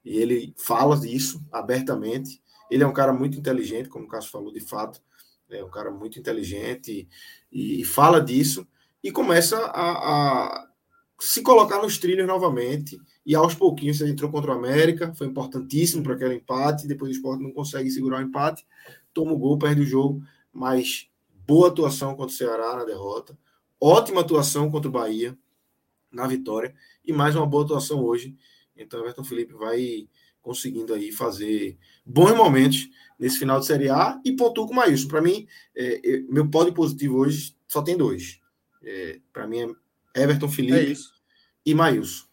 e 0.05 0.17
ele 0.17 0.55
fala 0.57 0.97
disso 0.97 1.45
abertamente. 1.51 2.41
Ele 2.71 2.85
é 2.85 2.87
um 2.87 2.93
cara 2.93 3.13
muito 3.13 3.37
inteligente, 3.37 3.89
como 3.89 4.05
o 4.05 4.09
Cássio 4.09 4.31
falou, 4.31 4.53
de 4.53 4.61
fato, 4.61 5.03
é 5.51 5.65
um 5.65 5.71
cara 5.71 5.91
muito 5.91 6.17
inteligente 6.17 7.09
e, 7.51 7.81
e 7.81 7.85
fala 7.85 8.21
disso 8.21 8.65
e 9.03 9.11
começa 9.11 9.57
a, 9.57 9.91
a, 9.91 10.69
se 11.19 11.43
colocar 11.43 11.83
nos 11.83 11.99
trilhos 11.99 12.27
novamente. 12.27 12.97
E 13.25 13.35
aos 13.35 13.53
pouquinhos 13.53 14.01
ele 14.01 14.13
entrou 14.13 14.31
contra 14.31 14.53
o 14.53 14.55
América, 14.55 15.13
foi 15.15 15.27
importantíssimo 15.27 16.05
para 16.05 16.15
aquele 16.15 16.37
empate. 16.37 16.87
Depois 16.87 17.11
o 17.11 17.15
esporte 17.15 17.43
não 17.43 17.51
consegue 17.51 17.91
segurar 17.91 18.21
o 18.21 18.23
empate, 18.23 18.65
toma 19.13 19.33
o 19.33 19.39
gol, 19.39 19.59
perde 19.59 19.81
o 19.81 19.87
jogo, 19.87 20.23
mas 20.53 21.09
boa 21.47 21.69
atuação 21.69 22.17
contra 22.17 22.35
o 22.35 22.37
Ceará 22.37 22.77
na 22.77 22.85
derrota, 22.85 23.39
ótima 23.81 24.21
atuação 24.21 24.71
contra 24.71 24.89
o 24.89 24.93
Bahia 24.93 25.39
na 26.11 26.27
vitória 26.27 26.75
e 27.05 27.13
mais 27.13 27.37
uma 27.37 27.47
boa 27.47 27.65
atuação 27.65 28.03
hoje. 28.03 28.37
Então, 28.77 29.01
Everton 29.01 29.25
Felipe 29.25 29.55
vai 29.55 30.09
conseguindo 30.43 30.93
aí 30.93 31.11
fazer 31.11 31.79
bons 32.05 32.35
momentos 32.37 32.89
nesse 33.19 33.39
final 33.39 33.59
de 33.59 33.67
Série 33.67 33.89
A 33.89 34.21
e 34.25 34.33
pontua 34.33 34.67
com 34.67 34.73
o 34.73 34.77
Maílson. 34.77 35.09
Para 35.09 35.21
mim, 35.21 35.47
é, 35.75 36.01
é, 36.05 36.21
meu 36.29 36.49
pódio 36.49 36.73
positivo 36.73 37.19
hoje 37.19 37.57
só 37.67 37.83
tem 37.83 37.97
dois. 37.97 38.41
É, 38.83 39.21
Para 39.33 39.47
mim 39.47 39.75
é 40.15 40.23
Everton 40.23 40.49
Felipe 40.49 40.93
é 40.93 40.95
e 41.65 41.75
Maílson. 41.75 42.27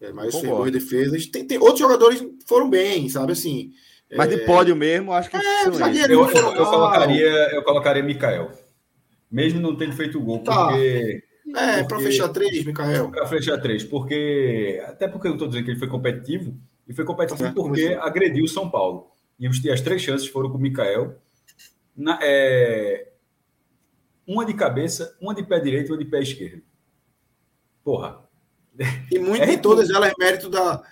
É, 0.00 0.12
Maílson 0.12 0.40
tem 0.40 0.50
duas 0.50 0.72
defesas. 0.72 1.26
Tem, 1.26 1.46
tem, 1.46 1.58
outros 1.58 1.80
jogadores 1.80 2.22
foram 2.46 2.68
bem, 2.68 3.08
sabe 3.08 3.32
assim. 3.32 3.72
Mas 4.16 4.28
de 4.28 4.34
é, 4.36 4.44
pódio 4.44 4.76
mesmo, 4.76 5.12
acho 5.12 5.30
que. 5.30 5.36
É, 5.36 5.66
eu, 5.66 5.72
eu, 5.72 6.54
eu, 6.54 6.66
colocaria, 6.66 7.54
eu 7.54 7.62
colocaria 7.62 8.02
Mikael. 8.02 8.50
Mesmo 9.30 9.60
não 9.60 9.76
tendo 9.76 9.92
feito 9.92 10.20
gol, 10.20 10.40
tá. 10.40 10.68
porque. 10.68 11.24
É, 11.56 11.82
para 11.84 11.98
fechar 11.98 12.28
três, 12.28 12.64
Mikael. 12.64 13.10
Para 13.10 13.26
fechar 13.26 13.58
três, 13.58 13.84
porque. 13.84 14.82
Até 14.86 15.08
porque 15.08 15.28
eu 15.28 15.32
estou 15.32 15.48
dizendo 15.48 15.64
que 15.64 15.70
ele 15.70 15.78
foi 15.78 15.88
competitivo, 15.88 16.56
e 16.86 16.94
foi 16.94 17.04
competitivo 17.04 17.48
tá 17.48 17.54
porque 17.54 17.98
agrediu 18.00 18.44
o 18.44 18.48
São 18.48 18.70
Paulo. 18.70 19.10
E 19.38 19.46
as 19.46 19.80
três 19.80 20.02
chances 20.02 20.28
foram 20.28 20.50
com 20.50 20.58
o 20.58 20.60
Mikael. 20.60 21.16
Na, 21.96 22.18
é, 22.22 23.08
uma 24.26 24.44
de 24.44 24.54
cabeça, 24.54 25.16
uma 25.20 25.34
de 25.34 25.42
pé 25.42 25.58
direito 25.60 25.88
e 25.88 25.92
uma 25.92 25.98
de 25.98 26.04
pé 26.04 26.20
esquerdo. 26.20 26.62
Porra. 27.84 28.20
E 29.10 29.18
muito 29.18 29.42
é, 29.42 29.56
todas 29.56 29.90
elas 29.90 30.10
é 30.10 30.14
mérito 30.18 30.48
da. 30.48 30.82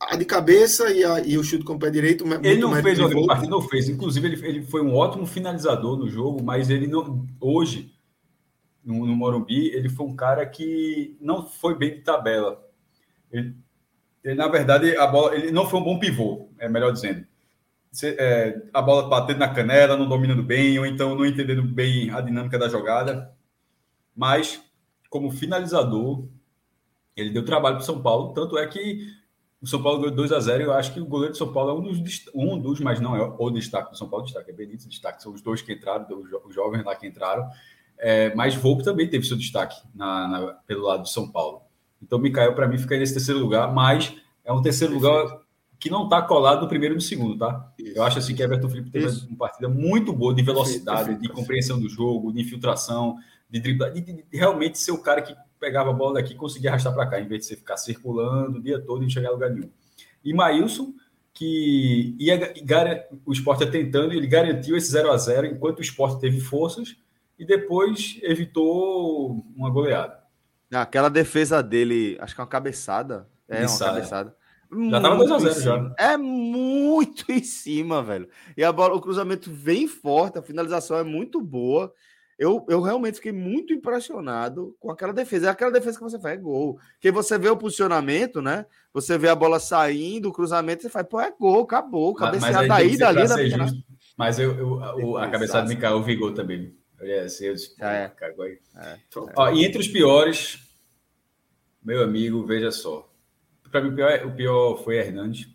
A 0.00 0.16
de 0.16 0.24
cabeça 0.24 0.90
e, 0.92 1.04
a, 1.04 1.20
e 1.20 1.38
o 1.38 1.44
chute 1.44 1.64
com 1.64 1.74
o 1.74 1.78
pé 1.78 1.90
direito. 1.90 2.24
Ele 2.42 2.60
não 2.60 2.74
fez 2.82 2.98
uma 2.98 3.08
grande 3.08 3.26
partida, 3.26 3.50
não 3.50 3.62
fez. 3.62 3.88
Inclusive, 3.88 4.26
ele, 4.26 4.46
ele 4.46 4.62
foi 4.62 4.82
um 4.82 4.94
ótimo 4.94 5.26
finalizador 5.26 5.96
no 5.96 6.08
jogo, 6.08 6.42
mas 6.42 6.70
ele 6.70 6.86
não. 6.86 7.26
Hoje, 7.40 7.92
no, 8.84 9.06
no 9.06 9.14
Morumbi, 9.14 9.68
ele 9.68 9.88
foi 9.88 10.06
um 10.06 10.16
cara 10.16 10.44
que 10.46 11.16
não 11.20 11.46
foi 11.46 11.76
bem 11.76 11.94
de 11.94 12.00
tabela. 12.00 12.62
Ele, 13.30 13.54
ele, 14.22 14.34
na 14.34 14.48
verdade, 14.48 14.96
a 14.96 15.06
bola, 15.06 15.34
ele 15.34 15.50
não 15.50 15.68
foi 15.68 15.80
um 15.80 15.84
bom 15.84 15.98
pivô, 15.98 16.48
é 16.58 16.68
melhor 16.68 16.92
dizendo. 16.92 17.26
É, 18.04 18.62
a 18.72 18.80
bola 18.80 19.08
batendo 19.08 19.38
na 19.38 19.52
canela, 19.52 19.96
não 19.96 20.08
dominando 20.08 20.42
bem, 20.42 20.78
ou 20.78 20.86
então 20.86 21.14
não 21.14 21.26
entendendo 21.26 21.62
bem 21.62 22.10
a 22.10 22.20
dinâmica 22.20 22.58
da 22.58 22.68
jogada. 22.68 23.32
Mas, 24.16 24.62
como 25.10 25.30
finalizador, 25.30 26.26
ele 27.16 27.30
deu 27.30 27.44
trabalho 27.44 27.76
para 27.76 27.82
o 27.82 27.86
São 27.86 28.00
Paulo. 28.00 28.32
Tanto 28.32 28.56
é 28.56 28.66
que 28.66 29.06
o 29.62 29.66
São 29.66 29.80
Paulo 29.80 30.00
ganhou 30.00 30.16
2 30.16 30.32
a 30.32 30.40
0 30.40 30.64
Eu 30.64 30.72
acho 30.72 30.92
que 30.92 31.00
o 31.00 31.06
goleiro 31.06 31.32
do 31.32 31.38
São 31.38 31.52
Paulo 31.52 31.70
é 31.70 31.74
um 31.74 31.82
dos, 31.82 32.24
um 32.34 32.58
dos 32.58 32.80
mas 32.80 33.00
não 33.00 33.14
é 33.14 33.22
o 33.38 33.50
destaque 33.50 33.92
do 33.92 33.96
São 33.96 34.08
Paulo. 34.08 34.24
Destaque 34.24 34.50
é 34.50 34.52
Benítez, 34.52 34.88
destaque 34.88 35.22
são 35.22 35.32
os 35.32 35.40
dois 35.40 35.62
que 35.62 35.72
entraram, 35.72 36.04
os 36.44 36.54
jovens 36.54 36.84
lá 36.84 36.96
que 36.96 37.06
entraram. 37.06 37.48
É, 37.96 38.34
mas 38.34 38.56
Volpe 38.56 38.82
também 38.82 39.08
teve 39.08 39.24
seu 39.24 39.36
destaque 39.36 39.76
na, 39.94 40.26
na, 40.26 40.46
pelo 40.66 40.82
lado 40.82 41.02
do 41.02 41.08
São 41.08 41.30
Paulo. 41.30 41.62
Então, 42.02 42.18
Mikael, 42.18 42.54
para 42.54 42.66
mim, 42.66 42.76
fica 42.76 42.96
nesse 42.96 43.12
terceiro 43.12 43.38
lugar, 43.38 43.72
mas 43.72 44.12
é 44.44 44.52
um 44.52 44.60
terceiro 44.60 44.94
Perfeito. 44.94 45.16
lugar 45.16 45.42
que 45.78 45.88
não 45.88 46.04
está 46.04 46.20
colado 46.22 46.62
no 46.62 46.68
primeiro 46.68 46.94
e 46.94 46.96
no 46.96 47.00
segundo, 47.00 47.38
tá? 47.38 47.72
Isso. 47.78 47.96
Eu 47.96 48.02
acho 48.02 48.18
assim 48.18 48.34
que 48.34 48.42
Everton 48.42 48.68
Felipe 48.68 48.90
teve 48.90 49.06
uma 49.28 49.36
partida 49.36 49.68
muito 49.68 50.12
boa 50.12 50.34
de 50.34 50.42
velocidade, 50.42 51.10
Perfeito. 51.10 51.22
de 51.22 51.28
compreensão 51.28 51.80
do 51.80 51.88
jogo, 51.88 52.32
de 52.32 52.40
infiltração, 52.40 53.16
de 53.48 53.60
de, 53.60 53.74
de, 53.74 54.00
de, 54.00 54.24
realmente 54.32 54.78
ser 54.78 54.92
o 54.92 54.98
cara 54.98 55.22
que 55.22 55.34
pegava 55.62 55.90
a 55.90 55.92
bola 55.92 56.14
daqui 56.14 56.32
e 56.32 56.36
conseguia 56.36 56.70
arrastar 56.70 56.92
para 56.92 57.06
cá, 57.06 57.20
em 57.20 57.28
vez 57.28 57.42
de 57.42 57.46
você 57.46 57.56
ficar 57.56 57.76
circulando 57.76 58.58
o 58.58 58.60
dia 58.60 58.80
todo 58.80 59.00
e 59.00 59.02
não 59.02 59.08
chegar 59.08 59.28
a 59.28 59.32
lugar 59.32 59.48
nenhum. 59.48 59.70
E 60.24 60.34
Maílson, 60.34 60.92
que 61.32 62.16
ia, 62.18 62.52
o 63.24 63.32
esporte 63.32 63.64
tentando, 63.66 64.12
ele 64.12 64.26
garantiu 64.26 64.76
esse 64.76 64.90
0 64.90 65.12
a 65.12 65.16
0 65.16 65.46
enquanto 65.46 65.78
o 65.78 65.82
esporte 65.82 66.20
teve 66.20 66.40
forças 66.40 66.96
e 67.38 67.46
depois 67.46 68.18
evitou 68.22 69.46
uma 69.56 69.70
goleada. 69.70 70.20
Aquela 70.72 71.08
defesa 71.08 71.62
dele, 71.62 72.18
acho 72.20 72.34
que 72.34 72.40
é 72.40 72.44
uma 72.44 72.50
cabeçada. 72.50 73.28
É 73.48 73.64
uma 73.64 73.78
cabeçada. 73.78 74.36
Já 74.90 75.00
tava 75.00 75.24
2x0 75.24 75.60
já. 75.60 75.94
É 75.96 76.16
muito 76.16 77.30
em 77.30 77.44
cima, 77.44 78.02
velho. 78.02 78.28
E 78.56 78.64
a 78.64 78.72
bola, 78.72 78.94
o 78.94 79.00
cruzamento 79.00 79.48
vem 79.48 79.86
forte, 79.86 80.38
a 80.38 80.42
finalização 80.42 80.96
é 80.96 81.04
muito 81.04 81.40
boa. 81.40 81.92
Eu, 82.42 82.66
eu 82.68 82.80
realmente 82.80 83.14
fiquei 83.14 83.30
muito 83.30 83.72
impressionado 83.72 84.76
com 84.80 84.90
aquela 84.90 85.12
defesa. 85.12 85.46
É 85.46 85.50
aquela 85.50 85.70
defesa 85.70 85.96
que 85.96 86.02
você 86.02 86.18
faz, 86.18 86.36
é 86.36 86.42
gol. 86.42 86.76
Porque 86.94 87.12
você 87.12 87.38
vê 87.38 87.48
o 87.48 87.56
posicionamento, 87.56 88.42
né? 88.42 88.66
Você 88.92 89.16
vê 89.16 89.28
a 89.28 89.34
bola 89.36 89.60
saindo, 89.60 90.28
o 90.28 90.32
cruzamento, 90.32 90.82
você 90.82 90.88
faz, 90.88 91.06
pô, 91.06 91.20
é 91.20 91.30
gol, 91.30 91.62
acabou. 91.62 92.12
Cabeceada 92.16 92.66
daí, 92.66 92.96
dali, 92.96 93.28
da 93.28 93.36
Mas 94.16 94.40
eu, 94.40 94.80
eu, 94.98 95.16
a 95.16 95.28
cabeçada 95.28 95.68
de 95.68 95.74
Mikael 95.76 96.02
Vigor 96.02 96.34
também. 96.34 96.76
É, 97.00 97.20
eu 97.20 97.54
disse, 97.54 97.76
é. 97.80 98.08
Cagou 98.08 98.44
aí. 98.44 98.58
É. 98.76 98.98
Ó, 99.36 99.50
e 99.50 99.64
entre 99.64 99.80
os 99.80 99.86
piores, 99.86 100.58
meu 101.80 102.02
amigo, 102.02 102.44
veja 102.44 102.72
só. 102.72 103.08
Para 103.70 103.82
mim, 103.82 103.90
o 103.90 103.94
pior, 103.94 104.26
o 104.26 104.34
pior 104.34 104.82
foi 104.82 104.96
Hernandes. 104.96 105.48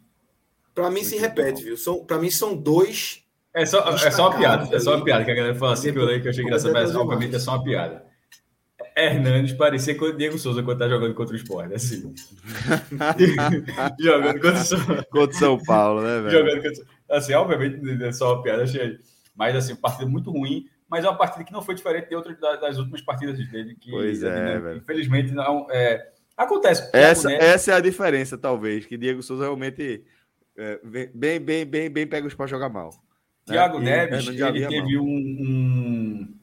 Para 0.74 0.90
mim, 0.90 1.04
se 1.04 1.18
repete, 1.18 1.62
viu? 1.62 2.06
Para 2.06 2.18
mim, 2.18 2.30
são 2.30 2.56
dois. 2.56 3.27
É 3.54 3.66
só, 3.66 3.80
é 3.90 4.12
só 4.12 4.30
uma 4.30 4.38
piada. 4.38 4.76
É 4.76 4.80
só 4.80 4.96
uma 4.96 5.04
piada 5.04 5.26
que 5.26 5.32
a 5.32 5.36
galera 5.36 5.56
fala 5.56 5.74
assim 5.74 5.92
que 5.92 6.00
eu 6.00 6.22
que 6.22 6.28
eu 6.28 6.32
achei 6.32 6.44
engraçado, 6.44 6.74
mas 6.74 6.96
obviamente 6.96 7.36
é 7.36 7.40
só 7.40 7.56
uma 7.56 7.64
piada. 7.64 8.06
Hernandes 8.96 9.54
parecia 9.54 9.96
com 9.96 10.06
o 10.06 10.18
Diego 10.18 10.40
Souza 10.40 10.64
quando 10.64 10.80
tá 10.80 10.90
jogando 10.90 11.14
contra 11.14 11.34
o 11.34 11.38
esporte, 11.38 11.74
assim. 11.74 12.14
jogando 14.00 14.42
contra 14.42 14.60
o 14.60 14.64
São... 14.64 14.80
contra 15.12 15.38
São 15.38 15.64
Paulo, 15.64 16.02
né, 16.02 16.22
velho? 16.22 16.32
Jogando 16.32 16.64
contra... 16.64 16.86
Assim, 17.10 17.34
obviamente 17.34 18.04
é 18.04 18.12
só 18.12 18.34
uma 18.34 18.44
piada, 18.44 18.64
achei. 18.64 18.98
Mas, 19.36 19.56
assim, 19.56 19.76
partida 19.76 20.10
muito 20.10 20.32
ruim 20.32 20.66
mas 20.90 21.04
é 21.04 21.10
uma 21.10 21.18
partida 21.18 21.44
que 21.44 21.52
não 21.52 21.62
foi 21.62 21.76
diferente 21.76 22.08
de 22.08 22.16
outras 22.16 22.40
das 22.40 22.78
últimas 22.78 23.02
partidas 23.02 23.38
dele. 23.50 23.76
Que, 23.76 23.92
pois 23.92 24.24
é, 24.24 24.30
né, 24.30 24.60
velho. 24.60 24.78
Infelizmente, 24.78 25.34
não. 25.34 25.68
É, 25.70 26.12
acontece. 26.36 26.90
Essa, 26.94 27.32
essa 27.32 27.72
é 27.72 27.76
a 27.76 27.82
diferença, 27.82 28.38
talvez, 28.38 28.86
que 28.86 28.98
Diego 28.98 29.22
Souza 29.22 29.44
realmente 29.44 30.04
é, 30.58 30.80
bem, 31.14 31.40
bem, 31.40 31.66
bem, 31.66 31.90
bem 31.90 32.08
pega 32.08 32.26
os 32.26 32.34
para 32.34 32.48
jogar 32.48 32.70
mal. 32.70 32.92
Thiago 33.48 33.80
né? 33.80 34.08
Neves, 34.08 34.28
ele 34.28 34.68
teve 34.68 34.98
um, 34.98 35.08
um, 35.08 36.38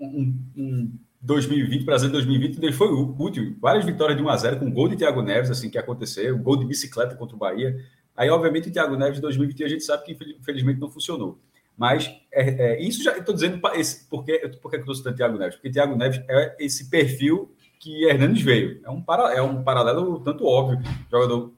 um, 0.00 0.34
um 0.56 0.98
2020, 1.20 1.84
Brasil 1.84 2.08
2020, 2.08 2.62
ele 2.62 2.72
foi 2.72 2.88
útil. 2.88 3.56
Várias 3.60 3.84
vitórias 3.84 4.16
de 4.16 4.22
1 4.22 4.28
a 4.28 4.36
0 4.36 4.58
com 4.60 4.70
gol 4.70 4.88
de 4.88 4.96
Thiago 4.96 5.22
Neves, 5.22 5.50
assim 5.50 5.68
que 5.68 5.76
aconteceu, 5.76 6.38
gol 6.38 6.56
de 6.56 6.64
bicicleta 6.64 7.16
contra 7.16 7.34
o 7.34 7.38
Bahia. 7.38 7.76
Aí, 8.16 8.30
obviamente, 8.30 8.68
o 8.68 8.72
Thiago 8.72 8.96
Neves 8.96 9.20
2020 9.20 9.64
a 9.64 9.68
gente 9.68 9.84
sabe 9.84 10.04
que 10.04 10.36
infelizmente 10.38 10.78
não 10.78 10.88
funcionou. 10.88 11.38
Mas 11.76 12.08
é, 12.32 12.74
é, 12.74 12.80
isso 12.80 13.02
já 13.02 13.18
estou 13.18 13.34
dizendo 13.34 13.60
esse, 13.74 14.08
porque, 14.08 14.48
porque 14.62 14.76
eu 14.76 14.80
estou 14.80 14.94
citando 14.94 15.16
Thiago 15.16 15.36
Neves, 15.36 15.56
porque 15.56 15.70
Thiago 15.70 15.96
Neves 15.96 16.22
é 16.28 16.56
esse 16.58 16.88
perfil 16.88 17.54
que 17.78 18.04
Hernandes 18.04 18.42
veio. 18.42 18.80
É 18.84 18.90
um, 18.90 19.02
para, 19.02 19.34
é 19.34 19.42
um 19.42 19.62
paralelo 19.62 20.20
tanto 20.20 20.46
óbvio, 20.46 20.78
jogador 21.10 21.52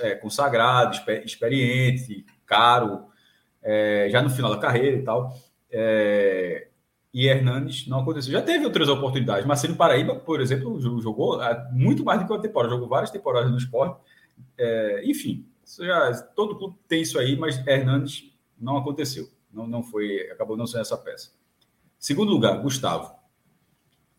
é, 0.00 0.14
consagrado, 0.14 0.96
experiente, 1.24 2.24
caro, 2.46 3.06
é, 3.62 4.08
já 4.10 4.22
no 4.22 4.30
final 4.30 4.50
da 4.50 4.58
carreira 4.58 4.96
e 4.96 5.02
tal. 5.02 5.34
É, 5.70 6.68
e 7.12 7.26
Hernandes 7.26 7.86
não 7.88 8.00
aconteceu. 8.00 8.32
Já 8.32 8.42
teve 8.42 8.64
outras 8.64 8.88
oportunidades. 8.88 9.46
Marcelo 9.46 9.74
Paraíba, 9.74 10.16
por 10.16 10.40
exemplo, 10.40 10.78
jogou 11.00 11.38
muito 11.72 12.04
mais 12.04 12.20
do 12.20 12.26
que 12.26 12.32
uma 12.32 12.42
temporada, 12.42 12.74
jogou 12.74 12.88
várias 12.88 13.10
temporadas 13.10 13.50
no 13.50 13.56
esporte. 13.56 13.98
É, 14.58 15.02
enfim, 15.04 15.46
já, 15.80 16.12
todo 16.34 16.56
clube 16.56 16.76
tem 16.86 17.02
isso 17.02 17.18
aí, 17.18 17.34
mas 17.36 17.66
Hernandes 17.66 18.30
não 18.58 18.76
aconteceu. 18.76 19.28
Não, 19.52 19.66
não 19.66 19.82
foi, 19.82 20.30
acabou 20.30 20.56
não 20.56 20.66
sendo 20.66 20.82
essa 20.82 20.96
peça. 20.98 21.30
Segundo 21.98 22.30
lugar, 22.30 22.60
Gustavo. 22.60 23.14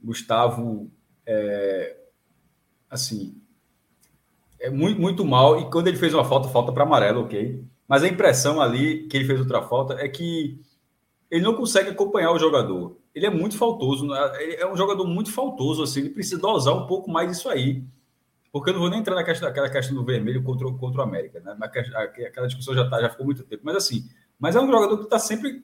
Gustavo 0.03 0.89
é, 1.25 1.97
assim, 2.89 3.39
é 4.59 4.69
muito, 4.69 4.99
muito 4.99 5.23
mal. 5.23 5.59
E 5.59 5.69
quando 5.69 5.87
ele 5.87 5.97
fez 5.97 6.13
uma 6.13 6.25
falta, 6.25 6.49
falta 6.49 6.71
para 6.71 6.83
amarelo, 6.83 7.21
ok. 7.21 7.63
Mas 7.87 8.03
a 8.03 8.07
impressão 8.07 8.59
ali 8.59 9.07
que 9.07 9.15
ele 9.15 9.25
fez 9.25 9.39
outra 9.39 9.61
falta 9.61 9.93
é 9.95 10.07
que 10.07 10.59
ele 11.31 11.43
não 11.43 11.55
consegue 11.55 11.89
acompanhar 11.89 12.31
o 12.31 12.39
jogador. 12.39 12.97
Ele 13.13 13.25
é 13.25 13.29
muito 13.29 13.57
faltoso, 13.57 14.05
né? 14.05 14.17
é 14.59 14.67
um 14.67 14.75
jogador 14.75 15.05
muito 15.05 15.31
faltoso, 15.31 15.83
assim, 15.83 16.01
ele 16.01 16.09
precisa 16.09 16.39
dosar 16.39 16.75
um 16.75 16.85
pouco 16.85 17.09
mais 17.09 17.31
isso 17.31 17.49
aí. 17.49 17.83
Porque 18.51 18.69
eu 18.69 18.73
não 18.73 18.81
vou 18.81 18.89
nem 18.89 18.99
entrar 18.99 19.15
na 19.15 19.23
questão, 19.23 19.47
naquela 19.47 19.69
questão 19.69 19.95
do 19.95 20.05
vermelho 20.05 20.43
contra, 20.43 20.71
contra 20.71 21.01
o 21.01 21.03
América, 21.03 21.39
né? 21.39 21.55
Aquela 21.61 22.47
discussão 22.47 22.73
já, 22.73 22.89
tá, 22.89 23.01
já 23.01 23.09
ficou 23.09 23.25
muito 23.25 23.43
tempo. 23.43 23.61
Mas 23.65 23.75
assim, 23.75 24.09
mas 24.39 24.55
é 24.55 24.61
um 24.61 24.67
jogador 24.67 24.97
que 24.97 25.03
está 25.03 25.19
sempre 25.19 25.63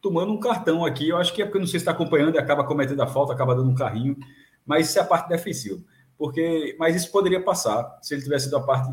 tomando 0.00 0.32
um 0.32 0.40
cartão 0.40 0.84
aqui. 0.84 1.08
Eu 1.08 1.18
acho 1.18 1.32
que 1.34 1.42
é 1.42 1.44
porque 1.44 1.58
não 1.58 1.66
sei 1.66 1.78
se 1.78 1.84
está 1.84 1.92
acompanhando 1.92 2.34
e 2.34 2.38
acaba 2.38 2.64
cometendo 2.64 3.00
a 3.02 3.06
falta, 3.06 3.32
acaba 3.32 3.54
dando 3.54 3.70
um 3.70 3.74
carrinho. 3.74 4.16
Mas 4.64 4.88
isso 4.88 4.98
é 4.98 5.02
a 5.02 5.04
parte 5.04 5.28
defensiva. 5.28 5.80
Porque, 6.16 6.74
mas 6.78 6.96
isso 6.96 7.10
poderia 7.12 7.42
passar 7.42 7.98
se 8.02 8.14
ele 8.14 8.22
tivesse 8.22 8.46
sido 8.46 8.56
a 8.56 8.62
parte 8.62 8.90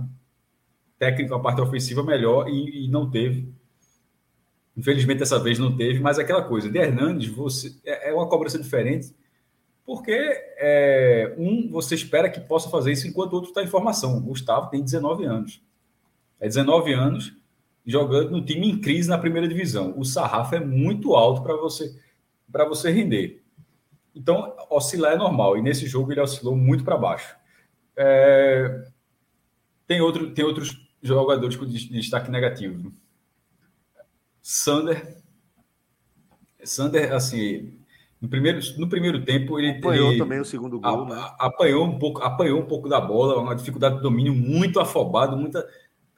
técnica, 1.04 1.36
a 1.36 1.40
parte 1.40 1.60
ofensiva 1.60 2.02
melhor 2.02 2.48
e, 2.48 2.86
e 2.86 2.88
não 2.88 3.10
teve. 3.10 3.52
Infelizmente, 4.76 5.20
dessa 5.20 5.38
vez 5.38 5.60
não 5.60 5.76
teve, 5.76 6.00
mas 6.00 6.18
aquela 6.18 6.42
coisa 6.42 6.70
de 6.70 6.80
Hernandes, 6.80 7.30
você, 7.30 7.76
é, 7.84 8.10
é 8.10 8.14
uma 8.14 8.28
cobrança 8.28 8.58
diferente, 8.58 9.14
porque 9.86 10.14
é, 10.58 11.36
um, 11.38 11.70
você 11.70 11.94
espera 11.94 12.30
que 12.30 12.40
possa 12.40 12.70
fazer 12.70 12.94
isso 12.94 13.06
enquanto 13.06 13.34
o 13.34 13.36
outro 13.36 13.50
está 13.50 13.62
em 13.62 13.68
formação. 13.68 14.18
O 14.18 14.22
Gustavo 14.22 14.70
tem 14.70 14.82
19 14.82 15.26
anos. 15.26 15.62
É 16.40 16.48
19 16.48 16.94
anos 16.94 17.34
jogando 17.86 18.32
no 18.32 18.46
time 18.46 18.70
em 18.70 18.80
crise 18.80 19.10
na 19.10 19.18
primeira 19.18 19.48
divisão. 19.48 19.94
O 19.98 20.06
sarrafo 20.06 20.56
é 20.56 20.60
muito 20.60 21.16
alto 21.16 21.44
para 21.44 21.56
você 21.58 21.94
para 22.50 22.66
você 22.66 22.92
render. 22.92 23.44
Então, 24.16 24.56
oscilar 24.70 25.14
é 25.14 25.18
normal. 25.18 25.58
E 25.58 25.62
nesse 25.62 25.88
jogo 25.88 26.12
ele 26.12 26.22
oscilou 26.22 26.56
muito 26.56 26.84
para 26.84 26.96
baixo. 26.96 27.36
É... 27.98 28.86
Tem, 29.88 30.00
outro, 30.02 30.34
tem 30.34 30.46
outros 30.46 30.83
jogadores 31.04 31.56
com 31.56 31.66
destaque 31.66 32.32
negativo. 32.32 32.92
Sander. 34.42 35.18
Sander, 36.64 37.14
assim, 37.14 37.78
no 38.22 38.30
primeiro, 38.30 38.60
no 38.78 38.88
primeiro 38.88 39.24
tempo 39.24 39.60
ele 39.60 39.72
apanhou 39.72 40.12
ele, 40.12 40.20
também 40.20 40.40
o 40.40 40.46
segundo 40.46 40.80
gol, 40.80 41.04
a, 41.04 41.10
né? 41.10 41.32
apanhou 41.38 41.86
um 41.86 42.00
pouco, 42.00 42.22
apanhou 42.22 42.60
um 42.62 42.66
pouco 42.66 42.88
da 42.88 43.02
bola, 43.02 43.38
uma 43.38 43.54
dificuldade 43.54 43.98
de 43.98 44.02
domínio 44.02 44.34
muito 44.34 44.80
afobado, 44.80 45.36
muita 45.36 45.68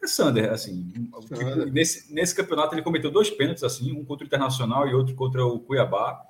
é 0.03 0.07
Sander, 0.07 0.51
assim, 0.51 0.91
Sander. 1.27 1.71
nesse, 1.71 2.13
nesse 2.13 2.35
campeonato 2.35 2.75
ele 2.75 2.83
cometeu 2.83 3.09
dois 3.09 3.31
pênaltis 3.31 3.63
assim, 3.63 3.91
um 3.91 4.05
contra 4.05 4.23
o 4.23 4.27
Internacional 4.27 4.87
e 4.87 4.93
outro 4.93 5.15
contra 5.15 5.43
o 5.43 5.59
Cuiabá. 5.59 6.21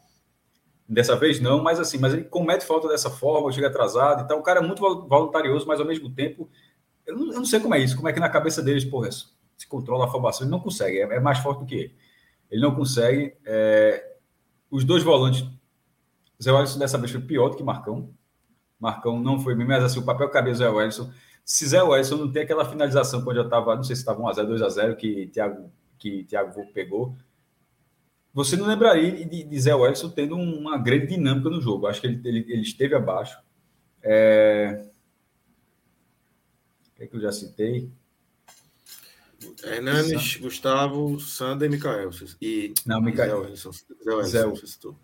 Dessa 0.88 1.16
vez 1.16 1.42
não, 1.42 1.62
mas 1.64 1.80
assim, 1.80 1.98
mas 1.98 2.14
ele 2.14 2.24
comete 2.24 2.64
falta 2.64 2.88
dessa 2.88 3.10
forma, 3.10 3.52
chega 3.52 3.68
atrasado 3.68 4.24
e 4.24 4.28
tal. 4.28 4.40
O 4.40 4.44
cara 4.44 4.60
é 4.60 4.64
muito 4.64 4.80
voluntarioso, 5.08 5.68
mas 5.68 5.80
ao 5.80 5.86
mesmo 5.86 6.10
tempo, 6.12 6.48
eu 7.06 7.18
não, 7.18 7.28
eu 7.28 7.40
não 7.40 7.46
sei 7.46 7.60
como 7.60 7.76
é 7.76 7.80
isso, 7.80 7.96
como 7.96 8.08
é 8.10 8.14
que 8.14 8.20
na 8.20 8.30
cabeça 8.30 8.62
deles, 8.62 8.86
porra, 8.86 9.10
se 9.12 9.68
controla 9.68 10.06
a 10.06 10.08
afobação, 10.08 10.46
ele 10.46 10.52
não 10.52 10.60
consegue, 10.60 11.00
é, 11.00 11.04
é, 11.04 11.20
mais 11.20 11.40
forte 11.40 11.60
do 11.60 11.66
que 11.66 11.76
ele. 11.76 11.96
Ele 12.52 12.62
não 12.62 12.76
consegue. 12.76 13.36
É, 13.46 14.16
os 14.70 14.84
dois 14.84 15.04
volantes, 15.04 15.46
Zé 16.42 16.52
Wellison 16.52 16.80
dessa 16.80 16.98
vez 16.98 17.12
foi 17.12 17.22
pior 17.22 17.50
do 17.50 17.58
que 17.58 17.64
Marcão. 17.64 18.10
Marcão 18.80 19.20
não 19.20 19.40
foi 19.40 19.56
bem, 19.56 19.66
mas 19.66 19.84
assim, 19.84 20.00
o 20.00 20.06
papel 20.06 20.30
cabia 20.30 20.54
Zé 20.54 20.70
Wellison. 20.70 21.10
Se 21.44 21.66
Zé 21.68 21.82
Wellison 21.82 22.18
não 22.18 22.32
tem 22.32 22.44
aquela 22.44 22.66
finalização 22.66 23.24
quando 23.24 23.38
eu 23.38 23.44
estava, 23.44 23.76
não 23.76 23.84
sei 23.84 23.96
se 23.96 24.02
estava 24.02 24.22
1x0, 24.22 24.48
2x0, 24.48 24.96
que 24.96 25.28
Thiago, 25.28 25.72
que 25.98 26.24
Thiago 26.24 26.66
pegou, 26.74 27.16
você 28.34 28.58
não 28.58 28.66
lembraria 28.68 29.26
de, 29.26 29.44
de 29.44 29.60
Zé 29.60 29.74
Wellison 29.74 30.10
tendo 30.10 30.36
uma 30.36 30.78
grande 30.78 31.08
dinâmica 31.08 31.50
no 31.50 31.62
jogo. 31.62 31.88
Acho 31.88 32.02
que 32.02 32.08
ele, 32.08 32.22
ele, 32.26 32.46
ele 32.50 32.62
esteve 32.64 32.94
abaixo. 32.94 33.40
É... 34.04 34.86
É 37.00 37.08
que 37.08 37.16
eu 37.16 37.22
já 37.22 37.32
citei? 37.32 37.90
Hernanes. 39.64 40.38
Gustavo, 40.38 41.20
Sander 41.20 41.70
e 41.70 41.72
Mikael. 41.72 42.10
E 42.42 42.74
não, 42.86 43.02
Mikael. 43.02 43.46
Zé 44.24 44.46
Wellison. 44.46 44.96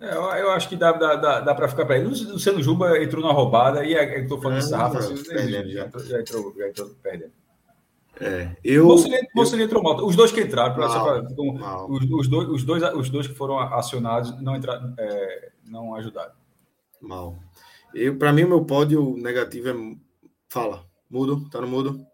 É, 0.00 0.14
eu, 0.14 0.22
eu, 0.22 0.50
acho 0.52 0.68
que 0.68 0.76
dá, 0.76 0.92
dá, 0.92 1.16
dá, 1.16 1.40
dá 1.40 1.54
para 1.54 1.68
ficar 1.68 1.84
para 1.84 1.98
ele. 1.98 2.06
O 2.06 2.32
Luciano 2.32 2.62
Juba 2.62 3.02
entrou 3.02 3.22
na 3.22 3.32
roubada 3.32 3.84
e 3.84 3.94
é, 3.94 4.20
estou 4.20 4.40
falando 4.40 4.62
é, 4.62 4.76
Rafa, 4.76 4.98
assim, 4.98 5.16
já, 5.24 5.66
já, 5.66 6.20
entrou, 6.20 6.54
já 6.56 6.68
entrou 6.68 6.96
perdendo. 7.02 7.32
É, 8.20 8.56
eu, 8.64 8.84
Mocelin 9.34 9.62
entrou 9.62 9.82
mal. 9.82 10.04
Os 10.04 10.16
dois 10.16 10.32
que 10.32 10.40
entraram, 10.40 10.76
mal, 10.76 11.04
pra, 11.04 11.86
os, 11.86 12.02
os, 12.02 12.28
dois, 12.28 12.48
os, 12.48 12.64
dois, 12.64 12.82
os 12.94 13.10
dois 13.10 13.26
que 13.28 13.34
foram 13.34 13.58
acionados 13.58 14.40
não, 14.40 14.56
entraram, 14.56 14.94
é, 14.98 15.52
não 15.64 15.94
ajudaram. 15.94 16.32
Mal. 17.00 17.38
Eu, 17.94 18.16
para 18.16 18.32
mim, 18.32 18.44
o 18.44 18.48
meu 18.48 18.64
pódio 18.64 19.16
negativo 19.16 19.68
é. 19.68 20.07
Fala, 20.48 20.84
mudo, 21.10 21.48
tá 21.50 21.60
no 21.60 21.68
mudo? 21.68 22.06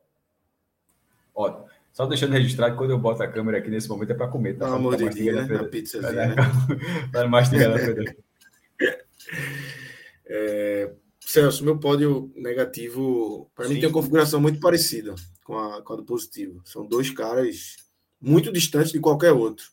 Ótimo. 1.35 1.66
Só 1.93 2.07
deixando 2.07 2.32
registrado 2.32 2.72
que 2.72 2.78
quando 2.78 2.91
eu 2.91 2.99
boto 2.99 3.22
a 3.22 3.28
câmera 3.28 3.59
aqui 3.59 3.70
nesse 3.70 3.89
momento 3.89 4.11
é 4.11 4.14
para 4.14 4.26
comer. 4.26 4.55
Tá? 4.55 4.64
Pelo 4.64 4.76
amor 4.76 4.97
de 4.97 5.09
Deus, 5.09 5.49
né? 5.49 5.57
A 5.61 5.64
pizzazinha. 5.64 6.26
Né? 6.26 6.35
Para 7.12 7.28
mastigar 7.28 7.70
na 7.70 7.76
é, 10.26 10.93
Celso, 11.20 11.64
meu 11.64 11.78
pódio 11.78 12.32
negativo, 12.35 13.49
para 13.55 13.68
mim 13.68 13.76
tem 13.76 13.87
uma 13.87 13.93
configuração 13.93 14.41
muito 14.41 14.59
parecida 14.59 15.14
com 15.45 15.57
a, 15.57 15.80
com 15.82 15.93
a 15.93 15.97
do 15.97 16.05
positivo. 16.05 16.61
São 16.64 16.85
dois 16.85 17.11
caras 17.11 17.76
muito 18.20 18.53
distantes 18.53 18.91
de 18.91 18.99
qualquer 18.99 19.32
outro. 19.32 19.70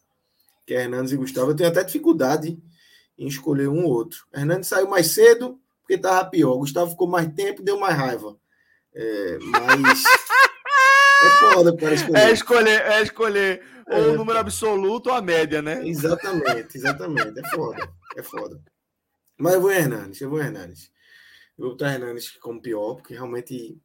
Que 0.65 0.75
é 0.75 0.83
Hernandes 0.83 1.11
e 1.13 1.17
Gustavo. 1.17 1.51
Eu 1.51 1.55
tenho 1.55 1.69
até 1.69 1.83
dificuldade 1.83 2.61
em 3.17 3.27
escolher 3.27 3.67
um 3.67 3.85
ou 3.85 3.91
outro. 3.91 4.27
Hernandes 4.31 4.69
saiu 4.69 4.87
mais 4.87 5.07
cedo 5.07 5.59
porque 5.81 5.95
estava 5.95 6.29
pior. 6.29 6.55
Gustavo 6.57 6.91
ficou 6.91 7.07
mais 7.07 7.27
tempo, 7.33 7.63
deu 7.63 7.79
mais 7.79 7.97
raiva. 7.97 8.37
É, 8.93 9.39
mas 9.39 10.03
é 10.05 11.53
foda 11.53 11.75
para 11.75 11.93
escolher. 11.95 12.19
É 12.19 12.31
escolher, 12.31 12.81
é 12.81 13.01
escolher 13.01 13.63
é, 13.87 13.99
ou 13.99 14.13
o 14.13 14.17
número 14.17 14.39
absoluto 14.39 15.09
ou 15.09 15.15
a 15.15 15.21
média, 15.21 15.61
né? 15.61 15.87
Exatamente, 15.87 16.77
exatamente. 16.77 17.39
É 17.39 17.49
foda. 17.49 17.93
É 18.15 18.23
foda. 18.23 18.61
Mas 19.37 19.53
eu 19.53 19.61
vou 19.61 19.71
em 19.71 19.75
Hernandes, 19.75 20.21
eu 20.21 20.29
vou 20.29 20.39
em 20.39 20.45
Hernandes. 20.45 20.91
Eu 21.57 21.65
vou 21.65 21.71
botar 21.71 21.93
Hernandes 21.93 22.31
como 22.37 22.61
pior, 22.61 22.95
porque 22.95 23.13
realmente 23.13 23.79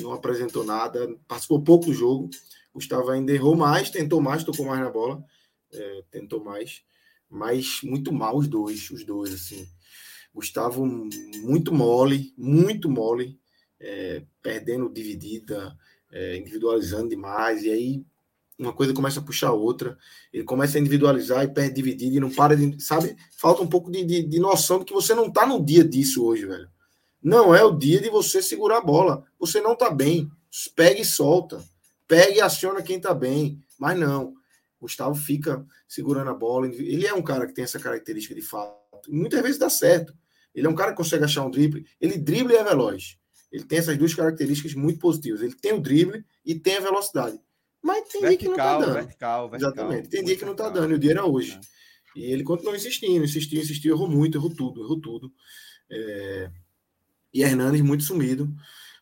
não 0.00 0.12
apresentou 0.12 0.64
nada, 0.64 1.08
participou 1.26 1.62
pouco 1.62 1.86
do 1.86 1.94
jogo. 1.94 2.30
Gustavo 2.74 3.10
ainda 3.10 3.32
errou 3.32 3.54
mais, 3.54 3.90
tentou 3.90 4.20
mais, 4.20 4.44
tocou 4.44 4.64
mais 4.64 4.80
na 4.80 4.90
bola, 4.90 5.22
é, 5.72 6.02
tentou 6.10 6.42
mais, 6.42 6.82
mas 7.28 7.80
muito 7.82 8.12
mal 8.12 8.36
os 8.36 8.48
dois, 8.48 8.90
os 8.90 9.04
dois, 9.04 9.32
assim. 9.34 9.66
Gustavo 10.34 10.86
muito 10.86 11.74
mole, 11.74 12.32
muito 12.38 12.88
mole, 12.88 13.38
é, 13.82 14.22
perdendo 14.40 14.88
dividida, 14.88 15.76
é, 16.10 16.36
individualizando 16.36 17.08
demais, 17.08 17.64
e 17.64 17.70
aí 17.70 18.04
uma 18.58 18.72
coisa 18.72 18.94
começa 18.94 19.18
a 19.18 19.22
puxar 19.22 19.48
a 19.48 19.52
outra, 19.52 19.98
ele 20.32 20.44
começa 20.44 20.78
a 20.78 20.80
individualizar 20.80 21.42
e 21.44 21.48
perde 21.48 21.74
dividida 21.74 22.16
e 22.16 22.20
não 22.20 22.30
para 22.30 22.56
de, 22.56 22.80
sabe? 22.80 23.16
Falta 23.36 23.62
um 23.62 23.66
pouco 23.66 23.90
de, 23.90 24.04
de, 24.04 24.22
de 24.22 24.38
noção 24.38 24.78
de 24.78 24.84
que 24.84 24.92
você 24.92 25.14
não 25.14 25.30
tá 25.30 25.44
no 25.46 25.62
dia 25.62 25.84
disso 25.84 26.24
hoje, 26.24 26.46
velho. 26.46 26.70
Não 27.22 27.54
é 27.54 27.62
o 27.62 27.76
dia 27.76 28.00
de 28.00 28.08
você 28.10 28.42
segurar 28.42 28.78
a 28.78 28.84
bola. 28.84 29.24
Você 29.38 29.60
não 29.60 29.76
tá 29.76 29.90
bem. 29.90 30.30
Pega 30.74 31.00
e 31.00 31.04
solta. 31.04 31.62
Pega 32.08 32.32
e 32.32 32.40
aciona 32.40 32.82
quem 32.82 33.00
tá 33.00 33.14
bem. 33.14 33.62
Mas 33.78 33.98
não. 33.98 34.34
Gustavo 34.80 35.14
fica 35.14 35.64
segurando 35.86 36.30
a 36.30 36.34
bola. 36.34 36.66
Ele 36.66 37.06
é 37.06 37.14
um 37.14 37.22
cara 37.22 37.46
que 37.46 37.52
tem 37.52 37.62
essa 37.62 37.78
característica 37.78 38.34
de 38.34 38.42
fato. 38.42 38.76
Muitas 39.08 39.40
vezes 39.40 39.58
dá 39.58 39.70
certo. 39.70 40.12
Ele 40.52 40.66
é 40.66 40.70
um 40.70 40.74
cara 40.74 40.90
que 40.90 40.96
consegue 40.96 41.24
achar 41.24 41.44
um 41.44 41.50
drible. 41.50 41.86
Ele 42.00 42.18
drible 42.18 42.54
e 42.54 42.56
é 42.56 42.64
veloz. 42.64 43.16
Ele 43.52 43.64
tem 43.64 43.78
essas 43.78 43.98
duas 43.98 44.14
características 44.14 44.74
muito 44.74 44.98
positivas. 44.98 45.42
Ele 45.42 45.54
tem 45.54 45.74
o 45.74 45.80
drible 45.80 46.24
e 46.44 46.54
tem 46.54 46.78
a 46.78 46.80
velocidade. 46.80 47.38
Mas 47.82 48.08
tem 48.08 48.22
vertical, 48.22 48.28
dia 48.30 48.38
que 48.38 48.48
não 48.48 48.56
tá 48.56 48.78
dando. 48.78 48.94
Vertical, 48.94 49.50
vertical, 49.50 49.72
Exatamente. 49.74 50.08
Tem 50.08 50.24
dia 50.24 50.36
que 50.36 50.44
não 50.44 50.54
tá 50.54 50.68
dando. 50.70 50.92
E 50.92 50.94
o 50.94 50.98
dia 50.98 51.10
era 51.10 51.26
hoje. 51.26 51.52
É. 51.52 52.18
E 52.18 52.24
ele 52.24 52.42
continuou 52.42 52.74
insistindo, 52.74 53.24
insistiu, 53.24 53.60
insistiu, 53.60 53.94
errou 53.94 54.08
muito, 54.08 54.38
errou 54.38 54.54
tudo, 54.54 54.82
errou 54.82 55.00
tudo. 55.00 55.32
É... 55.90 56.50
E 57.32 57.42
Hernandes 57.42 57.80
muito 57.80 58.04
sumido, 58.04 58.54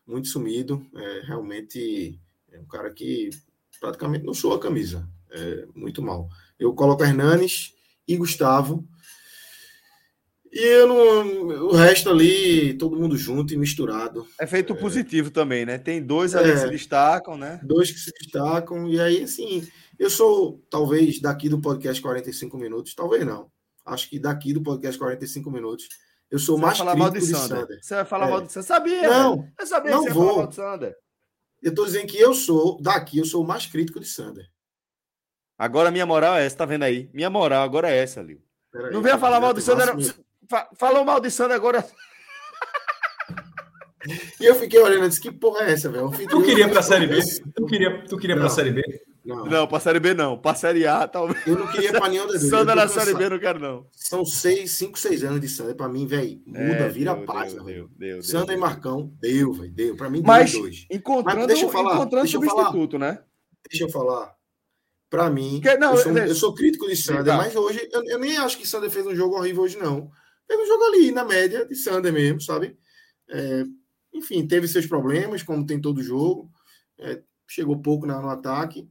muito 0.05 0.27
sumido. 0.27 0.85
É, 0.95 1.21
realmente 1.25 2.19
é 2.51 2.59
um 2.59 2.65
cara 2.65 2.91
que 2.93 3.29
praticamente 3.79 4.25
não 4.25 4.33
soa 4.33 4.55
a 4.55 4.59
camisa. 4.59 5.07
É, 5.29 5.65
muito 5.75 6.01
mal. 6.01 6.29
Eu 6.57 6.73
coloco 6.73 7.03
Hernandes 7.03 7.73
e 8.07 8.17
Gustavo 8.17 8.87
e 10.51 10.85
não, 10.85 11.67
o 11.67 11.71
resto 11.71 12.09
ali, 12.09 12.73
todo 12.73 12.99
mundo 12.99 13.15
junto 13.15 13.53
e 13.53 13.57
misturado. 13.57 14.27
É 14.37 14.45
feito 14.45 14.73
é, 14.73 14.75
positivo 14.75 15.31
também, 15.31 15.65
né? 15.65 15.77
Tem 15.77 16.01
dois 16.01 16.35
ali 16.35 16.49
é, 16.49 16.53
que 16.53 16.59
se 16.59 16.69
destacam, 16.69 17.37
né? 17.37 17.59
Dois 17.63 17.89
que 17.89 17.97
se 17.97 18.11
destacam. 18.11 18.85
E 18.89 18.99
aí, 18.99 19.23
assim, 19.23 19.65
eu 19.97 20.09
sou, 20.09 20.61
talvez, 20.69 21.21
daqui 21.21 21.47
do 21.47 21.61
podcast 21.61 22.01
45 22.01 22.57
minutos, 22.57 22.93
talvez 22.93 23.25
não. 23.25 23.49
Acho 23.85 24.09
que 24.09 24.19
daqui 24.19 24.51
do 24.51 24.61
podcast 24.61 24.99
45 24.99 25.49
minutos, 25.49 25.87
eu 26.29 26.37
sou 26.37 26.57
você 26.57 26.61
mais 26.61 26.77
vai 26.77 26.85
falar 26.85 26.97
mal 26.97 27.09
de 27.11 27.21
Sander. 27.21 27.59
Sander. 27.59 27.79
Você 27.81 27.95
vai 27.95 28.05
falar 28.05 28.27
é. 28.27 28.29
mal 28.29 28.41
de 28.41 28.51
Sander. 28.51 28.67
Sabia, 28.67 29.09
Não, 29.09 29.47
eu 29.57 29.65
sabia 29.65 29.91
não 29.91 30.03
que 30.03 30.09
você 30.09 30.13
vou. 30.13 30.23
ia 30.23 30.29
falar 30.29 30.41
mal 30.41 30.47
de 30.47 30.55
Sander. 30.55 30.95
Eu 31.61 31.73
tô 31.73 31.85
dizendo 31.85 32.07
que 32.07 32.17
eu 32.17 32.33
sou, 32.33 32.81
daqui, 32.81 33.19
eu 33.19 33.25
sou 33.25 33.43
o 33.43 33.47
mais 33.47 33.65
crítico 33.65 33.99
de 33.99 34.07
Sander. 34.07 34.45
Agora 35.57 35.91
minha 35.91 36.05
moral 36.05 36.35
é 36.35 36.45
essa, 36.45 36.57
tá 36.57 36.65
vendo 36.65 36.83
aí? 36.83 37.09
Minha 37.13 37.29
moral 37.29 37.63
agora 37.63 37.89
é 37.89 37.97
essa, 37.97 38.21
Lio. 38.21 38.41
Não 38.91 39.01
venha 39.01 39.17
falar 39.17 39.39
mal 39.39 39.53
de 39.53 39.61
Sander. 39.61 39.87
fa 39.87 40.30
falou 40.75 41.05
mal 41.05 41.19
de 41.19 41.31
Sandro 41.31 41.55
agora. 41.55 41.85
E 44.39 44.45
eu 44.45 44.55
fiquei 44.55 44.79
olhando 44.79 45.05
e 45.05 45.09
disse: 45.09 45.21
que 45.21 45.31
porra 45.31 45.65
é 45.65 45.71
essa, 45.73 45.89
velho? 45.89 46.11
Tu 46.11 46.41
queria 46.43 46.67
pra 46.67 46.81
Série 46.81 47.07
B? 47.07 47.19
Tu 47.55 47.65
queria, 47.65 48.03
tu 48.05 48.17
queria 48.17 48.35
pra 48.35 48.49
Série 48.49 48.71
B? 48.71 48.81
Não. 49.23 49.45
não, 49.45 49.67
pra 49.67 49.79
Série 49.79 49.99
B 49.99 50.15
não. 50.15 50.35
Pra 50.35 50.55
Série 50.55 50.87
A, 50.87 51.07
talvez. 51.07 51.45
Eu 51.45 51.59
não 51.59 51.67
queria 51.67 51.91
pra 51.91 52.09
nenhum 52.09 52.25
das 52.25 52.41
Sandra 52.41 52.73
na 52.73 52.87
Série 52.87 53.13
B 53.13 53.29
não 53.29 53.37
quero, 53.37 53.59
não. 53.59 53.85
São 53.91 54.25
seis, 54.25 54.71
cinco, 54.71 54.97
seis 54.97 55.23
anos 55.23 55.39
de 55.39 55.47
Sandra. 55.47 55.75
Pra 55.75 55.87
mim, 55.87 56.07
velho, 56.07 56.41
muda, 56.45 56.59
é, 56.59 56.89
vira 56.89 57.13
deu, 57.13 57.25
página, 57.25 57.63
velho. 57.63 57.89
Sandra 58.23 58.55
e 58.55 58.57
Marcão, 58.57 59.13
deu, 59.21 59.53
velho, 59.53 59.71
deu. 59.71 59.95
Pra 59.95 60.09
mim, 60.09 60.23
Mas, 60.25 60.53
dois. 60.53 60.87
Encontrando, 60.89 61.39
Mas 61.39 61.47
deixa 61.47 61.65
eu 61.65 61.69
falar, 61.69 61.93
encontrando 61.93 62.23
deixa 62.23 62.37
eu 62.37 62.41
substituto, 62.41 62.99
falar, 62.99 63.13
né? 63.13 63.23
Deixa 63.69 63.85
eu 63.85 63.89
falar. 63.89 64.33
Pra 65.07 65.29
mim, 65.29 65.59
que, 65.61 65.77
não, 65.77 65.91
eu, 65.91 65.97
sou, 65.97 66.17
eu, 66.17 66.35
sou, 66.35 66.55
crítico 66.55 66.87
de 66.87 66.95
Sander, 66.95 67.25
tá. 67.25 67.37
mas 67.37 67.53
hoje 67.53 67.85
eu, 67.91 68.01
eu, 68.05 68.17
nem 68.17 68.37
acho 68.37 68.57
que 68.57 68.65
Sander 68.65 68.89
fez 68.89 69.05
um 69.05 69.13
jogo 69.13 69.35
horrível 69.35 69.63
hoje, 69.63 69.77
não. 69.77 70.09
Fez 70.51 70.59
um 70.59 70.67
jogo 70.67 70.83
ali, 70.85 71.11
na 71.11 71.23
média, 71.23 71.65
de 71.65 71.75
Sander 71.75 72.11
mesmo, 72.11 72.41
sabe? 72.41 72.77
É, 73.29 73.63
enfim, 74.13 74.45
teve 74.45 74.67
seus 74.67 74.85
problemas, 74.85 75.43
como 75.43 75.65
tem 75.65 75.79
todo 75.79 76.03
jogo. 76.03 76.51
É, 76.99 77.21
chegou 77.47 77.81
pouco 77.81 78.05
no 78.05 78.29
ataque 78.29 78.89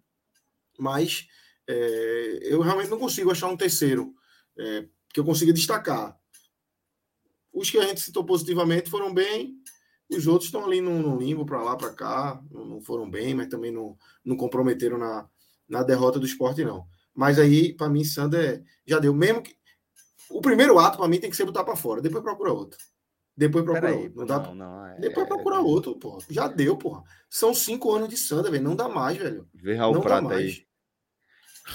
mas 0.80 1.26
é, 1.68 2.38
eu 2.42 2.60
realmente 2.60 2.88
não 2.88 2.98
consigo 2.98 3.30
achar 3.30 3.48
um 3.48 3.56
terceiro 3.56 4.14
é, 4.58 4.86
que 5.12 5.20
eu 5.20 5.24
consiga 5.24 5.52
destacar. 5.52 6.18
Os 7.52 7.70
que 7.70 7.78
a 7.78 7.86
gente 7.86 8.00
citou 8.00 8.24
positivamente 8.24 8.88
foram 8.88 9.12
bem, 9.12 9.56
os 10.10 10.26
outros 10.26 10.46
estão 10.46 10.64
ali 10.64 10.80
no, 10.80 10.98
no 11.00 11.18
limbo 11.18 11.44
para 11.44 11.62
lá, 11.62 11.76
para 11.76 11.92
cá, 11.92 12.42
não, 12.50 12.64
não, 12.64 12.80
foram 12.80 13.08
bem, 13.08 13.34
mas 13.34 13.48
também 13.48 13.70
não, 13.70 13.96
não 14.24 14.36
comprometeram 14.36 14.98
na, 14.98 15.28
na 15.68 15.82
derrota 15.82 16.18
do 16.18 16.26
esporte, 16.26 16.64
não. 16.64 16.86
Mas 17.14 17.38
aí, 17.38 17.74
para 17.74 17.90
mim, 17.90 18.04
Sander 18.04 18.64
já 18.86 18.98
deu. 18.98 19.12
Mesmo 19.12 19.42
que. 19.42 19.54
O 20.30 20.40
primeiro 20.40 20.78
ato, 20.78 20.98
para 20.98 21.08
mim, 21.08 21.18
tem 21.18 21.30
que 21.30 21.36
ser 21.36 21.44
botar 21.44 21.64
para 21.64 21.76
fora, 21.76 22.00
depois 22.00 22.22
procura 22.22 22.52
outro. 22.52 22.78
Depois 23.36 23.64
procura 23.64 23.88
Peraí, 23.88 24.04
outro. 24.04 24.18
Não, 24.18 24.26
dá... 24.26 24.38
não, 24.38 24.54
não 24.54 24.86
é... 24.86 24.98
Depois 24.98 25.26
procura 25.26 25.56
é... 25.56 25.60
outro, 25.60 25.96
pô. 25.96 26.18
Já 26.28 26.46
deu, 26.46 26.76
porra. 26.76 27.02
São 27.28 27.54
cinco 27.54 27.92
anos 27.94 28.08
de 28.08 28.16
Sander, 28.16 28.50
velho. 28.50 28.64
Não 28.64 28.76
dá 28.76 28.88
mais, 28.88 29.16
velho. 29.16 29.48
Vê 29.54 29.74
Raul 29.74 29.94
não 29.94 30.00
Prata 30.00 30.34
aí. 30.34 30.66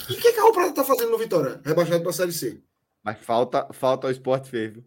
E 0.10 0.14
o 0.14 0.18
que, 0.18 0.32
que 0.32 0.40
a 0.40 0.52
Prata 0.52 0.74
tá 0.74 0.84
fazendo 0.84 1.12
no 1.12 1.18
Vitória? 1.18 1.60
Rebaixado 1.64 2.02
para 2.02 2.10
a 2.10 2.14
Série 2.14 2.32
C. 2.32 2.62
Mas 3.04 3.20
falta, 3.20 3.68
falta 3.72 4.08
o 4.08 4.12
esporte 4.12 4.50
feio. 4.50 4.84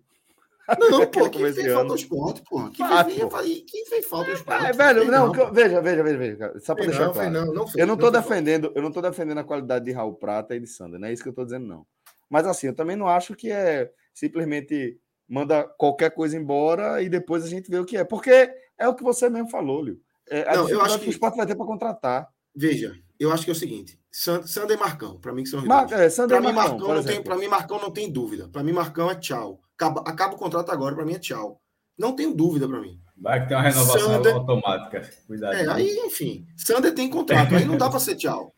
Não, 0.78 1.06
pô, 1.08 1.30
quem 1.30 1.52
fez 1.52 1.72
falta 1.72 1.90
ao 1.90 1.96
esporte, 1.96 2.42
pô? 2.42 2.68
Quem, 2.70 2.84
ah, 2.84 3.04
fez, 3.04 3.18
pô. 3.20 3.38
quem 3.38 3.86
fez 3.86 4.06
falta 4.06 4.30
ao 4.30 4.36
esporte? 4.36 4.66
É, 4.66 4.72
velho, 4.72 5.10
não, 5.10 5.32
não 5.32 5.52
veja, 5.52 5.80
veja, 5.80 6.02
veja, 6.02 6.18
veja. 6.18 6.60
Só 6.60 6.74
para 6.74 6.86
deixar 6.86 7.06
não, 7.06 7.12
claro. 7.12 7.30
Não, 7.30 7.54
não 7.54 7.66
fez, 7.66 7.76
eu 7.76 7.86
não 7.86 7.96
tô 7.96 8.10
defendendo, 8.10 8.72
eu 8.74 8.82
não 8.82 8.92
tô 8.92 9.00
defendendo 9.00 9.38
a 9.38 9.44
qualidade 9.44 9.86
de 9.86 9.92
Raul 9.92 10.14
Prata 10.14 10.54
e 10.54 10.60
de 10.60 10.66
Sander, 10.66 11.00
não 11.00 11.08
é 11.08 11.12
isso 11.12 11.22
que 11.22 11.28
eu 11.28 11.34
tô 11.34 11.44
dizendo, 11.44 11.66
não. 11.66 11.86
Mas 12.28 12.46
assim, 12.46 12.68
eu 12.68 12.74
também 12.74 12.96
não 12.96 13.08
acho 13.08 13.34
que 13.34 13.50
é 13.50 13.90
simplesmente 14.12 14.98
manda 15.28 15.64
qualquer 15.64 16.10
coisa 16.10 16.36
embora 16.36 17.02
e 17.02 17.08
depois 17.08 17.44
a 17.44 17.48
gente 17.48 17.70
vê 17.70 17.78
o 17.78 17.84
que 17.84 17.96
é. 17.96 18.04
Porque 18.04 18.50
é 18.78 18.88
o 18.88 18.94
que 18.94 19.02
você 19.02 19.28
mesmo 19.28 19.50
falou, 19.50 19.82
Lio. 19.82 20.00
É, 20.30 20.56
não, 20.56 20.68
eu 20.68 20.80
acho 20.80 20.98
que 20.98 21.06
o 21.06 21.10
esporte 21.10 21.36
vai 21.36 21.46
ter 21.46 21.54
para 21.54 21.66
contratar. 21.66 22.28
Veja, 22.54 22.94
eu 23.18 23.32
acho 23.32 23.44
que 23.44 23.50
é 23.50 23.52
o 23.52 23.56
seguinte: 23.56 23.98
Sander 24.10 24.76
e 24.76 24.80
Marcão, 24.80 25.18
para 25.18 25.32
mim 25.32 25.42
que 25.42 25.48
são 25.48 25.64
Mar. 25.64 25.86
É, 25.92 26.08
para 26.08 26.40
mim, 26.40 26.52
Marcão, 26.52 26.78
Marcão 26.78 26.94
não 26.94 27.04
tem, 27.04 27.22
para 27.22 27.36
mim 27.36 27.48
Marcão 27.48 27.80
não 27.80 27.90
tem 27.90 28.10
dúvida. 28.10 28.48
Para 28.48 28.62
mim 28.62 28.72
Marcão 28.72 29.10
é 29.10 29.14
tchau. 29.14 29.60
Acaba, 29.74 30.00
acaba 30.02 30.34
o 30.34 30.38
contrato 30.38 30.70
agora, 30.70 30.94
para 30.94 31.04
mim 31.04 31.14
é 31.14 31.18
tchau. 31.18 31.60
Não 31.96 32.14
tenho 32.14 32.34
dúvida 32.34 32.68
para 32.68 32.80
mim. 32.80 33.00
Vai 33.16 33.42
que 33.42 33.48
tem 33.48 33.56
uma 33.56 33.64
renovação 33.64 34.12
Sander, 34.12 34.34
automática. 34.34 35.10
Cuidado. 35.26 35.54
É, 35.54 35.68
aí, 35.68 35.96
enfim, 36.04 36.46
Sander 36.56 36.94
tem 36.94 37.10
contrato, 37.10 37.54
aí 37.54 37.64
não 37.64 37.76
dá 37.76 37.90
para 37.90 37.98
ser 37.98 38.14
tchau. 38.14 38.54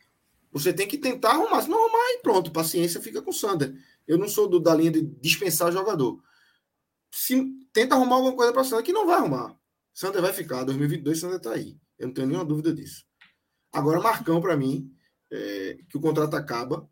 Você 0.52 0.72
tem 0.72 0.86
que 0.86 0.98
tentar 0.98 1.30
arrumar, 1.30 1.62
se 1.62 1.68
não 1.68 1.78
arrumar, 1.78 1.98
aí 2.08 2.20
pronto, 2.22 2.50
paciência 2.50 3.00
fica 3.00 3.22
com 3.22 3.30
o 3.30 3.34
Sander. 3.34 3.72
Eu 4.06 4.18
não 4.18 4.28
sou 4.28 4.48
do, 4.48 4.58
da 4.58 4.74
linha 4.74 4.90
de 4.90 5.02
dispensar 5.02 5.70
jogador. 5.72 6.20
Se 7.10 7.44
tenta 7.72 7.94
arrumar 7.94 8.16
alguma 8.16 8.34
coisa 8.34 8.52
para 8.52 8.64
Sander, 8.64 8.84
que 8.84 8.92
não 8.92 9.06
vai 9.06 9.16
arrumar. 9.16 9.56
Sander 9.94 10.20
vai 10.20 10.32
ficar, 10.32 10.64
2022 10.64 11.18
Sander 11.18 11.40
tá 11.40 11.52
aí. 11.52 11.78
Eu 11.98 12.08
não 12.08 12.14
tenho 12.14 12.26
nenhuma 12.26 12.44
dúvida 12.44 12.74
disso. 12.74 13.04
Agora, 13.72 14.00
Marcão, 14.00 14.40
para 14.40 14.56
mim, 14.56 14.90
é, 15.30 15.78
que 15.88 15.96
o 15.96 16.00
contrato 16.00 16.34
acaba. 16.34 16.88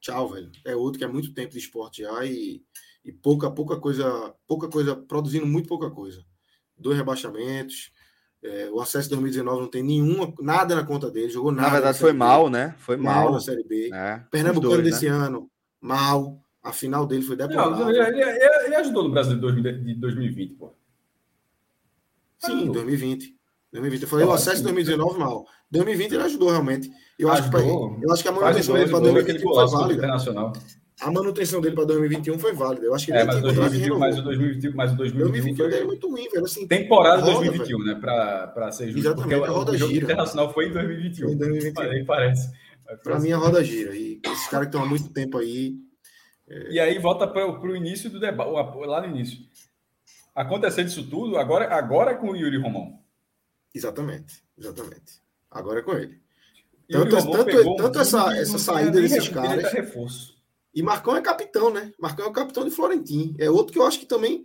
Tchau, 0.00 0.28
velho. 0.28 0.50
É 0.66 0.76
outro 0.76 0.98
que 0.98 1.04
é 1.04 1.08
muito 1.08 1.32
tempo 1.32 1.52
de 1.52 1.58
esporte 1.58 2.02
já 2.02 2.26
e, 2.26 2.62
e 3.02 3.12
pouca, 3.12 3.50
pouca 3.50 3.80
coisa, 3.80 4.34
pouca 4.46 4.68
coisa, 4.68 4.94
produzindo 4.94 5.46
muito 5.46 5.68
pouca 5.68 5.90
coisa. 5.90 6.22
Dois 6.76 6.98
rebaixamentos. 6.98 7.90
É, 8.44 8.68
o 8.70 8.78
acesso 8.78 9.08
de 9.08 9.14
2019 9.14 9.62
não 9.62 9.68
tem 9.68 9.82
nenhuma, 9.82 10.30
nada 10.38 10.74
na 10.76 10.84
conta 10.84 11.10
dele, 11.10 11.30
jogou 11.30 11.50
nada. 11.50 11.66
Na 11.66 11.72
verdade, 11.72 11.98
foi 11.98 12.12
mal, 12.12 12.50
né? 12.50 12.74
Foi 12.76 12.94
mal. 12.94 13.24
mal 13.24 13.32
na 13.32 13.40
Série 13.40 13.64
B. 13.64 13.90
É, 13.90 14.20
Pernambucano 14.30 14.74
dois, 14.74 14.84
desse 14.84 15.08
né? 15.08 15.12
ano, 15.12 15.50
mal. 15.80 16.38
A 16.62 16.70
final 16.70 17.06
dele 17.06 17.22
foi 17.22 17.36
deplorável. 17.36 17.88
Ele, 17.88 18.20
ele, 18.20 18.40
ele, 18.66 18.74
ajudou 18.76 19.04
no 19.04 19.10
Brasil 19.10 19.34
de 19.36 19.94
2020, 19.94 20.54
pô. 20.54 20.72
Sim, 22.38 22.70
2020. 22.70 23.34
2020. 23.72 24.02
Eu 24.02 24.08
falei, 24.08 24.26
o 24.26 24.32
acesso 24.32 24.58
de 24.58 24.62
2019 24.64 25.18
mal. 25.18 25.46
2020 25.70 26.12
ele 26.12 26.22
ajudou 26.22 26.50
realmente. 26.50 26.90
Eu 27.18 27.30
acho, 27.30 27.50
que, 27.50 27.56
eu 27.56 28.12
acho 28.12 28.22
que 28.22 28.28
a 28.28 28.32
manutenção 28.32 28.74
dele 28.74 28.90
para 28.90 29.00
2021 29.00 29.54
foi 29.54 29.66
válida. 29.68 30.16
A 31.00 31.10
manutenção 31.10 31.60
dele 31.60 31.74
para 31.74 31.84
2021 31.86 32.38
foi 32.38 32.52
válida. 32.52 32.86
Eu 32.86 32.94
acho 32.94 33.06
que 33.06 33.12
ele 33.12 33.18
é, 33.18 33.24
mas, 33.24 33.40
2021, 33.40 33.98
mas 33.98 34.18
o 34.18 34.22
2021, 34.22 34.74
mas 34.74 34.92
o 34.92 34.96
2021 34.96 35.56
foi... 35.56 35.80
é 35.80 35.84
muito 35.84 36.08
ruim, 36.08 36.28
velho. 36.30 36.44
Assim, 36.44 36.66
temporada 36.68 37.20
roda, 37.20 37.32
2021, 37.32 37.78
velho. 37.78 37.94
né? 37.94 38.00
Para 38.00 38.72
ser 38.72 38.86
justo. 38.86 39.00
Exatamente, 39.00 39.22
porque 39.22 39.50
a 39.50 39.52
roda 39.52 39.72
o 39.72 39.76
jogo 39.76 39.92
gira. 39.92 40.04
internacional 40.04 40.52
foi 40.54 40.68
em 40.68 40.72
2021. 40.72 41.26
Foi 41.26 41.34
em 41.34 41.38
2021. 41.38 42.04
Parece. 42.04 42.52
Para 43.02 43.18
mim, 43.18 43.32
a 43.32 43.36
roda 43.36 43.64
gira. 43.64 43.94
E 43.96 44.20
esses 44.24 44.48
caras 44.48 44.66
que 44.66 44.68
estão 44.68 44.82
há 44.82 44.86
muito 44.86 45.08
tempo 45.10 45.38
aí. 45.38 45.76
É... 46.48 46.72
E 46.72 46.80
aí 46.80 46.98
volta 46.98 47.26
para 47.26 47.44
o 47.44 47.76
início 47.76 48.08
do 48.08 48.20
debate, 48.20 48.50
lá 48.86 49.00
no 49.00 49.08
início. 49.08 49.38
Acontecendo 50.34 50.88
isso 50.88 51.08
tudo, 51.08 51.36
agora, 51.36 51.74
agora 51.74 52.14
com 52.14 52.30
o 52.30 52.36
Yuri 52.36 52.58
Romão. 52.58 53.00
Exatamente, 53.74 54.42
exatamente. 54.56 55.20
Agora 55.50 55.80
é 55.80 55.82
com 55.82 55.92
ele. 55.92 56.20
Tanto, 56.88 57.16
tanto, 57.16 57.76
tanto 57.76 57.98
essa, 57.98 58.36
essa 58.36 58.58
saída 58.58 59.00
desses 59.00 59.28
caras. 59.28 59.72
Reforço. 59.72 60.33
E 60.74 60.82
Marcão 60.82 61.16
é 61.16 61.22
capitão, 61.22 61.70
né? 61.70 61.92
Marcão 61.98 62.26
é 62.26 62.28
o 62.28 62.32
capitão 62.32 62.64
de 62.64 62.70
Florentim. 62.70 63.34
É 63.38 63.48
outro 63.48 63.72
que 63.72 63.78
eu 63.78 63.86
acho 63.86 63.98
que 63.98 64.06
também 64.06 64.44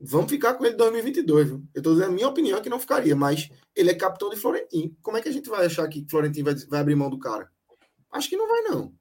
vamos 0.00 0.30
ficar 0.30 0.54
com 0.54 0.64
ele 0.64 0.74
em 0.74 0.78
2022. 0.78 1.48
Viu? 1.48 1.64
Eu 1.74 1.80
estou 1.80 1.92
dizendo 1.92 2.10
a 2.10 2.14
minha 2.14 2.28
opinião 2.28 2.58
é 2.58 2.60
que 2.62 2.70
não 2.70 2.80
ficaria, 2.80 3.14
mas 3.14 3.50
ele 3.74 3.90
é 3.90 3.94
capitão 3.94 4.30
de 4.30 4.36
Florentim. 4.36 4.96
Como 5.02 5.16
é 5.16 5.22
que 5.22 5.28
a 5.28 5.32
gente 5.32 5.48
vai 5.48 5.66
achar 5.66 5.86
que 5.88 6.06
Florentim 6.08 6.42
vai, 6.42 6.54
vai 6.54 6.80
abrir 6.80 6.94
mão 6.94 7.10
do 7.10 7.18
cara? 7.18 7.50
Acho 8.10 8.28
que 8.28 8.36
não 8.36 8.48
vai, 8.48 8.62
não. 8.62 8.94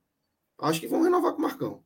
Acho 0.60 0.80
que 0.80 0.88
vão 0.88 1.02
renovar 1.02 1.32
com 1.32 1.40
o 1.40 1.42
Marcão. 1.42 1.84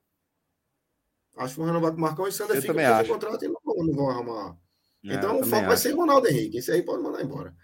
Acho 1.37 1.53
que 1.53 1.59
vão 1.59 1.67
renovar 1.67 1.91
com 1.91 1.97
o 1.97 2.01
Marcão 2.01 2.27
e 2.27 2.31
Sander 2.31 2.55
eu 2.55 2.61
fica 2.61 2.73
com 2.73 3.03
o 3.03 3.07
contrato 3.07 3.45
e 3.45 3.47
não, 3.47 3.59
não 3.65 3.95
vão 3.95 4.09
arrumar. 4.09 4.57
É, 5.05 5.13
então 5.13 5.39
o 5.39 5.45
foco 5.45 5.67
vai 5.67 5.77
ser 5.77 5.91
Ronaldo 5.91 6.27
Henrique. 6.27 6.57
Esse 6.57 6.71
aí 6.71 6.81
pode 6.81 7.03
mandar 7.03 7.23
embora. 7.23 7.55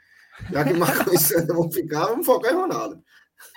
Já 0.52 0.64
que 0.64 0.74
Marcão 0.74 1.14
e 1.14 1.18
Sander 1.18 1.56
vão 1.56 1.72
ficar, 1.72 2.06
vamos 2.06 2.26
focar 2.26 2.54
em 2.54 2.56
Ronaldo. 2.56 3.04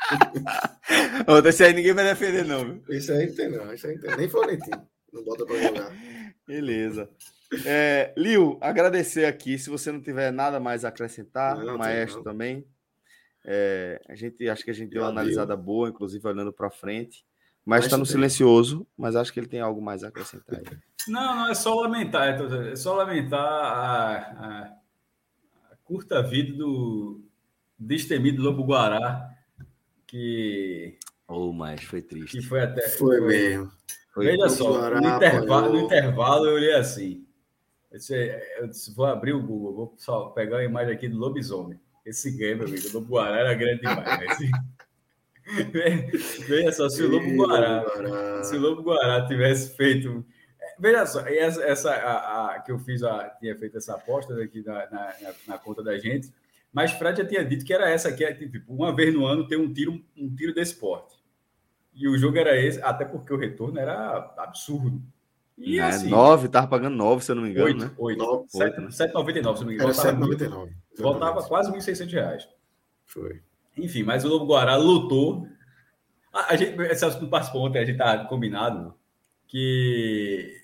Outro, 1.26 1.48
esse 1.48 1.64
aí 1.64 1.72
ninguém 1.72 1.92
vai 1.92 2.04
defender, 2.04 2.44
não. 2.44 2.64
Viu? 2.64 2.82
Esse 2.88 3.12
aí 3.12 3.26
não 3.26 3.34
tem, 3.34 3.50
não. 3.50 3.72
Esse 3.72 3.86
aí 3.86 3.94
não 3.94 4.00
tem. 4.02 4.16
Nem 4.16 4.28
Florentino. 4.28 4.88
Não 5.12 5.24
bota 5.24 5.46
para 5.46 5.56
jogar. 5.56 5.92
Beleza. 6.46 7.10
É, 7.64 8.12
Liu, 8.16 8.58
agradecer 8.60 9.24
aqui. 9.24 9.58
Se 9.58 9.70
você 9.70 9.90
não 9.90 10.00
tiver 10.00 10.30
nada 10.30 10.60
mais 10.60 10.84
a 10.84 10.88
acrescentar, 10.88 11.56
não, 11.56 11.76
o 11.76 11.78
Maestro 11.78 12.22
também. 12.22 12.66
É, 13.44 14.00
a 14.08 14.14
gente 14.14 14.48
acho 14.48 14.64
que 14.64 14.70
a 14.70 14.74
gente 14.74 14.90
deu 14.90 15.02
uma 15.02 15.08
analisada 15.08 15.56
boa, 15.56 15.88
inclusive 15.88 16.26
olhando 16.26 16.52
para 16.52 16.70
frente. 16.70 17.24
Mas 17.64 17.84
está 17.84 17.98
no 17.98 18.06
silencioso, 18.06 18.86
mas 18.96 19.14
acho 19.14 19.30
que 19.30 19.40
ele 19.40 19.46
tem 19.46 19.60
algo 19.60 19.80
mais 19.82 20.02
a 20.02 20.08
acrescentar. 20.08 20.58
Aí. 20.58 20.78
Não, 21.06 21.36
não, 21.36 21.50
é 21.50 21.54
só 21.54 21.74
lamentar. 21.74 22.40
É 22.72 22.76
só 22.76 22.94
lamentar 22.94 23.40
a, 23.40 24.16
a, 24.16 24.62
a 25.72 25.76
curta 25.84 26.22
vida 26.22 26.56
do 26.56 27.20
destemido 27.78 28.42
Lobo 28.42 28.64
Guará 28.64 29.37
que. 30.08 30.98
Oh, 31.28 31.52
mas 31.52 31.84
foi 31.84 32.02
triste. 32.02 32.38
Que 32.38 32.42
foi 32.42 32.60
até. 32.60 32.88
Foi 32.88 33.20
mesmo. 33.20 33.70
Foi 34.12 34.24
Veja 34.24 34.48
só, 34.48 34.90
no, 34.90 35.16
intervalo, 35.16 35.72
no 35.72 35.80
intervalo 35.80 36.46
eu 36.46 36.54
olhei 36.54 36.74
assim. 36.74 37.24
Eu 37.90 37.98
disse, 37.98 38.14
eu 38.58 38.66
disse, 38.66 38.92
vou 38.92 39.06
abrir 39.06 39.32
o 39.32 39.40
Google, 39.40 39.74
vou 39.74 39.94
só 39.96 40.30
pegar 40.30 40.58
a 40.58 40.64
imagem 40.64 40.94
aqui 40.94 41.08
do 41.08 41.18
lobisomem. 41.18 41.78
Esse 42.04 42.30
game, 42.30 42.64
amigo, 42.64 42.88
do 42.88 42.98
Lobo 42.98 43.14
Guará 43.14 43.38
era 43.38 43.54
grande 43.54 43.80
demais. 43.80 44.40
Né? 44.40 44.50
Veja 46.48 46.72
só, 46.72 46.88
se 46.88 47.02
o 47.02 47.10
Lobo 47.10 47.30
Guará, 47.36 48.42
se 48.42 48.56
o 48.56 48.60
Lobo 48.60 48.82
Guará 48.82 49.26
tivesse 49.26 49.76
feito. 49.76 50.24
Veja 50.78 51.06
só, 51.06 51.20
essa, 51.20 51.62
essa 51.62 51.90
a, 51.92 52.54
a, 52.54 52.60
que 52.60 52.72
eu 52.72 52.78
fiz, 52.78 53.02
a, 53.02 53.28
tinha 53.40 53.56
feito 53.56 53.76
essa 53.78 53.94
aposta 53.94 54.34
aqui 54.42 54.62
na, 54.64 54.90
na, 54.90 55.14
na 55.46 55.58
conta 55.58 55.82
da 55.82 55.96
gente. 55.98 56.32
Mas 56.72 56.92
Fred 56.92 57.18
já 57.18 57.26
tinha 57.26 57.44
dito 57.44 57.64
que 57.64 57.72
era 57.72 57.88
essa 57.90 58.08
aqui, 58.08 58.24
é, 58.24 58.32
tipo, 58.32 58.72
uma 58.72 58.94
vez 58.94 59.14
no 59.14 59.26
ano 59.26 59.46
tem 59.46 59.58
um 59.58 59.72
tiro, 59.72 60.04
um 60.16 60.34
tiro 60.34 60.54
desse 60.54 60.74
porte. 60.74 61.16
E 61.94 62.06
o 62.06 62.16
jogo 62.16 62.38
era 62.38 62.56
esse, 62.56 62.80
até 62.82 63.04
porque 63.04 63.32
o 63.32 63.38
retorno 63.38 63.78
era 63.78 64.32
absurdo. 64.38 65.02
E 65.56 65.80
é, 65.80 65.82
assim, 65.82 66.08
9, 66.08 66.48
tava 66.48 66.68
pagando 66.68 66.96
9, 66.96 67.24
se 67.24 67.32
eu 67.32 67.36
não 67.36 67.42
me 67.42 67.50
engano, 67.50 67.66
8, 67.66 67.78
né? 67.78 67.90
8, 67.98 68.18
9, 68.18 68.44
7,99, 68.46 68.90
se 68.92 69.02
eu 69.02 69.12
não 69.14 69.66
me 69.66 69.74
engano. 69.74 69.90
Era 69.90 69.92
7,99. 69.92 70.70
Voltava 70.98 71.42
quase 71.42 71.72
1.600 71.72 72.12
reais. 72.12 72.48
Foi. 73.06 73.42
Enfim, 73.76 74.04
mas 74.04 74.24
o 74.24 74.28
Lobo 74.28 74.46
Guará 74.46 74.76
lutou. 74.76 75.48
A, 76.32 76.52
a 76.52 76.56
gente, 76.56 76.80
esse 76.82 77.04
assunto 77.04 77.28
participou 77.28 77.66
ontem, 77.66 77.80
a 77.80 77.84
gente 77.84 77.96
tá 77.96 78.24
combinado 78.26 78.94
que 79.48 80.62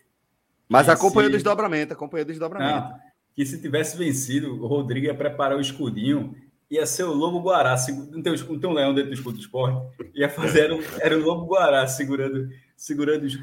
Mas 0.68 0.88
acompanhou 0.88 1.28
o 1.28 1.32
desdobramento, 1.32 1.92
acompanhou 1.92 2.24
o 2.24 2.28
desdobramento. 2.28 2.88
Não, 2.88 3.00
que 3.34 3.44
se 3.44 3.60
tivesse 3.60 3.96
vencido, 3.96 4.62
o 4.62 4.66
Rodrigo 4.66 5.06
ia 5.06 5.14
preparar 5.14 5.58
o 5.58 5.60
escudinho, 5.60 6.36
ia 6.70 6.86
ser 6.86 7.04
o 7.04 7.12
Lobo 7.12 7.40
Guará. 7.40 7.76
Não 8.10 8.22
tem, 8.22 8.32
não 8.32 8.58
tem 8.60 8.70
um 8.70 8.72
leão 8.72 8.94
dentro 8.94 9.10
do 9.10 9.14
escudo 9.14 9.36
do 9.36 9.40
esporte? 9.40 9.96
Ia 10.14 10.28
fazer, 10.30 10.70
era, 10.70 10.74
era 11.00 11.18
o 11.18 11.22
Lobo 11.22 11.46
Guará 11.46 11.86
segurando, 11.86 12.48
segurando 12.76 13.24
os. 13.24 13.38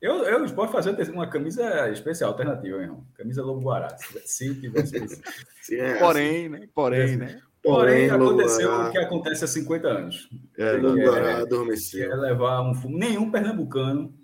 Eu, 0.00 0.24
eu 0.24 0.44
esporte 0.44 0.72
fazer 0.72 1.10
uma 1.10 1.26
camisa 1.26 1.90
especial, 1.90 2.30
alternativa, 2.30 2.76
meu 2.76 2.86
irmão. 2.86 3.06
Camisa 3.14 3.42
Lobo 3.42 3.62
Guará. 3.62 3.96
Se 4.24 4.54
tivesse 4.54 4.98
vencido. 4.98 5.22
É, 5.72 5.94
porém, 5.98 6.48
né? 6.48 6.68
Porém, 6.74 7.16
né? 7.16 7.40
Porém, 7.62 8.08
Porém 8.08 8.10
aconteceu 8.10 8.72
o 8.72 8.90
que 8.90 8.98
acontece 8.98 9.44
há 9.44 9.48
50 9.48 9.88
anos. 9.88 10.28
É, 10.56 10.72
Lobo 10.72 10.98
Guará 10.98 11.38
adormeceu. 11.38 12.10
É 12.10 12.16
levar 12.16 12.62
um 12.62 12.74
fumo. 12.74 12.98
Nenhum 12.98 13.30
pernambucano 13.30 14.14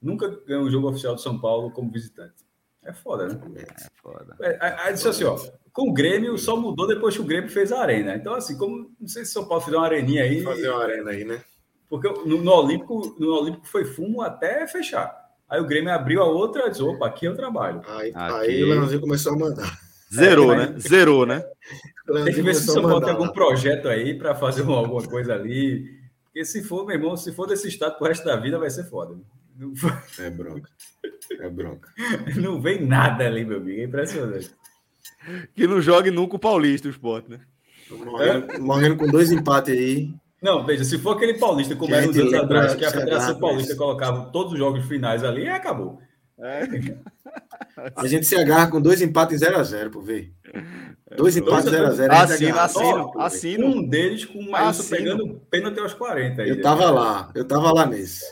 nunca 0.00 0.28
ganhou 0.46 0.64
um 0.64 0.70
jogo 0.70 0.88
oficial 0.88 1.14
de 1.14 1.22
São 1.22 1.38
Paulo 1.38 1.70
como 1.70 1.90
visitante. 1.90 2.49
É 2.84 2.92
foda, 2.92 3.28
né? 3.28 3.40
É 3.56 3.86
foda. 4.02 4.36
É, 4.40 4.58
aí 4.60 4.92
disse 4.92 5.08
assim, 5.08 5.24
ó, 5.24 5.38
com 5.72 5.90
o 5.90 5.92
Grêmio 5.92 6.36
só 6.38 6.56
mudou 6.56 6.86
depois 6.86 7.14
que 7.14 7.20
o 7.20 7.26
Grêmio 7.26 7.50
fez 7.50 7.72
a 7.72 7.80
arena. 7.80 8.14
Então, 8.14 8.34
assim, 8.34 8.56
como 8.56 8.90
não 8.98 9.08
sei 9.08 9.24
se 9.24 9.32
São 9.32 9.46
Paulo 9.46 9.62
fizer 9.62 9.76
uma 9.76 9.86
areninha 9.86 10.22
aí. 10.22 10.42
Fazer 10.42 10.70
uma 10.70 10.82
arena 10.82 11.10
aí, 11.10 11.24
né? 11.24 11.42
Porque 11.88 12.08
no, 12.08 12.42
no, 12.42 12.52
Olímpico, 12.52 13.16
no 13.18 13.34
Olímpico 13.34 13.66
foi 13.66 13.84
fumo 13.84 14.22
até 14.22 14.66
fechar. 14.66 15.12
Aí 15.48 15.60
o 15.60 15.66
Grêmio 15.66 15.92
abriu 15.92 16.22
a 16.22 16.26
outra 16.26 16.66
e 16.66 16.70
disse: 16.70 16.82
opa, 16.82 17.06
aqui 17.06 17.26
eu 17.26 17.36
trabalho. 17.36 17.82
Aí, 17.88 18.12
aqui... 18.14 18.50
aí 18.50 18.62
o 18.62 18.68
Leãozinho 18.68 19.00
começou 19.00 19.32
a 19.32 19.36
mandar. 19.36 19.78
Zerou, 20.12 20.52
é, 20.54 20.56
né? 20.56 20.74
Zerou, 20.78 21.26
né? 21.26 21.44
Tem 22.24 22.34
que 22.34 22.42
ver 22.42 22.54
se 22.54 22.68
o 22.68 22.72
São 22.72 22.82
Paulo 22.82 23.00
tem 23.00 23.10
algum 23.10 23.28
projeto 23.28 23.88
aí 23.88 24.16
para 24.16 24.34
fazer 24.34 24.62
alguma 24.70 25.02
coisa 25.02 25.34
ali. 25.34 25.98
Porque 26.24 26.44
se 26.44 26.62
for, 26.62 26.86
meu 26.86 26.94
irmão, 26.94 27.16
se 27.16 27.32
for 27.32 27.46
desse 27.46 27.66
estado 27.66 27.98
pro 27.98 28.06
resto 28.06 28.24
da 28.24 28.36
vida, 28.36 28.58
vai 28.58 28.70
ser 28.70 28.84
foda. 28.84 29.16
É 30.18 30.30
bronca. 30.30 30.70
É 31.38 31.50
bronca. 31.50 31.88
Não 32.36 32.60
vem 32.60 32.86
nada 32.86 33.26
ali, 33.26 33.44
meu 33.44 33.58
amigo. 33.58 33.80
É 33.80 33.84
impressionante. 33.84 34.50
Que 35.54 35.66
não 35.66 35.82
jogue 35.82 36.10
nunca 36.10 36.36
o 36.36 36.38
Paulista, 36.38 36.88
o 36.88 36.90
esporte, 36.90 37.30
né? 37.30 37.40
Morrendo, 37.90 38.52
é? 38.52 38.58
morrendo 38.58 38.96
com 38.96 39.06
dois 39.06 39.30
empates 39.30 39.74
aí. 39.74 40.14
Não, 40.42 40.64
veja, 40.64 40.84
se 40.84 40.98
for 40.98 41.16
aquele 41.16 41.34
Paulista, 41.34 41.76
como 41.76 41.94
era 41.94 42.08
uns 42.08 42.16
anos 42.16 42.32
atrás, 42.32 42.74
que 42.74 42.84
a 42.84 42.90
Federação 42.90 43.38
Paulista 43.38 43.76
colocava 43.76 44.30
todos 44.32 44.54
os 44.54 44.58
jogos 44.58 44.86
finais 44.86 45.22
ali, 45.22 45.46
acabou. 45.48 46.00
É. 46.38 46.62
A 47.94 48.06
gente 48.06 48.24
se 48.24 48.34
agarra 48.34 48.70
com 48.70 48.80
dois 48.80 49.02
empates 49.02 49.40
0x0, 49.40 49.90
por 49.90 50.02
ver. 50.02 50.32
Dois 51.14 51.36
empates 51.36 51.70
0x0. 51.70 52.10
Assino, 52.10 52.58
assino, 52.58 53.12
assino. 53.20 53.66
Um 53.66 53.86
deles 53.86 54.24
com 54.24 54.38
o 54.38 54.50
Maílson 54.50 54.88
pegando 54.88 55.40
pênalti 55.50 55.78
aos 55.80 55.92
40. 55.92 56.42
Aí, 56.42 56.48
eu 56.48 56.62
tava 56.62 56.86
né? 56.86 56.90
lá, 56.92 57.30
eu 57.34 57.46
tava 57.46 57.72
lá 57.72 57.84
nesse. 57.84 58.24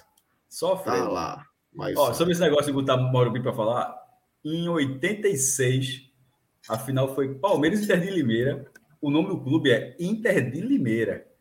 Sofre. 0.48 0.92
Tava 0.92 1.08
lá. 1.08 1.46
Mas... 1.72 1.96
Ó, 1.96 2.12
sobre 2.12 2.32
esse 2.32 2.40
negócio 2.40 2.66
de 2.66 2.72
botar 2.72 2.96
Mauro 2.96 3.32
para 3.42 3.52
falar, 3.52 3.94
em 4.44 4.68
86, 4.68 6.08
a 6.68 6.78
final 6.78 7.14
foi 7.14 7.34
Palmeiras 7.34 7.82
Inter 7.82 8.00
de 8.00 8.10
Limeira. 8.10 8.66
O 9.00 9.10
nome 9.10 9.28
do 9.28 9.40
clube 9.40 9.70
é 9.70 9.96
Inter 9.98 10.50
de 10.50 10.60
Limeira. 10.60 11.26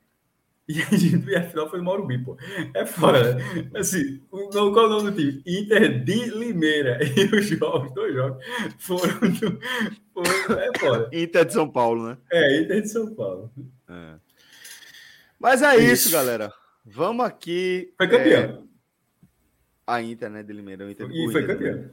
E 0.69 0.81
a, 0.81 0.97
gente, 0.97 1.33
a 1.33 1.43
final 1.43 1.69
foi 1.69 1.81
Mauro 1.81 2.05
pô. 2.25 2.35
É 2.73 2.85
fora, 2.85 3.35
né? 3.35 3.41
Assim, 3.73 4.21
o, 4.29 4.49
qual 4.49 4.67
é 4.67 4.85
o 4.87 4.89
nome 4.89 5.11
do 5.11 5.17
time? 5.17 5.41
Inter 5.47 6.03
de 6.03 6.25
Limeira. 6.25 6.99
E 7.15 7.23
os 7.33 7.45
jogos, 7.45 7.93
dois 7.93 8.13
jogos, 8.13 8.43
foram. 8.77 9.17
Do, 9.17 9.59
foram 10.13 10.59
é 10.59 10.77
fora. 10.77 11.09
Inter 11.13 11.45
de 11.45 11.53
São 11.53 11.69
Paulo, 11.69 12.09
né? 12.09 12.17
É, 12.29 12.59
Inter 12.59 12.81
de 12.81 12.89
São 12.89 13.15
Paulo. 13.15 13.49
É. 13.87 14.15
Mas 15.39 15.61
é 15.61 15.77
isso, 15.77 16.07
isso, 16.07 16.11
galera. 16.11 16.51
Vamos 16.83 17.25
aqui. 17.25 17.93
Foi 17.95 18.09
campeão. 18.09 18.41
É... 18.41 18.66
A 19.87 20.01
Inter, 20.01 20.29
né, 20.29 20.43
de 20.43 20.51
Limeira. 20.51 20.85
O 20.85 20.91
Inter, 20.91 21.09
e 21.09 21.31
foi 21.31 21.43
Inter, 21.43 21.47
campeão. 21.47 21.89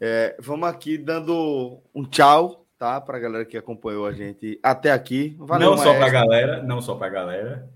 É, 0.00 0.34
vamos 0.40 0.68
aqui 0.68 0.98
dando 0.98 1.80
um 1.94 2.04
tchau, 2.04 2.66
tá? 2.76 3.00
Para 3.00 3.18
a 3.18 3.20
galera 3.20 3.44
que 3.44 3.56
acompanhou 3.56 4.04
a 4.04 4.12
gente 4.12 4.58
até 4.60 4.90
aqui. 4.90 5.36
Valeu, 5.38 5.70
não 5.70 5.76
maestro. 5.76 5.92
só 5.92 5.98
para 5.98 6.06
a 6.06 6.10
galera, 6.10 6.62
não 6.62 6.82
só 6.82 6.96
para 6.96 7.06
a 7.06 7.10
galera. 7.10 7.70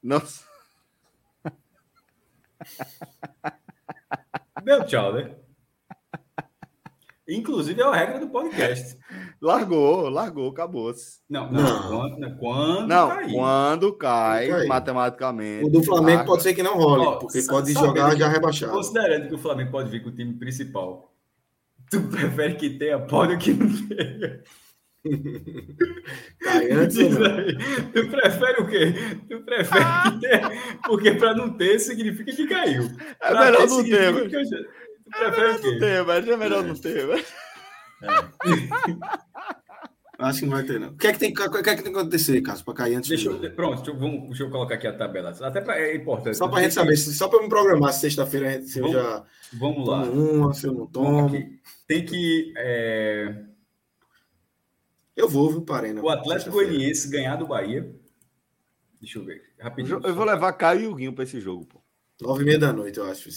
Não. 0.00 0.22
Deu 4.62 4.84
tchau, 4.84 5.12
né? 5.12 5.34
Inclusive 7.28 7.80
é 7.80 7.84
a 7.84 7.92
regra 7.92 8.20
do 8.20 8.28
podcast. 8.28 8.96
Largou, 9.42 10.08
largou, 10.08 10.50
acabou. 10.50 10.94
-se. 10.94 11.18
Não, 11.28 11.50
não, 11.50 11.62
não. 11.62 11.88
Quando, 11.88 12.38
quando 12.38 12.86
não, 12.88 13.08
cair. 13.08 13.32
Quando 13.32 13.92
cai, 13.94 14.48
cai, 14.48 14.66
matematicamente. 14.66 15.64
O 15.64 15.68
do 15.68 15.82
Flamengo 15.82 16.18
larga. 16.18 16.30
pode 16.30 16.42
ser 16.44 16.54
que 16.54 16.62
não 16.62 16.76
role, 16.76 17.04
Ó, 17.04 17.16
porque 17.16 17.42
pode 17.42 17.72
jogar 17.72 18.16
já 18.16 18.28
rebaixado. 18.28 18.72
Considerando 18.72 19.28
que 19.28 19.34
o 19.34 19.38
Flamengo 19.38 19.72
pode 19.72 19.90
vir 19.90 20.02
com 20.02 20.10
o 20.10 20.14
time 20.14 20.34
principal, 20.34 21.12
tu 21.90 22.00
prefere 22.02 22.54
que 22.54 22.70
tenha 22.70 22.98
pode 23.00 23.36
que 23.38 23.52
não 23.52 23.68
tenha? 23.88 24.42
Cai 26.42 26.70
antes 26.72 26.96
ou 26.96 27.10
não? 27.10 27.46
Tu 27.92 28.08
prefere 28.08 28.62
o 28.62 28.66
quê? 28.68 28.94
Tu 29.28 29.40
prefere 29.40 29.84
que 29.84 30.20
tenha, 30.20 30.78
porque 30.84 31.12
para 31.12 31.34
não 31.34 31.56
ter 31.56 31.78
significa 31.80 32.32
que 32.32 32.46
caiu. 32.46 32.84
É 33.20 33.30
pra 33.30 33.44
melhor 33.44 33.66
não 33.66 33.84
ter, 33.84 34.12
mas... 34.12 34.30
Tu 34.30 34.30
prefere 35.18 35.46
é 35.46 35.54
o 35.54 35.60
quê? 35.60 35.70
Não 35.70 35.78
ter, 35.78 36.04
mas 36.04 36.28
é 36.28 36.36
melhor 36.36 36.64
é. 36.64 36.68
não 36.68 36.74
ter, 36.74 37.06
mas... 37.06 37.26
É. 38.02 39.16
Acho 40.18 40.40
que 40.40 40.46
não 40.46 40.56
vai 40.56 40.64
ter, 40.64 40.80
não. 40.80 40.88
O 40.88 40.96
que 40.96 41.06
é 41.06 41.12
que 41.12 41.18
tem, 41.18 41.30
o 41.30 41.34
que, 41.34 41.42
é 41.42 41.48
que, 41.76 41.82
tem 41.82 41.92
que 41.92 41.98
acontecer, 41.98 42.40
Cássio, 42.40 42.64
para 42.64 42.74
cair 42.74 42.94
antes 42.94 43.08
deixa 43.08 43.28
eu, 43.28 43.54
Pronto, 43.54 43.76
deixa 43.76 43.90
eu, 43.90 43.98
vamos, 43.98 44.28
deixa 44.28 44.44
eu 44.44 44.50
colocar 44.50 44.76
aqui 44.76 44.86
a 44.86 44.96
tabela. 44.96 45.30
Até 45.30 45.60
pra, 45.60 45.78
é 45.78 45.94
importante. 45.94 46.38
Só 46.38 46.48
para 46.48 46.60
a 46.60 46.62
gente 46.62 46.74
saber, 46.74 46.96
só 46.96 47.28
para 47.28 47.42
me 47.42 47.48
programar 47.48 47.92
sexta-feira 47.92 48.62
se 48.62 48.80
vamos, 48.80 48.96
eu 48.96 49.02
já. 49.02 49.24
Vamos 49.52 49.86
lá. 49.86 50.02
Uma, 50.04 50.54
se 50.54 50.66
eu 50.66 50.72
não 50.72 50.86
tomo. 50.86 51.30
Tem 51.86 52.04
que. 52.04 52.54
É... 52.56 53.44
Eu 55.14 55.28
vou, 55.28 55.50
viu, 55.50 55.62
Parena. 55.62 56.00
O 56.02 56.08
Atlético 56.08 56.52
Goianiense 56.52 57.10
ganhar 57.10 57.36
do 57.36 57.46
Bahia. 57.46 57.94
Deixa 59.00 59.18
eu 59.18 59.24
ver. 59.24 59.42
Rapidinho. 59.58 60.00
Eu 60.02 60.14
vou 60.14 60.24
levar 60.24 60.52
Caio 60.54 60.80
e 60.80 60.86
o 60.86 60.94
Guinho 60.94 61.12
para 61.12 61.24
esse 61.24 61.40
jogo, 61.40 61.66
pô. 61.66 61.82
Nove 62.22 62.42
e 62.42 62.46
meia 62.46 62.58
da 62.58 62.72
noite, 62.72 62.98
eu 62.98 63.10
acho. 63.10 63.28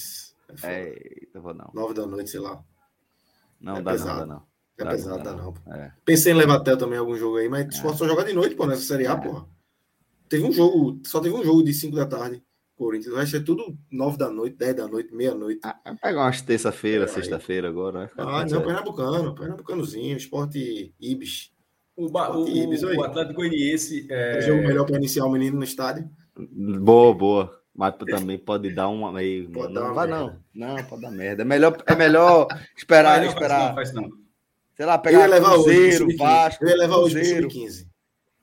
É, 0.63 1.19
Eita, 1.21 1.39
vou 1.39 1.53
não. 1.53 1.69
Nove 1.73 1.93
da 1.93 2.05
noite, 2.05 2.29
sei 2.29 2.39
lá. 2.39 2.63
Não, 3.59 3.77
é 3.77 3.81
dá 3.81 3.91
pesado. 3.91 4.19
não, 4.19 4.27
dá 4.27 4.33
não. 4.33 4.43
É 4.77 4.83
dá 4.83 4.89
pesado, 4.91 5.23
dá 5.23 5.33
não. 5.33 5.53
É. 5.73 5.91
Pensei 6.05 6.31
em 6.31 6.35
levar 6.35 6.55
até 6.55 6.75
também 6.75 6.97
algum 6.97 7.15
jogo 7.15 7.37
aí, 7.37 7.49
mas 7.49 7.67
é. 7.67 7.71
só 7.71 8.07
jogar 8.07 8.23
de 8.23 8.33
noite, 8.33 8.55
pô, 8.55 8.65
nessa 8.65 8.81
Série 8.81 9.07
A, 9.07 9.13
é. 9.13 9.17
porra. 9.17 9.45
Teve 10.27 10.43
um 10.43 10.51
jogo, 10.51 11.01
só 11.05 11.19
teve 11.19 11.35
um 11.35 11.43
jogo 11.43 11.63
de 11.63 11.73
5 11.73 11.95
da 11.95 12.05
tarde. 12.05 12.43
Corinthians. 12.79 13.13
Vai 13.13 13.27
ser 13.27 13.41
tudo 13.41 13.77
9 13.91 14.17
da 14.17 14.29
noite, 14.29 14.55
10 14.55 14.75
da 14.75 14.87
noite, 14.87 15.13
meia-noite. 15.13 15.59
Ah, 15.63 15.75
pegar 16.01 16.23
umas 16.23 16.41
terça-feira, 16.41 17.03
é, 17.03 17.07
sexta-feira 17.07 17.67
agora. 17.67 18.09
Ah, 18.17 18.45
não, 18.45 18.61
Pernambucano, 18.61 19.35
Pernambucanozinho, 19.35 20.15
esporte 20.15 20.93
Ibis. 20.97 21.51
O, 21.97 22.09
ba, 22.09 22.33
o, 22.33 22.47
Ibis, 22.47 22.81
o 22.81 23.03
Atlético 23.03 23.41
Goianiense. 23.41 24.07
É... 24.09 24.37
é 24.37 24.41
jogo 24.41 24.61
melhor 24.61 24.85
para 24.85 24.95
iniciar 24.95 25.25
o 25.25 25.31
menino 25.31 25.57
no 25.57 25.63
estádio. 25.65 26.09
Boa, 26.37 27.13
boa. 27.13 27.61
Mas 27.79 27.95
também 27.95 28.37
pode 28.37 28.73
dar 28.73 28.89
uma 28.89 29.09
meio. 29.09 29.49
Pode 29.51 29.73
não, 29.73 29.93
vai 29.93 30.05
não. 30.05 30.37
Não, 30.53 30.83
pode 30.83 31.01
dar 31.01 31.11
merda. 31.11 31.43
É 31.43 31.45
melhor, 31.45 31.81
é 31.85 31.95
melhor 31.95 32.45
esperar. 32.75 33.21
não, 33.21 33.27
esperar. 33.29 33.73
Faz 33.73 33.93
não, 33.93 34.03
faz 34.03 34.11
não. 34.11 34.19
Sei 34.75 34.85
lá, 34.85 34.97
pegar 34.97 35.23
eu 35.23 35.29
levar 35.29 35.53
Cruzeiro, 35.53 36.07
o 36.07 36.17
Vasco. 36.17 36.65
Eu 36.65 36.69
ia 36.71 36.75
levar 36.75 36.95
Cruzeiro. 36.95 37.47
o 37.47 37.49
15. 37.49 37.89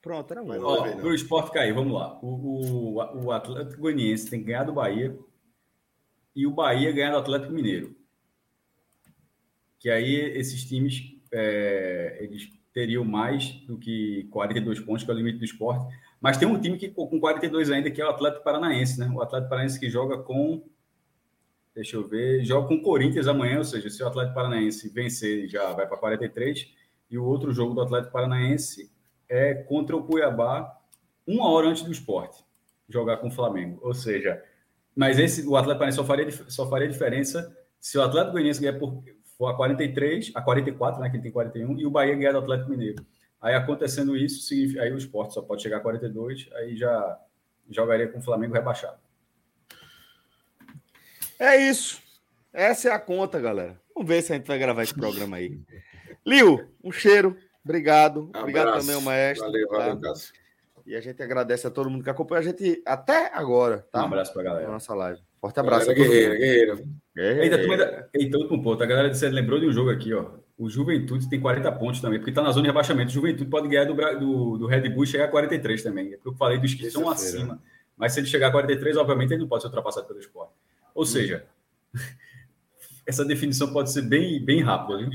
Pronto, 0.00 0.30
era 0.30 0.42
um. 0.42 0.46
Para 0.46 1.06
o 1.06 1.14
esporte 1.14 1.52
cair, 1.52 1.74
vamos 1.74 1.92
lá. 1.92 2.18
O, 2.22 2.94
o, 2.96 3.24
o 3.26 3.30
Atlético 3.30 3.82
Goianiense 3.82 4.30
tem 4.30 4.40
que 4.40 4.46
ganhar 4.46 4.64
do 4.64 4.72
Bahia 4.72 5.14
e 6.34 6.46
o 6.46 6.50
Bahia 6.50 6.90
ganhar 6.90 7.10
do 7.10 7.18
Atlético 7.18 7.52
Mineiro. 7.52 7.94
Que 9.78 9.90
aí 9.90 10.14
esses 10.14 10.64
times 10.64 11.14
é, 11.30 12.16
eles 12.22 12.48
teriam 12.72 13.04
mais 13.04 13.50
do 13.66 13.76
que 13.76 14.26
42 14.30 14.80
pontos, 14.80 15.04
que 15.04 15.10
é 15.10 15.14
o 15.14 15.16
limite 15.18 15.36
do 15.36 15.44
esporte. 15.44 15.94
Mas 16.20 16.36
tem 16.36 16.48
um 16.48 16.60
time 16.60 16.76
que 16.76 16.88
com 16.88 17.20
42 17.20 17.70
ainda, 17.70 17.90
que 17.90 18.00
é 18.00 18.04
o 18.04 18.10
Atlético 18.10 18.44
Paranaense, 18.44 18.98
né? 18.98 19.10
O 19.12 19.20
Atlético 19.20 19.50
Paranaense 19.50 19.78
que 19.78 19.90
joga 19.90 20.18
com. 20.18 20.62
Deixa 21.74 21.96
eu 21.96 22.06
ver, 22.06 22.42
joga 22.44 22.68
com 22.68 22.76
o 22.76 22.82
Corinthians 22.82 23.28
amanhã, 23.28 23.58
ou 23.58 23.64
seja, 23.64 23.90
se 23.90 24.02
o 24.02 24.06
Atlético 24.06 24.34
Paranaense 24.34 24.88
vencer, 24.88 25.46
já 25.46 25.72
vai 25.72 25.86
para 25.86 25.98
43. 25.98 26.74
E 27.10 27.18
o 27.18 27.24
outro 27.24 27.52
jogo 27.52 27.74
do 27.74 27.82
Atlético 27.82 28.12
Paranaense 28.12 28.90
é 29.28 29.54
contra 29.54 29.94
o 29.94 30.02
Cuiabá, 30.02 30.74
uma 31.26 31.48
hora 31.50 31.68
antes 31.68 31.82
do 31.82 31.92
esporte, 31.92 32.42
jogar 32.88 33.18
com 33.18 33.28
o 33.28 33.30
Flamengo. 33.30 33.78
Ou 33.82 33.92
seja, 33.92 34.42
mas 34.94 35.18
esse, 35.18 35.46
o 35.46 35.54
Atlético 35.56 35.80
Paranaense 35.80 35.96
só 35.96 36.04
faria, 36.04 36.30
só 36.48 36.70
faria 36.70 36.88
diferença 36.88 37.54
se 37.78 37.98
o 37.98 38.02
Atlético 38.02 38.32
Goianiense 38.32 38.60
ganhar 38.60 38.78
por, 38.78 39.02
for 39.36 39.48
a 39.48 39.54
43, 39.54 40.32
a 40.34 40.40
44, 40.40 41.00
né, 41.00 41.10
que 41.10 41.16
ele 41.16 41.22
tem 41.22 41.32
41, 41.32 41.78
e 41.78 41.86
o 41.86 41.90
Bahia 41.90 42.16
ganhar 42.16 42.32
do 42.32 42.38
Atlético 42.38 42.70
Mineiro. 42.70 43.04
Aí 43.46 43.54
acontecendo 43.54 44.16
isso, 44.16 44.42
significa, 44.42 44.82
aí 44.82 44.92
o 44.92 44.98
esporte 44.98 45.32
só 45.32 45.40
pode 45.40 45.62
chegar 45.62 45.76
a 45.76 45.80
42, 45.80 46.48
aí 46.54 46.76
já 46.76 47.16
jogaria 47.70 48.08
com 48.08 48.18
o 48.18 48.22
Flamengo 48.22 48.54
rebaixado. 48.54 48.98
É 51.38 51.56
isso. 51.56 52.02
Essa 52.52 52.88
é 52.88 52.92
a 52.92 52.98
conta, 52.98 53.38
galera. 53.38 53.80
Vamos 53.94 54.08
ver 54.08 54.20
se 54.22 54.32
a 54.32 54.36
gente 54.36 54.48
vai 54.48 54.58
gravar 54.58 54.82
esse 54.82 54.92
programa 54.94 55.36
aí. 55.36 55.60
Liu, 56.26 56.68
um 56.82 56.90
cheiro. 56.90 57.36
Obrigado. 57.64 58.32
Um 58.34 58.40
Obrigado 58.40 58.80
também, 58.80 59.00
maestro. 59.00 59.46
Valeu, 59.46 59.68
tá? 59.68 59.78
valeu, 59.78 60.00
Cássio. 60.00 60.34
E 60.84 60.96
a 60.96 61.00
gente 61.00 61.22
agradece 61.22 61.68
a 61.68 61.70
todo 61.70 61.88
mundo 61.88 62.02
que 62.02 62.10
acompanha 62.10 62.40
a 62.40 62.44
gente 62.44 62.82
até 62.84 63.30
agora, 63.32 63.86
tá? 63.92 64.02
Um 64.02 64.06
abraço 64.06 64.32
para 64.32 64.42
a 64.42 64.44
galera. 64.44 64.66
Na 64.66 64.72
nossa 64.72 64.92
live. 64.92 65.20
Forte 65.40 65.60
abraço. 65.60 65.94
Guerreiro, 65.94 66.34
guerreiro. 66.34 66.84
Eita, 67.16 67.58
turma, 67.58 68.08
eita, 68.12 68.38
último 68.38 68.60
ponto. 68.60 68.82
A 68.82 68.86
galera 68.86 69.14
você 69.14 69.28
lembrou 69.28 69.60
de 69.60 69.66
um 69.66 69.72
jogo 69.72 69.90
aqui, 69.90 70.12
ó. 70.12 70.30
O 70.58 70.70
Juventude 70.70 71.28
tem 71.28 71.38
40 71.38 71.70
pontos 71.72 72.00
também, 72.00 72.18
porque 72.18 72.30
está 72.30 72.42
na 72.42 72.50
zona 72.50 72.62
de 72.62 72.68
rebaixamento. 72.68 73.10
O 73.10 73.12
Juventude 73.12 73.50
pode 73.50 73.68
ganhar 73.68 73.84
do, 73.84 73.94
do, 73.94 74.58
do 74.58 74.66
Red 74.66 74.88
Bull 74.88 75.04
e 75.04 75.06
chegar 75.06 75.26
a 75.26 75.28
43 75.28 75.82
também. 75.82 76.14
É 76.14 76.16
porque 76.16 76.28
eu 76.30 76.34
falei 76.34 76.58
dos 76.58 76.72
que 76.72 76.86
estão 76.86 77.08
acima. 77.10 77.62
Mas 77.96 78.12
se 78.12 78.20
ele 78.20 78.26
chegar 78.26 78.48
a 78.48 78.52
43, 78.52 78.96
obviamente 78.96 79.32
ele 79.32 79.42
não 79.42 79.48
pode 79.48 79.62
ser 79.62 79.68
ultrapassado 79.68 80.06
pelo 80.06 80.18
esporte. 80.18 80.52
Ou 80.94 81.02
hum. 81.02 81.06
seja, 81.06 81.46
essa 83.06 83.24
definição 83.24 83.72
pode 83.72 83.92
ser 83.92 84.02
bem, 84.02 84.42
bem 84.42 84.62
rápida. 84.62 84.98
Viu? 84.98 85.10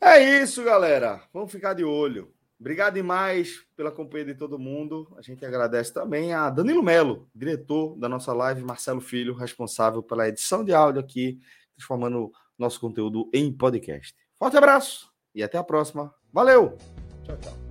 É 0.00 0.42
isso, 0.42 0.64
galera. 0.64 1.22
Vamos 1.32 1.52
ficar 1.52 1.74
de 1.74 1.84
olho. 1.84 2.34
Obrigado 2.58 2.94
demais 2.94 3.64
pela 3.76 3.90
companhia 3.92 4.26
de 4.26 4.34
todo 4.34 4.58
mundo. 4.58 5.12
A 5.16 5.22
gente 5.22 5.44
agradece 5.44 5.92
também 5.92 6.32
a 6.32 6.50
Danilo 6.50 6.82
Melo, 6.82 7.28
diretor 7.34 7.96
da 7.98 8.08
nossa 8.08 8.32
live, 8.32 8.62
Marcelo 8.62 9.00
Filho, 9.00 9.34
responsável 9.34 10.02
pela 10.02 10.28
edição 10.28 10.64
de 10.64 10.72
áudio 10.72 11.00
aqui, 11.00 11.38
transformando 11.76 12.32
nosso 12.58 12.80
conteúdo 12.80 13.28
em 13.32 13.52
podcast. 13.52 14.14
Forte 14.38 14.56
abraço 14.56 15.10
e 15.34 15.42
até 15.42 15.58
a 15.58 15.64
próxima. 15.64 16.14
Valeu! 16.32 16.76
Tchau, 17.24 17.36
tchau. 17.38 17.63